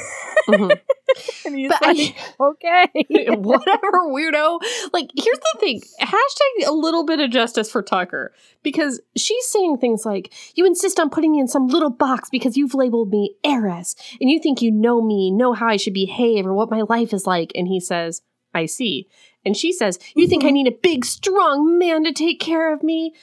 Mhm. 0.48 0.70
and 1.44 1.58
he's 1.58 1.68
But 1.68 1.82
like, 1.82 1.96
I- 1.98 2.14
Okay. 2.40 2.86
Whatever, 3.34 4.06
weirdo. 4.08 4.60
Like, 4.92 5.10
here's 5.16 5.38
the 5.38 5.58
thing 5.58 5.82
hashtag 6.00 6.66
a 6.68 6.72
little 6.72 7.04
bit 7.04 7.18
of 7.20 7.30
justice 7.30 7.70
for 7.70 7.82
Tucker 7.82 8.32
because 8.62 9.00
she's 9.16 9.44
saying 9.46 9.78
things 9.78 10.06
like, 10.06 10.32
You 10.54 10.64
insist 10.64 11.00
on 11.00 11.10
putting 11.10 11.32
me 11.32 11.40
in 11.40 11.48
some 11.48 11.66
little 11.66 11.90
box 11.90 12.28
because 12.30 12.56
you've 12.56 12.74
labeled 12.74 13.10
me 13.10 13.34
heiress 13.44 13.96
and 14.20 14.30
you 14.30 14.40
think 14.40 14.62
you 14.62 14.70
know 14.70 15.02
me, 15.02 15.30
know 15.32 15.52
how 15.52 15.66
I 15.66 15.76
should 15.76 15.94
behave 15.94 16.46
or 16.46 16.54
what 16.54 16.70
my 16.70 16.82
life 16.82 17.12
is 17.12 17.26
like. 17.26 17.50
And 17.56 17.66
he 17.66 17.80
says, 17.80 18.22
I 18.54 18.66
see. 18.66 19.08
And 19.44 19.56
she 19.56 19.72
says, 19.72 19.98
You 20.14 20.26
think 20.28 20.44
I 20.44 20.48
Mhm. 20.48 20.52
need 20.52 20.68
a 20.68 20.78
big, 20.82 21.04
strong 21.04 21.78
man 21.78 22.04
to 22.04 22.12
take 22.12 22.40
care 22.40 22.72
of 22.72 22.82
me? 22.82 23.14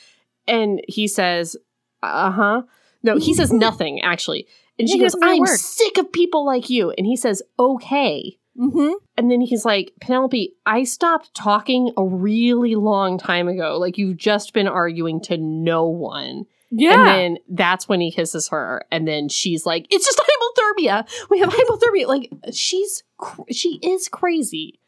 And 0.48 0.81
he 0.88 1.07
says, 1.07 1.56
Uh 2.03 2.31
huh. 2.31 2.61
No, 3.03 3.18
he 3.18 3.34
says 3.34 3.53
nothing, 3.53 4.02
actually. 4.02 4.48
And 4.80 4.88
she 4.88 4.95
he 4.95 4.99
goes, 4.99 5.14
doesn't 5.14 5.22
say 5.22 5.27
a 5.27 5.34
I'm 5.34 5.39
word. 5.39 5.60
sick 5.60 5.98
of 5.98 6.11
people 6.11 6.45
like 6.45 6.69
you. 6.69 6.91
And 6.91 7.06
he 7.07 7.15
says, 7.15 7.41
Okay. 7.60 8.38
mm-hmm. 8.57 8.94
And 9.18 9.31
then 9.31 9.41
he's 9.41 9.65
like, 9.65 9.94
Penelope, 10.02 10.53
I 10.65 10.84
stopped 10.84 11.34
talking 11.35 11.91
a 11.98 12.03
really 12.06 12.76
long 12.76 13.18
time 13.18 13.48
ago. 13.48 13.77
Like, 13.80 13.98
you've 13.98 14.18
just 14.18 14.53
been 14.53 14.68
arguing 14.68 15.19
to 15.22 15.38
no 15.38 15.85
one. 15.88 16.45
Yeah. 16.69 16.94
And 16.94 17.07
then 17.07 17.38
that's 17.49 17.88
when 17.88 18.02
he 18.02 18.11
kisses 18.11 18.49
her. 18.49 18.84
And 18.91 19.07
then 19.07 19.30
she's 19.30 19.65
like, 19.65 19.88
It's 19.89 20.06
just 20.06 20.19
hypothermia. 20.80 21.07
We 21.30 21.39
have 21.39 21.49
hypothermia. 21.49 22.07
Like, 22.07 22.30
she's, 22.53 23.03
cr- 23.18 23.44
she 23.52 23.80
is 23.81 24.07
crazy. 24.10 24.80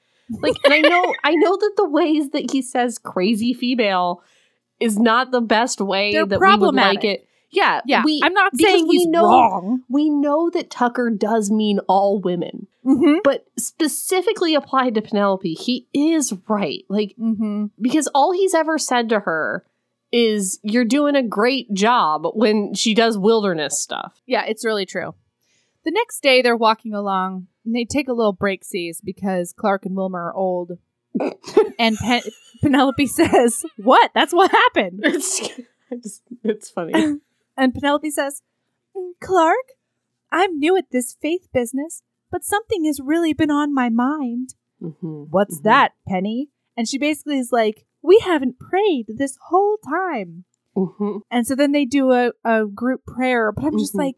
Like, 0.42 0.56
and 0.64 0.74
I 0.74 0.82
know, 0.82 1.14
I 1.24 1.36
know 1.36 1.58
that 1.58 1.74
the 1.78 1.88
ways 1.90 2.30
that 2.32 2.52
he 2.52 2.62
says 2.62 2.98
crazy 2.98 3.54
female 3.54 4.22
is 4.80 4.98
not 5.00 5.32
the 5.32 5.42
best 5.42 5.82
way 5.82 6.12
They're 6.14 6.26
that 6.26 6.40
we 6.40 6.56
would 6.58 6.76
like 6.76 7.04
it. 7.04 7.26
Yeah. 7.52 7.82
yeah. 7.86 8.04
We, 8.06 8.22
I'm 8.24 8.34
not 8.34 8.56
saying 8.56 8.88
we 8.88 8.98
he's 8.98 9.08
know- 9.08 9.24
wrong. 9.26 9.84
we 9.90 10.10
know 10.10 10.50
that 10.52 10.70
Tucker 10.70 11.10
does 11.10 11.50
mean 11.52 11.80
all 11.88 12.20
women 12.20 12.68
Mm-hmm. 12.86 13.18
but 13.26 13.46
specifically 13.58 14.56
applied 14.56 14.96
to 14.96 15.02
Penelope, 15.02 15.54
he 15.54 15.88
is 15.94 16.34
right. 16.48 16.86
Like, 16.90 17.14
Mm-hmm. 17.20 17.66
because 17.80 18.08
all 18.16 18.32
he's 18.32 18.54
ever 18.56 18.78
said 18.78 19.10
to 19.10 19.20
her 19.20 19.66
is, 20.12 20.60
You're 20.64 20.86
doing 20.86 21.16
a 21.16 21.22
great 21.22 21.72
job 21.74 22.26
when 22.34 22.74
she 22.74 22.94
does 22.96 23.18
wilderness 23.18 23.80
stuff. 23.80 24.22
Yeah, 24.26 24.46
it's 24.46 24.64
really 24.66 24.86
true. 24.86 25.14
The 25.86 25.92
next 25.92 26.22
day, 26.24 26.42
they're 26.42 26.56
walking 26.56 26.94
along 26.94 27.48
and 27.70 27.76
they 27.76 27.86
take 27.86 28.08
a 28.08 28.14
little 28.14 28.34
break 28.34 28.64
seas 28.66 29.00
because 29.04 29.54
Clark 29.54 29.86
and 29.86 29.96
Wilma 29.96 30.18
are 30.18 30.34
old. 30.34 30.72
and 31.80 31.98
Pen- 31.98 32.24
Penelope 32.62 33.06
says, 33.06 33.64
What? 33.78 34.10
That's 34.16 34.34
what 34.34 34.50
happened. 34.50 35.02
It's, 35.04 35.40
it's, 35.92 36.22
it's 36.44 36.70
funny. 36.70 37.20
And 37.58 37.74
Penelope 37.74 38.10
says, 38.12 38.42
"Mm, 38.96 39.12
Clark, 39.22 39.74
I'm 40.32 40.60
new 40.60 40.78
at 40.78 40.92
this 40.92 41.18
faith 41.22 41.50
business, 41.54 42.04
but 42.32 42.46
something 42.46 42.86
has 42.86 43.02
really 43.04 43.34
been 43.34 43.52
on 43.52 43.74
my 43.74 43.90
mind. 43.90 44.56
Mhm, 44.82 45.28
What's 45.30 45.60
mhm. 45.60 45.64
that, 45.64 45.92
Penny? 46.08 46.50
And 46.78 46.88
she 46.88 46.98
basically 46.98 47.38
is 47.38 47.52
like, 47.52 47.86
We 48.02 48.20
haven't 48.26 48.60
prayed 48.60 49.08
this 49.10 49.38
whole 49.50 49.78
time. 49.78 50.46
Mhm. 50.76 51.20
And 51.30 51.46
so 51.46 51.54
then 51.54 51.74
they 51.74 51.84
do 51.84 52.14
a, 52.14 52.32
a 52.46 52.66
group 52.66 53.06
prayer, 53.06 53.52
but 53.52 53.66
I'm 53.66 53.78
just 53.78 53.94
Mhm. 53.94 53.98
like, 54.06 54.16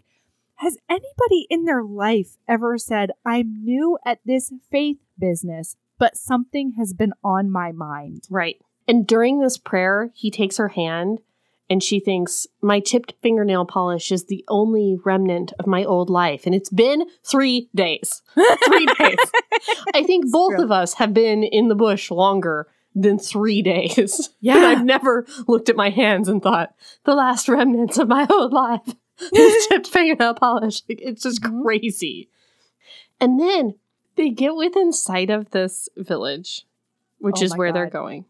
has 0.61 0.77
anybody 0.87 1.47
in 1.49 1.65
their 1.65 1.83
life 1.83 2.37
ever 2.47 2.77
said, 2.77 3.11
I'm 3.25 3.63
new 3.63 3.97
at 4.05 4.19
this 4.23 4.53
faith 4.69 4.97
business, 5.17 5.75
but 5.97 6.15
something 6.15 6.73
has 6.77 6.93
been 6.93 7.13
on 7.23 7.49
my 7.49 7.71
mind? 7.71 8.27
Right. 8.29 8.61
And 8.87 9.07
during 9.07 9.39
this 9.39 9.57
prayer, 9.57 10.11
he 10.13 10.29
takes 10.29 10.57
her 10.57 10.69
hand 10.69 11.19
and 11.67 11.81
she 11.81 11.99
thinks, 11.99 12.45
My 12.61 12.79
chipped 12.79 13.13
fingernail 13.23 13.65
polish 13.65 14.11
is 14.11 14.25
the 14.25 14.45
only 14.47 14.97
remnant 15.03 15.51
of 15.57 15.65
my 15.65 15.83
old 15.83 16.11
life. 16.11 16.45
And 16.45 16.53
it's 16.53 16.69
been 16.69 17.05
three 17.23 17.69
days. 17.73 18.21
Three 18.65 18.85
days. 18.85 19.17
I 19.95 20.03
think 20.03 20.31
both 20.31 20.59
of 20.59 20.71
us 20.71 20.95
have 20.95 21.13
been 21.13 21.43
in 21.43 21.69
the 21.69 21.75
bush 21.75 22.11
longer 22.11 22.67
than 22.93 23.17
three 23.17 23.61
days. 23.61 24.29
Yeah. 24.43 24.57
And 24.57 24.65
I've 24.65 24.85
never 24.85 25.27
looked 25.47 25.69
at 25.69 25.75
my 25.75 25.91
hands 25.91 26.27
and 26.27 26.41
thought, 26.41 26.73
the 27.05 27.13
last 27.13 27.47
remnants 27.47 27.99
of 27.99 28.07
my 28.07 28.25
old 28.27 28.51
life 28.51 28.95
is 29.33 29.67
chipped 29.67 29.87
fingernail 29.87 30.33
polish. 30.35 30.81
Like, 30.89 30.99
it's 31.01 31.23
just 31.23 31.41
Mhm. 31.41 31.63
crazy. 31.63 32.29
And 33.19 33.39
then 33.39 33.75
they 34.15 34.29
get 34.29 34.55
within 34.55 34.91
sight 34.91 35.29
of 35.29 35.51
this 35.51 35.89
village, 35.97 36.65
which 37.19 37.41
Oh 37.41 37.43
is 37.45 37.55
where 37.57 37.71
they're 37.71 37.89
going. 37.89 38.25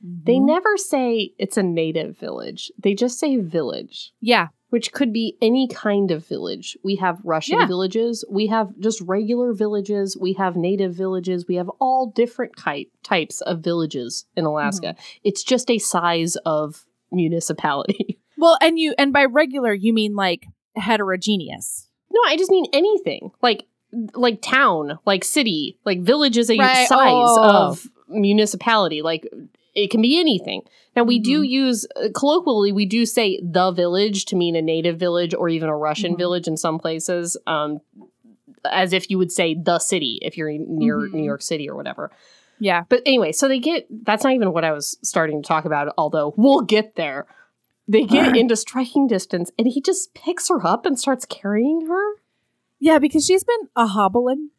They 0.00 0.36
Mhm. 0.36 0.46
never 0.46 0.76
say 0.76 1.32
it's 1.38 1.56
a 1.56 1.62
native 1.62 2.16
village. 2.16 2.70
They 2.78 2.94
just 2.94 3.18
say 3.18 3.36
village, 3.36 4.12
Yeah. 4.20 4.48
which 4.70 4.92
could 4.92 5.12
be 5.12 5.36
any 5.42 5.66
kind 5.66 6.12
of 6.12 6.24
village. 6.24 6.78
We 6.84 6.96
have 6.96 7.20
Russian 7.24 7.58
Yeah. 7.58 7.66
villages, 7.66 8.24
we 8.30 8.46
have 8.46 8.78
just 8.78 9.00
regular 9.00 9.52
villages, 9.52 10.16
we 10.16 10.34
have 10.34 10.56
native 10.56 10.94
villages, 10.94 11.48
we 11.48 11.56
have 11.56 11.68
all 11.80 12.06
different 12.06 12.54
ki- 12.54 12.90
types 13.02 13.40
of 13.40 13.58
villages 13.60 14.26
in 14.36 14.44
Alaska. 14.44 14.94
It's 15.24 15.42
just 15.42 15.68
a 15.68 15.78
size 15.78 16.36
of 16.46 16.86
municipality. 17.10 18.18
Well, 18.38 18.56
and 18.62 18.78
you 18.78 18.94
and 18.98 19.12
by 19.12 19.24
regular 19.26 19.72
you 19.72 19.92
mean 19.92 20.14
like 20.14 20.46
heterogeneous. 20.76 21.88
no, 22.10 22.20
I 22.26 22.36
just 22.36 22.50
mean 22.50 22.66
anything. 22.72 23.30
Like 23.42 23.66
like 24.14 24.42
town, 24.42 24.98
like 25.06 25.24
city, 25.24 25.78
like 25.84 26.00
village 26.00 26.36
is 26.38 26.50
a 26.50 26.56
Right. 26.58 26.86
size 26.88 26.98
Oh. 27.38 27.68
of 27.70 27.86
municipality. 28.08 29.02
Like 29.02 29.28
it 29.74 29.90
can 29.90 30.02
be 30.02 30.18
anything. 30.18 30.62
Now 30.96 31.04
we 31.04 31.18
do 31.18 31.38
Mm-hmm. 31.38 31.44
use 31.44 31.86
uh, 31.96 32.08
colloquially 32.14 32.72
we 32.72 32.86
do 32.86 33.06
say 33.06 33.40
the 33.42 33.70
village 33.72 34.24
to 34.26 34.36
mean 34.36 34.56
a 34.56 34.62
native 34.62 34.98
village 34.98 35.34
or 35.34 35.48
even 35.48 35.68
a 35.68 35.76
Russian 35.76 36.14
Mhm. 36.14 36.18
village 36.18 36.48
in 36.48 36.56
some 36.56 36.78
places, 36.78 37.36
um, 37.46 37.80
as 38.70 38.92
if 38.92 39.10
you 39.10 39.18
would 39.18 39.32
say 39.32 39.54
the 39.54 39.78
city 39.78 40.18
if 40.22 40.36
you're 40.36 40.50
near 40.52 40.98
Mhm. 40.98 41.12
New 41.14 41.24
York 41.24 41.42
City 41.42 41.68
or 41.68 41.76
whatever. 41.76 42.10
Yeah. 42.60 42.84
But 42.88 43.02
anyway, 43.06 43.32
so 43.32 43.46
they 43.48 43.58
get 43.60 43.86
that's 44.04 44.24
not 44.24 44.32
even 44.34 44.52
what 44.52 44.64
I 44.64 44.72
was 44.72 44.98
starting 45.02 45.42
to 45.42 45.46
talk 45.46 45.64
about, 45.64 45.94
although 45.96 46.34
we'll 46.36 46.62
get 46.62 46.96
there. 46.96 47.26
They 47.88 48.04
get 48.04 48.28
uh. 48.36 48.38
into 48.38 48.54
striking 48.56 49.06
distance 49.06 49.50
and 49.58 49.66
he 49.66 49.80
just 49.80 50.12
picks 50.14 50.48
her 50.50 50.64
up 50.66 50.84
and 50.86 50.98
starts 50.98 51.24
carrying 51.24 51.86
her. 51.86 52.16
Yeah, 52.78 52.98
because 52.98 53.24
she's 53.26 53.42
been 53.44 53.68
a 53.74 53.86
hobbling, 53.86 54.50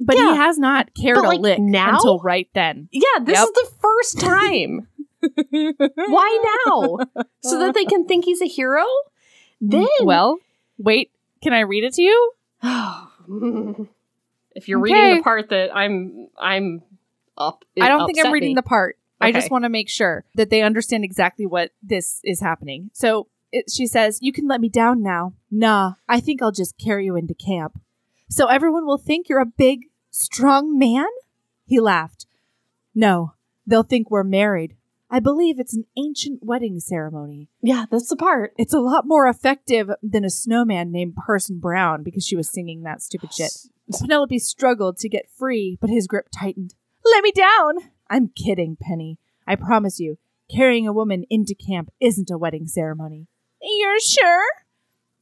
but 0.00 0.16
Yeah. 0.16 0.30
he 0.32 0.36
has 0.38 0.58
not 0.58 0.94
cared 0.94 1.16
But, 1.16 1.24
a 1.24 1.28
like, 1.28 1.40
lick 1.40 1.58
now? 1.60 1.94
until 1.94 2.18
right 2.20 2.48
then. 2.54 2.88
Yeah, 2.90 3.02
this 3.22 3.38
Yep. 3.38 3.44
is 3.44 3.52
the 3.52 3.70
first 3.80 4.18
time. 4.20 4.88
Why 5.94 6.56
now? 6.66 6.98
So 7.42 7.58
that 7.58 7.74
they 7.74 7.84
can 7.84 8.06
think 8.06 8.24
he's 8.24 8.40
a 8.40 8.46
hero? 8.46 8.82
Mm, 9.62 9.70
then 9.72 9.86
well, 10.04 10.38
wait, 10.78 11.10
can 11.42 11.52
I 11.52 11.60
read 11.60 11.84
it 11.84 11.92
to 11.94 12.02
you? 12.02 12.32
if 14.54 14.68
you're 14.68 14.78
reading 14.80 15.00
Okay. 15.02 15.16
the 15.18 15.22
part 15.22 15.50
that 15.50 15.74
I'm 15.76 16.28
I'm 16.38 16.82
up 17.36 17.64
it 17.76 17.82
I 17.82 17.88
don't 17.88 18.06
think 18.06 18.18
I'm 18.18 18.22
upset 18.26 18.32
reading 18.32 18.50
me. 18.50 18.54
the 18.54 18.62
part. 18.62 18.96
I 19.20 19.32
just 19.32 19.50
want 19.50 19.64
to 19.64 19.68
make 19.68 19.88
sure 19.88 20.24
that 20.34 20.50
they 20.50 20.62
understand 20.62 21.04
exactly 21.04 21.46
what 21.46 21.72
this 21.82 22.20
is 22.24 22.40
happening. 22.40 22.90
So 22.92 23.28
it, 23.52 23.70
she 23.70 23.86
says, 23.86 24.18
You 24.22 24.32
can 24.32 24.48
let 24.48 24.60
me 24.60 24.68
down 24.68 25.02
now. 25.02 25.34
Nah, 25.50 25.94
I 26.08 26.20
think 26.20 26.42
I'll 26.42 26.52
just 26.52 26.78
carry 26.78 27.04
you 27.04 27.16
into 27.16 27.34
camp. 27.34 27.80
So 28.28 28.46
everyone 28.46 28.86
will 28.86 28.98
think 28.98 29.28
you're 29.28 29.40
a 29.40 29.46
big, 29.46 29.86
strong 30.10 30.78
man? 30.78 31.08
He 31.66 31.80
laughed. 31.80 32.26
No, 32.94 33.34
they'll 33.66 33.82
think 33.82 34.10
we're 34.10 34.24
married. 34.24 34.76
I 35.12 35.18
believe 35.18 35.58
it's 35.58 35.74
an 35.74 35.86
ancient 35.98 36.44
wedding 36.44 36.78
ceremony. 36.78 37.48
Yeah, 37.60 37.86
that's 37.90 38.08
the 38.08 38.16
part. 38.16 38.52
It's 38.56 38.72
a 38.72 38.78
lot 38.78 39.06
more 39.06 39.26
effective 39.26 39.90
than 40.02 40.24
a 40.24 40.30
snowman 40.30 40.92
named 40.92 41.16
Parson 41.16 41.58
Brown 41.58 42.04
because 42.04 42.24
she 42.24 42.36
was 42.36 42.48
singing 42.48 42.84
that 42.84 43.02
stupid 43.02 43.34
shit. 43.34 43.52
Penelope 44.00 44.38
struggled 44.38 44.98
to 44.98 45.08
get 45.08 45.28
free, 45.36 45.76
but 45.80 45.90
his 45.90 46.06
grip 46.06 46.28
tightened. 46.32 46.74
Let 47.04 47.24
me 47.24 47.32
down! 47.32 47.90
I'm 48.10 48.28
kidding, 48.28 48.76
Penny. 48.78 49.18
I 49.46 49.54
promise 49.54 50.00
you, 50.00 50.18
carrying 50.54 50.86
a 50.86 50.92
woman 50.92 51.24
into 51.30 51.54
camp 51.54 51.90
isn't 52.00 52.30
a 52.30 52.36
wedding 52.36 52.66
ceremony. 52.66 53.28
You're 53.62 54.00
sure? 54.00 54.44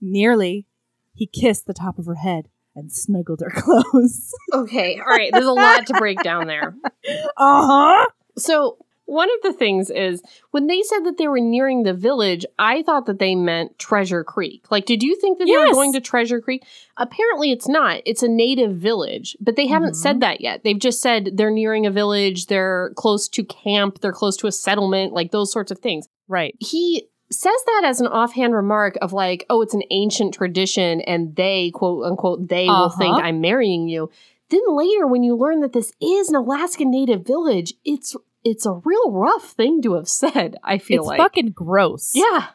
Nearly. 0.01 0.67
He 1.15 1.27
kissed 1.27 1.67
the 1.67 1.75
top 1.75 1.99
of 1.99 2.07
her 2.07 2.15
head 2.15 2.49
and 2.75 2.91
snuggled 2.91 3.41
her 3.41 3.51
close. 3.55 4.33
Okay, 4.53 4.99
all 4.99 5.15
right. 5.15 5.31
There's 5.33 5.45
a 5.47 5.53
lot 5.53 5.87
to 5.89 5.95
break 5.95 6.23
down 6.23 6.47
there. 6.47 6.75
uh 7.37 7.67
huh. 7.67 8.07
So 8.39 8.79
one 9.09 9.29
of 9.31 9.41
the 9.43 9.53
things 9.55 9.89
is 9.91 10.23
when 10.51 10.67
they 10.67 10.83
said 10.83 11.01
that 11.05 11.17
they 11.17 11.27
were 11.29 11.41
nearing 11.41 11.83
the 11.83 11.95
village, 11.95 12.45
I 12.59 12.83
thought 12.83 13.07
that 13.07 13.19
they 13.19 13.35
meant 13.35 13.79
Treasure 13.79 14.23
Creek. 14.23 14.71
Like, 14.71 14.85
did 14.85 15.03
you 15.03 15.17
think 15.19 15.39
that 15.39 15.47
they 15.47 15.57
were 15.57 15.73
going 15.73 15.95
to 15.95 16.01
Treasure 16.01 16.43
Creek? 16.43 16.63
Apparently, 16.99 17.51
it's 17.51 17.67
not. 17.69 18.03
It's 18.05 18.23
a 18.23 18.29
native 18.29 18.77
village, 18.77 19.35
but 19.41 19.57
they 19.57 19.67
haven't 19.67 19.93
Mhm. 19.93 19.97
said 20.03 20.21
that 20.21 20.41
yet. 20.43 20.63
They've 20.63 20.79
just 20.79 21.01
said 21.01 21.31
they're 21.35 21.51
nearing 21.51 21.87
a 21.87 21.91
village, 21.91 22.47
they're 22.47 22.93
close 22.97 23.29
to 23.31 23.45
camp, 23.45 24.01
they're 24.01 24.13
close 24.13 24.37
to 24.39 24.47
a 24.47 24.53
settlement, 24.53 25.15
like 25.15 25.31
those 25.33 25.51
sorts 25.51 25.71
of 25.71 25.79
things. 25.79 26.07
Right. 26.29 26.55
He 26.61 27.09
says 27.31 27.61
that 27.67 27.83
as 27.87 28.01
an 28.03 28.07
offhand 28.09 28.55
remark 28.55 28.97
of 29.01 29.13
like, 29.15 29.47
oh, 29.49 29.63
it's 29.63 29.75
an 29.75 29.83
ancient 29.91 30.35
tradition, 30.35 31.01
and 31.03 31.35
they, 31.37 31.71
quote 31.73 32.05
unquote, 32.05 32.49
they 32.49 32.67
will 32.67 32.75
Uh-huh. 32.75 32.99
think 32.99 33.17
I'm 33.23 33.41
marrying 33.41 33.89
you. 33.89 34.11
Then 34.51 34.63
later, 34.69 35.07
when 35.07 35.23
you 35.23 35.37
learn 35.37 35.61
that 35.61 35.75
this 35.75 35.93
is 36.01 36.31
an 36.31 36.35
Alaskan 36.37 36.91
native 36.91 37.27
village, 37.27 37.75
it's 37.85 38.17
it's 38.45 38.65
a 38.67 38.73
real 38.73 39.11
rough 39.11 39.51
thing 39.51 39.83
to 39.83 39.95
have 39.95 40.09
said. 40.09 40.57
I 40.63 40.79
feel 40.79 41.05
like. 41.05 41.15
It's 41.17 41.19
like, 41.21 41.31
fucking 41.33 41.51
gross. 41.51 42.13
yeah. 42.15 42.49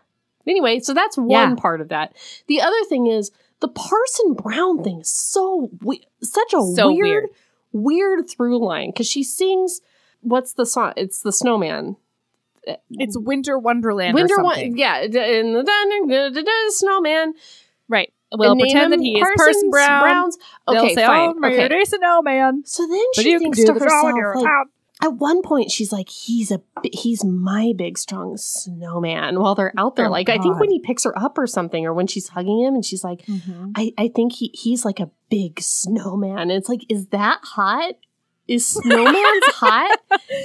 Anyway, 0.46 0.80
so 0.80 0.94
that's 0.94 1.18
one 1.18 1.30
Yeah. 1.30 1.56
part 1.56 1.80
of 1.82 1.90
that. 1.90 2.14
The 2.48 2.62
other 2.62 2.84
thing 2.90 3.08
is 3.08 3.32
the 3.62 3.68
Parson 3.70 4.34
Brown 4.34 4.84
thing 4.84 5.00
is 5.02 5.10
so 5.10 5.70
we- 5.82 6.06
such 6.22 6.54
a 6.54 6.62
So 6.62 6.90
weird, 6.92 7.00
weird. 7.02 7.30
weird 7.72 8.30
through 8.30 8.60
line 8.60 8.90
because 8.90 9.08
she 9.08 9.24
sings. 9.24 9.80
What's 10.22 10.54
the 10.54 10.66
song? 10.66 10.94
It's 10.98 11.22
the 11.22 11.32
Snowman. 11.32 11.96
It's 12.92 13.18
Winter 13.18 13.60
Wonderland 13.60 14.16
Winter 14.16 14.36
something. 14.36 14.78
yeah, 14.78 15.02
in 15.02 15.54
the 15.54 15.64
dun- 15.64 16.08
dun- 16.08 16.34
dun- 16.34 16.72
snowman. 16.72 17.34
Right. 17.90 18.12
We'll 18.32 18.56
pretend 18.58 18.94
that 18.94 19.00
he 19.02 19.20
is 19.20 19.28
Parson 19.38 19.70
Brown. 19.70 20.02
Browns. 20.02 20.38
They'll 20.68 20.78
Okay, 20.86 20.96
say, 20.96 21.06
fine. 21.06 21.36
Oh, 21.44 21.46
okay. 21.48 21.68
days 21.68 21.90
to 21.90 22.00
know, 22.00 22.22
man. 22.22 22.64
So 22.66 22.88
then 22.88 23.04
But 23.16 23.22
she 23.24 23.32
can 23.32 23.40
thinks 23.40 23.64
to 23.66 23.74
herself, 23.74 24.14
like. 24.14 24.68
At 25.04 25.14
one 25.14 25.42
point, 25.44 25.70
she's 25.70 25.92
like, 25.92 26.10
"He's 26.10 26.50
a 26.50 26.62
he's 26.94 27.24
my 27.26 27.74
big 27.76 27.98
strong 27.98 28.38
snowman." 28.38 29.40
While 29.40 29.54
they're 29.56 29.74
out 29.78 29.96
there, 29.96 30.08
Oh, 30.08 30.12
like 30.12 30.30
I 30.30 30.38
think 30.38 30.60
when 30.60 30.72
he 30.72 30.80
picks 30.80 31.04
her 31.04 31.18
up 31.18 31.38
or 31.38 31.46
something, 31.46 31.86
or 31.86 31.94
when 31.94 32.08
she's 32.08 32.30
hugging 32.30 32.62
him, 32.64 32.74
and 32.76 32.86
she's 32.86 33.04
like, 33.04 33.24
I, 33.76 33.94
I 33.98 34.08
think 34.16 34.34
he 34.34 34.50
he's 34.54 34.86
like 34.86 35.00
a 35.00 35.10
big 35.30 35.60
snowman. 35.62 36.38
And 36.40 36.52
it's 36.52 36.70
like, 36.70 36.82
is 36.90 37.08
that 37.08 37.40
hot? 37.44 37.94
Is 38.48 38.66
snowman's 38.82 39.46
hot? 39.48 40.00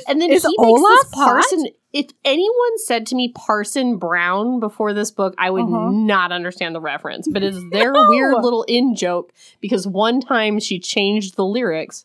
And 0.09 0.20
then 0.20 0.30
Is 0.30 0.44
he 0.44 0.55
Olaf 0.59 0.80
makes 0.80 1.05
this 1.10 1.14
hot? 1.14 1.26
Parson. 1.32 1.66
If 1.93 2.06
anyone 2.24 2.78
said 2.85 3.06
to 3.06 3.14
me 3.16 3.32
Parson 3.35 3.97
Brown 3.97 4.60
before 4.60 4.93
this 4.93 5.10
book, 5.10 5.35
I 5.39 5.51
would 5.51 5.64
Uh-huh. 5.64 5.90
not 5.90 6.32
understand 6.32 6.74
the 6.74 6.80
reference. 6.80 7.26
But 7.32 7.43
it's 7.43 7.59
their 7.72 7.93
No. 7.93 8.06
weird 8.09 8.35
little 8.43 8.62
in 8.64 8.94
joke 8.94 9.32
because 9.60 9.86
one 9.86 10.20
time 10.20 10.60
she 10.60 10.78
changed 10.78 11.36
the 11.36 11.44
lyrics 11.47 12.05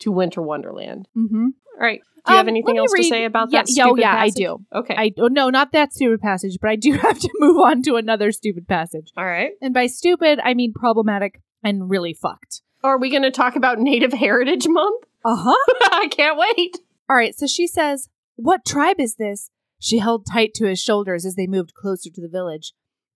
to 0.00 0.12
Winter 0.12 0.42
Wonderland. 0.42 1.08
Mm-hmm. 1.16 1.48
All 1.74 1.80
right. 1.86 2.00
Do 2.24 2.32
you 2.32 2.36
have 2.36 2.44
Um, 2.46 2.50
anything 2.50 2.78
else 2.78 2.92
to 2.96 3.02
say 3.02 3.24
about 3.24 3.48
yeah, 3.50 3.62
that? 3.62 3.70
yeah, 3.70 3.84
oh, 3.84 3.86
stupid 3.88 4.00
yeah, 4.00 4.14
I 4.16 4.28
do. 4.30 4.58
Okay. 4.72 4.94
I 4.96 5.10
oh, 5.18 5.26
no, 5.26 5.50
not 5.50 5.72
that 5.72 5.92
stupid 5.92 6.20
passage, 6.20 6.58
but 6.60 6.70
I 6.70 6.76
do 6.76 6.92
have 7.02 7.18
to 7.18 7.30
move 7.40 7.56
on 7.58 7.82
to 7.82 7.96
another 7.96 8.30
stupid 8.30 8.68
passage. 8.68 9.10
All 9.16 9.24
right. 9.24 9.52
And 9.60 9.74
by 9.74 9.86
stupid, 9.86 10.38
I 10.44 10.54
mean 10.54 10.72
problematic 10.72 11.40
and 11.64 11.90
really 11.90 12.14
fucked. 12.14 12.62
Are 12.84 12.98
we 12.98 13.10
going 13.10 13.22
to 13.22 13.30
talk 13.30 13.56
about 13.56 13.78
Native 13.78 14.12
Heritage 14.12 14.66
Month? 14.68 15.04
Uh 15.24 15.36
huh. 15.36 15.74
I 15.92 16.08
can't 16.08 16.36
wait. 16.36 16.78
All 17.08 17.14
right, 17.14 17.32
so 17.32 17.46
she 17.46 17.68
says, 17.68 18.08
What 18.34 18.64
tribe 18.64 18.98
is 18.98 19.14
this? 19.14 19.50
She 19.78 19.98
held 19.98 20.26
tight 20.26 20.52
to 20.54 20.66
his 20.66 20.80
shoulders 20.80 21.24
as 21.24 21.36
they 21.36 21.46
moved 21.46 21.74
closer 21.74 22.10
to 22.12 22.20
the 22.20 22.28
village. 22.28 22.72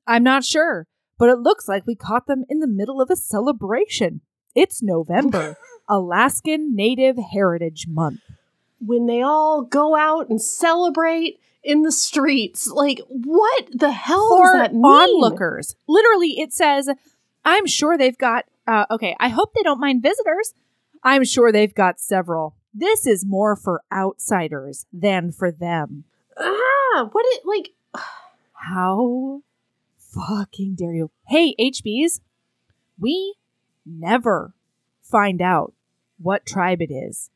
I'm 0.06 0.22
not 0.22 0.44
sure, 0.44 0.86
but 1.18 1.30
it 1.30 1.40
looks 1.40 1.66
like 1.66 1.84
we 1.84 1.96
caught 1.96 2.28
them 2.28 2.44
in 2.48 2.60
the 2.60 2.68
middle 2.68 3.00
of 3.00 3.10
a 3.10 3.16
celebration. 3.16 4.20
It's 4.54 4.84
November, 4.84 5.56
Alaskan 5.88 6.76
Native 6.76 7.16
Heritage 7.32 7.86
Month. 7.88 8.20
When 8.80 9.06
they 9.06 9.22
all 9.22 9.62
go 9.62 9.96
out 9.96 10.28
and 10.28 10.40
celebrate 10.40 11.40
in 11.62 11.82
the 11.82 11.92
streets. 11.92 12.68
Like, 12.68 13.00
what 13.08 13.68
the 13.72 13.90
hell 13.90 14.28
For 14.36 14.44
does 14.44 14.52
that 14.54 14.72
mean? 14.74 14.84
onlookers. 14.84 15.74
Literally, 15.88 16.38
it 16.38 16.52
says, 16.52 16.88
I'm 17.44 17.66
sure 17.66 17.96
they've 17.98 18.16
got, 18.18 18.44
uh, 18.66 18.86
okay, 18.90 19.16
I 19.18 19.28
hope 19.28 19.52
they 19.54 19.62
don't 19.62 19.80
mind 19.80 20.02
visitors. 20.02 20.54
I'm 21.02 21.24
sure 21.24 21.50
they've 21.52 21.74
got 21.74 22.00
several. 22.00 22.56
This 22.72 23.06
is 23.06 23.24
more 23.26 23.56
for 23.56 23.82
outsiders 23.92 24.86
than 24.92 25.32
for 25.32 25.50
them. 25.50 26.04
Ah, 26.38 27.08
what 27.10 27.24
it 27.28 27.42
like? 27.44 27.70
How 28.52 29.42
fucking 29.98 30.74
dare 30.76 30.92
you? 30.94 31.10
Hey, 31.28 31.54
HBs, 31.60 32.20
we 32.98 33.34
never 33.84 34.54
find 35.02 35.40
out 35.40 35.72
what 36.18 36.46
tribe 36.46 36.80
it 36.82 36.90
is. 36.92 37.30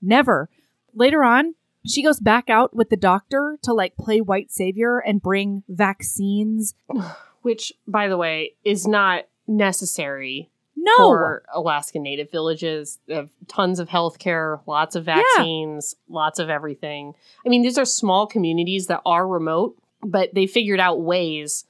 Never. 0.00 0.48
Later 0.94 1.22
on, 1.24 1.54
she 1.86 2.02
goes 2.02 2.20
back 2.20 2.48
out 2.50 2.74
with 2.74 2.90
the 2.90 2.96
doctor 2.96 3.58
to 3.62 3.72
like 3.72 3.96
play 3.96 4.20
white 4.20 4.50
savior 4.52 4.98
and 4.98 5.20
bring 5.22 5.62
vaccines. 5.68 6.74
Which, 7.42 7.72
by 7.88 8.06
the 8.08 8.16
way, 8.16 8.54
is 8.64 8.86
not 8.86 9.24
necessary 9.48 10.48
No. 10.76 10.96
for 10.96 11.42
Alaskan 11.52 12.02
Native 12.04 12.30
villages. 12.30 13.00
They 13.08 13.14
have 13.14 13.30
tons 13.48 13.80
of 13.80 13.88
healthcare, 13.88 14.60
lots 14.66 14.94
of 14.94 15.04
vaccines, 15.06 15.96
lots 16.08 16.38
of 16.38 16.48
everything. 16.50 17.14
I 17.44 17.48
mean, 17.48 17.62
these 17.62 17.78
are 17.78 17.84
small 17.84 18.28
communities 18.28 18.86
that 18.86 19.00
are 19.04 19.26
remote, 19.26 19.76
but 20.04 20.32
they 20.34 20.46
figured 20.46 20.78
out 20.78 21.00
ways 21.02 21.64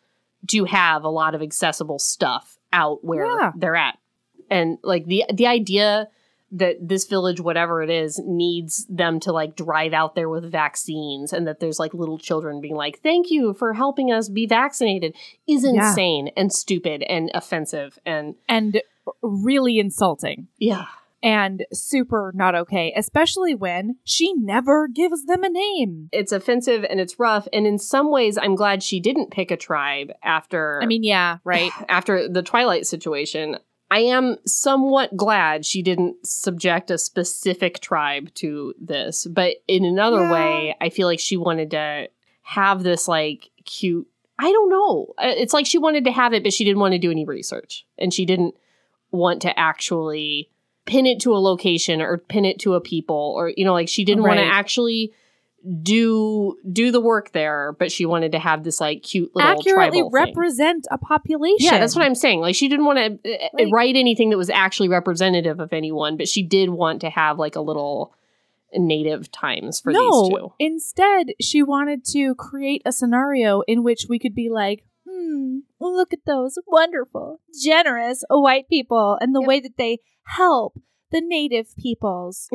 to 0.49 0.65
have 0.66 1.05
a 1.05 1.09
lot 1.09 1.35
of 1.35 1.40
accessible 1.40 1.99
stuff 1.99 2.59
out 2.73 3.03
where 3.03 3.24
Yeah. 3.24 3.53
they're 3.57 3.77
at. 3.77 3.97
And 4.51 4.77
like 4.82 5.07
the 5.07 5.24
the 5.32 5.47
idea 5.47 6.09
that 6.52 6.76
this 6.80 7.06
village, 7.06 7.40
whatever 7.40 7.82
it 7.82 7.90
is, 7.90 8.20
needs 8.24 8.86
them 8.88 9.18
to 9.20 9.32
like 9.32 9.56
drive 9.56 9.92
out 9.92 10.14
there 10.14 10.28
with 10.28 10.50
vaccines 10.50 11.32
and 11.32 11.46
that 11.46 11.60
there's 11.60 11.78
like 11.78 11.94
little 11.94 12.18
children 12.18 12.60
being 12.60 12.74
like, 12.76 13.00
thank 13.02 13.30
you 13.30 13.54
for 13.54 13.72
helping 13.72 14.12
us 14.12 14.28
be 14.28 14.46
vaccinated 14.46 15.16
is 15.48 15.64
Yeah. 15.64 15.88
insane 15.88 16.28
and 16.36 16.52
stupid 16.52 17.02
and 17.04 17.30
offensive. 17.34 17.98
And 18.04 18.34
and 18.48 18.82
really 19.22 19.78
insulting 19.78 20.46
yeah. 20.58 20.84
and 21.22 21.64
super 21.72 22.30
not 22.34 22.54
okay, 22.54 22.92
especially 22.96 23.54
when 23.54 23.96
she 24.04 24.32
never 24.34 24.86
gives 24.88 25.24
them 25.24 25.42
a 25.42 25.48
name. 25.48 26.08
It's 26.12 26.32
offensive 26.32 26.84
and 26.88 27.00
it's 27.00 27.18
rough. 27.18 27.48
And 27.52 27.66
in 27.66 27.78
some 27.78 28.10
ways, 28.12 28.38
I'm 28.38 28.54
glad 28.54 28.82
she 28.82 29.00
didn't 29.00 29.30
pick 29.32 29.50
a 29.50 29.56
tribe 29.56 30.12
after. 30.22 30.80
I 30.82 30.86
mean, 30.86 31.02
yeah, 31.02 31.38
right. 31.44 31.72
after 31.88 32.28
the 32.28 32.42
Twilight 32.42 32.86
situation. 32.86 33.58
I 33.93 33.98
am 33.98 34.39
somewhat 34.47 35.14
glad 35.19 35.66
she 35.66 35.82
didn't 35.82 36.27
subject 36.27 36.90
a 36.90 36.97
specific 36.97 37.81
tribe 37.81 38.32
to 38.36 38.73
this, 38.81 39.27
but 39.27 39.56
in 39.69 39.85
another 39.85 40.23
Yeah. 40.23 40.31
way, 40.31 40.77
I 40.81 40.89
feel 40.89 41.06
like 41.06 41.20
she 41.20 41.36
wanted 41.36 41.73
to 41.73 42.09
have 42.40 42.82
this 42.85 43.06
like 43.06 43.51
cute. 43.66 44.06
I 44.39 44.51
don't 44.51 44.70
know. 44.70 45.12
Uh, 45.19 45.35
It's 45.36 45.52
like 45.52 45.66
she 45.66 45.77
wanted 45.77 46.05
to 46.06 46.10
have 46.10 46.32
it, 46.32 46.43
but 46.43 46.55
she 46.55 46.64
didn't 46.64 46.81
want 46.81 46.93
to 46.93 46.98
do 46.98 47.10
any 47.10 47.27
research, 47.27 47.85
and 47.98 48.14
she 48.14 48.24
didn't 48.24 48.55
want 49.10 49.43
to 49.43 49.59
actually 49.59 50.48
pin 50.86 51.05
it 51.05 51.20
to 51.20 51.35
a 51.36 51.39
location 51.51 52.01
or 52.01 52.16
pin 52.16 52.47
it 52.47 52.59
to 52.60 52.73
a 52.74 52.81
people, 52.81 53.35
or 53.36 53.52
you 53.59 53.64
know, 53.66 53.74
like 53.74 53.90
she 53.90 54.05
didn't 54.06 54.24
want 54.24 54.39
to 54.39 54.44
actually 54.55 55.12
do 55.82 56.56
do 56.72 56.90
the 56.90 57.01
work 57.01 57.32
there, 57.32 57.74
but 57.78 57.93
she 57.93 58.05
wanted 58.06 58.32
to 58.32 58.39
have 58.39 58.64
this 58.64 58.80
like 58.80 59.02
cute 59.02 59.30
little 59.34 59.51
Accurately 59.51 60.01
tribal 60.01 60.10
thing. 60.10 60.26
represent 60.26 60.86
a 60.90 60.98
population. 60.98 61.56
Yeah, 61.60 61.78
that's 61.78 61.94
what 61.94 62.05
I'm 62.05 62.14
saying. 62.14 62.40
Like 62.40 62.55
she 62.55 62.68
didn't 62.68 62.84
want 62.86 63.22
to 63.22 63.34
uh, 63.34 63.48
Like- 63.55 63.68
write 63.72 63.97
anything 63.97 64.30
that 64.30 64.36
was 64.39 64.51
actually 64.51 64.89
representative 64.89 65.60
of 65.60 65.72
anyone, 65.72 66.16
but 66.16 66.28
she 66.28 66.43
did 66.43 66.70
want 66.70 67.01
to 67.02 67.10
have 67.10 67.39
like 67.39 67.55
a 67.56 67.60
little 67.60 68.12
native 68.74 69.30
times 69.30 69.80
for 69.80 69.93
no, 69.93 70.22
these 70.22 70.30
two. 70.30 70.52
instead, 70.59 71.26
she 71.40 71.62
wanted 71.62 72.05
to 72.06 72.34
create 72.34 72.82
a 72.86 72.93
scenario 72.93 73.60
in 73.68 73.82
which 73.82 74.06
we 74.09 74.18
could 74.18 74.34
be 74.34 74.48
like, 74.48 74.82
hmm, 75.09 75.59
look 75.78 76.12
at 76.12 76.20
those 76.26 76.56
wonderful, 76.66 77.40
generous 77.62 78.24
white 78.30 78.68
people 78.68 79.18
and 79.20 79.34
the 79.34 79.40
Yep. 79.40 79.48
way 79.48 79.60
that 79.60 79.76
they 79.76 79.98
help 80.24 80.80
the 81.10 81.20
native 81.20 81.76
peoples. 81.76 82.48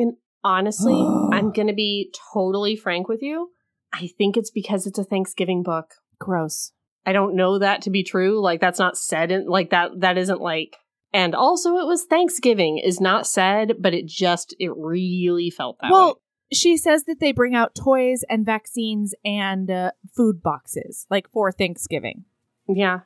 Honestly, 0.48 0.94
I'm 0.94 1.52
going 1.56 1.68
to 1.68 1.74
be 1.74 2.10
totally 2.32 2.74
frank 2.74 3.06
with 3.06 3.22
you. 3.22 3.50
I 3.92 4.08
think 4.18 4.36
it's 4.36 4.50
because 4.50 4.86
it's 4.86 4.98
a 4.98 5.04
Thanksgiving 5.04 5.62
book. 5.62 5.94
Gross. 6.18 6.72
I 7.04 7.12
don't 7.12 7.36
know 7.36 7.58
that 7.58 7.82
to 7.82 7.90
be 7.90 8.02
true. 8.02 8.40
Like 8.40 8.60
that's 8.60 8.78
not 8.78 8.96
said 8.96 9.30
in 9.30 9.46
like 9.46 9.70
that 9.70 10.00
that 10.00 10.18
isn't 10.18 10.40
like 10.40 10.76
and 11.12 11.34
also 11.34 11.76
it 11.78 11.86
was 11.86 12.04
Thanksgiving 12.04 12.78
is 12.78 13.00
not 13.00 13.26
said, 13.26 13.74
but 13.78 13.94
it 13.94 14.06
just 14.06 14.54
it 14.58 14.72
really 14.76 15.50
felt 15.50 15.78
that 15.80 15.90
way. 15.90 15.92
well, 15.92 16.20
she 16.52 16.76
says 16.76 17.04
that 17.04 17.20
they 17.20 17.32
bring 17.32 17.54
out 17.54 17.74
toys 17.74 18.24
and 18.28 18.44
vaccines 18.44 19.14
and 19.24 19.70
uh, 19.70 19.90
food 20.16 20.42
boxes, 20.42 21.06
like 21.10 21.30
for 21.30 21.52
Thanksgiving. 21.52 22.24
Yeah. 22.68 23.00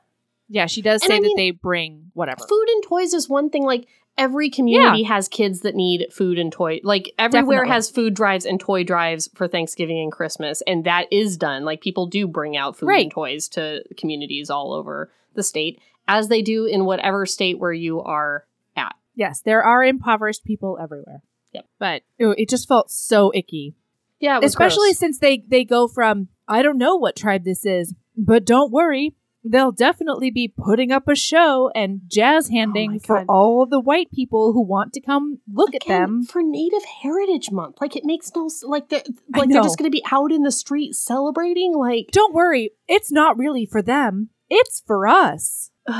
Yeah, 0.49 0.65
she 0.65 0.81
does 0.81 1.01
And 1.03 1.09
say 1.09 1.15
I 1.15 1.19
that 1.19 1.23
mean, 1.23 1.37
they 1.37 1.51
bring 1.51 2.11
whatever. 2.13 2.45
Food 2.47 2.67
and 2.69 2.83
toys 2.83 3.13
is 3.13 3.29
one 3.29 3.49
thing. 3.49 3.63
Like 3.63 3.87
every 4.17 4.49
community 4.49 5.03
has 5.03 5.27
kids 5.27 5.61
that 5.61 5.75
need 5.75 6.07
food 6.11 6.37
and 6.37 6.51
toy. 6.51 6.79
Like 6.83 7.11
everywhere 7.17 7.57
Definitely. 7.59 7.73
has 7.73 7.89
food 7.89 8.13
drives 8.13 8.45
and 8.45 8.59
toy 8.59 8.83
drives 8.83 9.29
for 9.35 9.47
Thanksgiving 9.47 9.99
and 9.99 10.11
Christmas, 10.11 10.61
and 10.67 10.83
that 10.85 11.07
is 11.11 11.37
done. 11.37 11.63
Like 11.65 11.81
people 11.81 12.07
do 12.07 12.27
bring 12.27 12.55
out 12.57 12.77
food 12.77 12.87
Right. 12.87 13.03
and 13.05 13.11
toys 13.11 13.47
to 13.49 13.83
communities 13.97 14.49
all 14.49 14.73
over 14.73 15.11
the 15.35 15.43
state, 15.43 15.79
as 16.07 16.27
they 16.27 16.41
do 16.41 16.65
in 16.65 16.85
whatever 16.85 17.25
state 17.25 17.57
where 17.59 17.73
you 17.73 18.01
are 18.01 18.45
at. 18.75 18.95
Yes, 19.15 19.41
there 19.41 19.63
are 19.63 19.83
impoverished 19.83 20.43
people 20.43 20.77
everywhere. 20.81 21.21
Yep. 21.53 21.65
But 21.79 22.01
ew, 22.19 22.35
it 22.37 22.49
just 22.49 22.67
felt 22.67 22.91
so 22.91 23.31
icky. 23.33 23.75
Yeah, 24.19 24.39
especially 24.41 24.89
gross. 24.89 24.97
since 24.99 25.19
they 25.19 25.43
they 25.47 25.63
go 25.65 25.87
from 25.87 26.29
I 26.47 26.61
don't 26.61 26.77
know 26.77 26.95
what 26.95 27.15
tribe 27.15 27.43
this 27.45 27.65
is, 27.65 27.93
but 28.17 28.45
don't 28.45 28.71
worry, 28.71 29.15
they'll 29.43 29.71
definitely 29.71 30.31
be 30.31 30.47
putting 30.47 30.91
up 30.91 31.07
a 31.07 31.15
show 31.15 31.71
and 31.75 32.01
jazz 32.07 32.49
oh 32.49 32.53
handing 32.53 32.95
Oh 32.95 32.99
for 33.05 33.25
all 33.27 33.65
the 33.65 33.79
white 33.79 34.11
people 34.11 34.53
who 34.53 34.61
want 34.61 34.93
to 34.93 35.01
come 35.01 35.39
look 35.51 35.75
at 35.75 35.85
them. 35.85 36.23
for 36.23 36.41
Native 36.43 36.83
Heritage 37.01 37.51
Month. 37.51 37.77
Like 37.81 37.95
it 37.95 38.05
makes 38.05 38.31
no 38.35 38.49
like 38.63 38.89
they're 38.89 39.03
like 39.35 39.49
they're 39.49 39.61
just 39.61 39.77
going 39.77 39.89
to 39.89 39.95
be 39.95 40.03
out 40.11 40.31
in 40.31 40.43
the 40.43 40.51
street 40.51 40.95
celebrating. 40.95 41.73
Like 41.75 42.07
Don't 42.11 42.33
worry, 42.33 42.71
it's 42.87 43.11
not 43.11 43.37
really 43.37 43.65
for 43.65 43.81
them. 43.81 44.29
It's 44.49 44.81
for 44.85 45.07
us. 45.07 45.71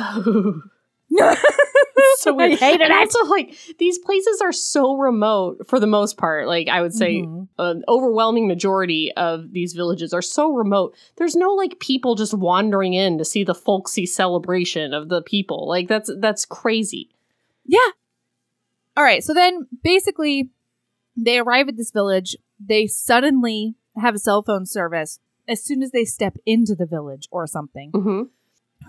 so 2.17 2.33
we 2.33 2.57
and 2.57 2.81
it. 2.81 2.91
also 2.91 3.23
like 3.25 3.55
these 3.79 3.99
places 3.99 4.41
are 4.41 4.51
so 4.51 4.95
remote 4.97 5.67
for 5.67 5.79
the 5.79 5.87
most 5.87 6.17
part. 6.17 6.47
Like 6.47 6.67
I 6.67 6.81
would 6.81 6.93
say 6.93 7.21
Mhm. 7.21 7.47
an 7.59 7.83
overwhelming 7.87 8.47
majority 8.47 9.11
of 9.15 9.51
these 9.51 9.73
villages 9.73 10.13
are 10.13 10.21
so 10.21 10.51
remote. 10.51 10.95
There's 11.17 11.35
no 11.35 11.53
like 11.53 11.79
people 11.79 12.15
just 12.15 12.33
wandering 12.33 12.93
in 12.93 13.17
to 13.17 13.25
see 13.25 13.43
the 13.43 13.55
folksy 13.55 14.05
celebration 14.05 14.93
of 14.93 15.09
the 15.09 15.21
people. 15.21 15.67
Like 15.67 15.87
that's 15.87 16.09
that's 16.19 16.45
crazy. 16.45 17.09
Yeah. 17.65 17.79
All 18.97 19.03
right. 19.03 19.23
So 19.23 19.33
then 19.33 19.67
basically, 19.83 20.49
they 21.15 21.39
arrive 21.39 21.67
at 21.67 21.77
this 21.77 21.91
village. 21.91 22.35
They 22.59 22.87
suddenly 22.87 23.75
have 23.97 24.15
a 24.15 24.19
cell 24.19 24.43
phone 24.43 24.65
service 24.65 25.19
as 25.47 25.63
soon 25.63 25.83
as 25.83 25.91
they 25.91 26.05
step 26.05 26.37
into 26.45 26.75
the 26.75 26.85
village 26.85 27.27
or 27.31 27.45
something. 27.47 27.91
Mm-hmm. 27.91 28.21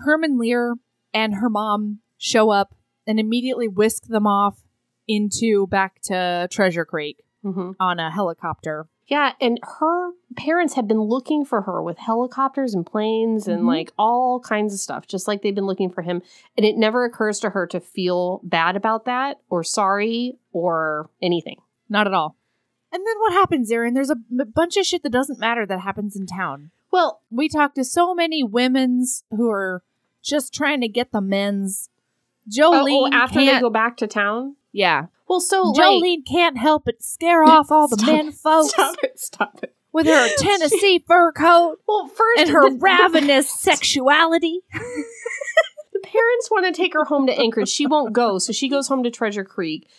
Herman 0.03 0.37
Lear 0.39 0.75
and 1.13 1.35
her 1.35 1.49
mom 1.49 1.99
show 2.17 2.49
up 2.49 2.73
and 3.07 3.19
immediately 3.19 3.67
whisk 3.67 4.05
them 4.07 4.25
off 4.27 4.63
into 5.07 5.67
back 5.67 6.01
to 6.03 6.47
Treasure 6.51 6.85
Creek 6.85 7.21
Mm-hmm. 7.43 7.71
on 7.79 7.99
a 7.99 8.09
helicopter. 8.09 8.87
Yeah, 9.05 9.33
and 9.39 9.59
her 9.79 10.13
parents 10.35 10.73
have 10.73 10.87
been 10.87 10.99
looking 11.01 11.45
for 11.45 11.61
her 11.61 11.79
with 11.83 11.99
helicopters 11.99 12.73
and 12.73 12.83
planes 12.83 13.47
and 13.47 13.61
Mhm. 13.61 13.67
like 13.67 13.93
all 13.99 14.39
kinds 14.39 14.73
of 14.73 14.79
stuff, 14.79 15.05
just 15.05 15.27
like 15.27 15.43
they've 15.43 15.53
been 15.53 15.67
looking 15.67 15.91
for 15.91 16.01
him. 16.01 16.23
And 16.57 16.65
it 16.65 16.75
never 16.75 17.05
occurs 17.05 17.39
to 17.41 17.51
her 17.51 17.67
to 17.67 17.79
feel 17.79 18.39
bad 18.41 18.75
about 18.75 19.05
that 19.05 19.41
or 19.47 19.63
sorry 19.63 20.39
or 20.53 21.11
anything. 21.21 21.57
Not 21.87 22.07
at 22.07 22.15
all. 22.15 22.35
And 22.91 23.05
then 23.05 23.19
what 23.19 23.33
happens, 23.33 23.71
Erin? 23.71 23.93
There's 23.93 24.09
a 24.09 24.15
b- 24.15 24.43
bunch 24.45 24.75
of 24.75 24.85
shit 24.87 25.03
that 25.03 25.11
doesn't 25.11 25.39
matter 25.39 25.67
that 25.67 25.81
happens 25.81 26.15
in 26.15 26.25
town. 26.25 26.71
Well, 26.91 27.21
We 27.29 27.47
talk 27.47 27.75
to 27.75 27.83
so 27.83 28.15
many 28.15 28.43
women's 28.43 29.23
who 29.29 29.51
are 29.51 29.83
just 30.23 30.51
trying 30.51 30.81
to 30.81 30.87
get 30.87 31.11
the 31.11 31.21
men's. 31.21 31.91
Oh, 32.47 32.57
Jolene 32.57 33.09
oh, 33.11 33.13
after 33.13 33.39
they 33.39 33.59
go 33.59 33.69
back 33.69 33.97
to 33.97 34.07
town. 34.07 34.55
yeah. 34.71 35.07
Well, 35.27 35.41
so 35.41 35.73
Jolene 35.73 36.23
can't 36.27 36.55
help 36.57 36.85
but 36.85 37.01
scare 37.01 37.43
off 37.43 37.71
all 37.71 37.87
the 37.87 38.03
men 38.05 38.27
it, 38.27 38.35
folks 38.35 38.69
Stop 38.69 38.95
it! 39.01 39.19
Stop 39.19 39.59
it! 39.63 39.75
with 39.91 40.05
her 40.05 40.27
Tennessee 40.37 41.03
fur 41.07 41.31
coat 41.31 41.77
Well, 41.87 42.07
first, 42.07 42.41
and 42.41 42.49
her 42.51 42.69
the- 42.69 42.75
the- 42.75 42.79
ravenous 42.79 43.49
sexuality. 43.59 44.59
The 44.73 45.99
parents 46.03 46.51
want 46.51 46.65
to 46.67 46.71
take 46.73 46.93
her 46.93 47.05
home 47.05 47.25
to 47.27 47.33
Anchorage. 47.37 47.69
She 47.69 47.87
won't 47.87 48.13
go, 48.13 48.37
so 48.37 48.51
she 48.53 48.69
goes 48.69 48.87
home 48.87 49.03
to 49.03 49.09
Treasure 49.09 49.43
Creek. 49.45 49.89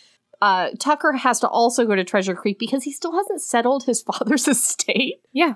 Uh, 0.41 0.69
Tucker 0.79 1.13
has 1.13 1.39
to 1.39 1.47
also 1.49 1.85
go 1.85 1.95
to 1.95 2.03
Treasure 2.03 2.35
Creek 2.35 2.59
because 2.59 2.83
he 2.83 2.93
still 2.93 3.13
hasn't 3.13 3.41
settled 3.41 3.83
his 3.85 4.01
father's 4.03 4.47
estate. 4.47 5.15
Yeah. 5.33 5.55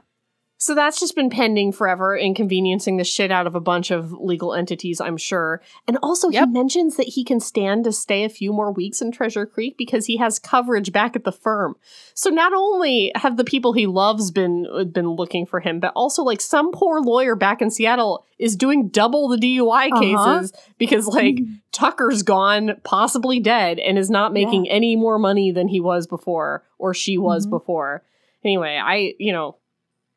So 0.61 0.75
that's 0.75 0.99
just 0.99 1.15
been 1.15 1.31
pending 1.31 1.71
forever, 1.71 2.15
inconveniencing 2.15 2.97
the 2.97 3.03
shit 3.03 3.31
out 3.31 3.47
of 3.47 3.55
a 3.55 3.59
bunch 3.59 3.89
of 3.89 4.11
legal 4.11 4.53
entities, 4.53 5.01
I'm 5.01 5.17
sure. 5.17 5.59
And 5.88 5.97
also, 6.03 6.29
Yep. 6.29 6.47
he 6.49 6.53
mentions 6.53 6.97
that 6.97 7.07
he 7.07 7.23
can 7.23 7.39
stand 7.39 7.83
to 7.85 7.91
stay 7.91 8.23
a 8.23 8.29
few 8.29 8.53
more 8.53 8.71
weeks 8.71 9.01
in 9.01 9.11
Treasure 9.11 9.47
Creek 9.47 9.75
because 9.75 10.05
he 10.05 10.17
has 10.17 10.38
coverage 10.38 10.91
back 10.91 11.15
at 11.15 11.23
the 11.23 11.31
firm. 11.31 11.77
So 12.13 12.29
not 12.29 12.53
only 12.53 13.11
have 13.15 13.38
the 13.38 13.43
people 13.43 13.73
he 13.73 13.88
loves 13.88 14.29
been 14.29 14.67
been 14.93 15.09
looking 15.09 15.47
for 15.47 15.61
him, 15.61 15.79
but 15.79 15.93
also 15.95 16.21
like 16.21 16.39
some 16.41 16.71
poor 16.71 17.01
lawyer 17.01 17.35
back 17.35 17.59
in 17.63 17.71
Seattle 17.71 18.23
is 18.38 18.55
doing 18.55 18.89
double 18.89 19.29
the 19.29 19.38
DUI 19.38 19.88
Uh-huh. 19.91 19.99
cases 19.99 20.53
because 20.77 21.07
like 21.07 21.39
Tucker's 21.71 22.21
gone, 22.21 22.79
possibly 22.83 23.39
dead, 23.39 23.79
and 23.79 23.97
is 23.97 24.11
not 24.11 24.31
making 24.31 24.69
any 24.69 24.95
more 24.95 25.17
money 25.17 25.51
than 25.51 25.69
he 25.69 25.79
was 25.79 26.05
before 26.05 26.63
or 26.77 26.93
she 26.93 27.17
was 27.17 27.47
Mhm. 27.47 27.49
before. 27.49 28.03
Anyway, 28.45 28.79
I 28.79 29.15
you 29.17 29.33
know 29.33 29.55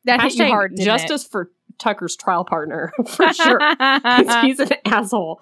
That 0.05 0.21
hit 0.21 0.35
you 0.35 0.45
Hashtag 0.45 0.49
hard, 0.49 0.77
justice 0.77 1.23
for 1.23 1.51
Tucker's 1.77 2.15
trial 2.15 2.45
partner 2.45 2.93
for 3.07 3.33
sure. 3.33 3.59
it? 3.61 4.41
He's 4.45 4.59
an 4.59 4.69
asshole. 4.85 5.41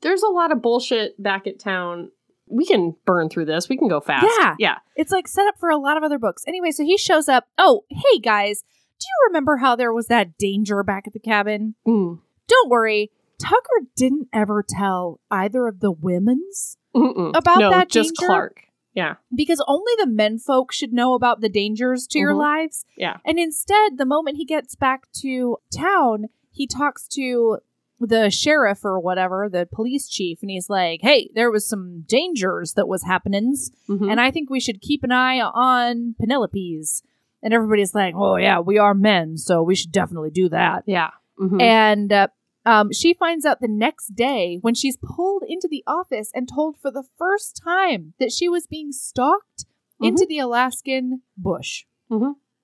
There's 0.00 0.22
a 0.22 0.28
lot 0.28 0.52
of 0.52 0.62
bullshit 0.62 1.20
back 1.22 1.46
at 1.46 1.58
town. 1.58 2.10
We 2.46 2.66
can 2.66 2.96
burn 3.06 3.28
through 3.28 3.44
this. 3.44 3.68
We 3.68 3.76
can 3.76 3.88
go 3.88 4.00
fast. 4.00 4.26
Yeah. 4.40 4.56
Yeah. 4.58 4.78
It's 4.96 5.12
like 5.12 5.28
set 5.28 5.46
up 5.46 5.58
for 5.58 5.70
a 5.70 5.76
lot 5.76 5.96
of 5.96 6.02
other 6.02 6.18
books. 6.18 6.42
Anyway, 6.48 6.70
so 6.72 6.82
he 6.82 6.96
shows 6.96 7.28
up. 7.28 7.46
Oh, 7.58 7.84
hey 7.90 8.18
guys, 8.18 8.62
do 8.98 9.06
you 9.06 9.28
remember 9.28 9.58
how 9.58 9.76
there 9.76 9.92
was 9.92 10.06
that 10.06 10.36
danger 10.38 10.82
back 10.82 11.06
at 11.06 11.12
the 11.12 11.20
cabin? 11.20 11.74
Mm. 11.86 12.18
Don't 12.48 12.70
worry, 12.70 13.12
Tucker 13.38 13.86
didn't 13.96 14.28
ever 14.32 14.64
tell 14.66 15.20
either 15.30 15.68
of 15.68 15.80
the 15.80 15.92
women's 15.92 16.76
Mm-mm. 16.94 17.36
About 17.36 17.60
no, 17.60 17.70
that 17.70 17.88
just 17.88 18.14
danger? 18.16 18.26
Clark. 18.26 18.62
Yeah. 18.94 19.14
because 19.34 19.62
only 19.68 19.92
the 19.98 20.06
men 20.08 20.38
folk 20.38 20.72
should 20.72 20.92
know 20.92 21.14
about 21.14 21.40
the 21.40 21.48
dangers 21.48 22.06
to 22.08 22.18
your 22.18 22.34
Mhm. 22.34 22.38
lives. 22.38 22.84
Yeah. 22.96 23.18
And 23.24 23.38
instead, 23.38 23.98
the 23.98 24.04
moment 24.04 24.36
he 24.36 24.44
gets 24.44 24.74
back 24.74 25.10
to 25.22 25.58
town, 25.72 26.26
he 26.50 26.66
talks 26.66 27.06
to 27.08 27.58
the 28.00 28.30
sheriff 28.30 28.84
or 28.84 28.98
whatever, 28.98 29.48
the 29.48 29.68
police 29.70 30.08
chief, 30.08 30.38
and 30.42 30.50
he's 30.50 30.68
like, 30.70 31.00
"Hey, 31.02 31.30
there 31.34 31.50
was 31.50 31.68
some 31.68 32.02
dangers 32.08 32.72
that 32.74 32.88
was 32.88 33.02
happenings, 33.04 33.70
Mhm. 33.88 34.10
and 34.10 34.20
I 34.20 34.30
think 34.30 34.48
we 34.50 34.58
should 34.60 34.80
keep 34.80 35.04
an 35.04 35.12
eye 35.12 35.38
on 35.40 36.14
Penelope's." 36.18 37.02
And 37.42 37.54
everybody's 37.54 37.94
like, 37.94 38.14
"Oh 38.16 38.36
yeah, 38.36 38.58
we 38.60 38.78
are 38.78 38.94
men, 38.94 39.36
so 39.36 39.62
we 39.62 39.74
should 39.74 39.92
definitely 39.92 40.30
do 40.30 40.48
that." 40.48 40.84
yeah. 40.86 41.10
Mhm. 41.38 41.60
And 41.62 42.12
uh, 42.12 42.28
um, 42.66 42.92
she 42.92 43.14
finds 43.14 43.44
out 43.46 43.60
the 43.60 43.68
next 43.68 44.14
day 44.14 44.58
when 44.60 44.74
she's 44.74 44.96
pulled 45.02 45.42
into 45.48 45.66
the 45.70 45.82
office 45.86 46.30
and 46.34 46.48
told 46.48 46.76
for 46.80 46.90
the 46.90 47.04
first 47.18 47.60
time 47.62 48.14
that 48.20 48.32
she 48.32 48.48
was 48.48 48.66
being 48.66 48.92
stalked 48.92 49.64
into 50.02 50.24
the 50.28 50.38
Alaskan 50.38 51.22
bush. 51.36 51.84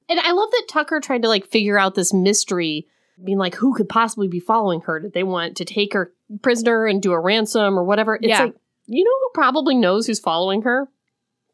And 0.08 0.20
I 0.20 0.32
love 0.32 0.50
that 0.52 0.66
Tucker 0.68 1.00
tried 1.00 1.22
to 1.22 1.28
like 1.28 1.46
figure 1.46 1.78
out 1.78 1.94
this 1.94 2.12
mystery, 2.14 2.86
being 3.24 3.38
like, 3.38 3.54
who 3.54 3.74
could 3.74 3.88
possibly 3.88 4.28
be 4.28 4.40
following 4.40 4.80
her? 4.82 5.00
Did 5.00 5.12
they 5.14 5.22
want 5.24 5.56
to 5.56 5.64
take 5.64 5.92
her 5.94 6.12
prisoner 6.42 6.86
and 6.86 7.00
do 7.02 7.12
a 7.12 7.20
ransom 7.20 7.78
or 7.78 7.84
whatever? 7.84 8.14
It's 8.16 8.26
Yeah. 8.28 8.44
like, 8.44 8.54
you 8.86 9.04
know 9.04 9.10
who 9.10 9.30
probably 9.34 9.74
knows 9.74 10.06
who's 10.06 10.20
following 10.20 10.62
her? 10.62 10.88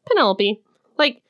Penelope. 0.07 0.61
Like, 0.97 1.21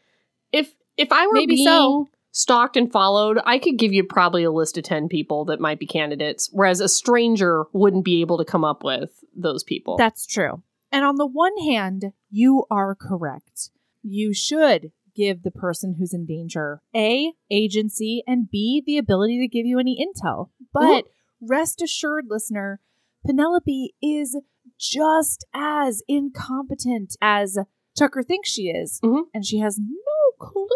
if 0.52 0.74
if 0.98 1.12
I 1.12 1.28
were 1.28 1.34
Maybe 1.34 1.56
being 1.56 1.68
so. 1.68 2.10
Stalked 2.34 2.76
and 2.76 2.92
followed, 2.92 3.40
I 3.46 3.60
could 3.60 3.78
give 3.78 3.94
you 3.94 4.04
probably 4.04 4.44
a 4.44 4.52
list 4.52 4.78
of 4.78 4.84
ten 4.84 5.08
people 5.08 5.46
that 5.46 5.62
might 5.62 5.80
be 5.80 5.86
candidates, 5.86 6.50
whereas 6.52 6.82
a 6.82 6.90
stranger 6.90 7.66
wouldn't 7.72 8.04
be 8.04 8.20
able 8.20 8.38
to 8.40 8.46
come 8.46 8.66
up 8.66 8.84
with 8.84 9.24
those 9.34 9.64
people. 9.64 9.96
That's 9.96 10.26
true. 10.26 10.62
And 10.92 11.06
on 11.06 11.16
the 11.16 11.26
one 11.26 11.58
hand, 11.66 12.12
you 12.30 12.66
are 12.70 12.94
correct. 12.96 13.70
You 14.02 14.34
should 14.34 14.92
give 15.16 15.44
the 15.44 15.52
person 15.52 15.96
who's 15.98 16.14
in 16.14 16.26
danger 16.26 16.82
A, 16.96 17.34
agency, 17.50 18.24
and 18.28 18.50
B, 18.50 18.84
the 18.86 18.98
ability 18.98 19.40
to 19.40 19.48
give 19.48 19.66
you 19.66 19.80
any 19.80 19.98
intel. 20.04 20.50
But 20.74 21.06
rest 21.40 21.82
assured, 21.82 22.26
listener, 22.30 22.80
Penelope 23.26 23.94
is 24.02 24.38
just 24.80 25.46
as 25.54 26.02
incompetent 26.08 27.16
as 27.22 27.58
Tucker 27.98 28.24
thinks 28.24 28.50
she 28.50 28.64
is. 28.64 29.00
Mhm. 29.04 29.26
And 29.34 29.46
she 29.46 29.60
has 29.60 29.80
no 29.80 30.38
clue 30.40 30.68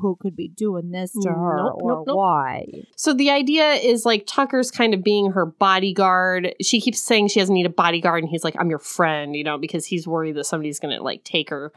who 0.00 0.16
could 0.20 0.36
be 0.36 0.48
doing 0.48 0.90
this 0.90 1.12
to 1.22 1.28
her 1.28 1.56
Nope, 1.56 1.74
or 1.82 1.90
nope, 1.98 2.04
nope. 2.08 2.16
why. 2.16 2.66
So 2.96 3.12
the 3.14 3.30
idea 3.30 3.72
is 3.74 4.04
like 4.04 4.26
Tucker's 4.26 4.70
kind 4.70 4.94
of 4.94 5.02
being 5.02 5.32
her 5.32 5.46
bodyguard. 5.46 6.54
She 6.62 6.80
keeps 6.80 7.00
saying 7.00 7.28
she 7.28 7.40
doesn't 7.40 7.54
need 7.54 7.66
a 7.66 7.70
bodyguard, 7.70 8.22
and 8.22 8.30
he's 8.30 8.44
like, 8.44 8.56
"I'm 8.58 8.70
your 8.70 8.78
friend," 8.78 9.34
you 9.36 9.44
know, 9.44 9.58
because 9.58 9.86
he's 9.86 10.06
worried 10.06 10.36
that 10.36 10.44
somebody's 10.44 10.78
gonna 10.78 11.02
like 11.02 11.24
take 11.24 11.50
her 11.50 11.72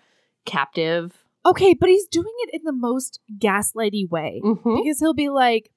captive. 0.46 1.24
Okay, 1.46 1.74
but 1.74 1.90
he's 1.90 2.08
doing 2.08 2.34
it 2.44 2.50
in 2.54 2.62
the 2.64 2.74
most 2.74 3.20
gaslighty 3.38 4.10
way. 4.10 4.42
Mhm. 4.44 4.84
because 4.84 5.00
he'll 5.00 5.14
be 5.14 5.30
like, 5.30 5.72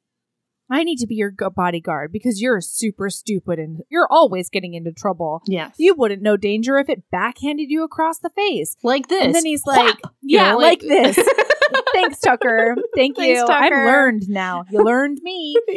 I 0.70 0.84
need 0.84 0.96
to 0.98 1.06
be 1.06 1.14
your 1.14 1.32
bodyguard 1.32 2.12
because 2.12 2.42
you're 2.42 2.60
super 2.60 3.08
stupid 3.08 3.58
and 3.58 3.80
you're 3.90 4.06
always 4.10 4.50
getting 4.50 4.74
into 4.74 4.92
trouble. 4.92 5.42
Yes, 5.46 5.74
You 5.78 5.94
wouldn't 5.94 6.20
know 6.22 6.36
danger 6.36 6.76
if 6.76 6.90
it 6.90 7.04
backhanded 7.10 7.70
you 7.70 7.84
across 7.84 8.18
the 8.18 8.28
face. 8.30 8.76
like 8.82 9.08
this, 9.08 9.24
And 9.24 9.34
then 9.34 9.46
he's 9.46 9.64
like, 9.66 10.02
Whap! 10.04 10.12
You 10.20 10.38
Yeah, 10.38 10.50
know, 10.52 10.58
like 10.58 10.80
this. 10.80 11.16
Thanks, 11.92 12.18
Tucker. 12.20 12.76
Thank 12.94 13.16
Thanks, 13.16 13.40
you. 13.40 13.46
I've 13.46 13.72
learned 13.72 14.28
now. 14.28 14.64
You 14.70 14.82
learned 14.84 15.18
me. 15.22 15.56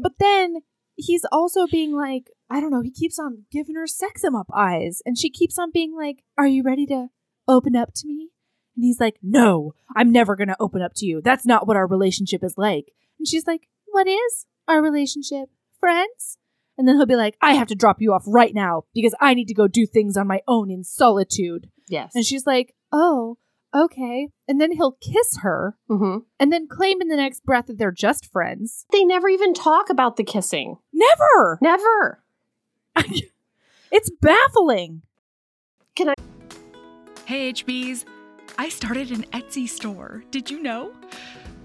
But 0.00 0.12
then 0.20 0.58
he's 0.94 1.24
also 1.32 1.66
being 1.66 1.92
like, 1.92 2.30
I 2.48 2.60
don't 2.60 2.70
know, 2.70 2.82
he 2.82 2.90
keeps 2.92 3.18
on 3.18 3.44
giving 3.50 3.74
her 3.74 3.86
sex 3.88 4.22
him 4.22 4.36
up 4.36 4.46
eyes. 4.54 5.02
And 5.04 5.18
she 5.18 5.28
keeps 5.28 5.58
on 5.58 5.70
being 5.72 5.96
like, 5.96 6.22
Are 6.36 6.46
you 6.46 6.62
ready 6.62 6.86
to 6.86 7.08
open 7.48 7.74
up 7.74 7.90
to 7.96 8.06
me? 8.06 8.30
And 8.76 8.84
he's 8.84 9.00
like, 9.00 9.16
No, 9.22 9.72
I'm 9.96 10.12
never 10.12 10.36
going 10.36 10.48
to 10.48 10.56
open 10.60 10.82
up 10.82 10.92
to 10.96 11.06
you. 11.06 11.20
That's 11.20 11.44
not 11.44 11.66
what 11.66 11.76
our 11.76 11.86
relationship 11.86 12.44
is 12.44 12.54
like. 12.56 12.92
And 13.18 13.26
she's 13.26 13.46
like, 13.46 13.68
What 13.86 14.06
is 14.06 14.46
our 14.68 14.80
relationship? 14.80 15.48
Friends? 15.80 16.38
And 16.76 16.86
then 16.86 16.94
he'll 16.96 17.06
be 17.06 17.16
like, 17.16 17.36
I 17.42 17.54
have 17.54 17.66
to 17.68 17.74
drop 17.74 18.00
you 18.00 18.12
off 18.12 18.22
right 18.28 18.54
now 18.54 18.84
because 18.94 19.14
I 19.20 19.34
need 19.34 19.48
to 19.48 19.54
go 19.54 19.66
do 19.66 19.84
things 19.84 20.16
on 20.16 20.28
my 20.28 20.42
own 20.46 20.70
in 20.70 20.84
solitude. 20.84 21.70
yes, 21.88 22.12
And 22.14 22.24
she's 22.24 22.46
like, 22.46 22.74
Oh, 22.92 23.36
okay. 23.74 24.28
And 24.46 24.60
then 24.60 24.72
he'll 24.72 24.92
kiss 25.00 25.38
her 25.42 25.76
Mhm. 25.90 26.24
and 26.40 26.52
then 26.52 26.66
claim 26.68 27.00
in 27.02 27.08
the 27.08 27.16
next 27.16 27.44
breath 27.44 27.66
that 27.66 27.78
they're 27.78 27.90
just 27.92 28.26
friends. 28.26 28.86
they 28.92 29.04
never 29.04 29.28
even 29.28 29.52
talk 29.54 29.90
about 29.90 30.16
the 30.16 30.24
kissing. 30.24 30.76
Never. 30.92 31.58
Never. 31.60 32.22
It's 33.90 34.10
baffling. 34.20 35.00
Can 35.96 36.10
I? 36.10 36.14
Hey 37.24 37.52
HBs, 37.52 38.04
I 38.58 38.68
started 38.68 39.10
an 39.10 39.24
Etsy 39.32 39.66
store. 39.68 40.24
Did 40.30 40.50
you 40.50 40.62
know? 40.62 40.92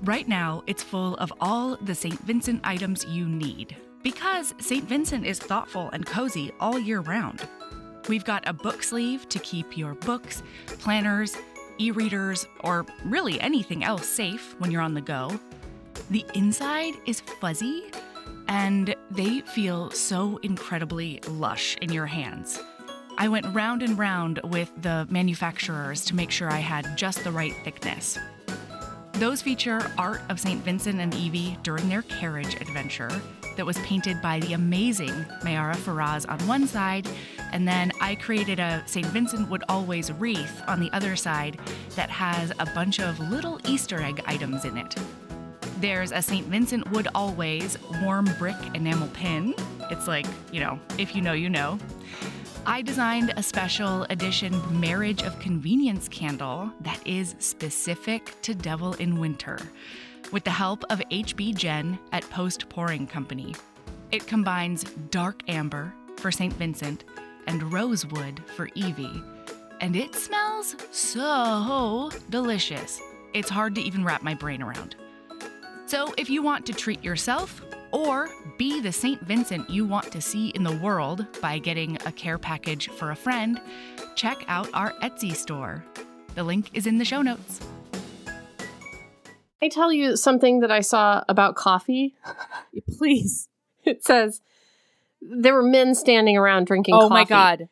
Right 0.03 0.27
now, 0.27 0.63
it's 0.67 0.81
full 0.83 1.15
of 1.17 1.33
all 1.41 1.75
the 1.77 1.93
St. 1.95 2.17
Vincent 2.21 2.61
items 2.63 3.05
you 3.09 3.25
need 3.27 3.75
because 4.03 4.53
St. 4.59 4.83
Vincent 4.85 5.25
is 5.25 5.37
thoughtful 5.39 5.89
and 5.91 6.05
cozy 6.05 6.51
all 6.61 6.79
year 6.79 7.01
round. 7.01 7.45
We've 8.07 8.23
got 8.25 8.47
a 8.47 8.53
book 8.53 8.83
sleeve 8.83 9.27
to 9.29 9.39
keep 9.39 9.77
your 9.77 9.93
books, 9.95 10.43
planners, 10.79 11.35
e 11.77 11.91
readers, 11.91 12.47
or 12.61 12.85
really 13.05 13.39
anything 13.41 13.83
else 13.83 14.07
safe 14.07 14.55
when 14.59 14.71
you're 14.71 14.81
on 14.81 14.93
the 14.93 15.01
go. 15.01 15.39
The 16.09 16.25
inside 16.33 16.93
is 17.05 17.21
fuzzy 17.39 17.91
and 18.47 18.95
they 19.11 19.41
feel 19.41 19.89
so 19.91 20.37
incredibly 20.43 21.19
lush 21.27 21.77
in 21.81 21.91
your 21.91 22.05
hands. 22.05 22.59
I 23.17 23.27
went 23.27 23.45
round 23.53 23.83
and 23.83 23.97
round 23.97 24.39
with 24.43 24.71
the 24.81 25.07
manufacturers 25.09 26.03
to 26.05 26.15
make 26.15 26.31
sure 26.31 26.51
I 26.51 26.59
had 26.59 26.97
just 26.97 27.23
the 27.23 27.31
right 27.31 27.53
thickness. 27.63 28.17
Those 29.13 29.41
feature 29.41 29.91
art 29.97 30.21
of 30.29 30.39
St. 30.39 30.63
Vincent 30.63 30.99
and 30.99 31.13
Evie 31.13 31.57
during 31.63 31.87
their 31.87 32.01
carriage 32.01 32.55
adventure 32.55 33.09
that 33.55 33.65
was 33.65 33.77
painted 33.79 34.21
by 34.21 34.39
the 34.39 34.53
amazing 34.53 35.13
Mayara 35.41 35.75
Faraz 35.75 36.29
on 36.29 36.39
one 36.47 36.67
side, 36.67 37.07
and 37.51 37.67
then 37.67 37.91
I 38.01 38.15
created 38.15 38.59
a 38.59 38.83
St. 38.85 39.05
Vincent 39.07 39.49
Would 39.49 39.63
Always 39.69 40.11
wreath 40.11 40.61
on 40.67 40.79
the 40.79 40.91
other 40.91 41.15
side 41.15 41.59
that 41.95 42.09
has 42.09 42.51
a 42.59 42.65
bunch 42.73 42.99
of 42.99 43.19
little 43.19 43.59
Easter 43.65 44.01
egg 44.01 44.21
items 44.25 44.65
in 44.65 44.77
it. 44.77 44.95
There's 45.79 46.11
a 46.11 46.21
St. 46.21 46.47
Vincent 46.47 46.89
Would 46.91 47.07
Always 47.13 47.77
warm 48.01 48.29
brick 48.39 48.55
enamel 48.73 49.09
pin. 49.09 49.53
It's 49.91 50.07
like, 50.07 50.25
you 50.51 50.59
know, 50.59 50.79
if 50.97 51.15
you 51.15 51.21
know, 51.21 51.33
you 51.33 51.49
know. 51.49 51.77
I 52.65 52.81
designed 52.81 53.33
a 53.35 53.43
special 53.43 54.03
edition 54.09 54.53
Marriage 54.79 55.21
of 55.23 55.37
Convenience 55.39 56.07
candle 56.07 56.71
that 56.79 57.05
is 57.05 57.35
specific 57.39 58.33
to 58.43 58.55
Devil 58.55 58.93
in 58.93 59.19
Winter 59.19 59.59
with 60.33 60.43
the 60.43 60.51
help 60.51 60.83
of 60.89 60.99
HB 61.11 61.55
Jen 61.55 61.97
at 62.11 62.27
Post 62.31 62.67
Pouring 62.67 63.05
Company. 63.05 63.55
It 64.11 64.27
combines 64.27 64.83
dark 65.11 65.43
amber 65.47 65.93
for 66.17 66.31
St. 66.31 66.51
Vincent 66.53 67.05
and 67.47 67.71
rosewood 67.71 68.41
for 68.55 68.67
Evie, 68.73 69.23
and 69.79 69.95
it 69.95 70.15
smells 70.15 70.75
so 70.91 72.09
delicious. 72.29 72.99
It's 73.33 73.49
hard 73.49 73.75
to 73.75 73.81
even 73.81 74.03
wrap 74.03 74.23
my 74.23 74.33
brain 74.33 74.63
around. 74.63 74.95
So, 75.85 76.13
if 76.17 76.29
you 76.29 76.41
want 76.41 76.65
to 76.65 76.73
treat 76.73 77.03
yourself 77.03 77.61
or 77.91 78.27
be 78.57 78.81
the 78.81 78.91
St. 78.91 79.21
Vincent 79.21 79.69
you 79.69 79.85
want 79.85 80.11
to 80.11 80.21
see 80.21 80.49
in 80.49 80.63
the 80.63 80.77
world 80.77 81.27
by 81.41 81.59
getting 81.59 81.97
a 82.07 82.11
care 82.11 82.39
package 82.39 82.89
for 82.89 83.11
a 83.11 83.15
friend, 83.15 83.61
check 84.15 84.43
out 84.47 84.67
our 84.73 84.93
Etsy 85.03 85.35
store. 85.35 85.85
The 86.33 86.43
link 86.43 86.71
is 86.73 86.87
in 86.87 86.97
the 86.97 87.05
show 87.05 87.21
notes. 87.21 87.59
I 89.63 89.69
tell 89.69 89.93
you 89.93 90.17
something 90.17 90.59
that 90.59 90.71
I 90.71 90.81
saw 90.81 91.23
about 91.29 91.55
coffee. 91.55 92.15
Please. 92.97 93.47
It 93.85 94.03
says 94.03 94.41
there 95.21 95.53
were 95.53 95.63
men 95.63 95.95
standing 95.95 96.35
around 96.37 96.67
drinking 96.67 96.95
Oh 96.95 97.07
coffee. 97.07 97.13
my 97.13 97.23
God. 97.25 97.57
Do 97.59 97.65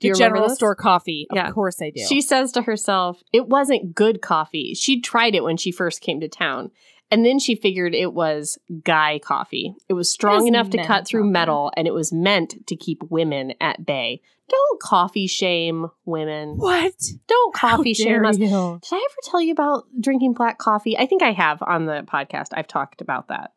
The 0.00 0.08
you 0.08 0.14
general 0.14 0.48
store 0.50 0.74
coffee. 0.74 1.26
Of 1.30 1.36
Yeah. 1.36 1.50
course 1.52 1.80
I 1.80 1.90
do. 1.90 2.04
She 2.04 2.20
says 2.20 2.50
to 2.52 2.62
herself, 2.62 3.22
it 3.32 3.46
wasn't 3.48 3.94
good 3.94 4.20
coffee. 4.20 4.74
She 4.74 5.00
tried 5.00 5.34
it 5.36 5.44
when 5.44 5.56
she 5.56 5.70
first 5.70 6.00
came 6.00 6.18
to 6.20 6.28
town. 6.28 6.70
And 7.10 7.24
then 7.26 7.38
she 7.38 7.54
figured 7.54 7.94
it 7.94 8.14
was 8.14 8.58
guy 8.82 9.20
coffee. 9.22 9.74
It 9.88 9.92
was 9.92 10.10
strong 10.10 10.42
is 10.42 10.48
enough 10.48 10.70
to 10.70 10.84
cut 10.84 11.06
through 11.06 11.22
coffee. 11.22 11.32
metal 11.32 11.72
and 11.76 11.86
it 11.86 11.94
was 11.94 12.12
meant 12.12 12.66
to 12.66 12.74
keep 12.74 13.02
women 13.10 13.52
at 13.60 13.84
bay. 13.86 14.22
Don't 14.52 14.80
coffee 14.80 15.26
shame 15.26 15.86
women. 16.04 16.56
what? 16.58 16.92
Don't 17.26 17.54
coffee 17.54 17.94
shame 17.94 18.24
us. 18.24 18.38
you. 18.38 18.46
Did 18.48 18.52
I 18.92 18.96
ever 18.96 19.16
tell 19.24 19.40
you 19.40 19.50
about 19.52 19.84
drinking 20.00 20.34
black 20.34 20.58
coffee? 20.58 20.96
I 20.96 21.06
think 21.06 21.22
I 21.22 21.32
have 21.32 21.62
on 21.62 21.86
the 21.86 22.02
podcast. 22.06 22.48
I've 22.52 22.68
talked 22.68 23.00
about 23.00 23.28
that 23.28 23.50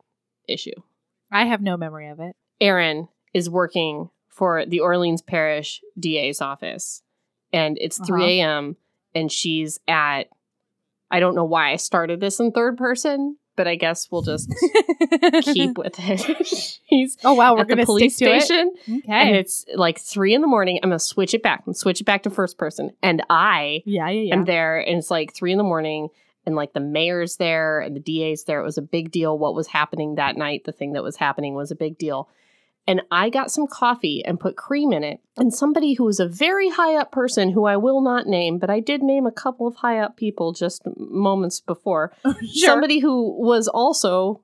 issue. 0.48 0.72
I 1.30 1.44
have 1.44 1.60
no 1.60 1.76
memory 1.76 2.08
of 2.08 2.18
it. 2.20 2.34
Erin 2.60 3.08
is 3.34 3.50
working 3.50 4.08
for 4.28 4.64
the 4.66 4.80
Orleans 4.80 5.20
Parish 5.22 5.80
DA's 5.98 6.40
office, 6.40 7.02
and 7.52 7.76
it's 7.80 7.98
3 7.98 8.22
Uh-huh. 8.22 8.30
a.m. 8.30 8.76
and 9.14 9.30
she's 9.30 9.78
at. 9.86 10.24
I 11.10 11.20
don't 11.20 11.34
know 11.36 11.44
why 11.44 11.72
I 11.72 11.76
started 11.76 12.18
this 12.20 12.40
in 12.40 12.50
third 12.52 12.76
person, 12.78 13.36
but 13.56 13.66
I 13.66 13.74
guess 13.74 14.08
we'll 14.10 14.22
just 14.22 14.52
keep 15.42 15.78
with 15.78 15.94
it. 15.98 16.46
she's 16.88 17.16
oh 17.24 17.34
wow, 17.34 17.54
we're 17.54 17.62
at 17.62 17.68
the 17.68 17.84
police 17.84 18.16
stick 18.16 18.32
to 18.32 18.40
station, 18.40 18.72
it. 18.86 19.04
and 19.08 19.36
it's 19.36 19.64
like 19.74 19.98
three 19.98 20.34
in 20.34 20.40
the 20.40 20.46
morning. 20.46 20.78
I'm 20.82 20.90
gonna 20.90 20.98
switch 20.98 21.34
it 21.34 21.42
back. 21.42 21.64
I'm 21.66 21.74
switch 21.74 22.00
it 22.00 22.04
back 22.04 22.22
to 22.24 22.30
first 22.30 22.58
person, 22.58 22.90
and 23.02 23.22
I 23.30 23.82
Yeah, 23.84 24.08
yeah, 24.08 24.20
yeah. 24.28 24.34
am 24.34 24.44
there, 24.44 24.78
and 24.78 24.98
it's 24.98 25.10
like 25.10 25.34
three 25.34 25.52
in 25.52 25.58
the 25.58 25.64
morning. 25.64 26.08
And 26.48 26.54
like 26.54 26.74
the 26.74 26.78
mayor's 26.80 27.38
there 27.38 27.80
and 27.80 27.96
the 27.96 27.98
DA's 28.00 28.44
there. 28.44 28.60
It 28.60 28.64
was 28.64 28.78
a 28.78 28.82
big 28.82 29.10
deal 29.10 29.36
what 29.36 29.56
was 29.56 29.66
happening 29.66 30.14
that 30.14 30.36
night. 30.36 30.62
The 30.62 30.70
thing 30.70 30.92
that 30.92 31.02
was 31.02 31.16
happening 31.16 31.54
was 31.56 31.72
a 31.72 31.74
big 31.74 31.98
deal. 31.98 32.28
And 32.86 33.02
I 33.10 33.30
got 33.30 33.50
some 33.50 33.66
coffee 33.66 34.24
and 34.24 34.38
put 34.38 34.56
cream 34.56 34.92
in 34.92 35.02
it. 35.02 35.20
And 35.36 35.52
somebody 35.52 35.94
who 35.94 36.04
was 36.04 36.20
a 36.20 36.28
very 36.28 36.70
high 36.70 36.96
up 36.96 37.10
person, 37.10 37.50
who 37.50 37.64
I 37.64 37.76
will 37.76 38.00
not 38.00 38.26
name, 38.26 38.58
but 38.58 38.70
I 38.70 38.80
did 38.80 39.02
name 39.02 39.26
a 39.26 39.32
couple 39.32 39.66
of 39.66 39.76
high 39.76 39.98
up 39.98 40.16
people 40.16 40.52
just 40.52 40.82
moments 40.96 41.60
before, 41.60 42.12
somebody 42.54 43.00
who 43.00 43.42
was 43.42 43.66
also 43.66 44.42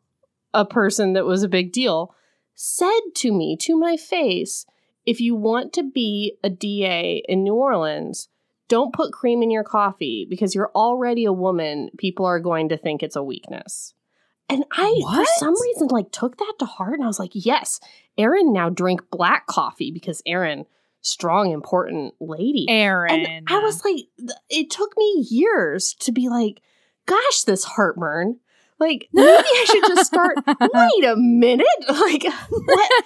a 0.53 0.65
person 0.65 1.13
that 1.13 1.25
was 1.25 1.43
a 1.43 1.49
big 1.49 1.73
deal, 1.73 2.15
said 2.55 3.01
to 3.17 3.33
me, 3.33 3.57
to 3.61 3.77
my 3.77 3.97
face, 3.97 4.67
if 5.07 5.21
you 5.21 5.35
want 5.35 5.73
to 5.75 5.83
be 5.83 6.37
a 6.43 6.51
DA 6.51 7.23
in 7.29 7.45
New 7.45 7.55
Orleans, 7.55 8.29
don't 8.69 8.95
put 8.95 9.13
cream 9.13 9.43
in 9.43 9.51
your 9.51 9.65
coffee 9.65 10.27
because 10.29 10.55
you're 10.55 10.71
already 10.75 11.25
a 11.25 11.33
woman. 11.33 11.91
People 11.99 12.27
are 12.27 12.41
going 12.41 12.71
to 12.71 12.77
think 12.77 13.03
it's 13.03 13.17
a 13.17 13.23
weakness. 13.23 13.95
And 14.49 14.65
I, 14.73 15.01
for 15.15 15.25
some 15.37 15.61
reason, 15.61 15.89
like 15.89 16.11
took 16.11 16.37
that 16.37 16.55
to 16.59 16.67
heart, 16.67 16.95
and 16.95 17.05
I 17.05 17.07
was 17.07 17.19
like, 17.19 17.31
"Yes, 17.33 17.81
Erin 18.19 18.53
now 18.53 18.69
drink 18.71 19.03
black 19.11 19.47
coffee 19.47 19.91
because 19.91 20.23
Erin, 20.27 20.67
strong, 21.01 21.51
important 21.53 22.15
lady." 22.21 22.67
Erin. 22.69 23.27
And 23.27 23.47
I 23.49 23.59
was 23.59 23.85
like, 23.85 24.07
it 24.49 24.71
took 24.71 24.97
me 24.97 25.27
years 25.31 25.95
to 26.01 26.13
be 26.13 26.29
like, 26.29 26.61
"Gosh, 27.07 27.43
this 27.43 27.65
heartburn." 27.65 28.39
Like 28.79 29.09
maybe 29.13 29.29
I 29.31 29.65
should 29.69 29.85
just 29.87 30.07
start. 30.07 30.37
Wait 30.47 31.05
a 31.05 31.15
minute, 31.17 31.67
like 31.89 32.25
what? 32.51 33.03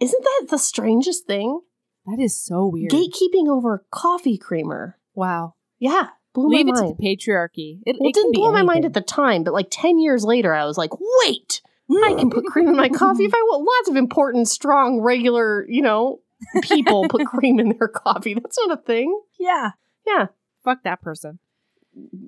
Isn't 0.00 0.24
that 0.24 0.46
the 0.50 0.58
strangest 0.58 1.26
thing? 1.26 1.60
that 2.06 2.18
is 2.20 2.36
so 2.36 2.66
weird. 2.66 2.90
Gatekeeping 2.90 3.48
over 3.48 3.84
coffee 3.92 4.36
creamer. 4.36 4.98
wow. 5.14 5.54
Yeah, 5.78 6.08
blew 6.34 6.48
Leave 6.48 6.66
my 6.66 6.72
it 6.72 6.74
to 6.76 6.82
mind. 6.82 6.96
the 6.98 7.04
patriarchy. 7.04 7.80
It, 7.86 7.96
well, 8.00 8.08
it 8.08 8.10
it 8.10 8.14
didn't 8.14 8.34
blow 8.34 8.50
my 8.52 8.62
mind 8.62 8.84
at 8.84 8.92
the 8.94 9.00
time, 9.00 9.44
but 9.44 9.52
like 9.54 9.68
10 9.70 9.98
years 10.00 10.24
later, 10.24 10.52
I 10.52 10.64
was 10.64 10.76
like, 10.76 10.90
wait, 11.24 11.61
I 12.04 12.14
can 12.18 12.30
put 12.30 12.44
cream 12.46 12.68
in 12.68 12.76
my 12.76 12.88
coffee 12.88 13.24
if 13.24 13.32
I 13.34 13.38
want. 13.42 13.64
Lots 13.64 13.90
of 13.90 13.96
important, 13.96 14.48
strong, 14.48 15.00
regular, 15.00 15.66
you 15.68 15.82
know, 15.82 16.20
people 16.62 17.06
put 17.08 17.26
cream 17.26 17.58
in 17.60 17.76
their 17.78 17.88
coffee. 17.88 18.34
That's 18.34 18.58
not 18.66 18.78
a 18.78 18.82
thing. 18.82 19.20
Yeah. 19.38 19.70
Yeah. 20.06 20.26
Fuck 20.64 20.82
that 20.84 21.00
person. 21.02 21.38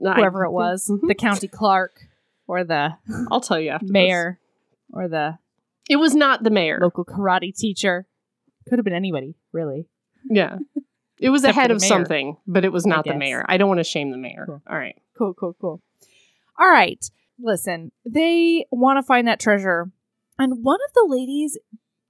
I- 0.06 0.14
Whoever 0.16 0.44
it 0.44 0.50
was. 0.52 0.88
Mhm. 0.90 1.08
The 1.08 1.14
county 1.14 1.48
clerk 1.48 2.00
or 2.46 2.64
the 2.64 2.94
I'll 3.30 3.40
tell 3.40 3.58
you 3.58 3.70
after 3.70 3.86
this. 3.86 3.92
mayor 3.92 4.38
or 4.92 5.08
the 5.08 5.38
It 5.88 5.96
was 5.96 6.14
not 6.14 6.42
the 6.44 6.50
mayor. 6.50 6.78
local 6.82 7.04
karate 7.04 7.56
teacher. 7.56 8.06
Could 8.68 8.78
have 8.78 8.84
been 8.84 8.94
anybody, 8.94 9.36
really. 9.52 9.86
Yeah. 10.28 10.58
It 11.20 11.30
was 11.30 11.42
Except 11.44 11.56
ahead 11.56 11.70
the 11.70 11.74
of 11.76 11.80
mayor. 11.80 11.88
something, 11.88 12.36
but 12.46 12.64
it 12.64 12.72
was 12.72 12.84
not 12.86 13.04
the 13.04 13.14
mayor. 13.14 13.44
I 13.48 13.56
don't 13.56 13.68
want 13.68 13.78
to 13.78 13.84
shame 13.84 14.10
the 14.10 14.16
mayor. 14.18 14.44
Cool. 14.46 14.62
All 14.68 14.76
right. 14.76 14.96
Cool, 15.16 15.32
cool, 15.34 15.54
cool. 15.60 15.80
All 16.58 16.68
right. 16.70 17.02
Listen, 17.38 17.92
they 18.04 18.66
want 18.70 18.98
to 18.98 19.02
find 19.02 19.26
that 19.28 19.40
treasure. 19.40 19.90
And 20.38 20.64
one 20.64 20.78
of 20.88 20.92
the 20.94 21.06
ladies, 21.08 21.58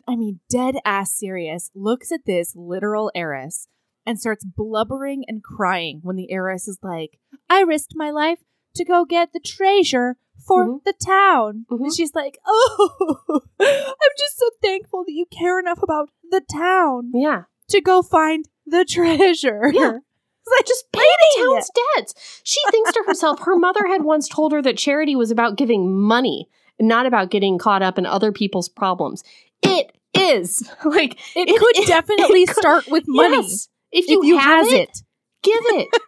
I 0.07 0.17
mean, 0.17 0.41
dead 0.51 0.77
ass 0.85 1.13
serious, 1.19 1.71
looks 1.75 2.13
at 2.13 2.25
this 2.27 2.55
literal 2.57 3.11
heiress 3.15 3.69
and 4.07 4.19
starts 4.21 4.45
blubbering 4.45 5.25
and 5.29 5.43
crying 5.43 6.01
when 6.03 6.17
the 6.17 6.31
heiress 6.31 6.69
is 6.69 6.79
like, 6.83 7.19
I 7.49 7.61
risked 7.63 7.93
my 7.95 8.11
life 8.11 8.41
to 8.77 8.85
go 8.85 9.05
get 9.05 9.33
the 9.33 9.41
treasure 9.41 10.17
for 10.47 10.67
Mhm. 10.69 10.85
the 10.85 10.93
town. 11.05 11.65
And 11.71 11.81
Mhm. 11.81 11.97
she's 11.97 12.15
like, 12.15 12.39
Oh, 12.47 13.41
I'm 13.61 14.15
just 14.19 14.37
so 14.39 14.49
thankful 14.63 15.05
that 15.05 15.13
you 15.13 15.25
care 15.27 15.59
enough 15.59 15.83
about 15.83 16.11
the 16.31 16.41
town 16.43 17.13
Yeah. 17.15 17.45
to 17.71 17.81
go 17.81 18.03
find 18.03 18.47
the 18.67 18.85
treasure. 18.85 19.71
Yeah. 19.73 19.99
Like, 20.51 20.67
Just 20.67 20.85
pay 20.93 21.01
the 21.01 21.43
town's 21.45 21.71
debts. 21.97 22.41
She 22.45 22.61
thinks 22.71 22.93
to 22.93 23.05
herself, 23.07 23.41
her 23.41 23.57
mother 23.57 23.87
had 23.87 24.05
once 24.05 24.29
told 24.29 24.53
her 24.53 24.63
that 24.63 24.77
charity 24.79 25.17
was 25.17 25.31
about 25.31 25.57
giving 25.57 25.91
money, 26.01 26.49
not 26.81 27.07
about 27.07 27.31
getting 27.31 27.59
caught 27.59 27.83
up 27.83 27.99
in 27.99 28.07
other 28.07 28.31
people's 28.33 28.69
problems. 28.69 29.25
It 29.63 29.91
is. 30.15 30.69
Like 30.85 31.15
it, 31.37 31.49
It- 31.49 31.59
could 31.59 31.77
it- 31.79 31.87
definitely 31.89 32.43
it 32.43 32.49
could- 32.49 32.57
start 32.57 32.87
with 32.89 33.05
money. 33.07 33.37
Yes. 33.39 33.69
If 33.91 34.05
If 34.05 34.11
you, 34.11 34.25
you 34.25 34.39
have 34.39 34.65
has 34.67 34.73
it, 34.73 34.81
it. 34.91 34.99
give 35.43 35.61
it. 35.67 35.89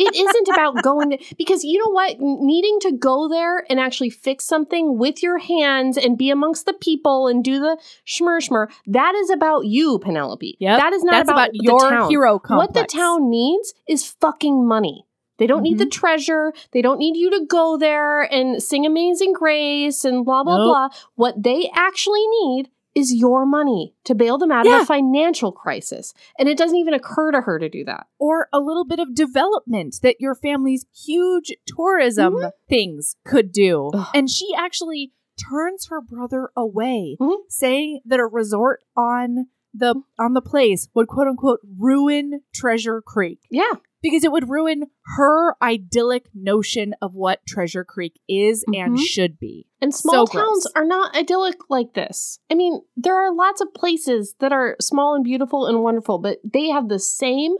It 0.00 0.14
isn't 0.16 0.48
about 0.48 0.82
going 0.82 1.10
to, 1.10 1.18
because 1.38 1.62
you 1.64 1.78
know 1.78 1.90
what? 1.90 2.16
Needing 2.20 2.78
to 2.80 2.92
go 2.92 3.28
there 3.28 3.64
and 3.70 3.78
actually 3.78 4.10
fix 4.10 4.44
something 4.46 4.98
with 4.98 5.22
your 5.22 5.38
hands 5.38 5.96
and 5.96 6.16
be 6.16 6.30
amongst 6.30 6.66
the 6.66 6.72
people 6.72 7.26
and 7.28 7.44
do 7.44 7.60
the 7.60 7.78
schmur 8.06 8.38
schmur, 8.40 8.68
that 8.86 9.14
is 9.14 9.30
about 9.30 9.66
you, 9.66 9.98
Penelope. 9.98 10.56
Yep. 10.58 10.78
That 10.78 10.92
is 10.92 11.04
not 11.04 11.22
about, 11.22 11.32
about, 11.32 11.50
your 11.54 11.90
town. 11.90 12.10
hero 12.10 12.38
complex. 12.38 12.74
What 12.74 12.74
the 12.82 12.86
town 12.92 13.28
needs 13.30 13.74
is 13.86 14.04
fucking 14.20 14.66
money. 14.66 15.06
They 15.38 15.46
don't 15.46 15.62
need 15.62 15.78
the 15.78 15.84
Mm-hmm. 15.84 15.90
treasure. 15.90 16.52
They 16.72 16.82
don't 16.82 16.98
need 16.98 17.16
you 17.16 17.30
to 17.30 17.46
go 17.46 17.78
there 17.78 18.20
and 18.22 18.62
sing 18.62 18.84
Amazing 18.84 19.32
Grace 19.32 20.04
and 20.04 20.22
blah, 20.24 20.44
blah, 20.44 20.58
Nope. 20.58 20.66
blah. 20.66 20.88
What 21.14 21.42
they 21.42 21.70
actually 21.74 22.26
need 22.26 22.68
is 22.94 23.12
your 23.14 23.46
money 23.46 23.94
to 24.04 24.14
bail 24.14 24.36
them 24.38 24.50
out 24.50 24.66
of 24.66 24.72
a 24.82 24.84
financial 24.84 25.52
crisis. 25.52 26.12
And 26.38 26.48
it 26.48 26.58
doesn't 26.58 26.76
even 26.76 26.94
occur 26.94 27.30
to 27.32 27.40
her 27.42 27.58
to 27.58 27.68
do 27.68 27.84
that. 27.84 28.06
or 28.18 28.48
a 28.52 28.58
little 28.60 28.84
bit 28.84 28.98
of 28.98 29.14
development 29.14 29.96
that 30.02 30.16
your 30.20 30.34
family's 30.34 30.84
huge 31.06 31.52
tourism 31.66 32.34
things 32.68 33.16
could 33.24 33.52
do. 33.52 33.90
Mm-hmm. 33.92 34.00
Ugh. 34.00 34.06
And 34.14 34.28
she 34.30 34.48
actually 34.56 35.12
turns 35.50 35.86
her 35.88 36.00
brother 36.02 36.50
away, 36.56 37.16
Mhm. 37.20 37.36
saying 37.48 38.00
that 38.04 38.20
a 38.20 38.26
resort 38.26 38.82
on 38.96 39.46
the 39.72 39.94
on 40.18 40.34
the 40.34 40.42
place 40.42 40.88
would 40.94 41.06
quote 41.06 41.28
unquote 41.28 41.60
ruin 41.78 42.40
Treasure 42.52 43.00
Creek 43.00 43.38
Yeah. 43.50 43.74
Because 44.02 44.24
it 44.24 44.32
would 44.32 44.48
ruin 44.48 44.84
her 45.16 45.54
idyllic 45.62 46.26
notion 46.34 46.94
of 47.02 47.14
what 47.14 47.44
Treasure 47.46 47.84
Creek 47.84 48.18
is 48.28 48.64
and 48.74 48.96
Mhm. 48.96 49.00
should 49.00 49.38
be. 49.38 49.66
And 49.80 49.94
small 49.94 50.26
So 50.26 50.32
towns 50.38 50.64
gross. 50.64 50.72
are 50.76 50.84
not 50.84 51.14
idyllic 51.14 51.58
like 51.70 51.94
this. 51.94 52.38
I 52.50 52.54
mean, 52.54 52.82
there 52.96 53.16
are 53.16 53.34
lots 53.34 53.60
of 53.60 53.72
places 53.74 54.34
that 54.38 54.52
are 54.52 54.76
small 54.80 55.14
and 55.14 55.24
beautiful 55.24 55.66
and 55.66 55.82
wonderful, 55.82 56.18
but 56.18 56.38
they 56.44 56.68
have 56.70 56.88
the 56.88 56.98
same 56.98 57.56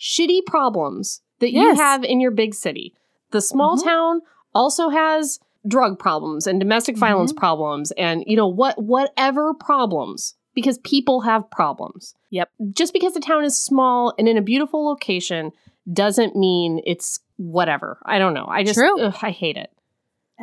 shitty 0.00 0.44
problems 0.46 1.22
that 1.40 1.52
you 1.52 1.74
have 1.74 2.04
in 2.04 2.20
your 2.20 2.30
big 2.30 2.54
city. 2.54 2.94
The 3.30 3.40
small 3.40 3.76
Mhm. 3.76 3.84
town 3.84 4.20
also 4.54 4.88
has 4.88 5.38
drug 5.66 5.98
problems 5.98 6.46
and 6.46 6.58
domestic 6.60 6.96
violence 6.96 7.32
Mm-hmm. 7.32 7.38
problems 7.40 7.90
and 7.92 8.22
you 8.26 8.36
know 8.36 8.46
what 8.48 8.80
whatever 8.82 9.52
problems 9.52 10.34
because 10.54 10.78
people 10.78 11.20
have 11.22 11.50
problems. 11.50 12.14
Yep. 12.30 12.50
Just 12.72 12.92
because 12.92 13.14
the 13.14 13.20
town 13.20 13.44
is 13.44 13.58
small 13.58 14.14
and 14.18 14.28
in 14.28 14.36
a 14.36 14.42
beautiful 14.42 14.86
location 14.86 15.52
doesn't 15.92 16.36
mean 16.36 16.80
it's 16.84 17.20
whatever. 17.36 17.98
I 18.04 18.18
don't 18.18 18.34
know. 18.34 18.46
I 18.46 18.64
just 18.64 18.78
ugh, 18.78 19.16
I 19.22 19.30
hate 19.30 19.56
it. 19.56 19.70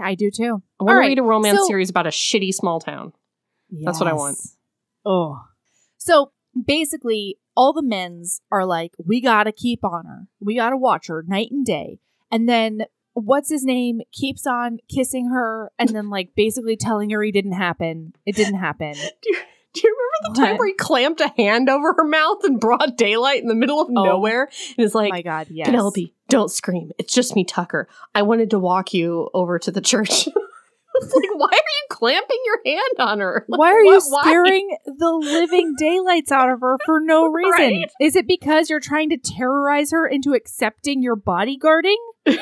I 0.02 0.16
do 0.16 0.32
too. 0.32 0.62
I 0.80 0.84
want 0.84 0.96
to 0.96 1.00
right, 1.00 1.08
read 1.08 1.20
a 1.20 1.24
romance 1.24 1.60
so- 1.60 1.68
series 1.68 1.90
about 1.90 2.08
a 2.08 2.12
shitty 2.12 2.54
small 2.54 2.80
town. 2.80 3.14
That's 3.84 4.00
what 4.00 4.08
I 4.08 4.14
want. 4.14 4.38
Oh. 5.06 5.42
So 5.98 6.32
basically, 6.66 7.38
all 7.56 7.74
the 7.74 7.82
men's 7.82 8.42
are 8.52 8.66
like, 8.66 8.94
we 9.04 9.22
gotta 9.22 9.52
keep 9.52 9.84
on 9.84 10.06
her. 10.06 10.28
We 10.40 10.56
gotta 10.56 10.78
watch 10.78 11.08
her 11.08 11.24
night 11.28 11.50
and 11.52 11.66
day. 11.66 12.00
And 12.32 12.48
then 12.48 12.86
what's 13.14 13.50
his 13.50 13.64
name 13.64 14.02
keeps 14.12 14.46
on 14.46 14.78
kissing 14.94 15.30
her 15.30 15.72
and 15.80 15.90
then 15.90 16.10
like 16.10 16.36
basically 16.36 16.76
telling 16.76 17.10
her 17.12 17.24
he 17.24 17.32
didn't 17.32 17.54
happen. 17.54 18.14
It 18.26 18.36
didn't 18.36 18.60
happen. 18.60 18.94
Do 19.76 19.82
you, 19.88 19.96
remember 20.24 20.40
the 20.40 20.46
time 20.48 20.58
where 20.58 20.68
he 20.68 20.74
clamped 20.74 21.22
a 21.22 21.28
hand 21.38 21.70
over 21.70 21.94
her 21.94 22.04
mouth 22.06 22.44
in 22.46 22.58
broad 22.58 22.98
daylight 22.98 23.42
in 23.42 23.48
the 23.48 23.56
middle 23.56 23.80
of 23.82 23.90
Oh. 23.90 24.04
nowhere? 24.04 24.50
And 24.78 24.86
is 24.86 24.96
oh 24.96 25.00
like, 25.00 25.12
my 25.12 25.22
god, 25.22 25.48
yes. 25.50 25.68
Penelope, 25.68 26.14
don't 26.30 26.50
scream. 26.50 26.92
It's 26.98 27.14
just 27.14 27.36
me, 27.36 27.44
Tucker. 27.44 27.88
I 28.16 28.22
wanted 28.24 28.50
to 28.52 28.60
walk 28.60 28.94
you 28.94 29.30
over 29.34 29.60
to 29.60 29.72
the 29.72 29.82
church. 29.82 30.28
It's 30.98 31.14
like, 31.14 31.30
why 31.36 31.48
are 31.48 31.52
you 31.52 31.86
clamping 31.90 32.38
your 32.46 32.60
hand 32.66 33.00
on 33.00 33.20
her? 33.20 33.46
Like, 33.50 33.60
Why 33.60 33.72
are 33.74 33.82
you 33.82 34.00
what- 34.10 34.26
why? 34.26 34.62
the 34.86 35.12
living 35.12 35.76
daylights 35.78 36.32
out 36.32 36.50
of 36.50 36.62
her 36.62 36.78
for 36.86 37.02
no 37.02 37.28
reason? 37.28 37.52
Right? 37.52 37.92
Is 38.00 38.16
it 38.16 38.26
because 38.26 38.70
you're 38.70 38.80
trying 38.80 39.10
to 39.10 39.18
terrorize 39.18 39.92
her 39.92 40.08
into 40.08 40.34
accepting 40.34 41.04
your 41.04 41.18
bodyguarding? 41.18 41.98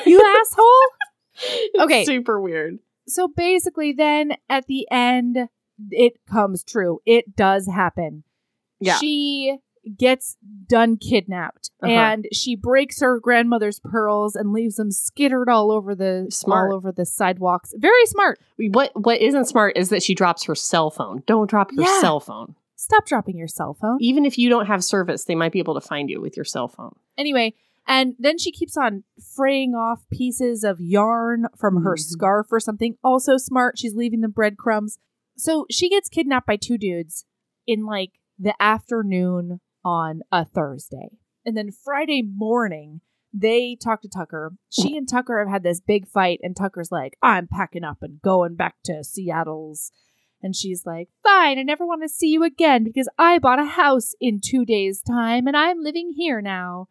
You 0.06 0.22
asshole? 0.40 0.80
It's 1.42 1.82
Okay. 1.82 2.04
super 2.04 2.40
weird. 2.40 2.78
so 3.08 3.26
basically 3.26 3.92
then 3.92 4.34
at 4.48 4.66
the 4.68 4.86
end 4.88 5.48
it 5.90 6.14
comes 6.30 6.62
true 6.64 7.00
it 7.04 7.34
does 7.36 7.66
happen 7.66 8.24
Yeah. 8.80 8.96
she 8.98 9.58
gets 9.98 10.36
done 10.66 10.96
kidnapped 10.96 11.70
Uh-huh. 11.82 11.92
and 11.92 12.26
she 12.32 12.56
breaks 12.56 13.00
her 13.02 13.20
grandmother's 13.20 13.80
pearls 13.80 14.34
and 14.34 14.52
leaves 14.52 14.76
them 14.76 14.90
skittered 14.90 15.48
all 15.50 15.70
over 15.70 15.94
the 15.94 16.26
Smart. 16.30 16.70
all 16.70 16.76
over 16.76 16.90
the 16.90 17.04
sidewalks 17.04 17.74
very 17.76 18.06
smart 18.06 18.38
What 18.72 18.92
what 18.94 19.20
isn't 19.20 19.44
smart 19.46 19.76
is 19.76 19.90
that 19.90 20.02
she 20.02 20.14
drops 20.14 20.44
her 20.44 20.54
cell 20.54 20.90
phone. 20.90 21.22
Don't 21.26 21.50
drop 21.50 21.70
your 21.72 21.84
Yeah. 21.84 22.00
cell 22.00 22.20
phone. 22.20 22.54
stop 22.76 23.04
dropping 23.06 23.36
your 23.36 23.48
cell 23.48 23.74
phone 23.74 23.98
Even 24.00 24.24
if 24.24 24.38
you 24.38 24.48
don't 24.48 24.66
have 24.66 24.82
service, 24.84 25.24
they 25.24 25.34
might 25.34 25.52
be 25.52 25.58
able 25.58 25.74
to 25.74 25.80
find 25.80 26.08
you 26.10 26.20
with 26.20 26.34
your 26.36 26.44
cell 26.44 26.68
phone. 26.68 26.94
anyway 27.18 27.52
and 27.86 28.14
then 28.18 28.38
she 28.38 28.50
keeps 28.50 28.78
on 28.78 29.04
fraying 29.36 29.74
off 29.74 30.06
pieces 30.10 30.64
of 30.64 30.80
yarn 30.80 31.46
from 31.54 31.82
her 31.82 31.94
Mhm. 31.96 31.98
scarf 32.00 32.46
or 32.50 32.58
something 32.58 32.96
also 33.04 33.36
smart 33.36 33.76
she's 33.78 33.94
leaving 33.94 34.22
the 34.22 34.28
breadcrumbs 34.28 34.98
so 35.36 35.66
she 35.70 35.88
gets 35.88 36.08
kidnapped 36.08 36.46
by 36.46 36.56
two 36.56 36.78
dudes 36.78 37.24
in 37.66 37.84
like 37.84 38.12
the 38.38 38.54
afternoon 38.60 39.60
on 39.84 40.20
a 40.32 40.44
thursday 40.44 41.08
and 41.44 41.56
then 41.56 41.70
friday 41.70 42.22
morning 42.22 43.00
they 43.32 43.76
talk 43.82 44.00
to 44.00 44.08
tucker 44.08 44.52
she 44.70 44.96
and 44.96 45.08
tucker 45.08 45.38
have 45.38 45.48
had 45.48 45.62
this 45.62 45.80
big 45.80 46.06
fight 46.06 46.38
and 46.42 46.56
tucker's 46.56 46.92
like 46.92 47.16
i'm 47.22 47.46
packing 47.46 47.84
up 47.84 47.98
and 48.02 48.20
going 48.22 48.54
back 48.54 48.76
to 48.84 49.02
seattle's 49.04 49.90
And 50.44 50.54
she's 50.54 50.84
like, 50.84 51.08
Fine, 51.22 51.58
I 51.58 51.62
never 51.62 51.86
want 51.86 52.02
to 52.02 52.08
see 52.08 52.28
you 52.28 52.44
again 52.44 52.84
because 52.84 53.08
I 53.18 53.38
bought 53.38 53.58
a 53.58 53.64
house 53.64 54.12
in 54.20 54.40
two 54.44 54.66
days' 54.66 55.00
time 55.00 55.46
and 55.46 55.56
I'm 55.56 55.80
living 55.82 56.12
here 56.14 56.42
now. 56.42 56.88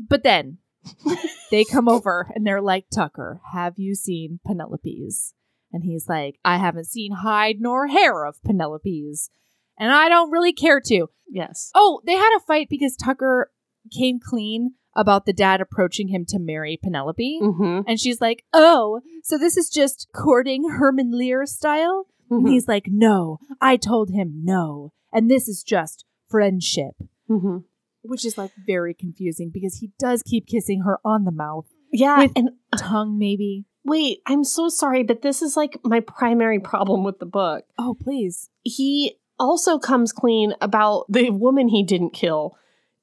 But 0.00 0.24
then 0.24 0.58
they 1.52 1.64
come 1.64 1.88
over 1.88 2.28
and 2.34 2.44
they're 2.44 2.60
like, 2.60 2.86
Tucker, 2.92 3.40
have 3.52 3.78
you 3.78 3.94
seen 3.94 4.40
Penelope's? 4.44 5.32
And 5.72 5.84
he's 5.84 6.08
like, 6.08 6.38
I 6.44 6.56
haven't 6.58 6.86
seen 6.86 7.12
hide 7.12 7.56
nor 7.60 7.86
hair 7.88 8.24
of 8.24 8.42
Penelope's. 8.42 9.30
And 9.78 9.92
I 9.92 10.08
don't 10.08 10.30
really 10.30 10.52
care 10.52 10.80
to. 10.80 11.08
Yes. 11.28 11.70
Oh, 11.74 12.00
they 12.06 12.14
had 12.14 12.36
a 12.36 12.40
fight 12.40 12.68
because 12.70 12.96
Tucker 12.96 13.50
came 13.96 14.18
clean 14.18 14.74
about 14.96 15.26
the 15.26 15.32
dad 15.32 15.60
approaching 15.60 16.08
him 16.08 16.24
to 16.28 16.38
marry 16.38 16.78
Penelope. 16.82 17.40
Mm-hmm. 17.42 17.80
And 17.86 18.00
she's 18.00 18.20
like, 18.20 18.44
Oh, 18.52 19.00
so 19.22 19.38
this 19.38 19.56
is 19.56 19.68
just 19.70 20.08
courting 20.14 20.68
Herman 20.70 21.12
Lear 21.16 21.46
style? 21.46 22.06
And 22.30 22.46
Mhm. 22.46 22.50
he's 22.50 22.66
like, 22.66 22.86
No, 22.88 23.38
I 23.60 23.76
told 23.76 24.10
him 24.10 24.40
no. 24.44 24.92
And 25.12 25.30
this 25.30 25.48
is 25.48 25.62
just 25.62 26.04
friendship. 26.28 26.94
Mm-hmm. 27.30 27.58
Which 28.02 28.24
is 28.24 28.36
like 28.38 28.52
very 28.66 28.94
confusing 28.94 29.50
because 29.52 29.76
he 29.76 29.92
does 29.98 30.22
keep 30.22 30.46
kissing 30.46 30.82
her 30.82 30.98
on 31.04 31.24
the 31.24 31.30
mouth. 31.32 31.66
Yeah. 31.92 32.18
With- 32.20 32.32
and 32.36 32.50
Tongue, 32.76 33.18
maybe. 33.18 33.66
Wait, 33.88 34.20
I'm 34.26 34.44
so 34.44 34.68
sorry, 34.68 35.02
but 35.02 35.22
this 35.22 35.42
is 35.42 35.56
like 35.56 35.78
my 35.84 36.00
primary 36.00 36.60
problem 36.60 37.04
with 37.04 37.18
the 37.18 37.26
book. 37.26 37.64
Oh, 37.78 37.96
please. 38.00 38.50
He 38.62 39.18
also 39.38 39.78
comes 39.78 40.12
clean 40.12 40.54
about 40.60 41.04
the 41.08 41.30
woman 41.30 41.68
he 41.68 41.82
didn't 41.82 42.10
kill 42.10 42.56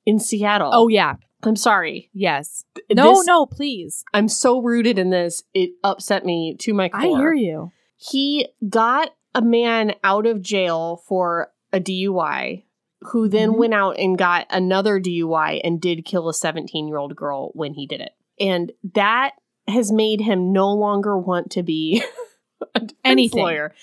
in 0.06 0.20
Seattle. 0.20 0.70
Oh, 0.74 0.88
yeah. 0.88 1.16
I'm 1.44 1.56
sorry. 1.56 2.10
Yes. 2.14 2.64
No, 2.92 3.16
This- 3.16 3.28
no, 3.28 3.46
please. 3.46 4.04
I'm 4.14 4.28
so 4.28 4.62
rooted 4.62 4.98
in 4.98 5.10
this. 5.12 5.44
It 5.54 5.72
upset 5.84 6.26
me 6.26 6.56
to 6.60 6.74
my 6.74 6.90
core. 6.90 7.02
I 7.02 7.06
hear 7.20 7.34
you. 7.34 7.72
He 7.98 8.48
got 8.68 9.12
a 9.36 9.42
man 9.42 9.94
out 10.04 10.26
of 10.26 10.42
jail 10.42 11.04
for 11.08 11.52
a 11.72 11.80
DUI 11.80 12.64
who 13.12 13.28
then 13.28 13.52
Mhm. 13.52 13.58
went 13.58 13.74
out 13.74 13.98
and 14.00 14.18
got 14.18 14.48
another 14.50 15.00
DUI 15.00 15.62
and 15.64 15.80
did 15.80 16.06
kill 16.06 16.28
a 16.30 16.34
17 16.34 16.88
year 16.88 16.98
old 16.98 17.16
girl 17.16 17.52
when 17.54 17.74
he 17.74 17.86
did 17.86 18.02
it. 18.02 18.14
And 18.40 18.72
that 18.94 19.34
has 19.68 19.92
made 19.92 20.22
him 20.22 20.52
no 20.54 20.72
longer 20.74 21.18
want 21.18 21.52
to 21.52 21.64
be 21.64 22.04
a 22.76 22.80
defense 22.80 22.94
Anything. 23.04 23.44
lawyer. 23.44 23.74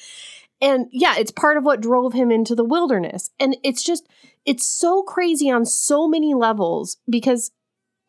And 0.60 0.86
yeah, 0.92 1.16
it's 1.18 1.32
part 1.32 1.56
of 1.56 1.64
what 1.64 1.80
drove 1.80 2.12
him 2.12 2.30
into 2.30 2.54
the 2.54 2.64
wilderness. 2.64 3.30
And 3.40 3.56
it's 3.64 3.82
just, 3.82 4.08
it's 4.46 4.66
so 4.66 5.02
crazy 5.02 5.50
on 5.50 5.64
so 5.66 6.06
many 6.06 6.34
levels 6.34 6.98
because 7.10 7.50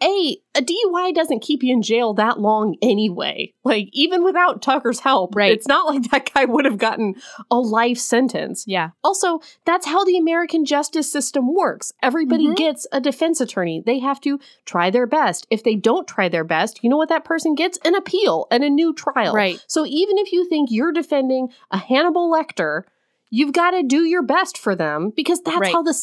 a 0.03 0.37
a 0.55 0.61
DUI 0.61 1.13
doesn't 1.15 1.39
keep 1.41 1.63
you 1.63 1.73
in 1.73 1.81
jail 1.81 2.13
that 2.15 2.39
long 2.39 2.75
anyway. 2.81 3.53
Like 3.63 3.89
even 3.93 4.23
without 4.23 4.61
Tucker's 4.61 4.99
help, 4.99 5.35
Right. 5.35 5.51
it's 5.51 5.67
not 5.67 5.87
like 5.87 6.11
that 6.11 6.31
guy 6.33 6.45
would 6.45 6.65
have 6.65 6.77
gotten 6.77 7.15
a 7.49 7.55
life 7.57 7.97
sentence. 7.97 8.65
Yeah. 8.67 8.89
Also, 9.03 9.39
that's 9.65 9.87
how 9.87 10.03
the 10.03 10.17
American 10.17 10.65
justice 10.65 11.11
system 11.11 11.53
works. 11.55 11.91
Everybody 12.03 12.47
Mhm. 12.49 12.55
gets 12.55 12.85
a 12.91 12.99
defense 13.01 13.41
attorney. 13.41 13.81
They 13.83 13.97
have 13.99 14.21
to 14.21 14.39
try 14.65 14.89
their 14.91 15.07
best. 15.07 15.47
If 15.49 15.63
they 15.63 15.75
don't 15.75 16.07
try 16.07 16.29
their 16.29 16.43
best, 16.43 16.83
you 16.83 16.89
know 16.89 16.97
what 16.97 17.09
that 17.09 17.25
person 17.25 17.55
gets? 17.55 17.77
An 17.85 17.95
appeal 17.95 18.45
and 18.51 18.63
a 18.63 18.69
new 18.69 18.93
trial. 18.93 19.33
Right. 19.33 19.63
So 19.67 19.85
even 19.87 20.17
if 20.19 20.31
you 20.31 20.47
think 20.47 20.69
you're 20.69 20.91
defending 20.91 21.49
a 21.71 21.77
Hannibal 21.77 22.29
Lecter, 22.31 22.83
you've 23.31 23.53
got 23.53 23.71
to 23.71 23.81
do 23.81 24.03
your 24.03 24.21
best 24.21 24.57
for 24.59 24.75
them 24.75 25.11
because 25.15 25.41
that's 25.41 25.57
Right. 25.57 25.71
how 25.73 25.81
the 25.81 25.93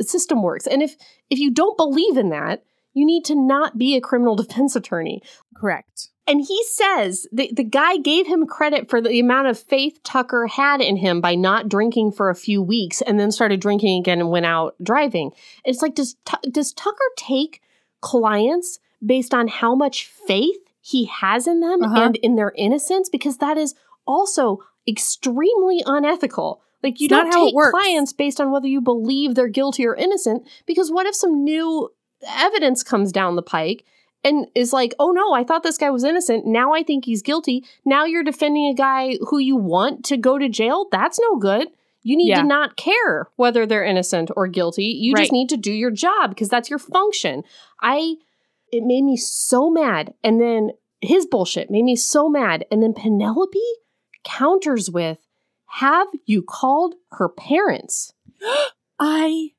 system 0.00 0.42
works. 0.42 0.66
And 0.66 0.82
if 0.82 0.96
if 1.30 1.38
you 1.38 1.52
don't 1.52 1.76
believe 1.76 2.16
in 2.16 2.30
that, 2.30 2.64
you 2.92 3.04
need 3.06 3.24
to 3.26 3.34
not 3.34 3.78
be 3.78 3.96
a 3.96 4.00
criminal 4.00 4.36
defense 4.42 4.76
attorney. 4.76 5.22
Correct. 5.56 6.08
And 6.26 6.40
he 6.46 6.62
says 6.64 7.26
the, 7.32 7.50
the 7.52 7.64
guy 7.64 7.96
gave 7.96 8.26
him 8.28 8.46
credit 8.46 8.88
for 8.88 9.00
the 9.00 9.18
amount 9.18 9.48
of 9.48 9.58
faith 9.58 9.98
Tucker 10.04 10.46
had 10.46 10.80
in 10.80 10.96
him 10.96 11.20
by 11.20 11.34
not 11.34 11.68
drinking 11.68 12.12
for 12.12 12.30
a 12.30 12.36
few 12.36 12.62
weeks 12.62 13.00
and 13.02 13.18
then 13.18 13.32
started 13.32 13.60
drinking 13.60 13.98
again 13.98 14.20
and 14.20 14.30
went 14.30 14.46
out 14.46 14.76
driving. 14.82 15.32
It's 15.64 15.82
like, 15.82 15.96
does, 15.96 16.14
does 16.48 16.72
Tucker 16.72 16.96
take 17.16 17.60
clients 18.00 18.78
based 19.04 19.34
on 19.34 19.48
how 19.48 19.74
much 19.74 20.06
faith 20.06 20.56
he 20.80 21.06
has 21.06 21.46
in 21.48 21.60
them 21.60 21.82
Uh-huh. 21.82 22.00
and 22.00 22.16
in 22.16 22.36
their 22.36 22.52
innocence? 22.56 23.08
Because 23.08 23.38
that 23.38 23.58
is 23.58 23.74
also 24.06 24.58
extremely 24.86 25.82
unethical. 25.86 26.62
Like, 26.82 27.00
you 27.00 27.06
It's 27.06 27.10
don't 27.12 27.30
take 27.32 27.54
clients 27.72 28.12
based 28.12 28.40
on 28.40 28.50
whether 28.50 28.66
you 28.68 28.80
believe 28.80 29.34
they're 29.34 29.48
guilty 29.48 29.86
or 29.86 29.94
innocent, 29.96 30.46
because 30.64 30.90
what 30.90 31.06
if 31.06 31.14
some 31.14 31.44
new 31.44 31.90
evidence 32.26 32.82
comes 32.82 33.12
down 33.12 33.36
the 33.36 33.42
pike 33.42 33.84
and 34.22 34.46
is 34.54 34.72
like, 34.72 34.94
oh 34.98 35.12
no, 35.12 35.32
I 35.32 35.44
thought 35.44 35.62
this 35.62 35.78
guy 35.78 35.90
was 35.90 36.04
innocent. 36.04 36.46
Now 36.46 36.74
I 36.74 36.82
think 36.82 37.04
he's 37.06 37.22
guilty. 37.22 37.64
Now 37.84 38.04
you're 38.04 38.22
defending 38.24 38.66
a 38.66 38.74
guy 38.74 39.16
who 39.28 39.38
you 39.38 39.56
want 39.56 40.04
to 40.06 40.16
go 40.16 40.38
to 40.38 40.48
jail. 40.48 40.86
That's 40.92 41.18
no 41.20 41.36
good. 41.36 41.68
You 42.02 42.16
need 42.16 42.28
Yeah. 42.28 42.42
to 42.42 42.46
not 42.46 42.76
care 42.76 43.28
whether 43.36 43.66
they're 43.66 43.84
innocent 43.84 44.30
or 44.36 44.46
guilty. 44.46 44.84
You 44.84 45.14
just 45.14 45.32
need 45.32 45.48
to 45.50 45.56
do 45.56 45.72
your 45.72 45.90
job 45.90 46.30
because 46.30 46.48
that's 46.48 46.70
your 46.70 46.78
function. 46.78 47.42
I, 47.82 48.14
it 48.72 48.82
made 48.84 49.02
me 49.04 49.16
so 49.16 49.70
mad. 49.70 50.14
And 50.24 50.40
then 50.40 50.70
his 51.02 51.26
bullshit 51.26 51.70
made 51.70 51.84
me 51.84 51.96
so 51.96 52.28
mad. 52.28 52.64
And 52.70 52.82
then 52.82 52.94
Penelope 52.94 53.58
counters 54.24 54.90
with, 54.90 55.18
have 55.74 56.08
you 56.26 56.42
called 56.42 56.94
her 57.12 57.28
parents? 57.28 58.12
I 58.98 59.50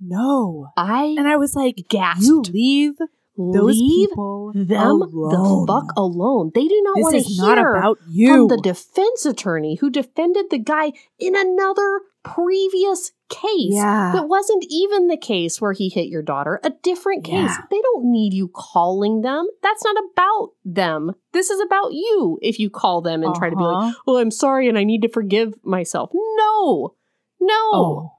know. 0.00 0.68
I 0.76 1.14
And 1.18 1.28
I 1.28 1.36
was 1.36 1.54
like, 1.54 1.84
gasped. 1.88 2.24
you 2.24 2.42
leave 2.52 2.94
those 3.36 3.76
Leave 3.78 4.10
people 4.10 4.52
them 4.54 5.00
alone. 5.02 5.66
the 5.66 5.72
fuck 5.72 5.92
alone. 5.96 6.50
They 6.54 6.66
do 6.66 6.82
not 6.84 6.98
want 7.00 7.14
to 7.14 7.22
hear 7.22 7.46
not 7.46 7.58
about 7.58 7.98
from 8.00 8.06
you. 8.12 8.48
the 8.48 8.58
defense 8.58 9.24
attorney 9.24 9.76
who 9.76 9.88
defended 9.88 10.46
the 10.50 10.58
guy 10.58 10.92
in 11.18 11.34
another 11.34 12.00
previous 12.22 13.12
case. 13.30 13.72
Yeah. 13.72 14.12
That 14.14 14.28
wasn't 14.28 14.66
even 14.68 15.06
the 15.06 15.16
case 15.16 15.58
where 15.58 15.72
he 15.72 15.88
hit 15.88 16.08
your 16.08 16.20
daughter, 16.20 16.60
a 16.62 16.70
different 16.82 17.24
case. 17.24 17.32
Yeah. 17.50 17.56
They 17.70 17.80
don't 17.80 18.10
need 18.10 18.34
you 18.34 18.50
calling 18.54 19.22
them. 19.22 19.46
That's 19.62 19.84
not 19.84 19.96
about 20.12 20.50
them. 20.64 21.12
This 21.32 21.48
is 21.48 21.60
about 21.60 21.92
you 21.92 22.38
if 22.42 22.58
you 22.58 22.68
call 22.68 23.00
them 23.00 23.22
and 23.22 23.34
try 23.34 23.48
to 23.48 23.56
be 23.56 23.62
like, 23.62 23.76
Uh-huh. 23.76 23.92
well, 24.06 24.16
I'm 24.18 24.30
sorry 24.32 24.68
and 24.68 24.76
I 24.76 24.84
need 24.84 25.00
to 25.02 25.08
forgive 25.08 25.54
myself. 25.64 26.10
No, 26.12 26.94
no. 27.40 27.54
oh. 27.72 28.12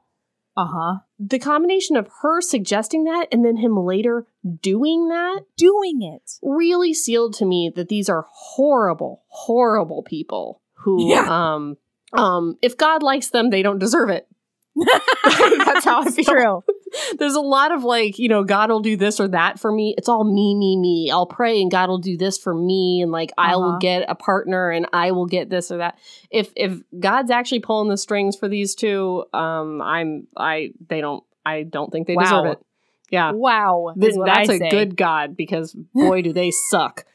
Uh 0.62 0.68
huh. 0.68 0.96
The 1.20 1.40
combination 1.40 1.96
of 1.96 2.08
her 2.22 2.42
suggesting 2.42 3.04
that 3.06 3.28
and 3.32 3.44
then 3.46 3.58
him 3.58 3.76
later 3.78 4.28
doing 4.62 5.08
that 5.10 5.42
Doing 5.58 6.02
it. 6.02 6.32
really 6.42 6.94
sealed 6.94 7.34
to 7.36 7.46
me 7.46 7.72
that 7.76 7.90
these 7.90 8.10
are 8.10 8.26
horrible, 8.32 9.24
horrible 9.28 10.04
people 10.04 10.62
who 10.84 11.10
Yeah. 11.10 11.28
um 11.30 11.78
um 12.14 12.58
if 12.62 12.76
God 12.78 13.02
likes 13.04 13.30
them, 13.30 13.50
they 13.50 13.62
don't 13.62 13.80
deserve 13.80 14.10
it. 14.10 14.28
That's 14.76 15.86
how 15.86 16.02
I 16.02 16.10
feel. 16.12 16.24
True. 16.26 16.64
There's 17.18 17.36
a 17.36 17.42
lot 17.42 17.72
of 17.72 17.84
like, 17.84 18.20
you 18.20 18.28
know, 18.30 18.44
God 18.44 18.70
will 18.70 18.80
do 18.82 18.96
this 18.98 19.20
or 19.20 19.28
that 19.30 19.60
for 19.60 19.72
me. 19.72 19.96
It's 19.98 20.10
all 20.10 20.24
me, 20.24 20.56
me, 20.56 20.78
me. 20.78 21.10
I'll 21.12 21.26
pray 21.26 21.62
and 21.62 21.70
God 21.72 21.90
will 21.90 21.98
do 22.00 22.18
this 22.18 22.38
for 22.38 22.54
me 22.54 23.02
and 23.02 23.12
like 23.12 23.32
I 23.38 23.56
will 23.56 23.70
Uh-huh. 23.70 23.78
get 23.80 24.06
a 24.10 24.16
partner 24.16 24.70
and 24.72 24.88
I 24.94 25.12
will 25.12 25.26
get 25.26 25.50
this 25.50 25.72
or 25.72 25.78
that. 25.78 25.98
If 26.30 26.52
if 26.56 26.80
God's 27.00 27.32
actually 27.32 27.60
pulling 27.62 27.90
the 27.90 27.98
strings 27.98 28.36
for 28.36 28.48
these 28.48 28.76
two, 28.76 29.26
um 29.34 29.82
I'm 29.82 30.28
I 30.36 30.72
they 30.90 31.02
don't 31.02 31.24
I 31.46 31.64
don't 31.64 31.92
think 31.92 32.08
they 32.08 32.16
deserve 32.16 32.46
it. 32.54 32.60
Yeah. 33.10 33.32
Wow. 33.32 33.94
Th- 34.00 34.12
is 34.12 34.18
what 34.18 34.26
that's 34.26 34.50
I 34.50 34.54
a 34.54 34.58
say. 34.58 34.70
good 34.70 34.96
God 34.98 35.36
because 35.38 35.74
boy 35.94 36.22
do 36.22 36.34
they 36.34 36.52
suck. 36.70 37.06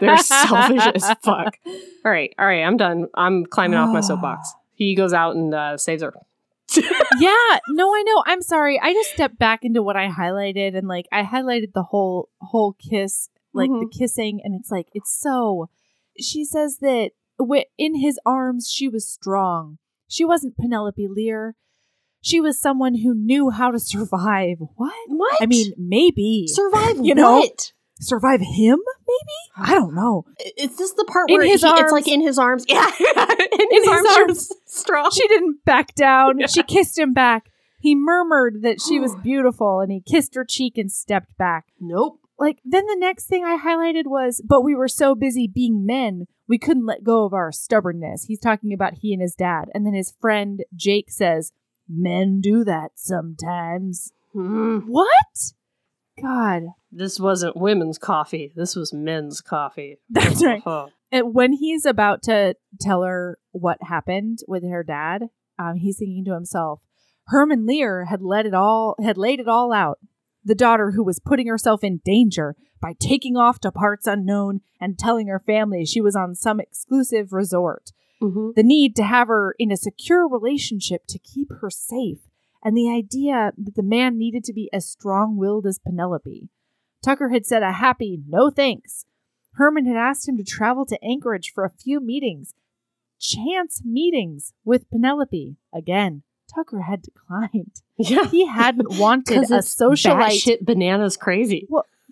They're 0.00 0.16
selfish 0.16 0.86
as 0.94 1.14
fuck. 1.22 1.58
All 2.06 2.10
right, 2.12 2.34
all 2.38 2.46
right, 2.46 2.62
I'm 2.62 2.76
done. 2.76 3.08
I'm 3.14 3.46
climbing 3.46 3.78
off 3.78 3.92
my 3.92 4.00
soapbox. 4.00 4.52
He 4.76 4.94
goes 4.96 5.12
out 5.12 5.36
and 5.36 5.54
uh, 5.54 5.76
saves 5.78 6.02
her. 6.02 6.12
yeah, 6.76 7.58
no, 7.68 7.94
I 7.94 8.02
know. 8.06 8.22
I'm 8.26 8.42
sorry. 8.42 8.80
I 8.80 8.92
just 8.92 9.10
stepped 9.10 9.38
back 9.38 9.64
into 9.64 9.82
what 9.82 9.96
I 9.96 10.08
highlighted 10.08 10.76
and 10.76 10.88
like 10.88 11.06
I 11.12 11.22
highlighted 11.22 11.72
the 11.74 11.82
whole 11.82 12.30
whole 12.40 12.74
kiss, 12.74 13.28
like 13.52 13.70
the 13.70 13.86
mm-hmm. 13.86 13.98
kissing, 13.98 14.40
and 14.42 14.54
it's 14.58 14.70
like 14.70 14.88
it's 14.92 15.12
so. 15.12 15.68
She 16.18 16.44
says 16.44 16.78
that 16.80 17.10
in 17.78 18.00
his 18.00 18.18
arms 18.24 18.70
she 18.70 18.88
was 18.88 19.08
strong. 19.08 19.78
She 20.08 20.24
wasn't 20.24 20.56
Penelope 20.56 21.08
Lear. 21.08 21.54
She 22.20 22.40
was 22.40 22.58
someone 22.58 22.96
who 22.96 23.14
knew 23.14 23.50
how 23.50 23.70
to 23.70 23.78
survive. 23.80 24.58
What? 24.76 24.94
What? 25.08 25.42
I 25.42 25.46
mean, 25.46 25.72
maybe 25.76 26.46
survive 26.48 26.96
You 27.02 27.14
know? 27.14 27.38
what? 27.40 27.72
Survive 28.00 28.40
him. 28.40 28.78
Maybe 29.06 29.68
I 29.70 29.74
don't 29.74 29.94
know. 29.94 30.24
Is 30.56 30.76
this 30.76 30.92
the 30.92 31.04
part 31.04 31.30
In 31.30 31.36
where 31.38 31.46
his 31.46 31.62
he- 31.62 31.68
it's 31.68 31.92
like 31.92 32.08
in 32.08 32.20
his 32.20 32.38
arms? 32.38 32.64
Yeah, 32.68 32.84
in 33.00 33.70
his, 33.70 33.84
his 33.84 33.88
arms, 33.88 34.08
she 34.14 34.20
arms. 34.20 34.52
strong. 34.66 35.10
She 35.12 35.26
didn't 35.28 35.64
back 35.64 35.94
down. 35.94 36.38
Yeah. 36.40 36.46
She 36.46 36.62
kissed 36.62 36.98
him 36.98 37.12
back. 37.12 37.50
He 37.80 37.94
murmured 37.94 38.62
that 38.62 38.80
she 38.80 38.98
was 38.98 39.14
beautiful, 39.22 39.80
and 39.80 39.92
he 39.92 40.00
kissed 40.00 40.34
her 40.34 40.44
cheek 40.44 40.78
and 40.78 40.90
stepped 40.90 41.36
back. 41.36 41.66
Nope. 41.80 42.18
like 42.38 42.58
then 42.64 42.86
the 42.86 42.96
next 42.98 43.26
thing 43.26 43.44
I 43.44 43.58
highlighted 43.58 44.06
was, 44.06 44.42
but 44.46 44.62
we 44.62 44.74
were 44.74 44.88
so 44.88 45.14
busy 45.14 45.46
being 45.46 45.84
men, 45.86 46.26
we 46.48 46.58
couldn't 46.58 46.86
let 46.86 47.04
go 47.04 47.24
of 47.24 47.32
our 47.32 47.52
stubbornness. 47.52 48.24
He's 48.24 48.40
talking 48.40 48.72
about 48.72 48.94
he 49.02 49.12
and 49.12 49.22
his 49.22 49.34
dad. 49.34 49.66
And 49.74 49.86
then 49.86 49.94
his 49.94 50.12
friend 50.20 50.62
Jake 50.74 51.10
says, 51.10 51.52
Men 51.88 52.40
do 52.40 52.64
that 52.64 52.92
sometimes. 52.96 54.12
Mm. 54.34 54.84
What? 54.86 55.52
God. 56.20 56.62
This 56.92 57.18
wasn't 57.18 57.56
women's 57.56 57.98
coffee. 57.98 58.52
This 58.54 58.76
was 58.76 58.92
men's 58.92 59.40
coffee. 59.40 59.98
That's 60.10 60.44
right. 60.44 60.62
Huh. 60.64 60.88
And 61.10 61.34
when 61.34 61.52
he's 61.52 61.86
about 61.86 62.22
to 62.24 62.56
tell 62.80 63.02
her 63.02 63.38
what 63.52 63.78
happened 63.82 64.40
with 64.48 64.64
her 64.64 64.82
dad, 64.82 65.28
um, 65.58 65.76
he's 65.76 65.98
thinking 65.98 66.24
to 66.24 66.34
himself, 66.34 66.80
Herman 67.28 67.66
Lear 67.66 68.06
had 68.06 68.20
let 68.20 68.46
it 68.46 68.54
all 68.54 68.96
had 69.02 69.16
laid 69.16 69.40
it 69.40 69.48
all 69.48 69.72
out. 69.72 69.98
The 70.44 70.54
daughter 70.54 70.90
who 70.90 71.02
was 71.02 71.20
putting 71.20 71.46
herself 71.46 71.82
in 71.82 72.00
danger 72.04 72.54
by 72.80 72.94
taking 72.98 73.36
off 73.36 73.60
to 73.60 73.72
parts 73.72 74.06
unknown 74.06 74.60
and 74.78 74.98
telling 74.98 75.28
her 75.28 75.38
family 75.38 75.86
she 75.86 76.02
was 76.02 76.14
on 76.14 76.34
some 76.34 76.60
exclusive 76.60 77.32
resort. 77.32 77.92
Mm-hmm. 78.22 78.50
The 78.56 78.62
need 78.62 78.94
to 78.96 79.04
have 79.04 79.28
her 79.28 79.54
in 79.58 79.70
a 79.70 79.76
secure 79.76 80.28
relationship 80.28 81.06
to 81.08 81.18
keep 81.18 81.50
her 81.60 81.70
safe, 81.70 82.18
and 82.64 82.76
the 82.76 82.90
idea 82.90 83.52
that 83.56 83.74
the 83.76 83.82
man 83.82 84.16
needed 84.18 84.42
to 84.44 84.52
be 84.52 84.70
as 84.72 84.90
strong 84.90 85.36
willed 85.36 85.66
as 85.66 85.78
Penelope. 85.78 86.48
Tucker 87.04 87.28
had 87.28 87.44
said 87.44 87.62
a 87.62 87.72
happy 87.72 88.18
no 88.26 88.50
thanks. 88.50 89.04
Herman 89.54 89.86
had 89.86 89.96
asked 89.96 90.28
him 90.28 90.36
to 90.38 90.42
travel 90.44 90.86
to 90.86 90.98
Anchorage 91.04 91.52
for 91.54 91.64
a 91.64 91.70
few 91.70 92.00
meetings, 92.00 92.54
chance 93.20 93.82
meetings 93.84 94.52
with 94.64 94.90
Penelope. 94.90 95.56
Again, 95.72 96.22
Tucker 96.52 96.82
had 96.82 97.02
declined. 97.02 97.82
Yeah. 97.96 98.28
He 98.28 98.46
hadn't 98.46 98.90
wanted 98.98 99.44
a 99.44 99.58
socialite. 99.58 100.40
shit 100.40 100.64
bananas 100.64 101.16
crazy. 101.16 101.68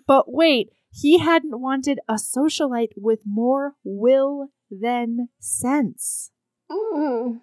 But 0.07 0.31
wait, 0.31 0.71
he 0.91 1.17
hadn't 1.17 1.59
wanted 1.59 1.99
a 2.07 2.13
socialite 2.13 2.93
with 2.95 3.21
more 3.25 3.75
will 3.83 4.49
than 4.69 5.29
sense. 5.39 6.31
Mm. 6.71 7.41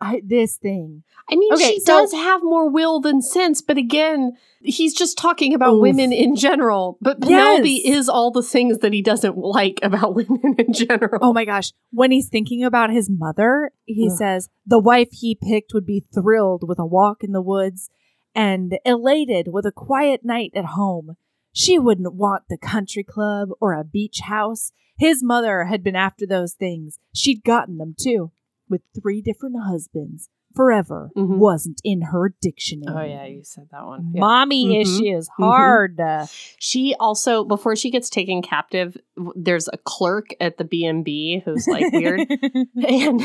I 0.00 0.22
this 0.24 0.56
thing. 0.56 1.02
I 1.30 1.36
mean, 1.36 1.52
Okay, 1.54 1.74
she 1.74 1.80
so- 1.80 2.00
does 2.00 2.12
have 2.12 2.42
more 2.42 2.68
will 2.70 3.00
than 3.00 3.20
sense, 3.22 3.60
but 3.62 3.76
again, 3.76 4.36
he's 4.60 4.94
just 4.94 5.18
talking 5.18 5.54
about 5.54 5.74
Oof. 5.74 5.82
women 5.82 6.12
in 6.12 6.36
general. 6.36 6.98
But 7.00 7.20
Penelope 7.20 7.68
Yes. 7.70 7.98
is 7.98 8.08
all 8.08 8.30
the 8.30 8.42
things 8.42 8.78
that 8.78 8.92
he 8.92 9.02
doesn't 9.02 9.36
like 9.38 9.80
about 9.82 10.14
women 10.16 10.54
in 10.58 10.72
general. 10.72 11.18
Oh 11.22 11.32
my 11.32 11.44
gosh. 11.44 11.72
When 11.90 12.10
he's 12.10 12.28
thinking 12.28 12.62
about 12.64 12.90
his 12.90 13.10
mother, 13.10 13.72
he 13.84 14.08
Ugh. 14.10 14.16
says 14.16 14.48
the 14.66 14.78
wife 14.78 15.08
he 15.12 15.34
picked 15.34 15.72
would 15.74 15.86
be 15.86 16.00
thrilled 16.14 16.66
with 16.68 16.78
a 16.78 16.86
walk 16.86 17.22
in 17.24 17.32
the 17.32 17.42
woods 17.42 17.90
and 18.34 18.78
elated 18.84 19.48
with 19.48 19.66
a 19.66 19.72
quiet 19.72 20.24
night 20.24 20.52
at 20.54 20.66
home. 20.66 21.16
She 21.52 21.78
wouldn't 21.78 22.14
want 22.14 22.44
the 22.48 22.58
country 22.58 23.02
club 23.02 23.48
or 23.60 23.72
a 23.72 23.82
beach 23.84 24.20
house. 24.20 24.72
His 24.98 25.22
mother 25.22 25.64
had 25.64 25.82
been 25.82 25.96
after 25.96 26.26
those 26.26 26.52
things. 26.54 26.98
She'd 27.14 27.44
gotten 27.44 27.78
them 27.78 27.94
too, 27.98 28.30
with 28.68 28.82
three 29.00 29.20
different 29.20 29.56
husbands. 29.64 30.28
Forever 30.54 31.10
Mhm. 31.14 31.36
wasn't 31.36 31.80
in 31.84 32.00
her 32.00 32.34
dictionary. 32.40 32.96
Oh 32.96 33.02
yeah, 33.06 33.26
you 33.26 33.42
said 33.44 33.68
that 33.72 33.84
one. 33.84 34.12
Yeah. 34.14 34.20
Mommy 34.20 34.66
Mhm. 34.68 34.80
issues 34.80 35.28
Mhm. 35.38 35.44
hard. 35.44 36.00
uh, 36.00 36.26
She 36.58 36.94
also, 36.98 37.44
before 37.44 37.76
she 37.76 37.90
gets 37.90 38.08
taken 38.08 38.40
captive, 38.40 38.96
there's 39.34 39.68
a 39.72 39.76
clerk 39.76 40.28
at 40.40 40.56
the 40.56 40.64
B 40.64 40.86
and 40.86 41.04
B 41.04 41.42
who's 41.44 41.66
like 41.68 41.92
weird. 41.92 42.20
and 42.88 43.20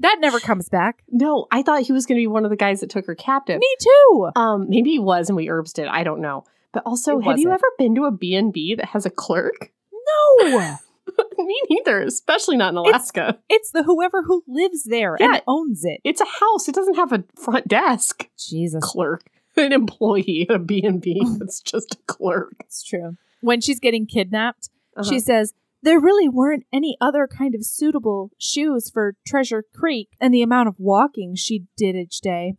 that 0.00 0.18
never 0.20 0.38
comes 0.38 0.68
back. 0.68 1.02
no, 1.10 1.46
I 1.50 1.62
thought 1.62 1.80
he 1.82 1.92
was 1.92 2.04
going 2.04 2.16
to 2.16 2.20
be 2.22 2.26
one 2.26 2.44
of 2.44 2.50
the 2.50 2.56
guys 2.56 2.80
that 2.80 2.90
took 2.90 3.06
her 3.06 3.14
captive. 3.14 3.58
Me 3.58 3.76
too. 3.80 4.28
Um, 4.36 4.66
maybe 4.68 4.90
he 4.90 4.98
was, 4.98 5.30
and 5.30 5.36
we 5.36 5.48
herbs 5.48 5.72
did. 5.72 5.86
I 5.86 6.04
don't 6.04 6.20
know. 6.20 6.44
But 6.72 6.82
also, 6.84 7.18
It 7.20 7.24
have 7.24 7.38
you 7.38 7.48
wasn't. 7.48 7.54
ever 7.64 7.72
been 7.78 7.94
to 7.94 8.04
a 8.04 8.10
B 8.10 8.34
and 8.34 8.52
B 8.52 8.74
that 8.74 8.86
has 8.86 9.06
a 9.06 9.10
clerk? 9.10 9.72
No. 9.92 10.76
Me 11.38 11.60
neither, 11.70 12.00
especially 12.02 12.56
not 12.56 12.72
in 12.72 12.76
Alaska. 12.78 13.38
It's 13.48 13.70
the 13.70 13.82
whoever 13.84 14.22
who 14.24 14.42
lives 14.48 14.84
there 14.84 15.16
Yeah. 15.20 15.34
and 15.34 15.42
owns 15.46 15.84
it. 15.84 16.00
It's 16.04 16.20
a 16.20 16.24
house. 16.24 16.68
It 16.68 16.74
doesn't 16.74 16.96
have 16.96 17.12
a 17.12 17.24
front 17.36 17.68
desk 17.68 18.28
Jesus, 18.38 18.82
clerk. 18.84 19.22
An 19.56 19.72
employee 19.72 20.46
at 20.50 20.56
a 20.56 20.58
B&B 20.58 21.22
that's 21.38 21.60
just 21.72 21.94
a 21.94 21.98
clerk. 22.06 22.54
it's 22.60 22.82
true. 22.82 23.16
When 23.40 23.60
she's 23.60 23.80
getting 23.80 24.06
kidnapped, 24.06 24.68
Uh-huh. 24.96 25.08
she 25.08 25.20
says 25.20 25.54
there 25.82 26.00
really 26.00 26.28
weren't 26.28 26.64
any 26.72 26.96
other 27.00 27.26
kind 27.28 27.54
of 27.54 27.64
suitable 27.64 28.30
shoes 28.38 28.90
for 28.90 29.14
Treasure 29.26 29.62
Creek 29.74 30.08
and 30.20 30.34
the 30.34 30.42
amount 30.42 30.68
of 30.68 30.74
walking 30.78 31.36
she 31.36 31.64
did 31.76 31.94
each 31.94 32.20
day. 32.20 32.56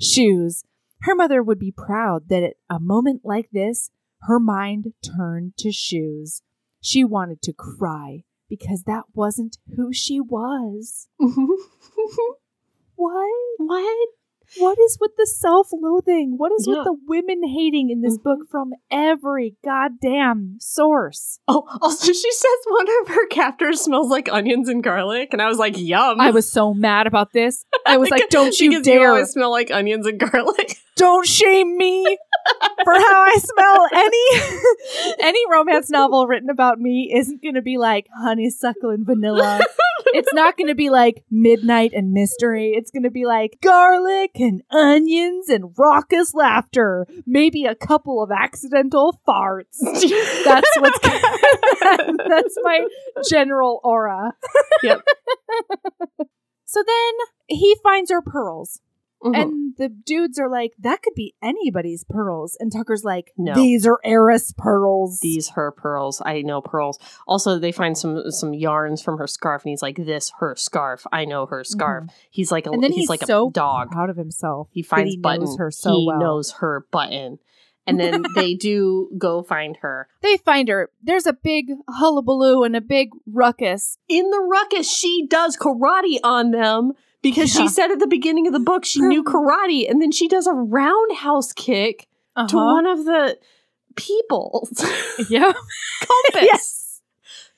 Shoes. 0.00 0.64
Her 1.02 1.14
mother 1.14 1.42
would 1.42 1.58
be 1.58 1.70
proud 1.72 2.28
that 2.28 2.42
at 2.42 2.54
a 2.70 2.80
moment 2.80 3.20
like 3.24 3.50
this, 3.52 3.90
her 4.22 4.40
mind 4.40 4.94
turned 5.02 5.56
to 5.58 5.70
shoes. 5.70 6.42
She 6.84 7.02
wanted 7.02 7.40
to 7.40 7.54
cry 7.54 8.24
because 8.46 8.82
that 8.82 9.04
wasn't 9.14 9.56
who 9.74 9.90
she 9.90 10.20
was. 10.20 11.08
What? 12.96 13.28
what? 13.58 14.08
What 14.56 14.78
is 14.78 14.98
with 15.00 15.12
the 15.16 15.26
self 15.26 15.68
loathing? 15.72 16.34
What 16.36 16.52
is 16.52 16.66
Yeah. 16.66 16.76
with 16.76 16.84
the 16.84 16.96
women 17.06 17.42
hating 17.42 17.90
in 17.90 18.00
this 18.00 18.18
book 18.18 18.40
mm-hmm. 18.40 18.50
from 18.50 18.72
every 18.90 19.56
goddamn 19.64 20.56
source? 20.60 21.40
Oh, 21.48 21.66
also 21.82 22.12
she 22.12 22.32
says 22.32 22.58
one 22.66 22.86
of 23.02 23.08
her 23.08 23.26
captors 23.28 23.80
smells 23.80 24.10
like 24.10 24.30
onions 24.30 24.68
and 24.68 24.82
garlic, 24.82 25.30
and 25.32 25.42
I 25.42 25.48
was 25.48 25.58
like, 25.58 25.76
yum. 25.76 26.20
I 26.20 26.30
was 26.30 26.50
so 26.50 26.74
mad 26.74 27.06
about 27.06 27.32
this. 27.32 27.64
I 27.86 27.96
was 27.96 28.10
like, 28.12 28.28
don't 28.30 28.58
you 28.58 28.82
dare. 28.82 29.00
You 29.00 29.08
always 29.08 29.30
smell 29.30 29.50
like 29.50 29.70
onions 29.70 30.06
and 30.06 30.18
garlic. 30.18 30.78
don't 30.96 31.26
shame 31.26 31.76
me 31.76 32.04
for 32.84 32.92
how 32.92 33.22
I 33.22 33.36
smell. 33.38 33.88
Any 33.92 35.18
any 35.20 35.40
romance 35.50 35.90
novel 35.90 36.26
written 36.26 36.50
about 36.50 36.78
me 36.78 37.12
isn't 37.14 37.42
going 37.42 37.54
to 37.54 37.62
be 37.62 37.78
like 37.78 38.06
honeysuckle 38.16 38.90
and 38.90 39.04
vanilla. 39.06 39.60
It's 40.14 40.32
not 40.32 40.56
going 40.56 40.68
to 40.68 40.74
be 40.74 40.90
like 40.90 41.24
midnight 41.30 41.92
and 41.92 42.12
mystery. 42.12 42.72
It's 42.76 42.90
going 42.90 43.02
to 43.02 43.10
be 43.10 43.26
like 43.26 43.58
garlic 43.60 44.30
and 44.36 44.62
onions 44.70 45.48
and 45.48 45.74
raucous 45.76 46.34
laughter. 46.34 47.06
Maybe 47.26 47.64
a 47.64 47.74
couple 47.74 48.22
of 48.22 48.30
accidental 48.30 49.20
farts. 49.26 49.78
That's 50.44 50.70
what's 50.78 50.98
that's 52.28 52.56
my 52.62 52.86
general 53.28 53.80
aura. 53.82 54.32
Yep. 54.82 55.00
so 56.64 56.82
then 56.86 57.14
he 57.46 57.76
finds 57.82 58.10
her 58.10 58.22
pearls. 58.22 58.80
Mhm. 59.24 59.36
And 59.42 59.76
the 59.76 59.88
dudes 59.88 60.38
are 60.38 60.48
like, 60.48 60.74
that 60.78 61.02
could 61.02 61.14
be 61.14 61.34
anybody's 61.42 62.04
pearls. 62.04 62.56
And 62.60 62.70
Tucker's 62.70 63.04
like, 63.04 63.32
No. 63.36 63.54
these 63.54 63.86
are 63.86 63.98
heiress 64.04 64.52
pearls. 64.56 65.18
these 65.20 65.48
her 65.50 65.72
pearls. 65.72 66.20
I 66.24 66.42
know 66.42 66.60
pearls. 66.60 66.98
Also, 67.26 67.58
they 67.58 67.72
find 67.72 67.96
some 67.96 68.30
some 68.30 68.52
yarns 68.54 69.02
from 69.02 69.18
her 69.18 69.26
scarf, 69.26 69.62
and 69.64 69.70
he's 69.70 69.82
like, 69.82 69.96
"This 69.96 70.30
her 70.40 70.54
scarf. 70.56 71.06
I 71.12 71.24
know 71.24 71.46
her 71.46 71.64
scarf." 71.64 72.04
He's 72.30 72.52
like 72.52 72.66
a 72.66 72.68
Mm-hmm. 72.70 72.74
and 72.74 72.82
then 72.84 72.92
he's, 72.92 73.00
he's, 73.02 73.08
like 73.08 73.22
so 73.24 73.48
a 73.48 73.50
dog. 73.50 73.90
proud 73.90 74.10
of 74.10 74.16
himself. 74.16 74.68
He 74.72 74.82
finds 74.82 75.10
he 75.12 75.16
button. 75.16 75.40
knows 75.44 75.56
her 75.58 75.70
so 75.70 75.90
he 75.96 76.06
well. 76.06 76.18
knows 76.18 76.52
her 76.60 76.86
button, 76.90 77.38
and 77.86 77.98
then 77.98 78.22
they 78.34 78.54
do 78.54 79.10
go 79.18 79.42
find 79.42 79.78
her 79.78 80.08
They 80.22 80.36
find 80.36 80.68
her. 80.68 80.90
There's 81.02 81.26
a 81.26 81.32
big 81.32 81.70
hullabaloo 81.88 82.62
and 82.62 82.76
a 82.76 82.80
big 82.80 83.10
ruckus. 83.26 83.98
in 84.08 84.30
the 84.30 84.40
ruckus. 84.40 84.90
She 84.92 85.26
does 85.26 85.56
karate 85.56 86.18
on 86.22 86.50
them. 86.50 86.92
Because 87.24 87.52
Yeah. 87.56 87.62
she 87.62 87.68
said 87.68 87.90
at 87.90 87.98
the 87.98 88.06
beginning 88.06 88.46
of 88.46 88.52
the 88.52 88.60
book 88.60 88.84
she 88.84 89.00
knew 89.00 89.24
karate, 89.32 89.90
and 89.90 90.00
then 90.00 90.12
she 90.12 90.28
does 90.28 90.46
a 90.46 90.52
roundhouse 90.52 91.52
kick 91.52 92.06
to 92.36 92.42
Uh-huh. 92.42 92.56
one 92.58 92.86
of 92.86 93.04
the 93.04 93.36
people. 93.96 94.68
Yeah. 95.28 95.52
Compass. 96.00 96.42
yes. 96.42 97.00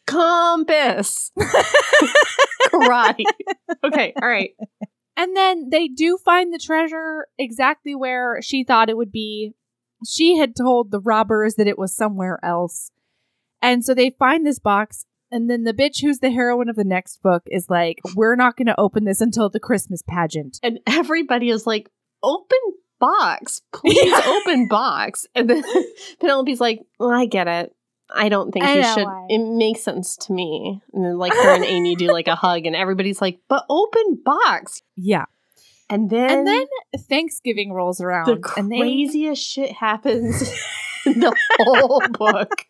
Compass. 0.07 1.33
karate. 2.69 3.25
Okay, 3.85 4.13
all 4.23 4.29
right. 4.29 4.51
And 5.17 5.37
then 5.37 5.71
they 5.71 5.89
do 5.89 6.19
find 6.19 6.53
the 6.53 6.59
treasure 6.59 7.27
exactly 7.39 7.95
where 7.95 8.41
she 8.43 8.65
thought 8.65 8.91
it 8.91 8.97
would 8.97 9.11
be. 9.13 9.53
She 10.07 10.37
had 10.37 10.55
told 10.55 10.91
the 10.91 11.01
robbers 11.01 11.55
that 11.55 11.67
it 11.67 11.79
was 11.79 11.95
somewhere 11.97 12.39
else. 12.43 12.91
And 13.63 13.85
so 13.85 13.95
they 13.95 14.11
find 14.11 14.47
this 14.47 14.59
box. 14.59 15.07
And 15.31 15.51
then 15.51 15.65
the 15.65 15.73
bitch 15.75 16.03
who's 16.03 16.19
the 16.21 16.31
heroine 16.31 16.69
of 16.69 16.77
the 16.77 16.85
next 16.85 17.21
book 17.23 17.43
is 17.51 17.69
like, 17.69 17.99
We're 18.15 18.37
not 18.37 18.57
going 18.57 18.67
to 18.67 18.81
open 18.81 19.05
this 19.05 19.21
until 19.21 19.49
the 19.51 19.61
Christmas 19.61 20.03
pageant. 20.07 20.59
and 20.63 20.79
everybody 20.87 21.51
is 21.51 21.67
like, 21.67 21.91
"Open 22.23 22.59
box, 23.01 23.63
please, 23.73 24.13
open 24.27 24.69
box." 24.69 25.27
And 25.35 25.51
then 25.51 25.65
Penelope's 26.21 26.61
like, 26.61 26.81
well, 27.01 27.11
"I 27.11 27.27
get 27.27 27.49
it. 27.49 27.75
I 28.15 28.29
don't 28.29 28.53
think 28.53 28.65
I 28.65 28.77
you 28.77 28.85
should. 28.95 29.05
why." 29.05 29.27
It 29.29 29.39
makes 29.39 29.83
sense 29.83 30.17
to 30.19 30.33
me." 30.33 30.81
And 30.93 31.05
then 31.05 31.19
like 31.19 31.33
her 31.35 31.55
and 31.55 31.65
Amy 31.65 31.97
do 31.97 32.07
like 32.13 32.29
a 32.29 32.35
hug, 32.45 32.65
and 32.67 32.77
everybody's 32.77 33.21
like, 33.21 33.41
"But 33.49 33.65
open 33.69 34.21
box." 34.25 34.83
Yeah. 34.97 35.25
And 35.91 36.09
then 36.11 36.31
And 36.31 36.47
then 36.47 36.67
Thanksgiving 37.09 37.73
rolls 37.73 38.01
around. 38.01 38.27
the 38.27 38.37
craziest 38.41 39.43
shit 39.43 39.71
happens 39.73 40.43
in 41.07 41.21
the 41.21 41.35
whole 41.61 42.01
book. 42.11 42.65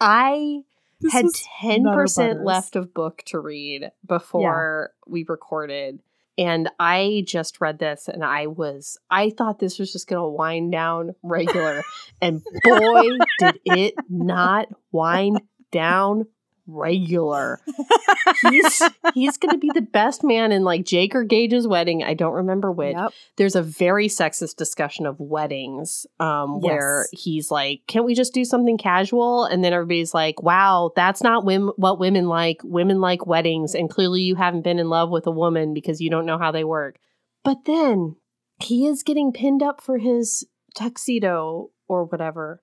I 0.00 0.60
This 1.00 1.12
had 1.12 1.26
10% 1.62 2.44
left 2.44 2.76
of 2.76 2.92
book 2.92 3.22
to 3.26 3.38
read 3.38 3.90
before 4.06 4.92
we 5.06 5.24
recorded. 5.28 6.00
And 6.38 6.70
I 6.78 7.24
just 7.26 7.60
read 7.60 7.78
this 7.78 8.08
and 8.08 8.24
I 8.24 8.46
was 8.46 8.98
I 9.10 9.30
thought 9.30 9.58
this 9.58 9.78
was 9.78 9.92
just 9.92 10.08
gonna 10.08 10.28
wind 10.28 10.72
down 10.72 11.14
regular. 11.22 11.82
and 12.20 12.42
boy 12.64 13.02
did 13.38 13.60
it 13.64 13.94
not 14.08 14.68
wind 14.92 15.40
down 15.70 16.26
regular. 16.70 17.60
he's 18.50 18.82
he's 19.14 19.36
going 19.36 19.52
to 19.52 19.58
be 19.58 19.70
the 19.74 19.80
best 19.80 20.22
man 20.24 20.52
in 20.52 20.62
like 20.64 20.84
Jake 20.84 21.14
or 21.14 21.24
Gage's 21.24 21.66
wedding. 21.66 22.02
I 22.02 22.14
don't 22.14 22.32
remember 22.34 22.70
which. 22.72 22.94
Yep. 22.96 23.12
There's 23.36 23.56
a 23.56 23.62
very 23.62 24.08
sexist 24.08 24.56
discussion 24.56 25.06
of 25.06 25.18
weddings 25.18 26.06
um, 26.18 26.60
where 26.60 27.06
he's 27.12 27.50
like, 27.50 27.82
"Can't 27.86 28.04
we 28.04 28.14
just 28.14 28.34
do 28.34 28.44
something 28.44 28.78
casual?" 28.78 29.44
And 29.44 29.64
then 29.64 29.72
everybody's 29.72 30.14
like, 30.14 30.42
"Wow, 30.42 30.92
that's 30.96 31.22
not 31.22 31.44
wim- 31.44 31.72
what 31.76 31.98
women 31.98 32.26
like. 32.28 32.60
Women 32.64 33.00
like 33.00 33.26
weddings, 33.26 33.74
and 33.74 33.90
clearly 33.90 34.20
you 34.22 34.34
haven't 34.36 34.62
been 34.62 34.78
in 34.78 34.88
love 34.88 35.10
with 35.10 35.26
a 35.26 35.30
woman 35.32 35.74
because 35.74 36.00
you 36.00 36.10
don't 36.10 36.26
know 36.26 36.38
how 36.38 36.52
they 36.52 36.64
work." 36.64 36.98
But 37.44 37.64
then 37.64 38.16
he 38.62 38.86
is 38.86 39.02
getting 39.02 39.32
pinned 39.32 39.62
up 39.62 39.80
for 39.80 39.98
his 39.98 40.46
tuxedo 40.74 41.70
or 41.88 42.04
whatever 42.04 42.62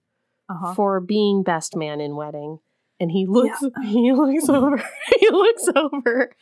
Uh-huh. 0.49 0.73
for 0.75 0.99
being 1.01 1.43
best 1.43 1.75
man 1.75 1.99
in 1.99 2.15
wedding. 2.15 2.59
And 2.99 3.11
he 3.11 3.25
looks 3.25 3.59
mm-hmm. 3.63 3.81
he 3.87 4.11
looks 4.11 4.49
over 4.49 4.83
he 5.19 5.29
looks 5.29 5.67
over 5.75 6.35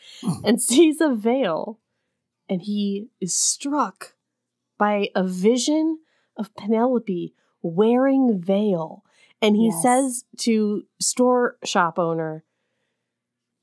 and 0.44 0.61
sees 0.61 1.02
a 1.02 1.14
veil 1.14 1.80
and 2.49 2.61
he 2.61 3.10
is 3.19 3.36
struck 3.36 4.14
by 4.77 5.10
a 5.15 5.23
vision 5.23 5.99
of 6.38 6.53
Penelope 6.56 7.34
wearing 7.61 8.40
veil. 8.40 9.03
And 9.41 9.56
he 9.56 9.68
Yes. 9.68 9.82
says 9.82 10.26
to 10.40 10.84
store 10.99 11.57
shop 11.64 11.98
owner, 11.99 12.44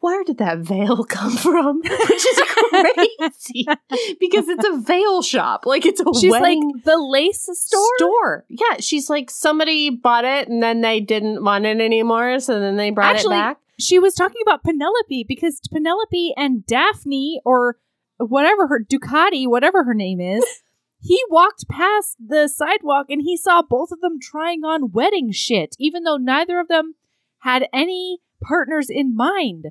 where 0.02 0.24
did 0.24 0.38
that 0.38 0.58
veil 0.58 1.04
come 1.08 1.36
from? 1.36 1.78
Which 1.78 2.26
is 2.26 2.42
crazy 2.44 3.66
because 4.20 4.48
it's 4.48 4.66
a 4.66 4.78
veil 4.78 5.22
shop. 5.22 5.64
Like 5.64 5.86
it's 5.86 6.00
a 6.00 6.04
She's 6.20 6.30
wedding 6.30 6.72
like 6.74 6.84
the 6.84 6.98
lace 6.98 7.48
store. 7.52 7.96
store. 7.96 8.44
Yeah, 8.48 8.78
she's 8.80 9.08
like 9.08 9.30
somebody 9.30 9.90
bought 9.90 10.24
it 10.24 10.48
and 10.48 10.62
then 10.62 10.80
they 10.80 11.00
didn't 11.00 11.44
want 11.44 11.66
it 11.66 11.80
anymore, 11.80 12.40
so 12.40 12.58
then 12.58 12.76
they 12.76 12.90
brought 12.90 13.14
Actually, 13.16 13.36
it 13.36 13.40
back. 13.40 13.58
She 13.78 13.98
was 13.98 14.14
talking 14.14 14.42
about 14.42 14.64
Penelope 14.64 15.24
because 15.26 15.60
Penelope 15.70 16.34
and 16.36 16.66
Daphne, 16.66 17.40
or 17.44 17.76
whatever 18.18 18.66
her 18.66 18.84
Ducati, 18.84 19.48
whatever 19.48 19.84
her 19.84 19.94
name 19.94 20.20
is, 20.20 20.44
he 21.00 21.22
walked 21.30 21.68
past 21.68 22.16
the 22.24 22.48
sidewalk 22.48 23.06
and 23.08 23.22
he 23.22 23.36
saw 23.36 23.62
both 23.62 23.92
of 23.92 24.00
them 24.00 24.18
trying 24.20 24.64
on 24.64 24.90
wedding 24.92 25.30
shit, 25.30 25.76
even 25.78 26.02
though 26.02 26.16
neither 26.16 26.58
of 26.58 26.68
them 26.68 26.94
had 27.38 27.68
any 27.72 28.18
partners 28.42 28.88
in 28.90 29.16
mind. 29.16 29.66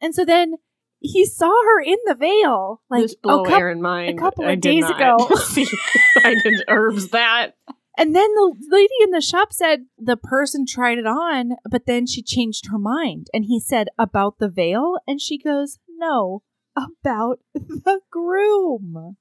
And 0.00 0.14
so 0.14 0.24
then 0.24 0.54
he 1.00 1.24
saw 1.24 1.50
her 1.50 1.80
in 1.80 1.96
the 2.06 2.14
veil, 2.14 2.82
like 2.90 3.02
this 3.02 3.14
blow 3.14 3.42
a 3.42 3.46
coup- 3.46 3.54
Aaron 3.54 3.80
mind. 3.82 4.18
couple 4.18 4.44
of 4.44 4.60
did 4.60 4.60
days 4.60 4.88
ago. 4.88 5.16
see- 5.36 5.66
I 6.24 6.34
didn't 6.34 6.64
herbs 6.68 7.08
that. 7.08 7.56
And 7.98 8.14
then 8.14 8.32
the 8.34 8.54
lady 8.70 8.94
in 9.02 9.10
the 9.10 9.20
shop 9.20 9.52
said 9.52 9.86
the 9.98 10.16
person 10.16 10.64
tried 10.64 10.98
it 10.98 11.06
on, 11.06 11.56
but 11.68 11.86
then 11.86 12.06
she 12.06 12.22
changed 12.22 12.68
her 12.70 12.78
mind. 12.78 13.28
And 13.34 13.44
he 13.46 13.60
said, 13.60 13.88
About 13.98 14.38
the 14.38 14.48
veil? 14.48 14.98
And 15.06 15.20
she 15.20 15.36
goes, 15.38 15.78
No, 15.88 16.42
about 16.74 17.40
the 17.54 18.00
groom. 18.10 19.16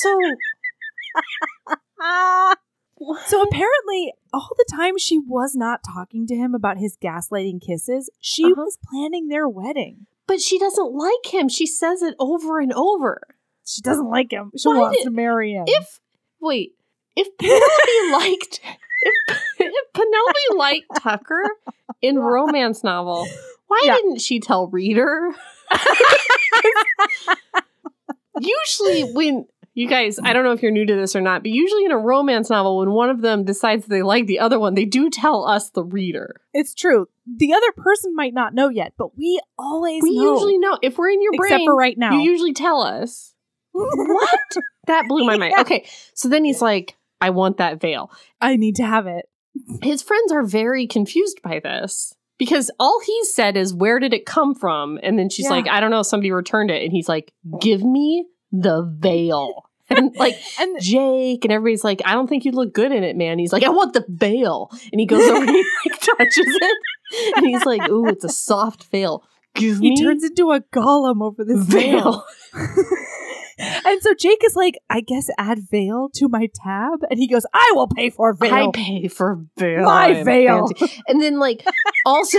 So 0.00 0.18
Ah. 3.00 3.22
So 3.26 3.42
apparently, 3.42 4.12
all 4.32 4.50
the 4.56 4.66
time 4.70 4.98
she 4.98 5.18
was 5.18 5.54
not 5.54 5.80
talking 5.94 6.26
to 6.28 6.36
him 6.36 6.54
about 6.54 6.78
his 6.78 6.96
gaslighting 6.96 7.60
kisses, 7.64 8.10
she 8.20 8.44
Uh-huh. 8.44 8.54
was 8.58 8.78
planning 8.90 9.28
their 9.28 9.48
wedding. 9.48 10.06
but 10.26 10.40
she 10.40 10.58
doesn't 10.58 10.94
like 10.94 11.26
him. 11.34 11.50
She 11.50 11.66
says 11.66 12.00
it 12.00 12.14
over 12.18 12.58
and 12.58 12.72
over. 12.72 13.20
She 13.66 13.82
doesn't 13.82 14.08
like 14.08 14.30
him. 14.32 14.52
She 14.56 14.66
Why 14.68 14.78
wants 14.78 14.96
did- 14.98 15.04
to 15.04 15.10
marry 15.10 15.52
him. 15.52 15.64
If 15.66 16.00
wait, 16.40 16.72
if 17.14 17.28
Penelope 17.36 18.12
liked 18.12 18.60
if, 19.02 19.38
if 19.58 19.92
Penelope 19.92 20.56
liked 20.58 20.86
Tucker 21.02 21.42
in 22.00 22.18
romance 22.18 22.82
novel, 22.82 23.26
why 23.66 23.82
Yeah. 23.84 23.96
didn't 23.96 24.22
she 24.22 24.40
tell 24.40 24.68
Reader? 24.68 25.34
usually 28.40 29.02
when 29.12 29.46
you 29.74 29.88
guys, 29.88 30.18
I 30.22 30.32
don't 30.32 30.44
know 30.44 30.52
if 30.52 30.62
you're 30.62 30.70
new 30.70 30.86
to 30.86 30.94
this 30.94 31.14
or 31.16 31.20
not, 31.20 31.42
but 31.42 31.50
usually 31.50 31.84
in 31.84 31.90
a 31.90 31.98
romance 31.98 32.48
novel, 32.48 32.78
when 32.78 32.90
one 32.92 33.10
of 33.10 33.20
them 33.20 33.44
decides 33.44 33.86
they 33.86 34.02
like 34.02 34.26
the 34.26 34.38
other 34.38 34.58
one, 34.60 34.74
they 34.74 34.84
do 34.84 35.10
tell 35.10 35.44
us 35.44 35.70
the 35.70 35.82
reader. 35.84 36.40
it's 36.52 36.74
true. 36.74 37.08
The 37.38 37.52
other 37.54 37.72
person 37.76 38.14
might 38.14 38.34
not 38.34 38.54
know 38.54 38.68
yet, 38.68 38.92
but 38.98 39.16
we 39.16 39.40
always 39.58 40.02
We 40.02 40.16
know. 40.16 40.34
usually 40.34 40.58
know. 40.58 40.78
If 40.82 40.96
we're 40.98 41.08
in 41.10 41.22
your 41.22 41.32
except 41.34 41.48
brain, 41.58 41.66
for 41.66 41.74
right 41.74 41.96
now. 41.98 42.12
you 42.12 42.20
usually 42.30 42.52
tell 42.52 42.80
us. 42.82 43.34
what? 43.72 44.40
That 44.86 45.06
blew 45.08 45.24
my 45.24 45.36
mind. 45.38 45.54
Yeah. 45.56 45.62
Okay, 45.62 45.86
so 46.12 46.28
then 46.28 46.44
he's 46.44 46.60
like, 46.60 46.96
I 47.20 47.30
want 47.30 47.56
that 47.56 47.80
veil. 47.80 48.10
I 48.40 48.56
need 48.56 48.76
to 48.76 48.84
have 48.84 49.06
it. 49.06 49.24
his 49.82 50.02
friends 50.02 50.30
are 50.30 50.42
very 50.44 50.86
confused 50.86 51.40
by 51.42 51.58
this 51.64 52.14
because 52.38 52.70
all 52.78 53.00
he 53.06 53.24
said 53.24 53.56
is 53.56 53.72
where 53.72 53.98
did 53.98 54.12
it 54.12 54.26
come 54.26 54.54
from 54.54 54.98
and 55.02 55.18
then 55.18 55.30
she's 55.30 55.44
Yeah. 55.46 55.50
like 55.52 55.68
i 55.68 55.78
don't 55.80 55.90
know 55.92 56.02
somebody 56.02 56.32
returned 56.32 56.70
it 56.70 56.82
and 56.82 56.90
he's 56.92 57.08
like 57.08 57.32
give 57.60 57.82
me 57.84 58.26
the 58.52 58.82
veil 58.98 59.63
and 59.90 60.14
like 60.16 60.36
And 60.58 60.76
jake 60.80 61.44
and 61.44 61.52
everybody's 61.52 61.84
like 61.84 62.00
i 62.04 62.12
don't 62.12 62.28
think 62.28 62.44
you 62.44 62.52
look 62.52 62.72
good 62.72 62.92
in 62.92 63.04
it 63.04 63.16
man 63.16 63.38
he's 63.38 63.52
like 63.52 63.64
i 63.64 63.68
want 63.68 63.92
the 63.92 64.04
veil 64.08 64.70
and 64.92 65.00
he 65.00 65.06
goes 65.06 65.28
over 65.28 65.44
and 65.44 65.50
he 65.50 65.64
like 65.86 66.00
touches 66.00 66.46
it 66.46 66.76
and 67.36 67.46
he's 67.46 67.64
like 67.64 67.88
ooh 67.88 68.06
it's 68.08 68.24
a 68.24 68.28
soft 68.28 68.84
veil 68.84 69.22
give 69.54 69.78
he 69.78 69.90
me 69.90 70.02
turns 70.02 70.24
into 70.24 70.50
a 70.50 70.60
golem 70.60 71.22
over 71.22 71.44
this 71.44 71.64
veil. 71.64 72.24
veil 72.52 72.76
and 73.58 74.02
so 74.02 74.14
Jake 74.14 74.42
is 74.44 74.56
like, 74.56 74.76
I 74.90 75.00
guess 75.00 75.28
add 75.38 75.60
veil 75.70 76.08
to 76.14 76.28
my 76.28 76.48
tab. 76.54 77.00
And 77.08 77.18
he 77.18 77.28
goes, 77.28 77.46
I 77.52 77.72
will 77.74 77.86
pay 77.86 78.10
for 78.10 78.32
veil. 78.32 78.52
I 78.52 78.70
pay 78.72 79.08
for 79.08 79.44
veil. 79.56 79.84
My 79.84 80.22
veil. 80.22 80.68
And 81.06 81.20
then 81.20 81.38
like 81.38 81.64
also 82.04 82.38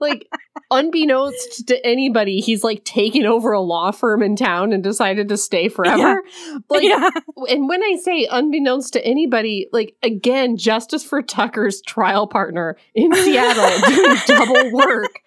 like 0.00 0.28
unbeknownst 0.70 1.68
to 1.68 1.86
anybody, 1.86 2.40
he's 2.40 2.62
like 2.64 2.84
taking 2.84 3.24
over 3.26 3.52
a 3.52 3.60
law 3.60 3.90
firm 3.90 4.22
in 4.22 4.36
town 4.36 4.72
and 4.72 4.82
decided 4.82 5.28
to 5.28 5.36
stay 5.36 5.68
forever. 5.68 6.22
Like 6.68 6.82
yeah. 6.82 7.08
and 7.48 7.68
when 7.68 7.82
I 7.82 7.96
say 8.02 8.26
unbeknownst 8.30 8.92
to 8.94 9.04
anybody, 9.06 9.68
like 9.72 9.94
again, 10.02 10.56
justice 10.56 11.04
for 11.04 11.22
Tucker's 11.22 11.80
trial 11.82 12.26
partner 12.26 12.76
in 12.94 13.14
Seattle 13.24 13.88
doing 13.88 14.16
double 14.26 14.72
work. 14.72 15.20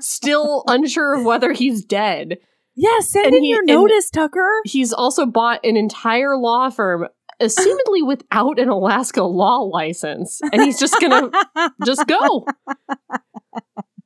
Still 0.00 0.64
unsure 0.66 1.14
of 1.18 1.24
whether 1.24 1.52
he's 1.52 1.84
dead. 1.84 2.38
Yeah, 2.74 3.00
send 3.00 3.26
And 3.26 3.34
in 3.36 3.42
he- 3.42 3.50
your 3.50 3.64
notice, 3.64 4.10
Tucker. 4.10 4.48
He's 4.64 4.92
also 4.92 5.26
bought 5.26 5.60
an 5.64 5.76
entire 5.76 6.38
law 6.38 6.70
firm, 6.70 7.06
assumedly 7.40 8.06
without 8.06 8.58
an 8.58 8.68
Alaska 8.70 9.22
law 9.22 9.58
license. 9.58 10.40
And 10.52 10.62
he's 10.62 10.78
just 10.80 10.98
gonna 11.00 11.30
just 11.84 12.06
go. 12.06 12.46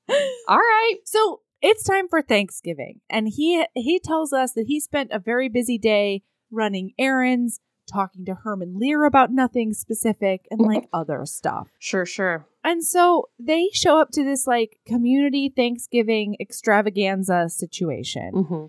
All 0.08 0.58
right. 0.58 0.96
So 1.04 1.40
it's 1.62 1.84
time 1.84 2.08
for 2.08 2.22
Thanksgiving, 2.22 3.00
and 3.10 3.28
he 3.28 3.64
he 3.74 3.98
tells 3.98 4.32
us 4.32 4.52
that 4.52 4.66
he 4.66 4.78
spent 4.80 5.10
a 5.12 5.18
very 5.18 5.48
busy 5.48 5.78
day 5.78 6.22
running 6.50 6.92
errands, 6.98 7.60
talking 7.90 8.24
to 8.26 8.34
Herman 8.34 8.78
Lear 8.78 9.04
about 9.04 9.32
nothing 9.32 9.72
specific, 9.72 10.46
and 10.50 10.60
like 10.60 10.88
other 10.92 11.24
stuff. 11.26 11.70
Sure, 11.78 12.06
sure. 12.06 12.46
And 12.62 12.84
so 12.84 13.30
they 13.38 13.68
show 13.72 13.98
up 13.98 14.10
to 14.12 14.24
this 14.24 14.46
like 14.46 14.78
community 14.86 15.52
Thanksgiving 15.54 16.36
extravaganza 16.40 17.48
situation, 17.48 18.30
hmm 18.32 18.66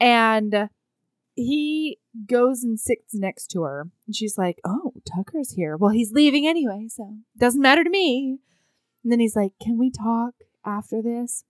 and 0.00 0.68
he 1.34 1.98
goes 2.26 2.62
and 2.62 2.78
sits 2.78 3.14
next 3.14 3.46
to 3.48 3.62
her, 3.62 3.88
and 4.06 4.14
she's 4.14 4.36
like, 4.36 4.60
"Oh, 4.64 4.92
Tucker's 5.04 5.52
here. 5.52 5.76
Well, 5.76 5.92
he's 5.92 6.12
leaving 6.12 6.46
anyway, 6.46 6.88
so 6.88 7.16
doesn't 7.38 7.62
matter 7.62 7.84
to 7.84 7.90
me." 7.90 8.38
And 9.02 9.12
then 9.12 9.20
he's 9.20 9.36
like, 9.36 9.52
"Can 9.60 9.78
we 9.78 9.90
talk 9.90 10.34
after 10.64 11.00
this?" 11.02 11.44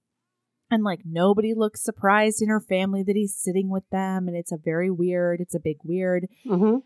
And 0.70 0.84
like 0.84 1.00
nobody 1.04 1.54
looks 1.54 1.82
surprised 1.82 2.42
in 2.42 2.48
her 2.48 2.60
family 2.60 3.02
that 3.02 3.16
he's 3.16 3.36
sitting 3.36 3.70
with 3.70 3.88
them, 3.90 4.28
and 4.28 4.36
it's 4.36 4.52
a 4.52 4.58
very 4.62 4.90
weird. 4.90 5.40
It's 5.40 5.54
a 5.54 5.60
big 5.60 5.78
weird. 5.82 6.26
hmm 6.46 6.76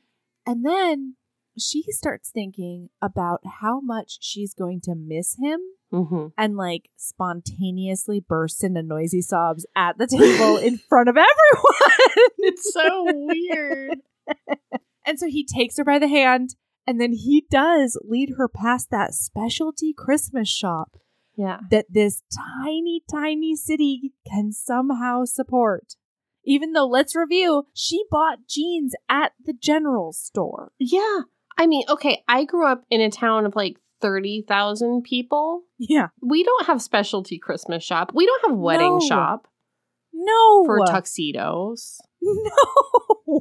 And 0.47 0.65
then 0.65 1.17
she 1.59 1.85
starts 1.89 2.31
thinking 2.31 2.89
about 3.03 3.41
how 3.61 3.81
much 3.81 4.19
she's 4.23 4.55
going 4.55 4.81
to 4.83 4.95
miss 4.95 5.37
him 5.39 5.61
hmm 5.91 6.29
and 6.39 6.57
like 6.57 6.89
spontaneously 6.97 8.21
bursts 8.27 8.65
into 8.65 8.83
noisy 8.83 9.21
sobs 9.21 9.67
at 9.77 9.99
the 9.99 10.07
table 10.07 10.57
in 10.57 10.79
front 10.89 11.09
of 11.11 11.17
everyone. 11.17 12.29
It's 12.39 12.73
so 12.73 13.05
weird. 13.07 13.99
and 15.07 15.19
so 15.19 15.27
he 15.27 15.45
takes 15.45 15.77
her 15.77 15.85
by 15.85 15.99
the 15.99 16.09
hand 16.09 16.55
and 16.87 17.01
then 17.01 17.13
he 17.13 17.47
does 17.51 17.99
lead 18.05 18.35
her 18.37 18.49
past 18.49 18.91
that 18.91 19.15
specialty 19.15 19.93
Christmas 19.97 20.49
shop 20.49 20.97
Yeah. 21.37 21.61
that 21.71 21.87
this 21.91 22.23
tiny, 22.63 23.03
tiny 23.11 23.55
city 23.57 24.13
can 24.31 24.53
somehow 24.53 25.25
support. 25.25 25.95
Even 26.45 26.73
though, 26.73 26.87
let's 26.87 27.15
review, 27.15 27.67
she 27.73 28.03
bought 28.11 28.47
jeans 28.49 28.95
at 29.09 29.33
the 29.45 29.53
general 29.53 30.13
store. 30.13 30.73
Yeah. 30.79 31.21
I 31.57 31.67
mean, 31.67 31.85
okay, 31.89 32.25
I 32.27 32.45
grew 32.45 32.67
up 32.67 32.85
in 32.91 33.01
a 33.01 33.11
town 33.11 33.47
of 33.47 33.55
like 33.55 33.77
30,000 34.01 35.03
people. 35.05 35.63
Yeah. 35.79 36.09
We 36.21 36.43
don't 36.43 36.67
have 36.67 36.83
specialty 36.83 37.39
Christmas 37.39 37.85
shop. 37.85 38.11
We 38.15 38.27
don't 38.27 38.43
have 38.49 38.57
wedding 38.59 38.99
No. 39.01 39.07
shop 39.07 39.47
No. 40.13 40.65
for 40.67 40.85
tuxedos. 40.87 42.01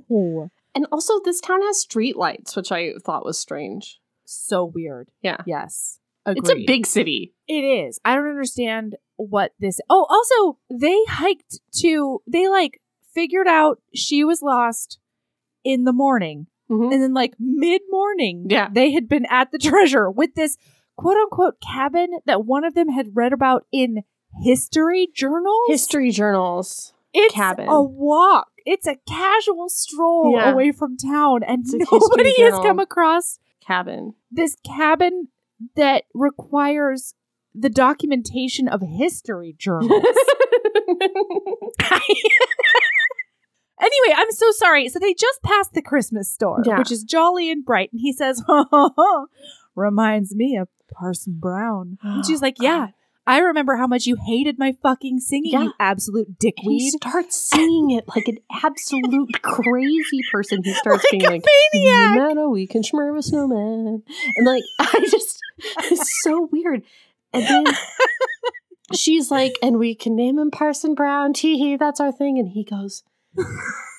No. 0.10 0.50
And 0.74 0.88
also, 0.92 1.20
this 1.24 1.42
town 1.42 1.62
has 1.64 1.80
street 1.82 2.16
lights, 2.16 2.56
which 2.56 2.72
I 2.72 2.94
thought 3.04 3.26
was 3.26 3.38
strange. 3.40 4.00
So 4.26 4.64
weird. 4.64 5.10
Yeah. 5.22 5.38
Yes. 5.46 6.00
It's 6.26 6.50
a 6.50 6.64
big 6.68 6.86
city. 6.86 7.34
It 7.48 7.64
is. 7.64 8.00
I 8.06 8.16
don't 8.16 8.28
understand 8.30 8.96
what 9.18 9.52
this. 9.60 9.80
Oh, 9.90 10.06
also, 10.10 10.60
they 10.70 11.04
hiked 11.10 11.60
to. 11.82 12.22
They 12.28 12.48
like 12.48 12.80
figured 13.14 13.48
out 13.48 13.82
she 13.94 14.24
was 14.24 14.42
lost 14.42 15.00
in 15.64 15.84
the 15.84 15.92
morning, 15.94 16.48
Mhm. 16.70 16.94
and 16.94 17.02
then 17.04 17.14
like 17.14 17.34
mid 17.40 17.82
morning, 17.90 18.46
Yeah. 18.50 18.70
they 18.72 18.92
had 18.92 19.10
been 19.10 19.26
at 19.30 19.52
the 19.52 19.58
treasure 19.70 20.10
with 20.10 20.36
this 20.36 20.58
quote 20.96 21.18
unquote 21.18 21.56
cabin 21.60 22.20
that 22.26 22.46
one 22.46 22.64
of 22.64 22.74
them 22.76 22.90
had 22.90 23.16
read 23.16 23.34
about 23.34 23.66
in 23.72 24.04
history 24.44 25.10
journals. 25.14 25.68
History 25.68 26.12
journals. 26.12 26.94
It's 27.14 27.34
cabin. 27.34 27.68
a 27.70 27.82
walk. 27.82 28.48
It's 28.66 28.88
a 28.88 28.96
casual 29.08 29.70
stroll 29.70 30.34
Yeah. 30.36 30.52
away 30.52 30.72
from 30.72 30.96
town, 30.98 31.42
and 31.44 31.66
nobody 31.92 32.42
has 32.42 32.54
come 32.60 32.80
across 32.80 33.40
Cabin. 33.66 34.14
this 34.32 34.56
cabin 34.66 35.28
that 35.76 36.04
requires 36.14 37.14
the 37.54 37.70
documentation 37.70 38.68
of 38.68 38.82
history 38.82 39.54
journals. 39.58 39.92
anyway, 43.82 44.16
I'm 44.16 44.32
so 44.32 44.52
sorry. 44.52 44.88
So 44.90 45.00
they 45.00 45.14
just 45.14 45.42
passed 45.44 45.74
the 45.74 45.82
Christmas 45.82 46.32
store, 46.32 46.62
Yeah. 46.66 46.78
which 46.78 46.92
is 46.92 47.04
jolly 47.04 47.50
and 47.52 47.66
bright, 47.66 47.90
and 47.92 48.00
he 48.02 48.14
says, 48.14 48.44
"Reminds 49.76 50.36
me 50.36 50.58
of 50.58 50.70
Parson 50.94 51.38
Brown." 51.40 51.98
And 52.04 52.26
she's 52.28 52.42
like, 52.42 52.58
"Yeah." 52.60 52.90
I 53.32 53.38
remember 53.40 53.76
how 53.78 53.88
much 53.88 54.06
you 54.08 54.18
hated 54.26 54.60
my 54.60 54.74
fucking 54.84 55.20
singing, 55.20 55.54
Yeah. 55.54 55.64
you 55.64 55.74
absolute 55.80 56.28
And 56.28 56.36
he 56.42 56.52
dickweed. 56.52 56.92
starts 56.94 57.42
singing 57.42 57.92
it 57.92 58.04
like 58.14 58.28
an 58.28 58.40
absolute 58.64 59.42
crazy 59.42 60.22
person. 60.32 60.62
He 60.64 60.74
starts 60.74 61.06
being 61.10 61.26
a 61.26 61.30
like, 61.30 61.44
maniac. 61.74 62.16
"No 62.18 62.28
matter 62.28 62.50
we 62.50 62.68
can 62.68 62.82
shmurv 62.82 63.18
a 63.18 63.22
snowman," 63.22 64.04
and 64.36 64.46
like 64.46 64.64
I 64.80 65.08
just, 65.10 65.40
it's 65.86 66.22
so 66.24 66.50
weird. 66.52 66.84
And 67.34 67.48
then 67.48 67.64
she's 68.94 69.32
like, 69.32 69.54
"And 69.64 69.80
we 69.80 69.96
can 69.96 70.16
name 70.16 70.38
him 70.38 70.52
Parson 70.52 70.94
Brown. 70.94 71.32
Tee 71.34 71.58
hee, 71.58 71.78
that's 71.78 72.00
our 72.02 72.12
thing." 72.12 72.38
And 72.38 72.50
he 72.50 72.64
goes, 72.66 73.04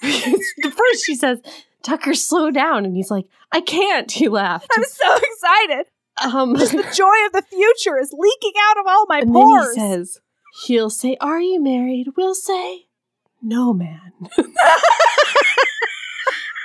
first 0.02 1.04
she 1.06 1.14
says, 1.14 1.40
"Tucker, 1.82 2.14
slow 2.14 2.50
down," 2.50 2.84
and 2.84 2.94
he's 2.94 3.10
like, 3.10 3.24
"I 3.50 3.60
can't." 3.62 4.10
He 4.12 4.28
laughed. 4.28 4.68
I'm 4.76 4.84
so 4.84 5.16
excited. 5.16 5.86
Um, 6.22 6.56
Just 6.58 6.72
the 6.72 6.82
joy 6.82 7.26
of 7.26 7.32
the 7.32 7.44
future 7.48 7.98
is 7.98 8.12
leaking 8.12 8.52
out 8.70 8.78
of 8.78 8.86
all 8.86 9.06
my 9.08 9.20
and 9.20 9.32
pores. 9.32 9.74
then 9.74 9.84
he 9.90 9.94
says, 9.94 10.20
"He'll 10.66 10.90
say, 10.90 11.16
are 11.20 11.40
you 11.40 11.62
married?" 11.62 12.08
We'll 12.16 12.34
say, 12.34 12.86
"No, 13.40 13.72
man." 13.72 14.12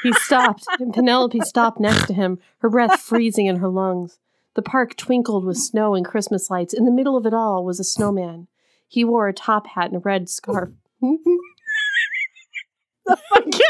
he 0.04 0.12
stopped, 0.14 0.66
and 0.80 0.94
Penelope 0.94 1.40
stopped 1.42 1.80
next 1.80 2.08
to 2.08 2.14
him, 2.14 2.40
her 2.60 2.70
breath 2.70 3.00
freezing 3.00 3.46
in 3.46 3.58
her 3.58 3.70
lungs. 3.70 4.20
The 4.56 4.62
park 4.62 4.96
twinkled 4.96 5.46
with 5.46 5.58
snow 5.58 5.94
and 5.94 6.04
Christmas 6.06 6.50
lights. 6.50 6.74
In 6.74 6.86
the 6.86 6.92
middle 6.92 7.16
of 7.16 7.26
it 7.26 7.34
all 7.34 7.64
was 7.64 7.80
a 7.80 7.84
snowman. 7.84 8.48
He 8.88 9.04
wore 9.04 9.28
a 9.28 9.34
top 9.34 9.68
hat 9.68 9.88
and 9.88 9.98
a 9.98 10.00
red 10.00 10.30
scarf. 10.30 10.70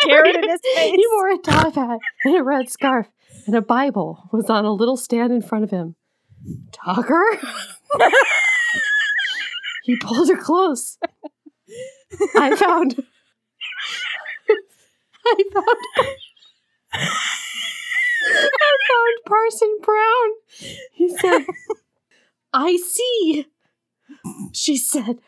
carrot 0.08 0.36
in 0.36 0.50
his 0.50 0.62
face. 0.76 0.96
He 0.96 1.06
wore 1.14 1.30
a 1.30 1.38
top 1.38 1.76
hat 1.76 2.00
and 2.24 2.38
a 2.38 2.44
red 2.44 2.70
scarf, 2.70 3.08
and 3.48 3.56
a 3.56 3.62
Bible 3.62 4.30
was 4.32 4.50
on 4.50 4.66
a 4.66 4.74
little 4.74 4.98
stand 4.98 5.32
in 5.32 5.42
front 5.42 5.64
of 5.64 5.72
him. 5.72 5.96
Tucker? 6.72 7.24
he 9.84 9.98
pulled 9.98 10.30
her 10.30 10.38
close. 10.38 10.98
I 12.36 12.56
found. 12.56 13.04
I 15.26 15.44
found. 15.54 15.68
I 18.24 18.78
found 18.90 19.18
Parson 19.26 19.78
Brown. 19.82 20.30
He 20.92 21.10
said, 21.18 21.46
I 22.54 22.78
see. 22.78 23.48
She 24.54 24.78
said, 24.78 25.20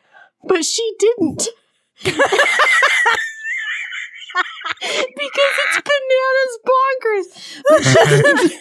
but 0.44 0.64
she 0.66 0.94
didn't. 1.00 1.48
because 4.82 5.56
it's 5.66 5.82
bananas 5.90 6.60
bonkers. 6.66 7.28
But 7.70 7.84
she 8.52 8.60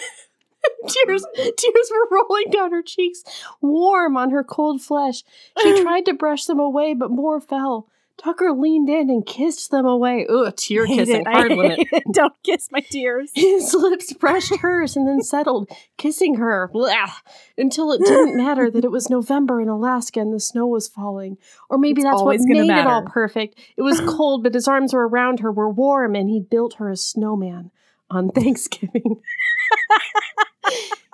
tears, 0.89 1.25
tears 1.37 1.91
were 1.91 2.09
rolling 2.11 2.51
down 2.51 2.73
her 2.73 2.83
cheeks, 2.83 3.23
warm 3.61 4.17
on 4.17 4.31
her 4.31 4.45
cold 4.45 4.83
flesh. 4.83 5.23
She 5.61 5.83
tried 5.83 6.07
to 6.07 6.15
brush 6.15 6.45
them 6.45 6.59
away, 6.59 6.95
but 6.95 7.11
more 7.11 7.41
fell. 7.41 7.89
Tucker 8.19 8.53
leaned 8.53 8.89
in 8.89 9.09
and 9.11 9.25
kissed 9.25 9.71
them 9.71 9.87
away. 9.87 10.27
Ugh, 10.29 10.55
tear 10.57 10.87
kissing. 10.87 11.25
Hard 11.27 11.53
limit. 11.53 11.79
it. 11.93 12.03
Don't 12.13 12.35
kiss 12.43 12.69
my 12.73 12.81
tears. 12.81 13.31
His 13.33 13.73
lips 13.73 14.13
brushed 14.13 14.57
hers 14.57 14.97
and 14.97 15.07
then 15.07 15.23
settled, 15.23 15.71
kissing 15.97 16.35
her, 16.35 16.69
blah, 16.73 17.13
until 17.57 17.93
it 17.93 18.01
didn't 18.01 18.37
matter 18.45 18.71
that 18.71 18.85
it 18.85 18.91
was 18.91 19.09
November 19.09 19.61
in 19.61 19.69
Alaska 19.69 20.21
and 20.21 20.35
the 20.35 20.41
snow 20.41 20.67
was 20.67 20.89
falling. 20.89 21.39
Or 21.71 21.79
maybe 21.79 22.01
It's 22.01 22.11
that's 22.11 22.23
what 22.23 22.41
made 22.41 22.71
it 22.71 22.87
all 22.87 23.05
perfect. 23.05 23.59
It 23.77 23.83
was 23.83 24.01
cold, 24.01 24.43
but 24.43 24.55
his 24.55 24.67
arms 24.67 24.93
were 24.93 25.09
around 25.09 25.41
her, 25.41 25.53
were 25.53 25.71
warm, 25.71 26.17
and 26.17 26.29
he 26.29 26.41
built 26.41 26.75
her 26.75 26.91
a 26.91 26.97
snowman 26.97 27.71
on 28.11 28.31
Thanksgiving. 28.31 29.21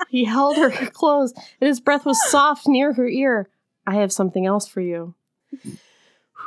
he 0.09 0.25
held 0.25 0.57
her 0.57 0.71
close, 0.71 1.35
and 1.61 1.69
his 1.69 1.81
breath 1.81 2.07
was 2.07 2.19
soft 2.31 2.67
near 2.67 2.95
her 2.95 3.07
ear. 3.07 3.51
I 3.87 3.97
have 3.97 4.13
something 4.13 4.47
else 4.47 4.67
for 4.67 4.81
you. 4.81 5.15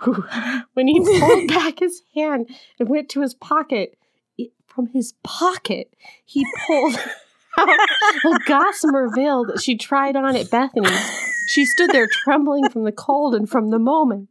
When 0.74 0.88
he 0.88 1.00
pulled 1.20 1.48
back 1.48 1.80
his 1.80 2.02
hand 2.16 2.50
and 2.80 2.90
went 2.90 3.10
to 3.10 3.22
his 3.22 3.34
pocket, 3.34 3.98
it- 4.38 4.52
from 4.66 4.88
his 4.88 5.14
pocket, 5.24 5.94
he 6.26 6.46
pulled 6.68 6.96
out 7.58 7.70
a 7.70 8.40
gossamer 8.46 9.10
veil 9.14 9.46
that 9.46 9.62
she 9.62 9.76
tried 9.78 10.16
on 10.16 10.36
at 10.36 10.52
Bethany's. 10.52 11.24
She 11.48 11.66
stood 11.66 11.90
there 11.92 12.08
trembling 12.08 12.70
from 12.70 12.84
the 12.84 12.92
cold 12.92 13.34
and 13.34 13.50
from 13.50 13.70
the 13.70 13.80
moment. 13.80 14.30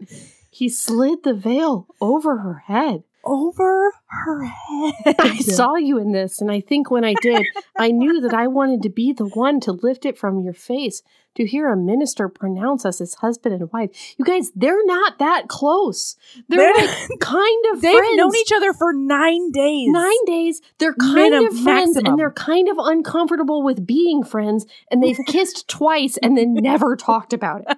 He 0.50 0.68
slid 0.68 1.22
the 1.24 1.34
veil 1.34 1.86
over 2.00 2.38
her 2.38 2.62
head. 2.66 3.02
Over 3.28 3.90
her 4.06 4.44
head. 4.44 5.16
I 5.18 5.36
saw 5.40 5.74
you 5.74 5.98
in 5.98 6.12
this, 6.12 6.40
and 6.40 6.50
I 6.50 6.60
think 6.60 6.90
when 6.90 7.04
I 7.04 7.14
did, 7.20 7.44
I 7.76 7.90
knew 7.90 8.20
that 8.20 8.32
I 8.32 8.46
wanted 8.46 8.82
to 8.82 8.88
be 8.88 9.12
the 9.12 9.24
one 9.26 9.58
to 9.60 9.72
lift 9.72 10.04
it 10.06 10.16
from 10.16 10.40
your 10.42 10.52
face, 10.54 11.02
to 11.34 11.44
hear 11.44 11.68
a 11.72 11.76
minister 11.76 12.28
pronounce 12.28 12.84
us 12.86 13.00
as 13.00 13.14
husband 13.14 13.60
and 13.60 13.70
wife. 13.72 14.14
You 14.16 14.24
guys, 14.24 14.52
they're 14.54 14.84
not 14.86 15.18
that 15.18 15.48
close. 15.48 16.16
They're, 16.48 16.72
They're- 16.72 16.86
like 16.86 17.08
kind 17.20 17.64
of 17.72 17.82
They've 17.82 17.98
friends. 17.98 18.16
known 18.16 18.36
each 18.36 18.52
other 18.54 18.72
for 18.72 18.92
nine 18.92 19.50
days. 19.50 19.88
Nine 19.90 20.24
days. 20.26 20.62
They're 20.78 20.94
kind 20.94 21.34
of 21.34 21.46
friends, 21.58 21.96
maximum. 21.96 22.06
and 22.06 22.18
they're 22.18 22.30
kind 22.32 22.68
of 22.68 22.76
uncomfortable 22.78 23.62
with 23.64 23.84
being 23.86 24.22
friends, 24.22 24.66
and 24.90 25.02
they've 25.02 25.18
kissed 25.26 25.66
twice 25.68 26.16
and 26.18 26.38
then 26.38 26.54
never 26.54 26.94
talked 26.94 27.32
about 27.32 27.62
it. 27.68 27.76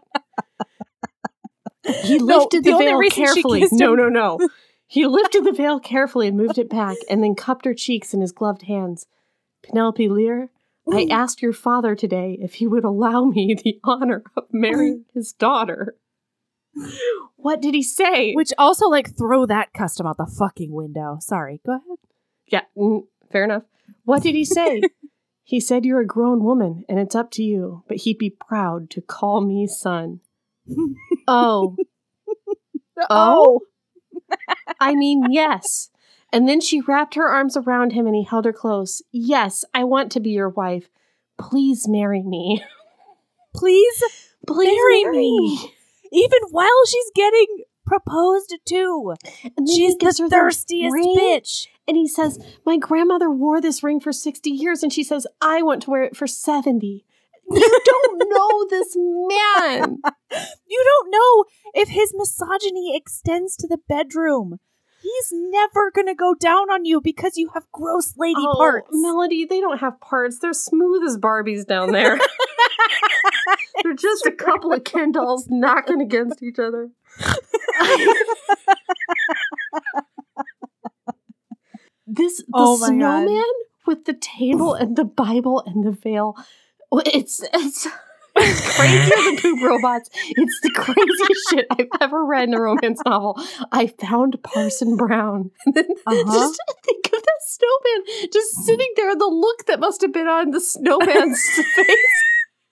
He 2.04 2.18
No, 2.18 2.38
lifted 2.40 2.64
the 2.64 2.70
the, 2.72 2.76
only 2.76 3.08
veil 3.08 3.10
carefully. 3.10 3.66
No, 3.72 3.94
no, 3.94 4.08
no. 4.10 4.38
He 4.88 5.06
lifted 5.06 5.44
the 5.44 5.52
veil 5.52 5.78
carefully 5.78 6.28
and 6.28 6.36
moved 6.36 6.56
it 6.58 6.70
back, 6.70 6.96
and 7.10 7.22
then 7.22 7.34
cupped 7.34 7.66
her 7.66 7.74
cheeks 7.74 8.14
in 8.14 8.22
his 8.22 8.32
gloved 8.32 8.62
hands. 8.62 9.06
Penelope 9.62 10.08
Lear, 10.08 10.50
I 10.90 11.06
asked 11.10 11.42
your 11.42 11.52
father 11.52 11.94
today 11.94 12.38
if 12.40 12.54
he 12.54 12.66
would 12.66 12.84
allow 12.84 13.24
me 13.24 13.54
the 13.54 13.78
honor 13.84 14.22
of 14.34 14.44
marrying 14.50 15.04
his 15.14 15.34
daughter. 15.34 15.96
What 17.36 17.60
did 17.60 17.74
he 17.74 17.82
say? 17.82 18.32
Which 18.32 18.54
also, 18.56 18.88
like, 18.88 19.16
throw 19.16 19.44
that 19.44 19.74
custom 19.74 20.06
out 20.06 20.16
the 20.16 20.26
fucking 20.26 20.72
window. 20.72 21.18
Sorry. 21.20 21.60
Go 21.66 21.72
ahead. 21.72 21.98
Yeah, 22.46 22.62
mm, 22.76 23.02
fair 23.30 23.44
enough. 23.44 23.64
What 24.04 24.22
did 24.22 24.34
he 24.34 24.44
say? 24.44 24.82
he 25.44 25.60
said 25.60 25.84
you're 25.84 26.00
a 26.00 26.06
grown 26.06 26.42
woman 26.42 26.84
and 26.88 26.98
it's 26.98 27.14
up 27.14 27.30
to 27.32 27.42
you, 27.42 27.84
but 27.88 27.98
he'd 27.98 28.16
be 28.16 28.30
proud 28.30 28.88
to 28.90 29.02
call 29.02 29.42
me 29.42 29.66
son. 29.66 30.20
oh, 31.28 31.76
Oh? 33.10 33.60
I 34.80 34.94
mean, 34.94 35.30
yes. 35.32 35.90
And 36.32 36.48
then 36.48 36.60
she 36.60 36.80
wrapped 36.80 37.14
her 37.14 37.26
arms 37.28 37.56
around 37.56 37.92
him 37.92 38.06
and 38.06 38.14
he 38.14 38.24
held 38.24 38.44
her 38.44 38.52
close. 38.52 39.00
Yes, 39.12 39.64
I 39.74 39.84
want 39.84 40.12
to 40.12 40.20
be 40.20 40.30
your 40.30 40.48
wife. 40.50 40.88
Please 41.38 41.88
marry 41.88 42.22
me. 42.22 42.62
Please 43.54 44.02
Please 44.46 44.66
Marry 44.76 45.02
marry 45.04 45.16
me. 45.18 45.38
me. 45.56 45.74
even 46.12 46.38
while 46.50 46.84
she's 46.86 47.10
getting 47.14 47.46
proposed 47.86 48.54
to. 48.66 49.14
And 49.56 49.68
She's 49.68 49.94
he 49.94 49.98
the 49.98 50.22
her 50.22 50.28
thirstiest 50.28 50.94
ring. 50.94 51.16
bitch. 51.18 51.66
And 51.86 51.96
he 51.96 52.06
says, 52.06 52.38
My 52.64 52.76
grandmother 52.76 53.30
wore 53.30 53.60
this 53.60 53.82
ring 53.82 53.98
for 54.00 54.12
60 54.12 54.50
years. 54.50 54.82
And 54.82 54.92
she 54.92 55.02
says, 55.02 55.26
I 55.40 55.62
want 55.62 55.82
to 55.82 55.90
wear 55.90 56.02
it 56.04 56.16
for 56.16 56.26
70. 56.26 57.04
You 57.50 57.80
don't 57.84 58.18
know 58.28 58.66
this 58.68 58.94
man. 58.96 59.98
You 60.68 60.84
don't 60.84 61.10
know 61.10 61.44
if 61.74 61.88
his 61.88 62.12
misogyny 62.14 62.94
extends 62.96 63.56
to 63.56 63.66
the 63.66 63.78
bedroom. 63.88 64.58
He's 65.00 65.28
never 65.32 65.90
gonna 65.90 66.14
go 66.14 66.34
down 66.34 66.70
on 66.70 66.84
you 66.84 67.00
because 67.00 67.36
you 67.36 67.50
have 67.54 67.64
gross 67.72 68.14
lady 68.16 68.34
Oh, 68.44 68.54
parts. 68.56 68.88
Melody, 68.92 69.44
they 69.44 69.60
don't 69.60 69.78
have 69.78 70.00
parts. 70.00 70.38
They're 70.40 70.52
smooth 70.52 71.04
as 71.04 71.16
Barbies 71.16 71.66
down 71.66 71.92
there. 71.92 72.18
They're 73.82 73.94
just 73.94 74.26
a 74.26 74.32
couple 74.32 74.72
of 74.72 74.84
Ken 74.84 75.12
dolls 75.12 75.46
knocking 75.48 76.00
against 76.02 76.42
each 76.42 76.58
other. 76.58 76.90
this 82.06 82.38
the 82.38 82.44
Oh 82.54 82.78
my 82.78 82.88
God. 82.88 82.94
snowman 82.94 83.52
with 83.86 84.04
the 84.04 84.14
table 84.14 84.74
and 84.74 84.96
the 84.96 85.04
Bible 85.04 85.62
and 85.66 85.84
the 85.84 85.92
veil. 85.92 86.36
Well, 86.90 87.02
It's 87.06 87.40
it's 87.52 87.86
crazier 88.36 89.16
than 89.24 89.36
poop 89.38 89.60
robots. 89.62 90.10
It's 90.28 90.60
the 90.62 90.70
craziest 90.70 91.48
shit 91.50 91.66
I've 91.70 91.88
ever 92.00 92.24
read 92.24 92.48
in 92.48 92.54
a 92.54 92.60
romance 92.60 93.00
novel. 93.04 93.36
I 93.72 93.88
found 93.88 94.40
Parson 94.42 94.96
Brown. 94.96 95.50
And 95.66 95.74
then 95.74 95.86
Uh-huh. 96.06 96.32
just 96.32 96.60
think 96.84 97.06
of 97.06 97.12
that 97.22 97.40
snowman 97.46 98.30
just 98.32 98.54
sitting 98.64 98.92
there, 98.96 99.16
the 99.16 99.26
look 99.26 99.66
that 99.66 99.80
must 99.80 100.02
have 100.02 100.12
been 100.12 100.28
on 100.28 100.50
the 100.52 100.60
snowman's 100.60 101.42
face 101.74 102.22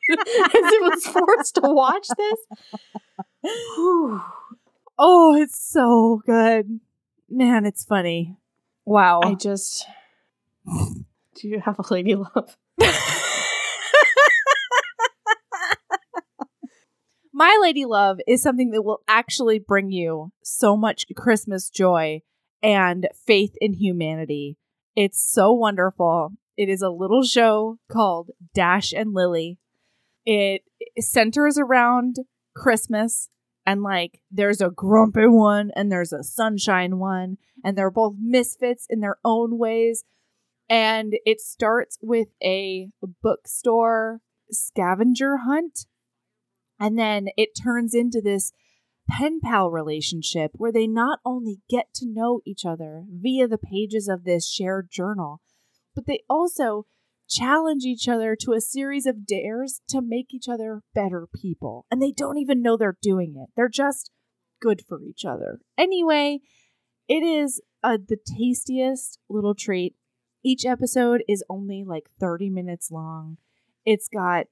as 0.08 0.14
it 0.54 0.82
was 0.82 1.04
forced 1.06 1.56
to 1.56 1.62
watch 1.62 2.06
this. 2.16 2.38
Whew. 3.42 4.20
Oh, 4.98 5.34
it's 5.36 5.60
so 5.60 6.22
good. 6.24 6.80
Man, 7.28 7.66
it's 7.66 7.84
funny. 7.84 8.38
Wow. 8.86 9.20
I 9.22 9.34
just. 9.34 9.84
Do 10.64 11.48
you 11.48 11.60
have 11.60 11.78
a 11.78 11.84
lady 11.92 12.14
love? 12.14 12.56
My 17.38 17.58
Lady 17.60 17.84
Love 17.84 18.18
is 18.26 18.40
something 18.40 18.70
that 18.70 18.80
will 18.80 19.02
actually 19.06 19.58
bring 19.58 19.90
you 19.90 20.32
so 20.42 20.74
much 20.74 21.04
Christmas 21.14 21.68
joy 21.68 22.22
and 22.62 23.08
faith 23.26 23.52
in 23.60 23.74
humanity. 23.74 24.56
It's 24.96 25.20
so 25.20 25.52
wonderful. 25.52 26.32
It 26.56 26.70
is 26.70 26.80
a 26.80 26.88
little 26.88 27.24
show 27.24 27.78
called 27.92 28.30
Dash 28.54 28.94
and 28.94 29.12
Lily. 29.12 29.58
It 30.24 30.62
centers 30.98 31.58
around 31.58 32.20
Christmas 32.54 33.28
and 33.66 33.82
like 33.82 34.22
there's 34.30 34.62
a 34.62 34.70
grumpy 34.70 35.26
one 35.26 35.72
and 35.76 35.92
there's 35.92 36.14
a 36.14 36.24
sunshine 36.24 36.98
one 36.98 37.36
and 37.62 37.76
they're 37.76 37.90
both 37.90 38.14
misfits 38.18 38.86
in 38.88 39.00
their 39.00 39.18
own 39.26 39.58
ways. 39.58 40.04
And 40.70 41.18
it 41.26 41.42
starts 41.42 41.98
with 42.00 42.28
a 42.42 42.88
bookstore 43.22 44.22
scavenger 44.50 45.36
hunt 45.44 45.84
and 46.78 46.98
then 46.98 47.28
it 47.36 47.50
turns 47.60 47.94
into 47.94 48.20
this 48.20 48.52
pen 49.08 49.40
pal 49.40 49.70
relationship 49.70 50.52
where 50.54 50.72
they 50.72 50.86
not 50.86 51.20
only 51.24 51.60
get 51.68 51.94
to 51.94 52.06
know 52.06 52.40
each 52.44 52.64
other 52.64 53.04
via 53.08 53.46
the 53.46 53.58
pages 53.58 54.08
of 54.08 54.24
this 54.24 54.48
shared 54.48 54.90
journal, 54.90 55.40
but 55.94 56.06
they 56.06 56.22
also 56.28 56.86
challenge 57.28 57.84
each 57.84 58.08
other 58.08 58.36
to 58.36 58.52
a 58.52 58.60
series 58.60 59.06
of 59.06 59.26
dares 59.26 59.80
to 59.88 60.00
make 60.00 60.32
each 60.32 60.48
other 60.48 60.82
better 60.94 61.26
people. 61.34 61.86
And 61.90 62.00
they 62.00 62.12
don't 62.12 62.38
even 62.38 62.62
know 62.62 62.76
they're 62.76 62.98
doing 63.00 63.34
it, 63.36 63.50
they're 63.56 63.68
just 63.68 64.10
good 64.60 64.82
for 64.86 65.02
each 65.02 65.24
other. 65.24 65.60
Anyway, 65.76 66.40
it 67.08 67.22
is 67.22 67.60
uh, 67.82 67.98
the 68.08 68.16
tastiest 68.16 69.18
little 69.28 69.54
treat. 69.54 69.94
Each 70.44 70.64
episode 70.64 71.22
is 71.28 71.44
only 71.48 71.84
like 71.84 72.08
30 72.20 72.50
minutes 72.50 72.90
long. 72.90 73.38
It's 73.84 74.08
got 74.08 74.46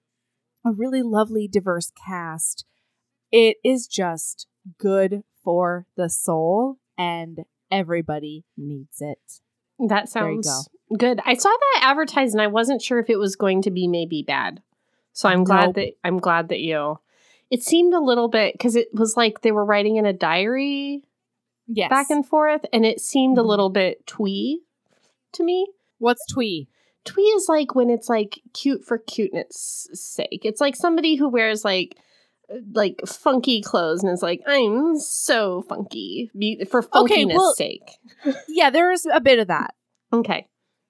a 0.65 0.73
really 0.73 1.03
lovely, 1.03 1.49
diverse 1.49 1.93
cast. 2.07 2.65
It 3.31 3.57
is 3.65 3.87
just 3.87 4.47
good 4.79 5.23
for 5.43 5.87
the 5.97 6.09
soul, 6.09 6.79
and 6.97 7.41
everybody 7.71 8.45
needs 8.57 9.01
it. 9.01 9.41
That 9.79 10.09
sounds 10.09 10.69
good. 10.97 11.21
I 11.25 11.35
saw 11.35 11.49
that 11.51 11.81
advertised 11.83 12.35
and 12.35 12.41
I 12.41 12.47
wasn't 12.47 12.81
sure 12.81 12.99
if 13.01 13.11
it 13.11 13.19
was 13.19 13.35
going 13.37 13.63
to 13.63 13.71
be 13.71 13.89
maybe 13.89 14.23
bad. 14.23 14.63
So 15.13 15.29
I'm 15.29 15.45
glad 15.45 15.67
Nope. 15.67 15.75
that 15.77 15.89
I'm 16.05 16.19
glad 16.19 16.49
that 16.49 16.61
you. 16.61 16.99
It 17.51 17.63
seemed 17.63 17.93
a 17.93 18.01
little 18.01 18.29
bit 18.29 18.55
because 18.55 18.77
it 18.77 18.89
was 18.95 19.17
like 19.17 19.41
they 19.43 19.53
were 19.53 19.65
writing 19.65 19.97
in 19.97 20.07
a 20.07 20.13
diary 20.13 21.03
Yes. 21.67 21.91
back 21.91 22.11
and 22.11 22.27
forth, 22.27 22.65
and 22.73 22.85
it 22.87 23.01
seemed 23.01 23.37
a 23.39 23.43
Mhm. 23.43 23.47
little 23.47 23.71
bit 23.71 24.07
twee 24.07 24.63
to 25.33 25.43
me. 25.43 25.67
What's 25.99 26.25
twee? 26.27 26.69
Twee 27.05 27.23
is 27.23 27.49
like 27.49 27.75
when 27.75 27.91
it's 27.91 28.09
like 28.09 28.41
cute 28.55 28.85
for 28.85 28.99
cuteness 28.99 29.89
sake. 29.93 30.41
It's 30.45 30.61
like 30.61 30.75
somebody 30.77 31.17
who 31.17 31.29
wears 31.29 31.65
like 31.65 31.97
like 32.75 33.01
funky 33.07 33.63
clothes 33.63 34.03
and 34.03 34.13
is 34.13 34.23
like 34.23 34.41
I'm 34.47 34.99
so 34.99 35.63
funky 35.63 36.31
for 36.71 36.83
funkiness 36.83 37.05
Okay, 37.05 37.25
well- 37.27 37.55
sake. 37.55 37.91
Yeah, 38.49 38.71
there's 38.71 39.07
a 39.07 39.21
bit 39.21 39.39
of 39.39 39.49
that. 39.49 39.75
Okay. 40.13 40.47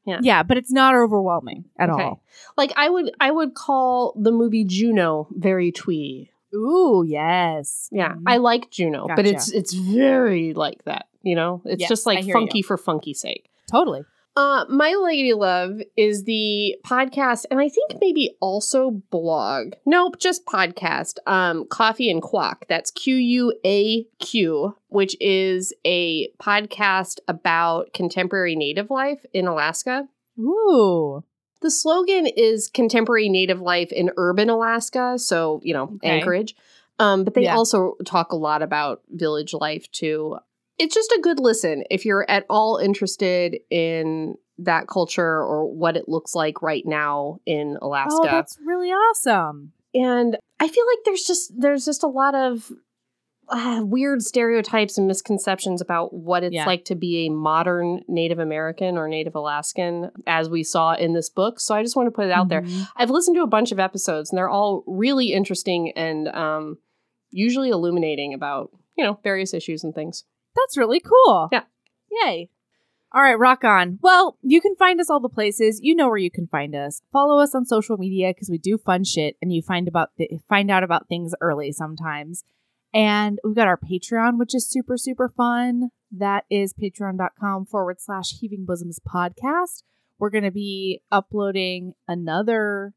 Yeah, 0.06 0.18
Yeah, 0.20 0.42
but 0.42 0.58
it's 0.58 0.70
not 0.72 0.94
overwhelming 0.94 1.64
at 1.78 1.88
Okay. 1.88 2.02
all. 2.02 2.22
Like 2.58 2.72
I 2.76 2.90
would 2.90 3.10
I 3.20 3.30
would 3.30 3.54
call 3.54 4.12
the 4.20 4.32
movie 4.32 4.64
Juno 4.64 5.28
very 5.30 5.72
twee. 5.72 6.30
Ooh, 6.54 7.04
yes. 7.06 7.88
Yeah, 7.90 8.12
Mhm. 8.14 8.22
I 8.26 8.36
like 8.36 8.70
Juno, 8.70 9.06
but 9.16 9.26
it's 9.26 9.50
it's 9.50 9.72
very 9.72 10.52
like 10.54 10.84
that, 10.84 11.06
you 11.22 11.34
know? 11.34 11.62
It's 11.64 11.80
Yes, 11.80 11.88
just 11.88 12.06
like 12.06 12.24
funky 12.30 12.60
for 12.62 12.76
funky 12.76 13.14
sake. 13.14 13.48
totally. 13.70 14.04
Uh 14.36 14.64
My 14.68 14.94
Lady 15.00 15.32
Love 15.32 15.80
is 15.96 16.24
the 16.24 16.76
podcast 16.84 17.44
and 17.50 17.60
I 17.60 17.68
think 17.68 18.00
maybe 18.00 18.34
also 18.40 19.02
blog. 19.10 19.74
Nope, 19.86 20.18
just 20.18 20.44
podcast. 20.46 21.18
Um 21.26 21.66
Coffee 21.68 22.10
and 22.10 22.22
Quaq. 22.22 22.62
That's 22.68 22.90
Q 22.90 23.14
U 23.14 23.54
A 23.64 24.04
Q, 24.18 24.76
which 24.88 25.16
is 25.20 25.72
a 25.84 26.28
podcast 26.42 27.20
about 27.28 27.92
contemporary 27.94 28.56
native 28.56 28.90
life 28.90 29.24
in 29.32 29.46
Alaska. 29.46 30.08
Ooh. 30.38 31.22
The 31.60 31.70
slogan 31.70 32.26
is 32.26 32.68
contemporary 32.68 33.28
native 33.28 33.60
life 33.60 33.92
in 33.92 34.10
urban 34.16 34.50
Alaska, 34.50 35.18
so 35.18 35.60
you 35.62 35.72
know 35.74 35.92
Okay. 35.96 36.10
Anchorage. 36.10 36.56
Um, 36.98 37.24
but 37.24 37.34
they 37.34 37.42
Yeah. 37.44 37.56
also 37.56 37.94
talk 38.04 38.32
a 38.32 38.36
lot 38.36 38.62
about 38.62 39.02
village 39.10 39.54
life 39.54 39.90
too. 39.92 40.38
It's 40.78 40.94
just 40.94 41.12
a 41.12 41.20
good 41.22 41.38
listen 41.40 41.84
if 41.90 42.04
you're 42.04 42.28
at 42.30 42.44
all 42.50 42.78
interested 42.78 43.56
in 43.70 44.34
that 44.58 44.86
culture 44.88 45.42
or 45.42 45.66
what 45.72 45.96
it 45.96 46.08
looks 46.08 46.34
like 46.34 46.62
right 46.62 46.84
now 46.86 47.38
in 47.46 47.76
Alaska. 47.82 48.14
Oh, 48.20 48.24
that's 48.24 48.58
really 48.64 48.90
awesome. 48.90 49.72
and 49.94 50.36
I 50.60 50.68
feel 50.68 50.84
like 50.86 50.98
there's 51.04 51.24
just 51.24 51.52
there's 51.58 51.84
just 51.84 52.02
a 52.04 52.08
lot 52.08 52.34
of 52.34 52.70
uh, 53.48 53.82
weird 53.84 54.22
stereotypes 54.22 54.96
and 54.96 55.06
misconceptions 55.06 55.82
about 55.82 56.14
what 56.14 56.42
it's 56.42 56.54
Yeah. 56.54 56.64
like 56.64 56.84
to 56.86 56.94
be 56.94 57.26
a 57.26 57.30
modern 57.30 58.00
Native 58.08 58.38
American 58.38 58.96
or 58.96 59.06
Native 59.06 59.34
Alaskan, 59.34 60.10
as 60.26 60.48
we 60.48 60.62
saw 60.62 60.94
in 60.94 61.12
this 61.12 61.28
book. 61.28 61.60
So 61.60 61.74
I 61.74 61.82
just 61.82 61.94
want 61.94 62.06
to 62.06 62.10
put 62.10 62.24
it 62.24 62.30
out 62.32 62.48
there. 62.48 62.62
Mhm. 62.62 62.88
I've 62.96 63.10
listened 63.10 63.36
to 63.36 63.42
a 63.42 63.46
bunch 63.46 63.70
of 63.70 63.78
episodes, 63.78 64.30
and 64.30 64.38
they're 64.38 64.48
all 64.48 64.82
really 64.86 65.32
interesting 65.34 65.92
and 65.94 66.28
um, 66.28 66.78
usually 67.30 67.68
illuminating 67.68 68.32
about 68.32 68.70
you 68.96 69.04
know 69.04 69.18
various 69.22 69.52
issues 69.52 69.84
and 69.84 69.94
things. 69.94 70.24
That's 70.56 70.76
really 70.76 71.00
cool. 71.00 71.48
Yeah. 71.52 71.62
Yay. 72.10 72.48
All 73.12 73.22
right, 73.22 73.38
rock 73.38 73.62
on. 73.62 74.00
Well, 74.02 74.38
you 74.42 74.60
can 74.60 74.74
find 74.74 75.00
us 75.00 75.08
all 75.08 75.20
the 75.20 75.28
places. 75.28 75.78
You 75.80 75.94
know 75.94 76.08
where 76.08 76.16
you 76.16 76.32
can 76.32 76.48
find 76.48 76.74
us. 76.74 77.00
Follow 77.12 77.38
us 77.40 77.54
on 77.54 77.64
social 77.64 77.96
media 77.96 78.32
because 78.34 78.50
we 78.50 78.58
do 78.58 78.76
fun 78.76 79.04
shit, 79.04 79.36
and 79.40 79.52
you 79.52 79.62
find 79.62 79.86
about 79.86 80.10
th- 80.18 80.32
find 80.48 80.68
out 80.68 80.82
about 80.82 81.06
things 81.08 81.32
early 81.40 81.70
sometimes. 81.70 82.42
And 82.92 83.38
we've 83.44 83.54
got 83.54 83.68
our 83.68 83.78
Patreon, 83.78 84.38
which 84.38 84.52
is 84.54 84.68
super 84.68 84.96
super 84.96 85.28
fun. 85.28 85.90
That 86.10 86.44
is 86.50 86.72
patreon.com 86.74 87.66
forward 87.66 88.00
slash 88.00 88.38
heaving 88.40 88.64
bosoms 88.64 88.98
podcast. 89.00 89.84
We're 90.18 90.30
going 90.30 90.44
to 90.44 90.50
be 90.50 91.02
uploading 91.12 91.92
another 92.08 92.94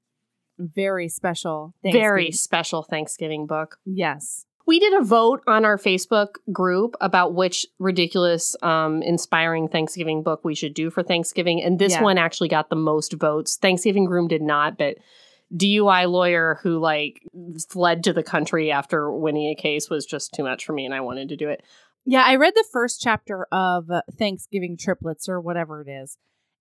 very 0.59 1.09
special, 1.09 1.75
Very 1.83 2.31
special 2.31 2.81
Thanksgiving 2.81 3.45
book. 3.45 3.77
yes, 3.85 4.46
We 4.67 4.79
did 4.79 4.93
a 4.93 5.01
vote 5.01 5.41
on 5.47 5.63
our 5.63 5.77
Facebook 5.77 6.35
group 6.51 6.95
about 6.99 7.33
which 7.33 7.65
ridiculous, 7.79 8.53
um, 8.61 9.01
inspiring 9.01 9.69
Thanksgiving 9.69 10.23
book 10.23 10.43
we 10.43 10.55
should 10.55 10.73
do 10.73 10.89
for 10.89 11.01
Thanksgiving, 11.03 11.63
and 11.63 11.79
this 11.79 11.93
Yeah. 11.93 12.03
one 12.03 12.17
actually 12.17 12.49
got 12.49 12.69
the 12.69 12.75
most 12.75 13.13
votes. 13.13 13.55
Thanksgiving 13.55 14.03
Groom 14.03 14.27
did 14.27 14.41
not, 14.41 14.77
but 14.77 14.97
DUI 15.55 16.03
lawyer 16.05 16.59
who 16.61 16.79
like 16.79 17.21
fled 17.69 18.03
to 18.03 18.11
the 18.11 18.23
country 18.23 18.69
after 18.69 19.09
winning 19.09 19.49
a 19.49 19.55
case 19.55 19.89
was 19.89 20.05
just 20.05 20.33
too 20.33 20.43
much 20.43 20.65
for 20.65 20.73
me, 20.73 20.83
and 20.83 20.93
I 20.93 20.99
wanted 20.99 21.29
to 21.29 21.37
do 21.37 21.47
it. 21.47 21.63
Yeah, 22.05 22.23
I 22.25 22.35
read 22.35 22.53
the 22.53 22.65
first 22.69 22.99
chapter 23.01 23.47
of 23.51 23.89
Thanksgiving 24.17 24.75
triplets 24.77 25.29
or 25.29 25.39
whatever 25.39 25.81
it 25.81 25.89
is, 25.89 26.17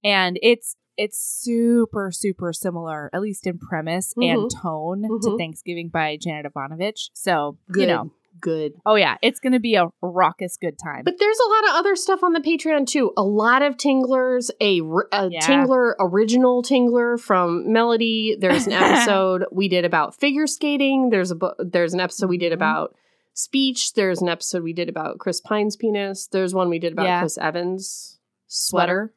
and 0.06 0.38
it's 0.42 0.76
it's 0.96 1.18
super 1.18 2.10
super 2.10 2.52
similar, 2.54 3.10
at 3.12 3.20
least 3.20 3.46
in 3.46 3.58
premise 3.58 4.14
and 4.16 4.50
tone, 4.50 5.02
to 5.02 5.08
Mhm. 5.28 5.38
Thanksgiving 5.38 5.88
by 5.90 6.16
Janet 6.16 6.46
Evanovich. 6.46 7.10
So 7.12 7.58
Good, 7.70 7.80
you 7.82 7.86
know, 7.88 8.10
good. 8.40 8.72
oh 8.86 8.94
yeah, 8.94 9.16
it's 9.20 9.38
gonna 9.38 9.60
be 9.60 9.74
a 9.74 9.88
raucous 10.00 10.56
good 10.56 10.78
time. 10.82 11.02
But 11.04 11.18
there's 11.18 11.38
a 11.38 11.48
lot 11.50 11.64
of 11.64 11.70
other 11.80 11.96
stuff 11.96 12.22
on 12.22 12.32
the 12.32 12.40
Patreon 12.40 12.86
too. 12.86 13.12
A 13.16 13.22
lot 13.22 13.60
of 13.60 13.76
Tinglers, 13.76 14.50
a 14.60 14.76
Yeah. 14.76 15.40
Tingler, 15.40 15.94
original 16.00 16.62
Tingler 16.62 17.20
from 17.20 17.70
Melody. 17.70 18.34
There's 18.40 18.66
an 18.66 18.72
episode 19.12 19.44
we 19.52 19.68
did 19.68 19.84
about 19.84 20.14
figure 20.14 20.46
skating. 20.46 21.10
There's 21.10 21.30
a 21.30 21.34
bu- 21.36 21.54
there's 21.58 21.92
an 21.92 22.00
episode 22.00 22.30
we 22.30 22.38
did 22.38 22.52
Mhm. 22.52 22.56
about 22.56 22.94
speech. 23.34 23.92
There's 23.92 24.22
an 24.22 24.30
episode 24.30 24.62
we 24.62 24.72
did 24.72 24.88
about 24.88 25.18
Chris 25.18 25.42
Pine's 25.42 25.76
penis. 25.76 26.26
There's 26.26 26.54
one 26.54 26.70
we 26.70 26.78
did 26.78 26.92
about 26.94 27.04
Yeah. 27.04 27.20
Chris 27.20 27.36
Evans 27.36 28.18
sweater. 28.46 29.12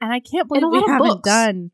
And 0.00 0.12
I 0.12 0.20
can't 0.20 0.48
believe 0.48 0.64
we 0.70 0.80
haven't 0.86 1.06
books. 1.08 1.28
done 1.28 1.70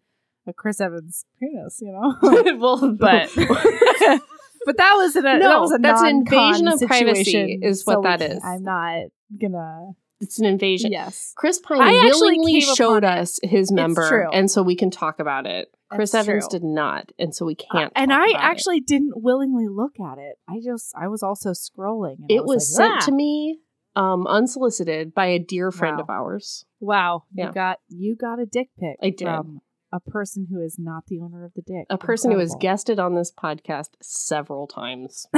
a 0.47 0.53
Chris 0.53 0.81
Evans 0.81 1.25
penis. 1.41 1.79
You 1.81 1.93
know, 1.93 2.57
well, 2.59 2.95
but 2.99 3.31
but 3.37 4.77
that 4.77 4.95
was 4.97 5.17
an, 5.17 5.25
that 5.25 5.39
No, 5.41 5.61
was 5.63 5.73
a 5.73 5.79
that's 5.79 6.03
an 6.03 6.09
invasion 6.09 6.69
of 6.69 6.81
privacy 6.81 7.59
is 7.63 7.85
what 7.85 7.95
so 7.95 8.03
that 8.03 8.23
is. 8.23 8.43
I'm 8.45 8.63
not 8.63 9.05
gonna. 9.41 9.93
it's 10.21 10.39
an 10.39 10.45
invasion. 10.47 10.93
Yes. 10.93 11.33
Chris 11.37 11.59
Pine 11.59 11.81
I 11.81 11.93
willingly 11.93 12.61
showed 12.61 13.05
upon 13.05 13.19
it. 13.19 13.21
us 13.23 13.41
his 13.43 13.71
member, 13.73 14.09
true. 14.09 14.31
and 14.33 14.51
so 14.51 14.63
we 14.63 14.77
can 14.77 14.91
talk 14.91 15.21
about 15.21 15.47
it. 15.47 15.69
Chris 15.89 16.11
That's 16.11 16.27
Evans 16.27 16.49
true. 16.49 16.59
did 16.59 16.65
not, 16.65 17.13
and 17.17 17.33
so 17.33 17.47
we 17.47 17.55
can't. 17.55 17.93
and 17.95 18.11
talk 18.11 18.21
I 18.21 18.31
about 18.31 18.41
it. 18.41 18.45
actually 18.45 18.81
didn't 18.81 19.13
willingly 19.23 19.69
look 19.69 20.01
at 20.01 20.19
it. 20.19 20.37
I 20.49 20.59
just 20.65 20.93
I 21.01 21.07
was 21.07 21.23
also 21.23 21.51
scrolling. 21.51 22.17
And 22.19 22.27
I 22.31 22.35
it 22.35 22.45
was 22.45 22.77
like, 22.77 22.89
sent 22.91 23.03
"Ah." 23.03 23.07
to 23.07 23.13
me 23.13 23.61
um, 23.97 24.27
unsolicited 24.27 25.13
by 25.15 25.27
a 25.27 25.39
dear 25.41 25.71
friend 25.73 25.97
Wow. 25.97 26.03
of 26.05 26.11
ours. 26.11 26.65
Wow, 26.81 27.25
Yeah. 27.35 27.47
you 27.49 27.53
got 27.53 27.81
you 27.89 28.15
got 28.17 28.39
a 28.39 28.47
dick 28.47 28.69
pic 28.79 28.97
I 29.03 29.11
did. 29.11 29.21
from 29.27 29.61
a 29.93 30.01
person 30.01 30.47
who 30.51 30.61
is 30.61 30.77
not 30.79 31.07
the 31.07 31.21
owner 31.21 31.45
of 31.45 31.53
the 31.55 31.63
dick. 31.63 31.87
A 31.91 31.97
person 31.97 32.31
who 32.31 32.39
has 32.39 32.55
guested 32.61 32.99
on 33.01 33.15
this 33.15 33.33
podcast 33.33 33.91
several 34.01 34.67
times. 34.67 35.27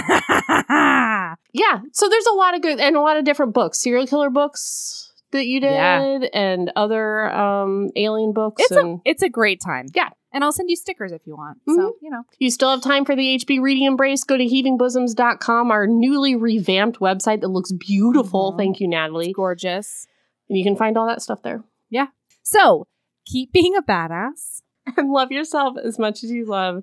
Yeah, 1.52 1.80
so 1.92 2.08
there's 2.08 2.26
a 2.26 2.34
lot 2.34 2.54
of 2.54 2.62
good 2.62 2.80
and 2.80 2.96
a 2.96 3.00
lot 3.00 3.16
of 3.16 3.24
different 3.24 3.52
books, 3.54 3.78
serial 3.78 4.06
killer 4.06 4.30
books 4.30 5.12
that 5.32 5.46
you 5.46 5.60
did, 5.60 5.72
Yeah. 5.72 6.18
and 6.32 6.70
other 6.76 7.30
um, 7.30 7.90
alien 7.96 8.32
books. 8.32 8.62
it's 8.62 8.72
a 8.76 8.96
it's 9.04 9.22
a 9.22 9.28
great 9.28 9.60
time. 9.64 9.86
Yeah. 9.94 10.08
And 10.32 10.44
I'll 10.44 10.52
send 10.52 10.68
you 10.70 10.76
stickers 10.76 11.12
if 11.12 11.22
you 11.26 11.34
want. 11.36 11.58
Mhm. 11.68 11.76
So 11.76 11.96
you 12.02 12.10
know, 12.10 12.22
you 12.38 12.50
still 12.50 12.70
have 12.70 12.82
time 12.82 13.04
for 13.04 13.14
the 13.16 13.34
HB 13.38 13.60
Reading 13.60 13.84
Embrace. 13.86 14.24
Go 14.24 14.36
to 14.36 14.44
heavingbosoms.com, 14.44 15.70
our 15.70 15.86
newly 15.86 16.34
revamped 16.36 17.00
website 17.00 17.40
that 17.40 17.48
looks 17.48 17.72
beautiful. 17.72 18.52
Mhm. 18.52 18.58
Thank 18.58 18.80
you, 18.80 18.88
Natalie. 18.88 19.26
it's 19.28 19.36
gorgeous. 19.36 20.06
And 20.48 20.56
you 20.58 20.64
can 20.64 20.76
find 20.76 20.96
all 20.96 21.06
that 21.06 21.22
stuff 21.22 21.42
there. 21.42 21.64
Yeah. 21.90 22.06
So 22.42 22.86
keep 23.26 23.52
being 23.52 23.76
a 23.76 23.82
badass. 23.82 24.62
And 24.96 25.10
love 25.10 25.30
yourself 25.30 25.76
as 25.84 25.98
much 25.98 26.24
as 26.24 26.30
you 26.30 26.46
love 26.46 26.82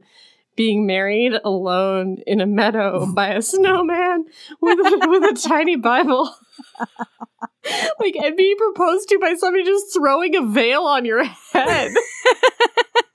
being 0.55 0.85
married 0.85 1.33
alone 1.43 2.17
in 2.27 2.39
a 2.39 2.45
meadow 2.45 3.05
by 3.15 3.29
a 3.33 3.41
snowman 3.41 4.25
with 4.61 4.77
a, 4.79 5.07
with 5.09 5.23
a 5.23 5.47
tiny 5.49 5.75
Bible. 5.75 6.31
like, 7.99 8.15
and 8.15 8.37
being 8.37 8.55
proposed 8.57 9.09
to 9.09 9.17
by 9.19 9.33
somebody 9.33 9.63
just 9.63 9.91
throwing 9.91 10.35
a 10.35 10.45
veil 10.45 10.83
on 10.83 11.03
your 11.03 11.23
head. 11.23 11.91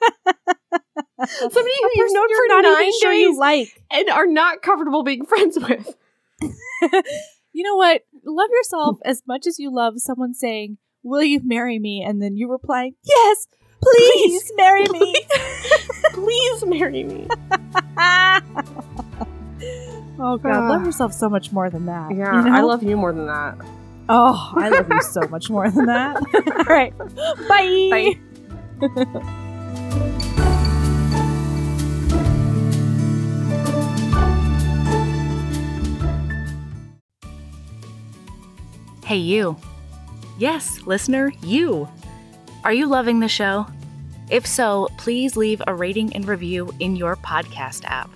Somebody 1.27 1.75
who 1.83 1.91
you've 1.95 2.13
known 2.13 2.27
You're 2.31 2.39
for 2.39 2.49
not 2.49 2.63
nine 2.65 2.83
even 2.83 3.01
sure 3.01 3.13
days 3.13 3.21
you 3.21 3.39
like. 3.39 3.83
and 3.91 4.09
are 4.09 4.27
not 4.27 4.63
comfortable 4.63 5.03
being 5.03 5.25
friends 5.27 5.59
with. 5.59 5.97
You 7.53 7.65
know 7.65 7.75
what? 7.75 8.03
Love 8.25 8.49
yourself 8.51 8.99
as 9.05 9.23
much 9.27 9.45
as 9.45 9.59
you 9.59 9.75
love 9.75 9.95
someone 9.97 10.35
saying, 10.35 10.79
"Will 11.03 11.25
you 11.25 11.41
marry 11.43 11.81
me?" 11.81 12.01
and 12.07 12.23
then 12.23 12.37
you 12.37 12.49
replying, 12.49 12.95
"Yes, 13.03 13.49
please, 13.83 14.53
marry 14.57 14.87
me." 14.89 15.25
Please 16.13 16.65
marry 16.65 17.03
me. 17.03 17.27
oh 20.19 20.39
God, 20.39 20.69
love 20.69 20.83
ah. 20.83 20.85
yourself 20.85 21.13
so 21.13 21.29
much 21.29 21.51
more 21.51 21.69
than 21.69 21.87
that. 21.87 22.15
Yeah, 22.15 22.45
you 22.45 22.51
know? 22.51 22.57
I 22.57 22.61
love 22.61 22.85
you 22.85 22.97
more 22.97 23.13
than 23.13 23.27
that. 23.27 23.59
Oh, 24.09 24.53
I 24.57 24.69
love 24.69 24.89
you 24.89 25.03
so 25.03 25.23
much 25.23 25.51
more 25.51 25.69
than 25.71 25.87
that. 25.87 26.17
All 26.17 26.65
right, 26.65 26.97
bye. 27.49 28.17
Bye. 28.97 29.37
Hey, 39.11 39.17
you. 39.17 39.57
Yes, 40.39 40.83
listener, 40.87 41.33
you. 41.43 41.89
Are 42.63 42.73
you 42.73 42.87
loving 42.87 43.19
the 43.19 43.27
show? 43.27 43.67
If 44.31 44.47
so, 44.47 44.89
please 44.99 45.37
leave 45.37 45.61
a 45.67 45.75
rating 45.75 46.15
and 46.15 46.29
review 46.29 46.73
in 46.79 46.95
your 46.95 47.17
podcast 47.17 47.85
app. 47.87 48.09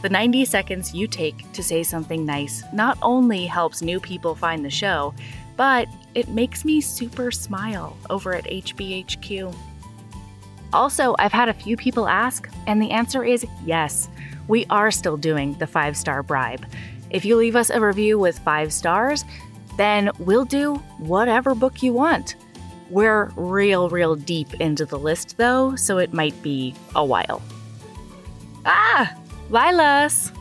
The 0.00 0.08
90 0.08 0.46
seconds 0.46 0.94
you 0.94 1.06
take 1.06 1.52
to 1.52 1.62
say 1.62 1.82
something 1.82 2.24
nice 2.24 2.64
not 2.72 2.96
only 3.02 3.44
helps 3.44 3.82
new 3.82 4.00
people 4.00 4.34
find 4.34 4.64
the 4.64 4.70
show, 4.70 5.12
but 5.58 5.86
it 6.14 6.28
makes 6.28 6.64
me 6.64 6.80
super 6.80 7.30
smile 7.30 7.94
over 8.08 8.34
at 8.34 8.44
HBHQ. 8.44 9.54
Also, 10.72 11.14
I've 11.18 11.32
had 11.32 11.48
a 11.48 11.54
few 11.54 11.76
people 11.76 12.08
ask, 12.08 12.48
and 12.66 12.80
the 12.80 12.90
answer 12.90 13.24
is 13.24 13.46
yes. 13.64 14.08
We 14.48 14.66
are 14.70 14.90
still 14.90 15.16
doing 15.16 15.54
the 15.54 15.66
five 15.66 15.96
star 15.96 16.22
bribe. 16.22 16.64
If 17.10 17.24
you 17.24 17.36
leave 17.36 17.56
us 17.56 17.70
a 17.70 17.80
review 17.80 18.18
with 18.18 18.38
five 18.38 18.72
stars, 18.72 19.24
then 19.76 20.10
we'll 20.18 20.44
do 20.44 20.74
whatever 20.98 21.54
book 21.54 21.82
you 21.82 21.92
want. 21.92 22.36
We're 22.88 23.30
real, 23.36 23.88
real 23.88 24.16
deep 24.16 24.54
into 24.54 24.84
the 24.84 24.98
list 24.98 25.36
though, 25.36 25.76
so 25.76 25.98
it 25.98 26.12
might 26.12 26.40
be 26.42 26.74
a 26.94 27.04
while. 27.04 27.42
Ah! 28.64 29.14
Lilas! 29.50 30.32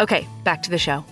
Okay, 0.00 0.26
back 0.44 0.62
to 0.62 0.70
the 0.70 0.78
show. 0.78 1.04